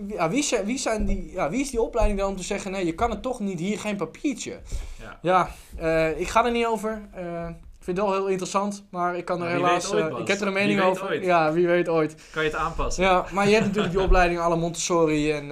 Ja, 0.07 0.31
wie, 0.31 0.43
zijn, 0.43 0.65
wie, 0.65 0.79
zijn 0.79 1.05
die, 1.05 1.33
ja, 1.33 1.51
wie 1.51 1.61
is 1.61 1.71
die 1.71 1.81
opleiding 1.81 2.19
dan 2.19 2.29
om 2.29 2.37
te 2.37 2.43
zeggen, 2.43 2.71
nee, 2.71 2.87
je 2.87 2.95
kan 2.95 3.11
het 3.11 3.23
toch 3.23 3.41
niet, 3.41 3.59
hier 3.59 3.79
geen 3.79 3.97
papiertje. 3.97 4.61
Ja. 5.01 5.19
Ja, 5.23 5.51
eh, 5.77 6.21
ik 6.21 6.29
ga 6.29 6.45
er 6.45 6.51
niet 6.51 6.67
over. 6.67 7.09
Eh, 7.13 7.49
ik 7.79 7.85
vind 7.85 7.97
het 7.97 8.07
wel 8.07 8.17
heel 8.17 8.27
interessant, 8.27 8.85
maar 8.91 9.17
ik 9.17 9.25
kan 9.25 9.43
er 9.43 9.51
helaas... 9.51 9.93
ooit, 9.93 10.13
eh, 10.13 10.19
ik 10.19 10.29
heb 10.29 10.41
er 10.41 10.47
een 10.47 10.53
mening 10.53 10.81
over. 10.81 11.09
ooit. 11.09 11.25
Ja, 11.25 11.53
wie 11.53 11.67
weet 11.67 11.89
ooit. 11.89 12.15
Kan 12.33 12.45
je 12.45 12.49
het 12.49 12.59
aanpassen? 12.59 13.05
Ja, 13.05 13.25
maar 13.33 13.47
je 13.49 13.55
hebt 13.55 13.67
natuurlijk 13.67 13.95
die 13.95 14.03
opleiding 14.03 14.41
alle 14.41 14.57
Montessori 14.57 15.33
en 15.33 15.49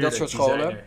dat 0.00 0.14
soort 0.14 0.30
scholen. 0.30 0.78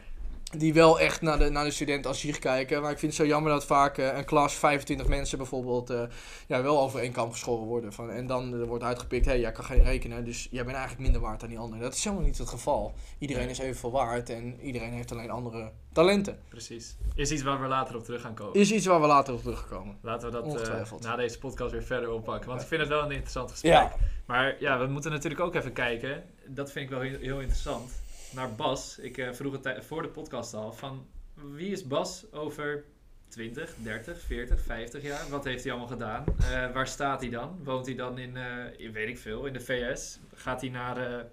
Die 0.58 0.74
wel 0.74 1.00
echt 1.00 1.22
naar 1.22 1.39
de, 1.39 1.50
naar 1.50 1.64
de 1.64 1.72
student 1.72 2.06
als 2.06 2.22
hier 2.22 2.39
kijken. 2.39 2.82
Maar 2.82 2.91
ik 2.91 3.00
vind 3.00 3.12
het 3.12 3.22
zo 3.22 3.28
jammer 3.28 3.52
dat 3.52 3.66
vaak 3.66 3.97
eh, 3.97 4.18
een 4.18 4.26
klas, 4.26 4.54
25 4.54 5.08
mensen 5.08 5.38
bijvoorbeeld, 5.38 5.89
eh, 5.89 6.02
ja, 6.47 6.62
wel 6.62 6.80
over 6.80 7.00
één 7.00 7.12
kam 7.12 7.32
geschoren 7.32 7.68
worden. 7.68 7.93
Van, 7.93 8.12
en 8.12 8.28
dan 8.28 8.66
wordt 8.66 8.84
uitgepikt, 8.84 9.26
hé, 9.26 9.32
hey, 9.32 9.39
jij 9.39 9.52
kan 9.52 9.64
geen 9.64 9.84
rekenen, 9.84 10.26
dus 10.26 10.47
jij 10.52 10.64
bent 10.64 10.76
eigenlijk 10.76 11.04
minder 11.04 11.22
waard 11.22 11.39
dan 11.39 11.50
die 11.50 11.60
ander. 11.60 11.80
Dat 11.80 11.93
is 11.93 12.04
helemaal 12.04 12.26
niet 12.26 12.38
het 12.38 12.50
geval. 12.50 12.93
Iedereen 13.18 13.50
is 13.50 13.60
evenveel 13.60 13.91
waard 13.91 14.30
en 14.30 14.60
iedereen 14.62 14.91
heeft 14.91 15.12
alleen 15.12 15.30
andere 15.30 15.72
talenten. 15.93 16.39
Precies. 16.50 16.95
Is 17.16 17.32
iets 17.32 17.43
waar 17.43 17.62
we 17.62 17.68
later 17.68 17.95
op 17.95 18.04
terug 18.04 18.22
gaan 18.22 18.34
komen. 18.34 18.54
Is 18.54 18.72
iets 18.72 18.86
waar 18.86 19.02
we 19.02 19.08
later 19.08 19.34
op 19.34 19.41
terugkomen. 19.41 19.97
Laten 20.02 20.32
we 20.32 20.41
dat 20.41 20.68
eh, 20.68 20.91
na 21.00 21.16
deze 21.16 21.39
podcast 21.39 21.72
weer 21.72 21.84
verder 21.84 22.12
oppakken. 22.12 22.50
Want 22.50 22.62
ik 22.62 22.68
vind 22.68 22.82
het 22.82 22.89
wel 22.89 23.04
een 23.04 23.12
interessant 23.12 23.52
gesprek. 23.52 23.72
Ja, 23.72 23.95
Maar 24.26 24.56
ja, 24.60 24.80
we 24.80 24.88
moeten 24.88 25.12
natuurlijk 25.12 25.41
ook 25.41 25.56
even 25.56 25.74
kijken. 25.74 26.24
Dat 26.47 26.72
vind 26.72 26.86
ik 26.86 26.91
wel 26.91 27.02
heel, 27.02 27.20
heel 27.20 27.39
interessant. 27.39 27.91
Naar 28.34 28.55
Bas. 28.55 28.97
Ik 28.99 29.17
eh, 29.17 29.32
vroeg 29.34 29.63
het 29.63 29.86
voor 29.86 30.01
de 30.01 30.07
podcast 30.07 30.53
al. 30.53 30.73
Van 30.73 31.07
wie 31.34 31.71
is 31.71 31.88
Bas 31.88 32.32
over 32.32 32.84
20, 33.27 33.75
30, 33.84 34.19
40, 34.21 34.61
50 34.61 35.01
jaar. 35.03 35.30
Wat 35.30 35.43
heeft 35.43 35.63
hij 35.63 35.71
allemaal 35.71 35.89
gedaan? 35.91 36.23
Eh, 36.39 36.71
waar 36.71 36.88
staat 36.88 37.21
hij 37.21 37.30
dan? 37.30 37.59
Woont 37.63 37.86
hij 37.86 37.95
dan 37.95 38.17
in, 38.17 38.38
eh, 38.38 38.65
in, 38.80 38.91
weet 38.91 39.07
ik 39.09 39.17
veel, 39.17 39.45
in 39.45 39.53
de 39.53 39.59
VS? 39.59 40.19
Gaat 40.34 40.61
hij 40.61 40.69
naar 40.69 41.25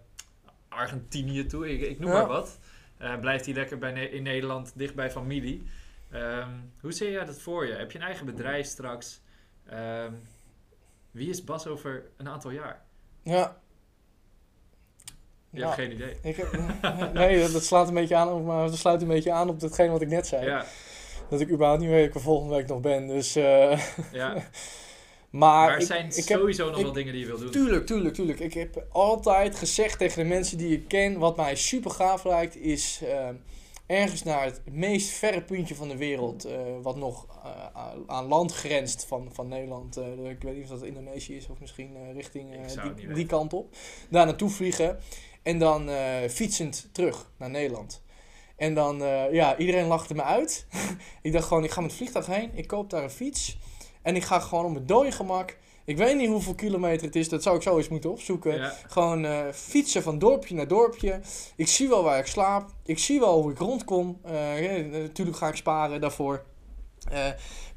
Argentinië 0.68 1.47
toe? 1.47 1.72
Ik, 1.72 1.80
ik 1.80 1.99
noem 1.99 2.11
Ja. 2.11 2.16
maar 2.16 2.26
wat. 2.26 2.59
Blijft 3.20 3.44
hij 3.44 3.55
lekker 3.55 3.78
bij 3.78 3.92
Ne- 3.92 4.09
in 4.11 4.22
Nederland, 4.22 4.72
dicht 4.78 4.94
bij 4.94 5.11
familie? 5.11 5.62
Ehm, 6.11 6.51
hoe 6.80 6.92
zie 6.92 7.11
jij 7.11 7.24
dat 7.24 7.40
voor 7.40 7.66
je? 7.66 7.72
Heb 7.72 7.90
je 7.92 7.99
een 7.99 8.05
eigen 8.05 8.26
bedrijf 8.26 8.66
straks? 8.66 9.20
Ehm, 9.66 10.12
wie 11.11 11.28
is 11.30 11.44
Bas 11.44 11.66
over 11.66 12.07
een 12.16 12.28
aantal 12.28 12.51
jaar? 12.51 12.84
Ja. 13.22 13.61
Je 15.57 15.63
Ja, 15.63 15.69
hebt 15.69 15.81
geen 15.81 15.93
idee. 15.93 16.15
ik 16.23 16.37
heb, 16.37 16.59
nee, 17.13 17.49
dat, 17.51 17.65
slaat 17.65 17.89
een 17.89 17.95
beetje 17.95 18.17
aan, 18.17 18.45
maar 18.45 18.67
dat 18.67 18.77
sluit 18.79 19.03
een 19.03 19.09
beetje 19.09 19.33
aan 19.33 19.49
op 19.49 19.61
datgene 19.61 19.91
wat 19.91 20.03
ik 20.03 20.09
net 20.09 20.27
zei. 20.27 20.47
Ja, 20.47 20.65
Dat 21.29 21.41
ik 21.41 21.51
überhaupt 21.51 21.81
niet 21.81 21.91
weet 21.91 22.03
of 22.03 22.09
ik 22.09 22.15
er 22.15 22.21
volgende 22.21 22.55
week 22.55 22.67
nog 22.67 22.81
ben. 22.81 23.07
Dus, 23.07 23.37
eh, 23.37 23.81
ja. 24.13 24.33
maar 24.35 24.43
Maar 25.31 25.71
er 25.73 25.81
ik, 25.81 25.87
zijn 25.87 26.07
ik 26.07 26.29
heb, 26.29 26.39
sowieso 26.39 26.71
nog 26.71 26.83
wel 26.83 26.93
dingen 26.93 27.13
die 27.13 27.21
je 27.21 27.27
wil 27.27 27.39
doen. 27.39 27.51
Tuurlijk, 27.51 27.87
tuurlijk, 27.87 28.15
tuurlijk. 28.15 28.41
Ik 28.41 28.55
heb 28.55 28.85
altijd 28.93 29.57
gezegd 29.57 29.99
tegen 29.99 30.23
de 30.23 30.29
mensen 30.29 30.59
die 30.59 30.73
ik 30.73 30.89
ken, 30.89 31.19
wat 31.19 31.37
mij 31.37 31.55
super 31.57 31.91
gaaf 31.91 32.25
lijkt, 32.25 32.57
is 32.57 33.01
eh, 33.05 33.29
ergens 33.87 34.23
naar 34.23 34.45
het 34.45 34.61
meest 34.71 35.09
verre 35.09 35.43
puntje 35.43 35.75
van 35.75 35.89
de 35.89 35.97
wereld, 35.97 36.45
eh, 36.45 36.57
wat 36.83 36.97
nog 36.97 37.27
aan- 38.07 38.27
land 38.27 38.55
grenst 38.55 39.05
van, 39.05 39.29
van 39.33 39.49
Nederland. 39.49 39.97
Ik 40.31 40.43
weet 40.43 40.55
niet 40.55 40.63
of 40.63 40.69
dat 40.71 40.83
Indonesië 40.83 41.37
is 41.37 41.49
of 41.49 41.61
misschien 41.61 41.91
richting 42.13 42.47
die, 43.15 43.27
kant 43.27 43.53
op. 43.53 43.75
Daar 44.11 44.27
naartoe 44.27 44.51
vliegen 44.51 44.99
en 45.47 45.59
dan 45.59 45.88
eh, 45.88 46.28
fietsend 46.30 46.88
terug 46.92 47.30
naar 47.36 47.51
Nederland. 47.51 48.03
En 48.57 48.74
dan, 48.74 49.03
eh, 49.03 49.32
ja, 49.32 49.57
iedereen 49.57 49.86
lachte 49.86 50.14
me 50.14 50.22
uit. 50.22 50.66
ik 51.22 51.32
dacht 51.32 51.47
gewoon, 51.47 51.64
ik 51.64 51.70
ga 51.70 51.80
met 51.80 51.90
het 51.90 51.99
vliegtuig 51.99 52.26
heen, 52.26 52.51
ik 52.55 52.66
koop 52.66 52.90
daar 52.90 53.03
een 53.03 53.11
fiets. 53.11 53.59
En 54.03 54.16
ik 54.16 54.24
ga 54.24 54.40
gewoon 54.40 54.64
op 54.64 54.72
mijn 54.72 54.86
dode 54.86 55.12
gemak. 55.12 55.57
Ik 55.84 55.97
weet 55.97 56.16
niet 56.16 56.28
hoeveel 56.28 56.55
kilometer 56.55 57.07
het 57.07 57.16
is, 57.16 57.28
dat 57.28 57.42
zou 57.42 57.57
ik 57.57 57.62
zo 57.62 57.76
eens 57.76 57.88
moeten 57.88 58.11
opzoeken. 58.11 58.55
Ja, 58.55 58.74
Gewoon 58.86 59.24
eh, 59.24 59.40
fietsen 59.53 60.03
van 60.03 60.18
dorpje 60.18 60.55
naar 60.55 60.68
dorpje. 60.68 61.20
Ik 61.57 61.68
zie 61.68 61.88
wel 61.88 62.03
waar 62.03 62.18
ik 62.18 62.26
slaap. 62.26 62.70
Ik 62.84 62.99
zie 62.99 63.20
wel 63.20 63.42
hoe 63.42 63.51
ik 63.51 63.59
rondkom. 63.59 64.20
Natuurlijk 64.90 65.36
ga 65.36 65.49
ik 65.49 65.57
sparen 65.57 66.01
daarvoor. 66.01 66.44
Eh, 67.11 67.19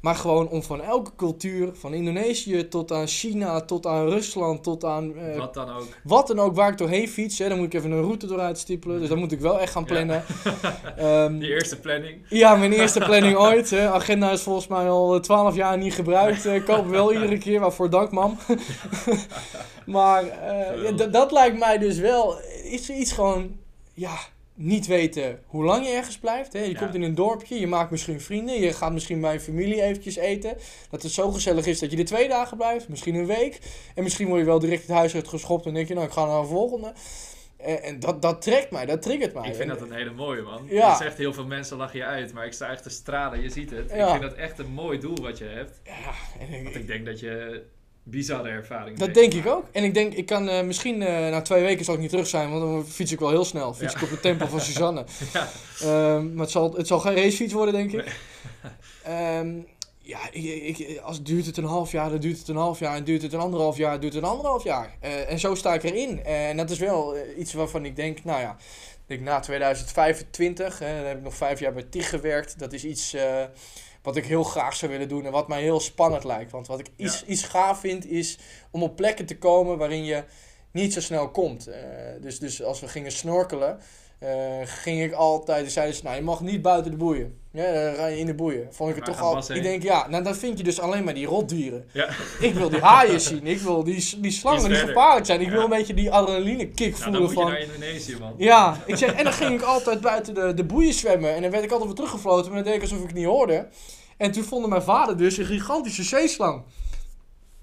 maar 0.00 0.14
gewoon 0.14 0.48
om 0.48 0.62
van 0.62 0.82
elke 0.82 1.10
cultuur, 1.16 1.70
van 1.74 1.94
Indonesië 1.94 2.68
tot 2.68 2.92
aan 2.92 3.06
China, 3.06 3.60
tot 3.60 3.86
aan 3.86 4.08
Rusland, 4.08 4.62
tot 4.62 4.84
aan 4.84 5.16
eh, 5.18 5.38
wat 5.38 5.54
dan 5.54 5.70
ook. 5.70 5.86
wat 6.04 6.26
dan 6.26 6.38
ook 6.40 6.54
waar 6.54 6.70
ik 6.70 6.78
doorheen 6.78 7.08
fiets. 7.08 7.38
Hè, 7.38 7.48
dan 7.48 7.56
moet 7.58 7.66
ik 7.66 7.74
even 7.74 7.90
een 7.90 8.00
route 8.02 8.26
dooruit 8.26 8.58
stippelen. 8.58 9.00
Dus 9.00 9.08
dat 9.08 9.18
moet 9.18 9.32
ik 9.32 9.40
wel 9.40 9.60
echt 9.60 9.72
gaan 9.72 9.84
Ja. 9.86 9.88
plannen. 9.94 10.22
Ehm, 10.96 11.38
Die 11.38 11.48
eerste 11.48 11.78
planning. 11.80 12.18
ja, 12.28 12.56
mijn 12.56 12.72
eerste 12.72 12.98
planning 13.00 13.36
ooit. 13.36 13.70
Hè. 13.70 13.90
Agenda 13.90 14.30
is 14.30 14.42
volgens 14.42 14.66
mij 14.66 14.88
al 14.88 15.20
twaalf 15.20 15.54
jaar 15.54 15.78
niet 15.78 15.94
gebruikt. 15.94 16.44
Ik 16.46 16.64
koop 16.64 16.86
wel 16.86 17.12
iedere 17.14 17.38
keer, 17.38 17.60
waarvoor 17.60 17.90
dank, 17.90 18.10
mam. 18.10 18.38
maar 19.86 20.24
eh, 20.28 20.82
ja, 20.98 21.06
dat 21.06 21.32
lijkt 21.32 21.58
mij 21.58 21.78
dus 21.78 21.98
wel 21.98 22.38
iets, 22.70 22.90
iets 22.90 23.12
gewoon, 23.12 23.56
ja, 23.94 24.16
niet 24.62 24.86
weten 24.86 25.38
hoe 25.46 25.64
lang 25.64 25.86
je 25.86 25.92
ergens 25.92 26.18
blijft. 26.18 26.52
Hè. 26.52 26.58
Je 26.60 26.70
Ja. 26.72 26.78
komt 26.78 26.94
in 26.94 27.02
een 27.02 27.14
dorpje, 27.14 27.60
je 27.60 27.66
maakt 27.66 27.90
misschien 27.90 28.20
vrienden, 28.20 28.60
je 28.60 28.72
gaat 28.72 28.92
misschien 28.92 29.20
bij 29.20 29.34
een 29.34 29.40
familie 29.40 29.82
eventjes 29.82 30.16
eten. 30.16 30.56
Dat 30.90 31.02
het 31.02 31.12
zo 31.12 31.30
gezellig 31.30 31.66
is 31.66 31.78
dat 31.78 31.90
je 31.90 31.96
er 31.96 32.04
twee 32.04 32.28
dagen 32.28 32.56
blijft, 32.56 32.88
misschien 32.88 33.14
een 33.14 33.26
week. 33.26 33.58
En 33.94 34.02
misschien 34.02 34.26
word 34.28 34.40
je 34.40 34.46
wel 34.46 34.58
direct 34.58 34.82
het 34.82 34.90
huis 34.96 35.14
uitgeschopt 35.14 35.66
en 35.66 35.74
denk 35.74 35.88
je, 35.88 35.94
nou, 35.94 36.06
ik 36.06 36.12
ga 36.12 36.24
naar 36.26 36.38
een 36.38 36.46
volgende. 36.46 36.92
En, 37.56 38.00
dat, 38.00 38.22
dat 38.22 38.42
trekt 38.42 38.70
mij, 38.70 38.86
dat 38.86 39.02
triggert 39.02 39.34
mij. 39.34 39.48
Ik 39.48 39.54
vind 39.54 39.68
dat 39.68 39.80
een 39.80 39.92
hele 39.92 40.10
mooie, 40.12 40.42
man. 40.42 40.66
Ja. 40.68 40.96
Zegt 40.96 41.16
heel 41.18 41.32
veel 41.32 41.46
mensen 41.46 41.76
lachen 41.76 41.98
je 41.98 42.04
uit, 42.04 42.32
maar 42.32 42.46
ik 42.46 42.52
sta 42.52 42.70
echt 42.70 42.82
te 42.82 42.90
stralen. 42.90 43.42
Je 43.42 43.48
ziet 43.48 43.70
het. 43.70 43.90
Ik 43.92 44.06
vind 44.08 44.22
dat 44.22 44.34
echt 44.34 44.58
een 44.58 44.70
mooi 44.72 44.98
doel 44.98 45.16
wat 45.22 45.38
je 45.38 45.44
hebt. 45.44 45.80
Ja, 45.84 45.92
en 46.40 46.52
ik- 46.52 46.62
Want 46.62 46.74
ik 46.74 46.86
denk 46.86 47.06
dat 47.06 47.20
je 47.20 47.62
bizarre 48.02 48.48
ervaringen 48.48 48.98
Dat 48.98 49.14
denk 49.14 49.34
ik 49.34 49.46
ook. 49.46 49.64
En 49.72 49.84
ik 49.84 49.94
denk, 49.94 50.12
ik 50.12 50.26
kan 50.26 50.48
eh, 50.48 50.62
misschien 50.62 51.02
eh, 51.02 51.30
na 51.30 51.40
twee 51.40 51.62
weken 51.62 51.84
zal 51.84 51.94
ik 51.94 52.00
niet 52.00 52.10
terug 52.10 52.26
zijn, 52.26 52.50
want 52.50 52.62
dan 52.62 52.86
fiets 52.86 53.12
ik 53.12 53.18
wel 53.18 53.30
heel 53.30 53.44
snel. 53.44 53.74
Fiets 53.74 53.92
Ja. 53.92 53.98
ik 53.98 54.04
op 54.04 54.10
de 54.10 54.20
tempo 54.20 54.46
van 54.46 54.60
Suzanne. 54.70 55.04
Ja. 55.32 55.48
Ehm, 55.80 56.34
maar 56.34 56.42
het 56.42 56.50
zal, 56.50 56.74
het 56.74 56.86
zal 56.86 56.98
geen 56.98 57.14
racefiets 57.14 57.52
worden, 57.52 57.74
denk 57.74 57.92
ik. 57.92 58.04
Nee. 58.04 58.14
Ehm, 59.02 59.58
ja, 59.98 60.18
ik, 60.30 60.78
ik, 60.78 60.98
als 60.98 61.22
duurt 61.22 61.46
het 61.46 61.56
een 61.56 61.64
half 61.64 61.92
jaar, 61.92 62.10
dan 62.10 62.20
duurt 62.20 62.38
het 62.38 62.48
een 62.48 62.56
half 62.56 62.78
jaar. 62.78 62.96
En 62.96 63.04
duurt 63.04 63.22
het 63.22 63.32
een 63.32 63.40
anderhalf 63.40 63.76
jaar, 63.76 64.00
duurt 64.00 64.14
het 64.14 64.22
een 64.22 64.28
anderhalf 64.28 64.64
jaar. 64.64 64.96
Eh, 65.00 65.30
en 65.30 65.38
zo 65.38 65.54
sta 65.54 65.74
ik 65.74 65.82
erin. 65.82 66.24
en 66.24 66.56
dat 66.56 66.70
is 66.70 66.78
wel 66.78 67.16
iets 67.38 67.52
waarvan 67.52 67.84
ik 67.84 67.96
denk, 67.96 68.24
nou 68.24 68.40
ja, 68.40 68.56
denk 69.06 69.20
na 69.20 69.40
2025, 69.40 70.80
eh, 70.80 70.88
dan 70.88 71.04
heb 71.04 71.16
ik 71.16 71.22
nog 71.22 71.34
vijf 71.34 71.60
jaar 71.60 71.72
bij 71.72 71.82
TIG 71.82 72.08
gewerkt. 72.08 72.58
Dat 72.58 72.72
is 72.72 72.84
iets 72.84 73.16
wat 74.02 74.16
ik 74.16 74.24
heel 74.24 74.42
graag 74.42 74.76
zou 74.76 74.92
willen 74.92 75.08
doen 75.08 75.26
en 75.26 75.32
wat 75.32 75.48
mij 75.48 75.62
heel 75.62 75.80
spannend 75.80 76.24
lijkt. 76.24 76.50
Want 76.50 76.66
wat 76.66 76.78
ik 76.78 76.90
iets, 76.96 77.24
iets 77.24 77.42
gaaf 77.42 77.80
vind, 77.80 78.06
is 78.06 78.38
om 78.70 78.82
op 78.82 78.96
plekken 78.96 79.26
te 79.26 79.38
komen 79.38 79.78
waarin 79.78 80.04
je 80.04 80.24
niet 80.70 80.92
zo 80.92 81.00
snel 81.00 81.30
komt. 81.30 81.66
Eh, 81.66 81.80
dus, 82.20 82.38
dus 82.38 82.62
als 82.62 82.80
we 82.80 82.88
gingen 82.88 83.12
snorkelen, 83.12 83.80
eh, 84.18 84.60
ging 84.64 85.02
ik 85.02 85.12
altijd, 85.12 85.72
zeiden 85.72 85.96
ze, 85.96 86.02
nou 86.02 86.16
je 86.16 86.22
mag 86.22 86.40
niet 86.40 86.62
buiten 86.62 86.90
de 86.90 86.96
boeien. 86.96 87.39
Ja, 87.52 87.72
dan 87.84 87.94
ga 87.94 88.06
je 88.06 88.18
in 88.18 88.26
de 88.26 88.34
boeien. 88.34 88.68
Vond 88.70 88.90
ik 88.90 88.96
het 88.96 89.04
toch 89.04 89.20
al. 89.20 89.38
Ik 89.54 89.62
denk, 89.62 89.82
ja, 89.82 90.08
nou 90.08 90.24
dan 90.24 90.34
vind 90.34 90.58
je 90.58 90.64
dus 90.64 90.80
alleen 90.80 91.04
maar 91.04 91.14
die 91.14 91.26
rotdieren. 91.26 91.88
Ja. 91.92 92.08
Ik 92.40 92.54
wil 92.54 92.68
die 92.70 92.80
haaien 92.80 93.20
zien. 93.20 93.46
Ik 93.46 93.58
wil 93.60 93.84
die, 93.84 94.14
die 94.18 94.30
slangen 94.30 94.68
die 94.68 94.78
gevaarlijk 94.78 95.26
zijn. 95.26 95.40
Ik 95.40 95.50
wil 95.50 95.62
een 95.62 95.68
beetje 95.68 95.94
die 95.94 96.10
adrenaline 96.10 96.68
kick 96.68 96.98
Nou, 96.98 97.12
voelen 97.12 97.30
van. 97.30 97.46
naar 97.46 97.60
Indonesië, 97.60 98.16
man. 98.20 98.34
Ja, 98.36 98.82
ik 98.86 98.96
zeg, 98.96 99.12
en 99.12 99.24
dan 99.24 99.32
ging 99.32 99.54
ik 99.54 99.62
altijd 99.62 100.00
buiten 100.00 100.34
de, 100.34 100.54
de 100.54 100.64
boeien 100.64 100.94
zwemmen. 100.94 101.34
En 101.34 101.42
dan 101.42 101.50
werd 101.50 101.64
ik 101.64 101.70
altijd 101.70 101.88
weer 101.88 101.96
teruggefloten, 101.96 102.52
maar 102.52 102.62
dan 102.62 102.72
deed 102.72 102.82
ik 102.82 102.82
alsof 102.82 102.98
ik 102.98 103.06
het 103.06 103.16
niet 103.16 103.26
hoorde. 103.26 103.68
En 104.16 104.30
toen 104.30 104.44
vond 104.44 104.66
mijn 104.66 104.82
vader 104.82 105.16
dus 105.16 105.36
een 105.36 105.44
gigantische 105.44 106.02
zeeslang. 106.02 106.62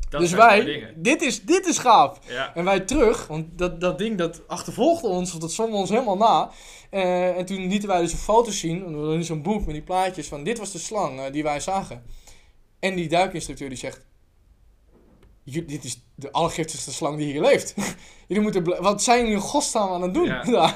Dat 0.09 0.21
dus 0.21 0.31
wij, 0.31 0.93
dit 0.95 1.21
is, 1.21 1.41
dit 1.43 1.65
is 1.65 1.77
gaaf. 1.77 2.19
Ja. 2.27 2.55
En 2.55 2.63
wij 2.65 2.79
terug, 2.79 3.27
want 3.27 3.57
dat, 3.57 3.81
dat 3.81 3.97
ding 3.97 4.17
dat 4.17 4.47
achtervolgde 4.47 5.07
ons, 5.07 5.29
want 5.29 5.41
dat 5.41 5.51
zwom 5.51 5.73
ons 5.73 5.89
helemaal 5.89 6.17
na. 6.17 6.51
Eh, 6.89 7.37
en 7.37 7.45
toen 7.45 7.67
lieten 7.67 7.89
wij 7.89 8.01
dus 8.01 8.11
een 8.11 8.17
foto 8.17 8.51
zien, 8.51 8.93
hadden 8.93 9.23
zo'n 9.23 9.41
boek 9.41 9.65
met 9.65 9.73
die 9.75 9.83
plaatjes 9.83 10.27
van 10.27 10.43
dit 10.43 10.57
was 10.57 10.71
de 10.71 10.79
slang 10.79 11.19
eh, 11.19 11.31
die 11.31 11.43
wij 11.43 11.59
zagen. 11.59 12.03
En 12.79 12.95
die 12.95 13.07
duikinstructeur 13.09 13.69
die 13.69 13.77
zegt, 13.77 14.05
"Ju- 15.43 15.65
dit 15.65 15.83
is 15.83 16.01
de 16.19 16.31
allergiftigste 16.31 16.91
slang 16.91 17.17
die 17.17 17.31
hier 17.31 17.41
leeft. 17.41 17.73
Jullie 18.27 18.43
moeten, 18.43 18.81
wat 18.81 19.03
zijn 19.03 19.19
jullie 19.19 19.33
in 19.33 19.39
godsnaam 19.39 19.89
aan 19.91 20.01
het 20.01 20.13
doen? 20.13 20.25
Ja. 20.25 20.43
ja 20.45 20.73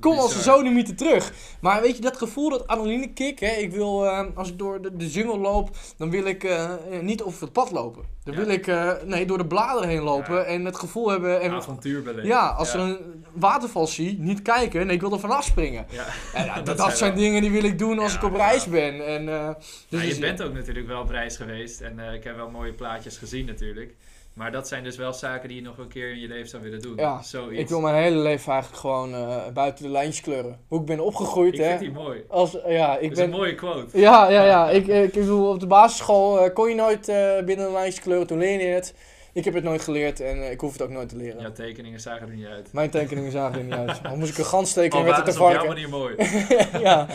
Kom 0.00 0.18
als 0.18 0.44
de 0.44 0.70
mythe 0.72 0.94
terug. 0.94 1.32
Maar 1.60 1.82
weet 1.82 1.96
je, 1.96 2.02
dat 2.02 2.16
gevoel, 2.16 2.50
dat 2.50 2.66
adrenaline 2.66 3.12
kick, 3.12 3.40
hè, 3.40 3.50
ik 3.50 3.72
wil, 3.72 4.06
eh, 4.06 4.26
als 4.34 4.48
ik 4.48 4.58
door 4.58 4.82
de, 4.82 4.96
de 4.96 5.08
jungle 5.10 5.38
loop, 5.38 5.70
dan 5.96 6.10
wil 6.10 6.24
ik 6.24 6.44
eh, 6.44 6.70
niet 7.00 7.22
over 7.22 7.42
het 7.42 7.52
pad 7.52 7.70
lopen. 7.70 8.04
Dan 8.24 8.34
Ja. 8.34 8.40
wil 8.40 8.48
ik, 8.50 8.66
eh, 8.66 8.92
nee, 9.04 9.26
door 9.26 9.38
de 9.38 9.46
bladeren 9.46 9.88
heen 9.88 10.02
lopen 10.02 10.46
en 10.46 10.64
het 10.64 10.76
gevoel 10.76 11.08
hebben. 11.10 11.40
En, 11.40 11.50
Avontuur 11.50 12.02
beleven. 12.02 12.26
ja, 12.26 12.48
als 12.48 12.74
er 12.74 12.80
een 12.80 13.24
waterval 13.32 13.86
zie, 13.86 14.18
niet 14.18 14.42
kijken, 14.42 14.86
nee, 14.86 14.94
ik 14.94 15.00
wil 15.00 15.12
er 15.12 15.20
vanaf 15.20 15.44
springen. 15.44 15.86
Ja. 15.90 16.04
En 16.34 16.46
dat, 16.64 16.76
Dat 16.76 16.96
zijn 16.98 17.12
wel- 17.12 17.20
dingen 17.22 17.40
die 17.42 17.50
wil 17.50 17.64
ik 17.64 17.78
doen 17.78 17.98
als 17.98 18.14
ik 18.14 18.22
op 18.22 18.34
reis 18.34 18.64
ben. 18.66 19.06
En, 19.06 19.26
dus 19.26 19.66
Ja, 19.88 20.00
je 20.02 20.08
is- 20.10 20.18
bent 20.18 20.42
ook 20.42 20.52
natuurlijk 20.54 20.86
wel 20.86 21.00
op 21.00 21.08
reis 21.10 21.36
geweest 21.36 21.80
en 21.80 21.98
ik 21.98 22.24
heb 22.24 22.36
wel 22.36 22.50
mooie 22.50 22.72
plaatjes 22.72 23.16
gezien 23.16 23.46
natuurlijk. 23.46 23.94
Maar 24.34 24.52
dat 24.52 24.68
zijn 24.68 24.84
dus 24.84 24.96
wel 24.96 25.12
zaken 25.12 25.48
die 25.48 25.56
je 25.56 25.62
nog 25.62 25.78
een 25.78 25.88
keer 25.88 26.10
in 26.10 26.20
je 26.20 26.28
leven 26.28 26.48
zou 26.48 26.62
willen 26.62 26.80
doen. 26.80 26.96
Ja, 26.96 27.22
Zoiets. 27.22 27.60
ik 27.60 27.68
wil 27.68 27.80
mijn 27.80 27.94
hele 28.02 28.16
leven 28.16 28.52
eigenlijk 28.52 28.80
gewoon 28.80 29.14
eh, 29.14 29.36
buiten 29.54 29.84
de 29.84 29.90
lijntjes 29.90 30.20
kleuren. 30.20 30.60
Hoe 30.68 30.80
ik 30.80 30.86
ben 30.86 31.00
opgegroeid, 31.00 31.54
Ik 31.54 31.60
hè. 31.60 31.68
vind 31.68 31.80
die 31.80 31.90
mooi. 31.90 32.24
Als, 32.28 32.56
ja, 32.66 32.96
ik 32.96 33.00
Dat 33.08 33.10
is 33.10 33.16
ben, 33.24 33.24
een 33.24 33.38
mooie 33.38 33.54
quote. 33.54 33.98
Ja, 33.98 34.30
ja, 34.30 34.44
ja. 34.44 34.70
Ik, 34.70 34.86
ik, 34.86 35.04
ik 35.04 35.12
bedoel, 35.12 35.48
op 35.50 35.60
de 35.60 35.66
basisschool 35.66 36.40
eh, 36.40 36.54
kon 36.54 36.68
je 36.68 36.74
nooit 36.74 37.08
eh, 37.08 37.42
binnen 37.44 37.66
een 37.66 37.72
lijntje 37.72 38.00
kleuren, 38.02 38.26
toen 38.26 38.38
leer 38.38 38.60
je 38.60 38.66
het. 38.74 38.94
Ik 39.34 39.44
heb 39.44 39.54
het 39.54 39.64
nooit 39.64 39.82
geleerd 39.82 40.20
en 40.20 40.42
eh, 40.42 40.50
ik 40.50 40.60
hoef 40.60 40.72
het 40.72 40.82
ook 40.82 40.90
nooit 40.90 41.08
te 41.08 41.16
leren. 41.16 41.40
Jouw 41.40 41.52
tekeningen 41.52 42.00
zagen 42.00 42.28
er 42.28 42.34
niet 42.34 42.46
uit. 42.46 42.72
Mijn 42.72 42.90
tekeningen 42.90 43.32
zagen 43.32 43.58
er 43.58 43.64
niet 43.64 43.74
uit. 43.74 44.02
Dan 44.02 44.18
moest 44.18 44.30
ik 44.30 44.38
een 44.38 44.44
gans 44.44 44.70
steken 44.70 44.92
Al 44.92 44.98
en 44.98 45.04
werd 45.04 45.16
het 45.16 45.26
een 45.26 45.32
ze 45.32 45.42
op 45.42 45.50
jouw 45.50 45.64
varken. 45.64 45.74
manier 45.74 45.88
mooi. 45.88 46.14
ja. 46.88 47.06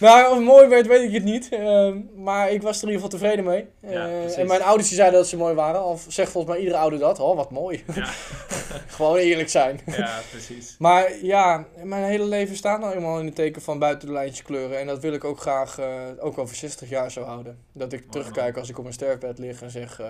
Nou, 0.00 0.30
of 0.30 0.36
het 0.36 0.44
mooi 0.44 0.68
werd, 0.68 0.86
weet 0.86 1.02
ik 1.02 1.12
het 1.12 1.24
niet. 1.24 1.48
Ehm, 1.48 1.98
maar 2.14 2.50
ik 2.50 2.62
was 2.62 2.76
er 2.76 2.88
in 2.88 2.94
ieder 2.94 3.04
geval 3.04 3.18
tevreden 3.18 3.44
mee. 3.44 3.66
Ja, 3.92 4.06
precies. 4.06 4.36
en 4.36 4.46
mijn 4.46 4.62
ouders 4.62 4.88
die 4.88 4.96
zeiden 4.96 5.18
dat 5.18 5.28
ze 5.28 5.36
mooi 5.36 5.54
waren. 5.54 5.80
Al 5.80 5.98
zegt 6.08 6.30
volgens 6.30 6.52
mij 6.52 6.62
iedere 6.62 6.80
ouder 6.80 6.98
dat. 6.98 7.18
Oh, 7.18 7.36
wat 7.36 7.50
mooi. 7.50 7.84
Ja. 7.94 8.08
Gewoon 8.96 9.16
eerlijk 9.16 9.48
zijn. 9.48 9.80
ja, 9.86 10.20
precies. 10.30 10.76
Maar 10.78 11.12
ja, 11.22 11.66
mijn 11.82 12.04
hele 12.04 12.24
leven 12.24 12.56
staat 12.56 12.80
nou 12.80 12.94
eenmaal 12.94 13.18
in 13.18 13.26
het 13.26 13.34
teken 13.34 13.62
van 13.62 13.78
buiten 13.78 14.06
de 14.08 14.14
lijntjes 14.14 14.42
kleuren. 14.42 14.78
En 14.80 14.86
dat 14.86 15.00
wil 15.00 15.12
ik 15.12 15.24
ook 15.24 15.40
graag, 15.40 15.78
eh, 15.78 15.86
ook 16.18 16.38
over 16.38 16.56
60 16.56 16.88
jaar 16.88 17.10
zo 17.10 17.22
houden. 17.22 17.58
Dat 17.72 17.92
ik 17.92 18.00
Mooi, 18.00 18.10
terugkijk 18.10 18.56
als 18.56 18.68
ik 18.68 18.76
op 18.76 18.82
mijn 18.82 18.94
sterfbed 18.94 19.38
lig 19.38 19.62
en 19.62 19.70
zeg... 19.70 20.00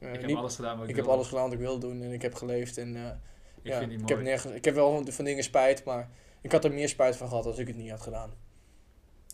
eh, 0.00 0.08
Ik 0.12 0.14
heb 0.20 0.26
niet- 0.26 0.36
alles 0.36 0.54
gedaan 0.56 0.74
wat 0.78 0.84
ik, 0.84 0.90
ik 0.90 0.96
heb 0.96 1.06
alles 1.06 1.28
gedaan 1.28 1.44
wat 1.44 1.52
ik 1.52 1.58
wilde 1.58 1.86
doen 1.86 2.02
en 2.02 2.12
ik 2.12 2.22
heb 2.22 2.34
geleefd. 2.34 2.78
En, 2.78 2.96
eh, 2.96 3.02
Ik 3.06 3.72
ja, 3.72 3.78
vind 3.78 3.90
die 3.90 4.00
ik, 4.00 4.08
heb 4.08 4.20
nergens, 4.20 4.52
ik 4.54 4.64
heb 4.64 4.74
wel 4.74 5.04
van 5.06 5.24
dingen 5.24 5.44
spijt, 5.44 5.84
maar 5.84 6.10
ik 6.40 6.52
had 6.52 6.64
er 6.64 6.72
meer 6.72 6.88
spijt 6.88 7.16
van 7.16 7.28
gehad 7.28 7.46
als 7.46 7.58
ik 7.58 7.66
het 7.66 7.76
niet 7.76 7.90
had 7.90 8.00
gedaan. 8.00 8.30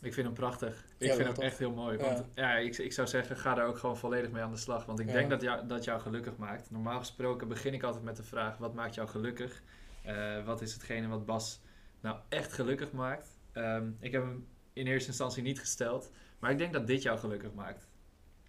Ik 0.02 0.14
vind 0.14 0.26
hem 0.26 0.34
prachtig. 0.36 0.84
Ik 0.98 1.06
Ja, 1.06 1.14
vind 1.14 1.36
hem 1.36 1.46
echt 1.46 1.58
heel 1.58 1.70
mooi. 1.72 1.98
Want 1.98 2.24
ja, 2.34 2.56
ik, 2.56 2.78
ik 2.78 2.92
zou 2.92 3.08
zeggen, 3.08 3.36
ga 3.36 3.54
daar 3.54 3.66
ook 3.66 3.78
gewoon 3.78 3.96
volledig 3.96 4.30
mee 4.30 4.42
aan 4.42 4.50
de 4.50 4.56
slag. 4.56 4.84
Want 4.84 4.98
ik 4.98 5.06
Ja. 5.06 5.12
denk 5.12 5.30
dat 5.30 5.42
jou, 5.42 5.66
dat 5.66 5.84
jou 5.84 6.00
gelukkig 6.00 6.36
maakt. 6.36 6.70
Normaal 6.70 6.98
gesproken 6.98 7.48
begin 7.48 7.74
ik 7.74 7.82
altijd 7.82 8.04
met 8.04 8.16
de 8.16 8.22
vraag, 8.22 8.56
wat 8.58 8.74
maakt 8.74 8.94
jou 8.94 9.08
gelukkig? 9.08 9.62
Eh, 10.02 10.44
wat 10.44 10.60
is 10.62 10.72
hetgene 10.72 11.08
wat 11.08 11.26
Bas 11.26 11.60
nou 12.00 12.16
echt 12.28 12.52
gelukkig 12.52 12.92
maakt? 12.92 13.28
Ehm, 13.52 13.86
ik 13.98 14.12
heb 14.12 14.22
hem 14.22 14.46
in 14.72 14.86
eerste 14.86 15.08
instantie 15.08 15.42
niet 15.42 15.60
gesteld. 15.60 16.10
Maar 16.38 16.50
ik 16.50 16.58
denk 16.58 16.72
dat 16.72 16.86
dit 16.86 17.02
jou 17.02 17.18
gelukkig 17.18 17.52
maakt. 17.54 17.86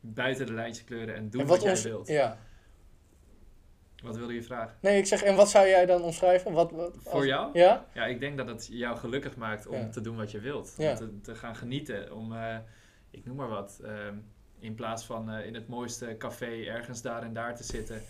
Buiten 0.05 0.45
de 0.45 0.53
lijntjes 0.53 0.85
kleuren 0.85 1.15
en 1.15 1.29
doen 1.29 1.41
en 1.41 1.47
wat, 1.47 1.55
wat 1.55 1.65
jij 1.65 1.71
ons- 1.73 1.83
wilt. 1.83 2.07
Ja. 2.07 2.37
Wat 4.03 4.17
wilde 4.17 4.33
je 4.33 4.43
vragen? 4.43 4.77
Nee, 4.81 4.97
ik 4.97 5.05
zeg, 5.05 5.23
en 5.23 5.35
wat 5.35 5.49
zou 5.49 5.67
jij 5.67 5.85
dan 5.85 6.01
omschrijven? 6.01 6.51
Wat, 6.51 6.71
wat, 6.71 6.95
Voor 7.03 7.11
als- 7.13 7.25
jou? 7.25 7.49
Ja? 7.59 7.85
Ja, 7.93 8.05
ik 8.05 8.19
denk 8.19 8.37
dat 8.37 8.47
het 8.47 8.67
jou 8.71 8.97
gelukkig 8.97 9.35
maakt 9.35 9.67
om 9.67 9.77
Ja. 9.77 9.89
te 9.89 10.01
doen 10.01 10.15
wat 10.15 10.31
je 10.31 10.39
wilt. 10.39 10.73
Ja. 10.77 10.89
Om 10.91 10.95
te, 10.97 11.21
te 11.21 11.35
gaan 11.35 11.55
genieten. 11.55 12.15
Om, 12.15 12.33
eh, 12.33 12.57
ik 13.11 13.25
noem 13.25 13.35
maar 13.35 13.47
wat, 13.49 13.79
ehm, 13.83 14.15
in 14.59 14.75
plaats 14.75 15.05
van 15.05 15.29
eh, 15.31 15.45
in 15.45 15.53
het 15.53 15.67
mooiste 15.67 16.15
café 16.17 16.63
ergens 16.65 17.01
daar 17.01 17.21
en 17.23 17.33
daar 17.33 17.55
te 17.55 17.63
zitten, 17.63 18.01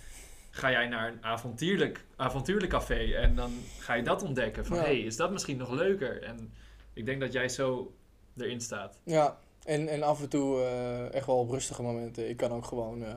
ga 0.51 0.71
jij 0.71 0.87
naar 0.87 1.07
een 1.07 1.23
avontuurlijk, 1.23 2.05
avontuurlijk 2.15 2.71
café 2.71 3.13
en 3.13 3.35
dan 3.35 3.51
ga 3.79 3.93
je 3.93 4.03
dat 4.03 4.23
ontdekken. 4.23 4.65
Van, 4.65 4.77
Ja. 4.77 4.83
hey, 4.83 4.99
is 4.99 5.15
dat 5.15 5.31
misschien 5.31 5.57
nog 5.57 5.71
leuker? 5.71 6.23
En 6.23 6.53
ik 6.93 7.05
denk 7.05 7.19
dat 7.21 7.31
jij 7.33 7.49
zo 7.49 7.93
erin 8.37 8.61
staat. 8.61 8.99
Ja. 9.03 9.37
En, 9.66 9.88
en 9.88 10.03
af 10.03 10.22
en 10.22 10.30
toe 10.30 10.61
eh, 10.61 11.14
echt 11.14 11.26
wel 11.26 11.39
op 11.39 11.49
rustige 11.49 11.82
momenten. 11.82 12.30
Ik 12.30 12.38
kan 12.38 12.51
ook 12.51 12.66
gewoon 12.66 13.03
eh, 13.03 13.16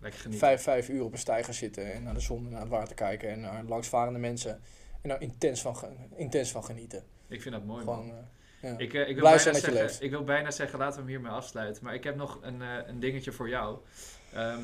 Lekker 0.00 0.20
genieten. 0.20 0.46
vijf, 0.46 0.62
vijf 0.62 0.88
uur 0.88 1.04
op 1.04 1.12
een 1.12 1.18
steiger 1.18 1.54
zitten 1.54 1.92
en 1.92 2.02
naar 2.02 2.14
de 2.14 2.20
zon 2.20 2.44
en 2.46 2.50
naar 2.50 2.60
het 2.60 2.70
water 2.70 2.94
kijken 2.94 3.28
en 3.28 3.40
naar 3.40 3.64
langsvarende 3.64 4.18
mensen. 4.18 4.60
En 5.02 5.08
daar 5.08 5.22
intens 5.22 5.60
van, 5.60 5.76
intens 6.16 6.50
van 6.50 6.64
genieten. 6.64 7.04
Ik 7.28 7.42
vind 7.42 7.54
dat 7.54 7.64
mooi, 7.64 7.84
man. 7.84 7.94
Gewoon, 7.94 8.10
eh, 8.10 8.70
ja. 8.70 8.78
Ik, 8.78 8.94
eh, 8.94 9.08
ik, 9.08 9.14
wil 9.14 9.22
bijna 9.22 9.38
zeggen, 9.38 10.02
ik 10.04 10.10
wil 10.10 10.24
bijna 10.24 10.50
zeggen, 10.50 10.78
laten 10.78 10.94
we 10.94 11.00
hem 11.00 11.10
hiermee 11.10 11.32
afsluiten. 11.32 11.84
Maar 11.84 11.94
ik 11.94 12.04
heb 12.04 12.16
nog 12.16 12.38
een, 12.42 12.60
een 12.60 13.00
dingetje 13.00 13.32
voor 13.32 13.48
jou. 13.48 13.78
Ehm, 14.32 14.62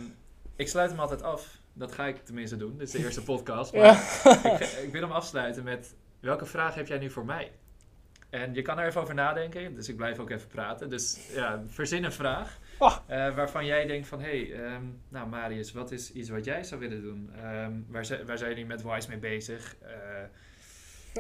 ik 0.57 0.69
sluit 0.69 0.91
hem 0.91 1.01
altijd 1.01 1.23
af. 1.23 1.59
Dat 1.73 1.93
ga 1.93 2.07
ik 2.07 2.25
tenminste 2.25 2.57
doen. 2.57 2.79
Dit 2.79 2.87
is 2.87 2.93
de 2.93 2.99
eerste 2.99 3.23
podcast. 3.33 3.73
Maar 3.73 3.83
ja. 3.83 4.55
ik, 4.55 4.61
ik 4.61 4.93
wil 4.93 5.01
hem 5.03 5.13
afsluiten 5.13 5.65
met... 5.65 5.95
Welke 6.21 6.47
vraag 6.47 6.75
heb 6.75 6.87
jij 6.87 6.99
nu 6.99 7.11
voor 7.11 7.25
mij? 7.25 7.53
En 8.31 8.55
je 8.55 8.63
kan 8.63 8.79
er 8.79 8.87
even 8.87 9.01
over 9.01 9.15
nadenken. 9.15 9.75
Dus 9.75 9.89
ik 9.89 9.97
blijf 9.97 10.19
ook 10.19 10.31
even 10.31 10.49
praten. 10.49 10.91
Dus 10.91 11.19
ja, 11.33 11.63
verzin 11.67 12.05
een 12.05 12.13
vraag. 12.13 12.59
Ah. 12.79 12.97
eh, 13.07 13.35
waarvan 13.35 13.67
jij 13.67 13.87
denkt 13.87 14.09
van... 14.09 14.21
Hé, 14.21 14.47
hey, 14.47 14.65
ehm, 14.65 14.83
nou 15.09 15.29
Marius, 15.29 15.73
wat 15.73 15.91
is 15.91 16.13
iets 16.13 16.29
wat 16.29 16.45
jij 16.45 16.65
zou 16.65 16.81
willen 16.81 17.03
doen? 17.03 17.31
Ehm, 17.43 17.73
waar, 17.89 18.07
waar 18.27 18.39
zijn 18.39 18.51
jullie 18.51 18.67
met 18.67 18.83
Wise 18.83 19.09
mee 19.09 19.19
bezig? 19.19 19.77
Eh, 19.81 19.95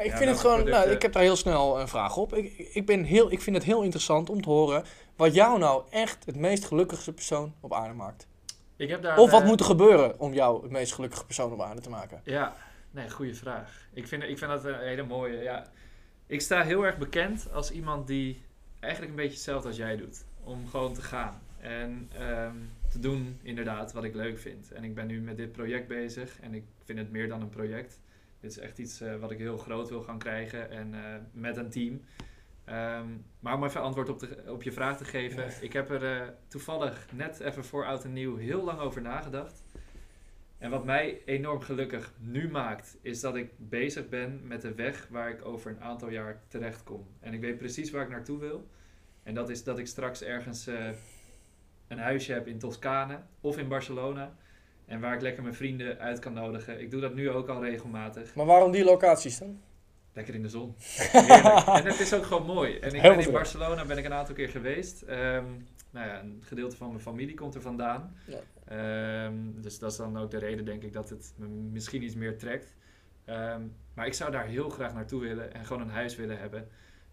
ik 0.04 0.10
Ja, 0.10 0.16
vind 0.16 0.30
het 0.30 0.40
gewoon, 0.40 0.68
nou, 0.68 0.90
ik 0.90 1.02
heb 1.02 1.12
daar 1.12 1.22
heel 1.22 1.36
snel 1.36 1.80
een 1.80 1.88
vraag 1.88 2.16
op. 2.16 2.34
Ik, 2.34 2.58
ik, 2.58 2.86
ben 2.86 3.02
heel, 3.04 3.32
ik 3.32 3.40
vind 3.40 3.56
het 3.56 3.64
heel 3.64 3.82
interessant 3.82 4.30
om 4.30 4.42
te 4.42 4.48
horen 4.48 4.84
wat 5.16 5.34
jou 5.34 5.58
nou 5.58 5.82
echt 5.90 6.26
het 6.26 6.36
meest 6.36 6.64
gelukkigste 6.64 7.12
persoon 7.12 7.54
op 7.60 7.74
aarde 7.74 7.94
maakt. 7.94 8.26
ik 8.76 8.88
heb 8.88 9.02
daar, 9.02 9.18
Of 9.18 9.30
wat 9.30 9.40
eh, 9.40 9.46
moet 9.46 9.60
er 9.60 9.66
gebeuren 9.66 10.20
om 10.20 10.32
jou 10.32 10.62
het 10.62 10.70
meest 10.70 10.92
gelukkige 10.92 11.24
persoon 11.24 11.52
op 11.52 11.62
aarde 11.62 11.80
te 11.80 11.90
maken? 11.90 12.20
Ja, 12.24 12.56
nee, 12.90 13.10
goede 13.10 13.34
vraag. 13.34 13.86
Ik 13.92 14.08
vind, 14.08 14.22
ik 14.22 14.38
vind 14.38 14.50
dat 14.50 14.64
een 14.64 14.78
hele 14.78 15.02
mooie. 15.02 15.42
Ja. 15.42 15.66
Ik 16.28 16.40
sta 16.40 16.62
heel 16.62 16.86
erg 16.86 16.98
bekend 16.98 17.52
als 17.52 17.70
iemand 17.70 18.06
die 18.06 18.42
eigenlijk 18.80 19.12
een 19.12 19.18
beetje 19.18 19.34
hetzelfde 19.34 19.68
als 19.68 19.76
jij 19.76 19.96
doet. 19.96 20.24
Om 20.42 20.68
gewoon 20.68 20.94
te 20.94 21.02
gaan. 21.02 21.42
En 21.58 22.10
ehm, 22.12 22.56
te 22.88 22.98
doen 22.98 23.38
inderdaad 23.42 23.92
wat 23.92 24.04
ik 24.04 24.14
leuk 24.14 24.38
vind. 24.38 24.72
En 24.72 24.84
ik 24.84 24.94
ben 24.94 25.06
nu 25.06 25.20
met 25.20 25.36
dit 25.36 25.52
project 25.52 25.88
bezig. 25.88 26.40
En 26.40 26.54
ik 26.54 26.64
vind 26.84 26.98
het 26.98 27.10
meer 27.10 27.28
dan 27.28 27.40
een 27.40 27.48
project. 27.48 28.00
Dit 28.40 28.50
is 28.50 28.58
echt 28.58 28.78
iets 28.78 29.00
eh, 29.00 29.16
wat 29.16 29.30
ik 29.30 29.38
heel 29.38 29.56
groot 29.56 29.88
wil 29.88 30.02
gaan 30.02 30.18
krijgen. 30.18 30.70
En 30.70 30.94
eh, 30.94 31.14
met 31.32 31.56
een 31.56 31.70
team. 31.70 32.00
Ehm, 32.64 33.08
maar 33.40 33.54
om 33.54 33.64
even 33.64 33.80
antwoord 33.80 34.08
op, 34.08 34.18
de, 34.18 34.42
op 34.46 34.62
je 34.62 34.72
vraag 34.72 34.96
te 34.96 35.04
geven. 35.04 35.44
Ja. 35.44 35.50
Ik 35.60 35.72
heb 35.72 35.90
er 35.90 36.20
eh, 36.20 36.28
toevallig 36.48 37.06
net 37.12 37.40
even 37.40 37.64
voor 37.64 37.84
oud 37.84 38.04
en 38.04 38.12
nieuw 38.12 38.36
heel 38.36 38.64
lang 38.64 38.78
over 38.78 39.02
nagedacht. 39.02 39.62
En 40.66 40.72
wat 40.72 40.84
mij 40.84 41.22
enorm 41.24 41.60
gelukkig 41.60 42.12
nu 42.18 42.50
maakt, 42.50 42.96
is 43.02 43.20
dat 43.20 43.36
ik 43.36 43.50
bezig 43.56 44.08
ben 44.08 44.40
met 44.46 44.62
de 44.62 44.74
weg 44.74 45.06
waar 45.10 45.30
ik 45.30 45.44
over 45.44 45.70
een 45.70 45.80
aantal 45.80 46.08
jaar 46.08 46.42
terecht 46.48 46.82
kom. 46.82 47.06
En 47.20 47.34
ik 47.34 47.40
weet 47.40 47.58
precies 47.58 47.90
waar 47.90 48.02
ik 48.02 48.08
naartoe 48.08 48.38
wil. 48.38 48.68
En 49.22 49.34
dat 49.34 49.50
is 49.50 49.64
dat 49.64 49.78
ik 49.78 49.86
straks 49.86 50.22
ergens 50.22 50.66
eh, 50.66 50.88
een 51.88 51.98
huisje 51.98 52.32
heb 52.32 52.46
in 52.46 52.58
Toscane 52.58 53.18
of 53.40 53.58
in 53.58 53.68
Barcelona. 53.68 54.34
En 54.86 55.00
waar 55.00 55.14
ik 55.14 55.20
lekker 55.20 55.42
mijn 55.42 55.54
vrienden 55.54 55.98
uit 55.98 56.18
kan 56.18 56.32
nodigen. 56.32 56.80
Ik 56.80 56.90
doe 56.90 57.00
dat 57.00 57.14
nu 57.14 57.30
ook 57.30 57.48
al 57.48 57.64
regelmatig. 57.64 58.34
Maar 58.34 58.46
waarom 58.46 58.70
die 58.70 58.84
locaties 58.84 59.38
dan? 59.38 59.60
Lekker 60.12 60.34
in 60.34 60.42
de 60.42 60.48
zon. 60.48 60.74
Heerlijk. 60.78 61.66
en 61.80 61.84
het 61.84 62.00
is 62.00 62.14
ook 62.14 62.24
gewoon 62.24 62.46
mooi. 62.46 62.78
En 62.78 62.94
ik 62.94 63.02
ben 63.02 63.20
in. 63.20 63.32
Barcelona 63.32 63.84
ben 63.84 63.98
ik 63.98 64.04
een 64.04 64.12
aantal 64.12 64.34
keer 64.34 64.48
geweest. 64.48 65.02
Ehm, 65.02 65.44
nou 65.90 66.06
ja, 66.06 66.20
een 66.20 66.42
gedeelte 66.44 66.76
van 66.76 66.88
mijn 66.88 67.00
familie 67.00 67.34
komt 67.34 67.54
er 67.54 67.62
vandaan. 67.62 68.16
Ja. 68.24 68.38
Ehm, 68.66 69.60
dus 69.60 69.78
dat 69.78 69.90
is 69.90 69.96
dan 69.96 70.18
ook 70.18 70.30
de 70.30 70.38
reden, 70.38 70.64
denk 70.64 70.82
ik, 70.82 70.92
dat 70.92 71.10
het 71.10 71.32
me 71.36 71.46
misschien 71.46 72.02
iets 72.02 72.14
meer 72.14 72.38
trekt. 72.38 72.74
Ehm, 73.24 73.62
maar 73.94 74.06
ik 74.06 74.14
zou 74.14 74.30
daar 74.30 74.46
heel 74.46 74.68
graag 74.68 74.94
naartoe 74.94 75.20
willen 75.20 75.54
en 75.54 75.66
gewoon 75.66 75.82
een 75.82 75.88
huis 75.88 76.16
willen 76.16 76.38
hebben. 76.38 76.68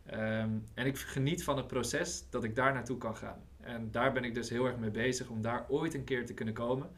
Ehm, 0.06 0.50
en 0.74 0.86
ik 0.86 0.98
geniet 0.98 1.44
van 1.44 1.58
het 1.58 1.68
proces 1.68 2.26
dat 2.30 2.44
ik 2.44 2.56
daar 2.56 2.74
naartoe 2.74 2.98
kan 2.98 3.16
gaan. 3.16 3.42
En 3.62 3.92
daar 3.92 4.12
ben 4.12 4.24
ik 4.24 4.34
dus 4.34 4.50
heel 4.50 4.66
erg 4.66 4.78
mee 4.78 4.92
bezig 4.92 5.30
om 5.30 5.42
daar 5.42 5.66
ooit 5.70 5.94
een 5.94 6.04
keer 6.04 6.26
te 6.26 6.34
kunnen 6.34 6.54
komen. 6.54 6.90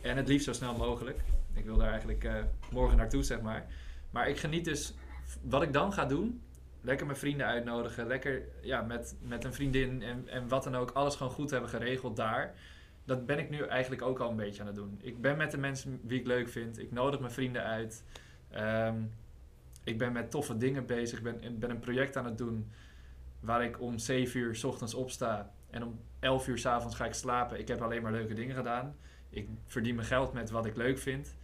En 0.00 0.16
het 0.16 0.28
liefst 0.28 0.46
zo 0.46 0.52
snel 0.52 0.76
mogelijk. 0.76 1.20
Ik 1.52 1.64
wil 1.64 1.76
daar 1.76 1.90
eigenlijk 1.90 2.24
eh, 2.24 2.34
morgen 2.70 2.96
naartoe, 2.96 3.22
zeg 3.22 3.40
maar. 3.40 3.66
Maar 4.10 4.28
ik 4.28 4.38
geniet 4.38 4.64
dus 4.64 4.94
wat 5.42 5.62
ik 5.62 5.72
dan 5.72 5.92
ga 5.92 6.04
doen. 6.04 6.42
Lekker 6.80 7.06
mijn 7.06 7.18
vrienden 7.18 7.46
uitnodigen. 7.46 8.06
Lekker 8.06 8.42
ja, 8.60 8.82
met, 8.82 9.16
met 9.20 9.44
een 9.44 9.54
vriendin 9.54 10.02
en, 10.02 10.28
en 10.28 10.48
wat 10.48 10.64
dan 10.64 10.76
ook. 10.76 10.90
Alles 10.90 11.16
gewoon 11.16 11.32
goed 11.32 11.50
hebben 11.50 11.70
geregeld 11.70 12.16
daar. 12.16 12.54
Dat 13.06 13.26
ben 13.26 13.38
ik 13.38 13.50
nu 13.50 13.62
eigenlijk 13.62 14.02
ook 14.02 14.18
al 14.18 14.30
een 14.30 14.36
beetje 14.36 14.60
aan 14.60 14.66
het 14.66 14.76
doen. 14.76 14.98
Ik 15.02 15.20
ben 15.20 15.36
met 15.36 15.50
de 15.50 15.58
mensen 15.58 16.00
wie 16.02 16.20
ik 16.20 16.26
leuk 16.26 16.48
vind. 16.48 16.78
Ik 16.78 16.92
nodig 16.92 17.20
mijn 17.20 17.32
vrienden 17.32 17.62
uit. 17.62 18.04
Ehm, 18.50 19.02
ik 19.84 19.98
ben 19.98 20.12
met 20.12 20.30
toffe 20.30 20.56
dingen 20.56 20.86
bezig. 20.86 21.18
Ik 21.18 21.24
ben, 21.24 21.58
ben 21.58 21.70
een 21.70 21.78
project 21.78 22.16
aan 22.16 22.24
het 22.24 22.38
doen 22.38 22.70
waar 23.40 23.64
ik 23.64 23.80
om 23.80 23.98
7 23.98 24.40
uur 24.40 24.54
s 24.54 24.64
ochtends 24.64 24.94
opsta. 24.94 25.52
En 25.70 25.84
om 25.84 26.00
11 26.18 26.48
uur 26.48 26.58
s 26.58 26.66
avonds 26.66 26.96
ga 26.96 27.04
ik 27.04 27.14
slapen. 27.14 27.58
Ik 27.58 27.68
heb 27.68 27.80
alleen 27.80 28.02
maar 28.02 28.12
leuke 28.12 28.34
dingen 28.34 28.56
gedaan. 28.56 28.96
Ik 29.30 29.48
verdien 29.64 29.94
mijn 29.94 30.06
geld 30.06 30.32
met 30.32 30.50
wat 30.50 30.66
ik 30.66 30.76
leuk 30.76 30.98
vind. 30.98 31.36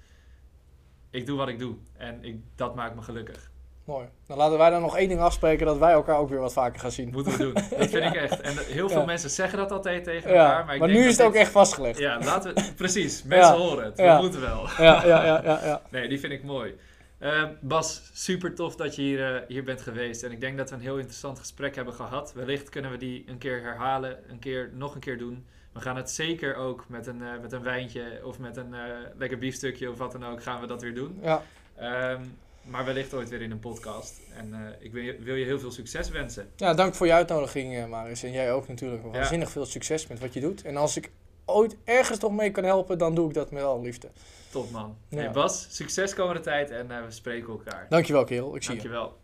Ik 1.10 1.26
doe 1.26 1.36
wat 1.36 1.48
ik 1.48 1.58
doe. 1.58 1.76
En 1.92 2.24
ik, 2.24 2.40
dat 2.54 2.74
maakt 2.74 2.94
me 2.94 3.02
gelukkig. 3.02 3.51
Mooi. 3.84 4.06
Dan 4.26 4.36
laten 4.36 4.58
wij 4.58 4.70
dan 4.70 4.80
nog 4.80 4.96
één 4.96 5.08
ding 5.08 5.20
afspreken 5.20 5.66
dat 5.66 5.78
wij 5.78 5.92
elkaar 5.92 6.16
ook 6.18 6.28
weer 6.28 6.38
wat 6.38 6.52
vaker 6.52 6.80
gaan 6.80 6.90
zien. 6.90 7.10
Moeten 7.12 7.32
we 7.32 7.38
doen. 7.38 7.52
Dat 7.54 7.64
vind 7.64 7.90
Ja. 7.92 7.98
ik 7.98 8.14
echt. 8.14 8.40
En 8.40 8.56
heel 8.58 8.88
veel 8.88 9.00
Ja. 9.00 9.04
mensen 9.06 9.30
zeggen 9.30 9.58
dat 9.58 9.70
altijd 9.72 10.04
tegen 10.04 10.30
elkaar. 10.30 10.64
maar, 10.64 10.64
Maar, 10.66 10.74
ik 10.74 10.80
nu 10.82 10.92
denk 10.92 11.04
is 11.10 11.16
het 11.16 11.26
ook 11.26 11.34
echt 11.34 11.50
vastgelegd. 11.50 11.98
Ja, 11.98 12.18
laten 12.24 12.54
we... 12.54 12.62
Precies. 12.76 13.22
Mensen 13.22 13.56
horen 13.56 13.84
het. 13.84 13.96
We 13.96 14.18
moeten 14.20 14.40
wel. 14.40 14.68
ja, 14.78 15.06
ja, 15.06 15.24
ja, 15.24 15.40
ja. 15.44 15.80
Nee, 15.90 16.08
die 16.08 16.20
vind 16.20 16.32
ik 16.32 16.42
mooi. 16.44 16.78
Eh, 17.18 17.42
Bas, 17.60 18.10
super 18.12 18.54
tof 18.54 18.76
dat 18.76 18.94
je 18.96 19.02
hier, 19.02 19.34
eh, 19.36 19.40
hier 19.48 19.64
bent 19.64 19.82
geweest. 19.82 20.22
En 20.22 20.32
ik 20.32 20.40
denk 20.40 20.56
dat 20.58 20.68
we 20.70 20.74
een 20.76 20.82
heel 20.82 20.96
interessant 20.96 21.38
gesprek 21.38 21.74
hebben 21.74 21.94
gehad. 21.94 22.32
Wellicht 22.34 22.68
kunnen 22.68 22.90
we 22.90 22.96
die 22.96 23.24
een 23.26 23.38
keer 23.38 23.62
herhalen, 23.62 24.16
een 24.28 24.38
keer, 24.38 24.70
nog 24.74 24.94
een 24.94 25.00
keer 25.00 25.18
doen. 25.18 25.46
We 25.72 25.80
gaan 25.80 25.96
het 25.96 26.10
zeker 26.10 26.54
ook 26.56 26.84
met 26.88 27.06
een, 27.06 27.22
eh, 27.22 27.28
met 27.42 27.52
een 27.52 27.62
wijntje 27.62 28.02
of 28.24 28.38
met 28.38 28.56
een 28.56 28.74
lekker 29.18 29.38
biefstukje 29.38 29.90
of 29.90 29.98
wat 29.98 30.12
dan 30.12 30.26
ook, 30.26 30.42
gaan 30.42 30.60
we 30.60 30.66
dat 30.66 30.82
weer 30.82 30.94
doen. 30.94 31.18
ja. 31.22 31.42
Ehm, 31.76 32.20
maar 32.64 32.84
wellicht 32.84 33.14
ooit 33.14 33.28
weer 33.28 33.42
in 33.42 33.50
een 33.50 33.58
podcast. 33.58 34.20
En 34.36 34.54
eh, 34.54 34.84
ik 34.84 34.92
wil 34.92 35.02
je, 35.02 35.16
wil 35.18 35.34
je 35.34 35.44
heel 35.44 35.58
veel 35.58 35.70
succes 35.70 36.08
wensen. 36.08 36.50
Ja, 36.56 36.74
dank 36.74 36.94
voor 36.94 37.06
je 37.06 37.12
uitnodiging, 37.12 37.76
eh, 37.76 37.86
Marius. 37.86 38.22
En 38.22 38.32
jij 38.32 38.52
ook 38.52 38.68
natuurlijk. 38.68 39.02
Waanzinnig 39.12 39.50
veel 39.50 39.66
succes 39.66 40.06
met 40.06 40.20
wat 40.20 40.34
je 40.34 40.40
doet. 40.40 40.62
En 40.62 40.76
als 40.76 40.96
ik 40.96 41.10
ooit 41.44 41.76
ergens 41.84 42.18
nog 42.18 42.32
mee 42.32 42.50
kan 42.50 42.64
helpen, 42.64 42.98
dan 42.98 43.14
doe 43.14 43.28
ik 43.28 43.34
dat 43.34 43.50
met 43.50 43.62
alle 43.62 43.82
liefde. 43.82 44.10
Top 44.50 44.70
man. 44.70 44.96
Ja. 45.08 45.18
Hey 45.18 45.30
Bas, 45.30 45.66
succes 45.70 46.14
komende 46.14 46.40
tijd 46.40 46.70
en 46.70 46.90
eh, 46.90 47.04
we 47.04 47.10
spreken 47.10 47.48
elkaar. 47.48 47.86
Dankjewel, 47.88 48.24
kerel. 48.24 48.56
Ik 48.56 48.62
zie 48.62 48.74
je. 48.74 48.80
Dankjewel. 48.80 49.20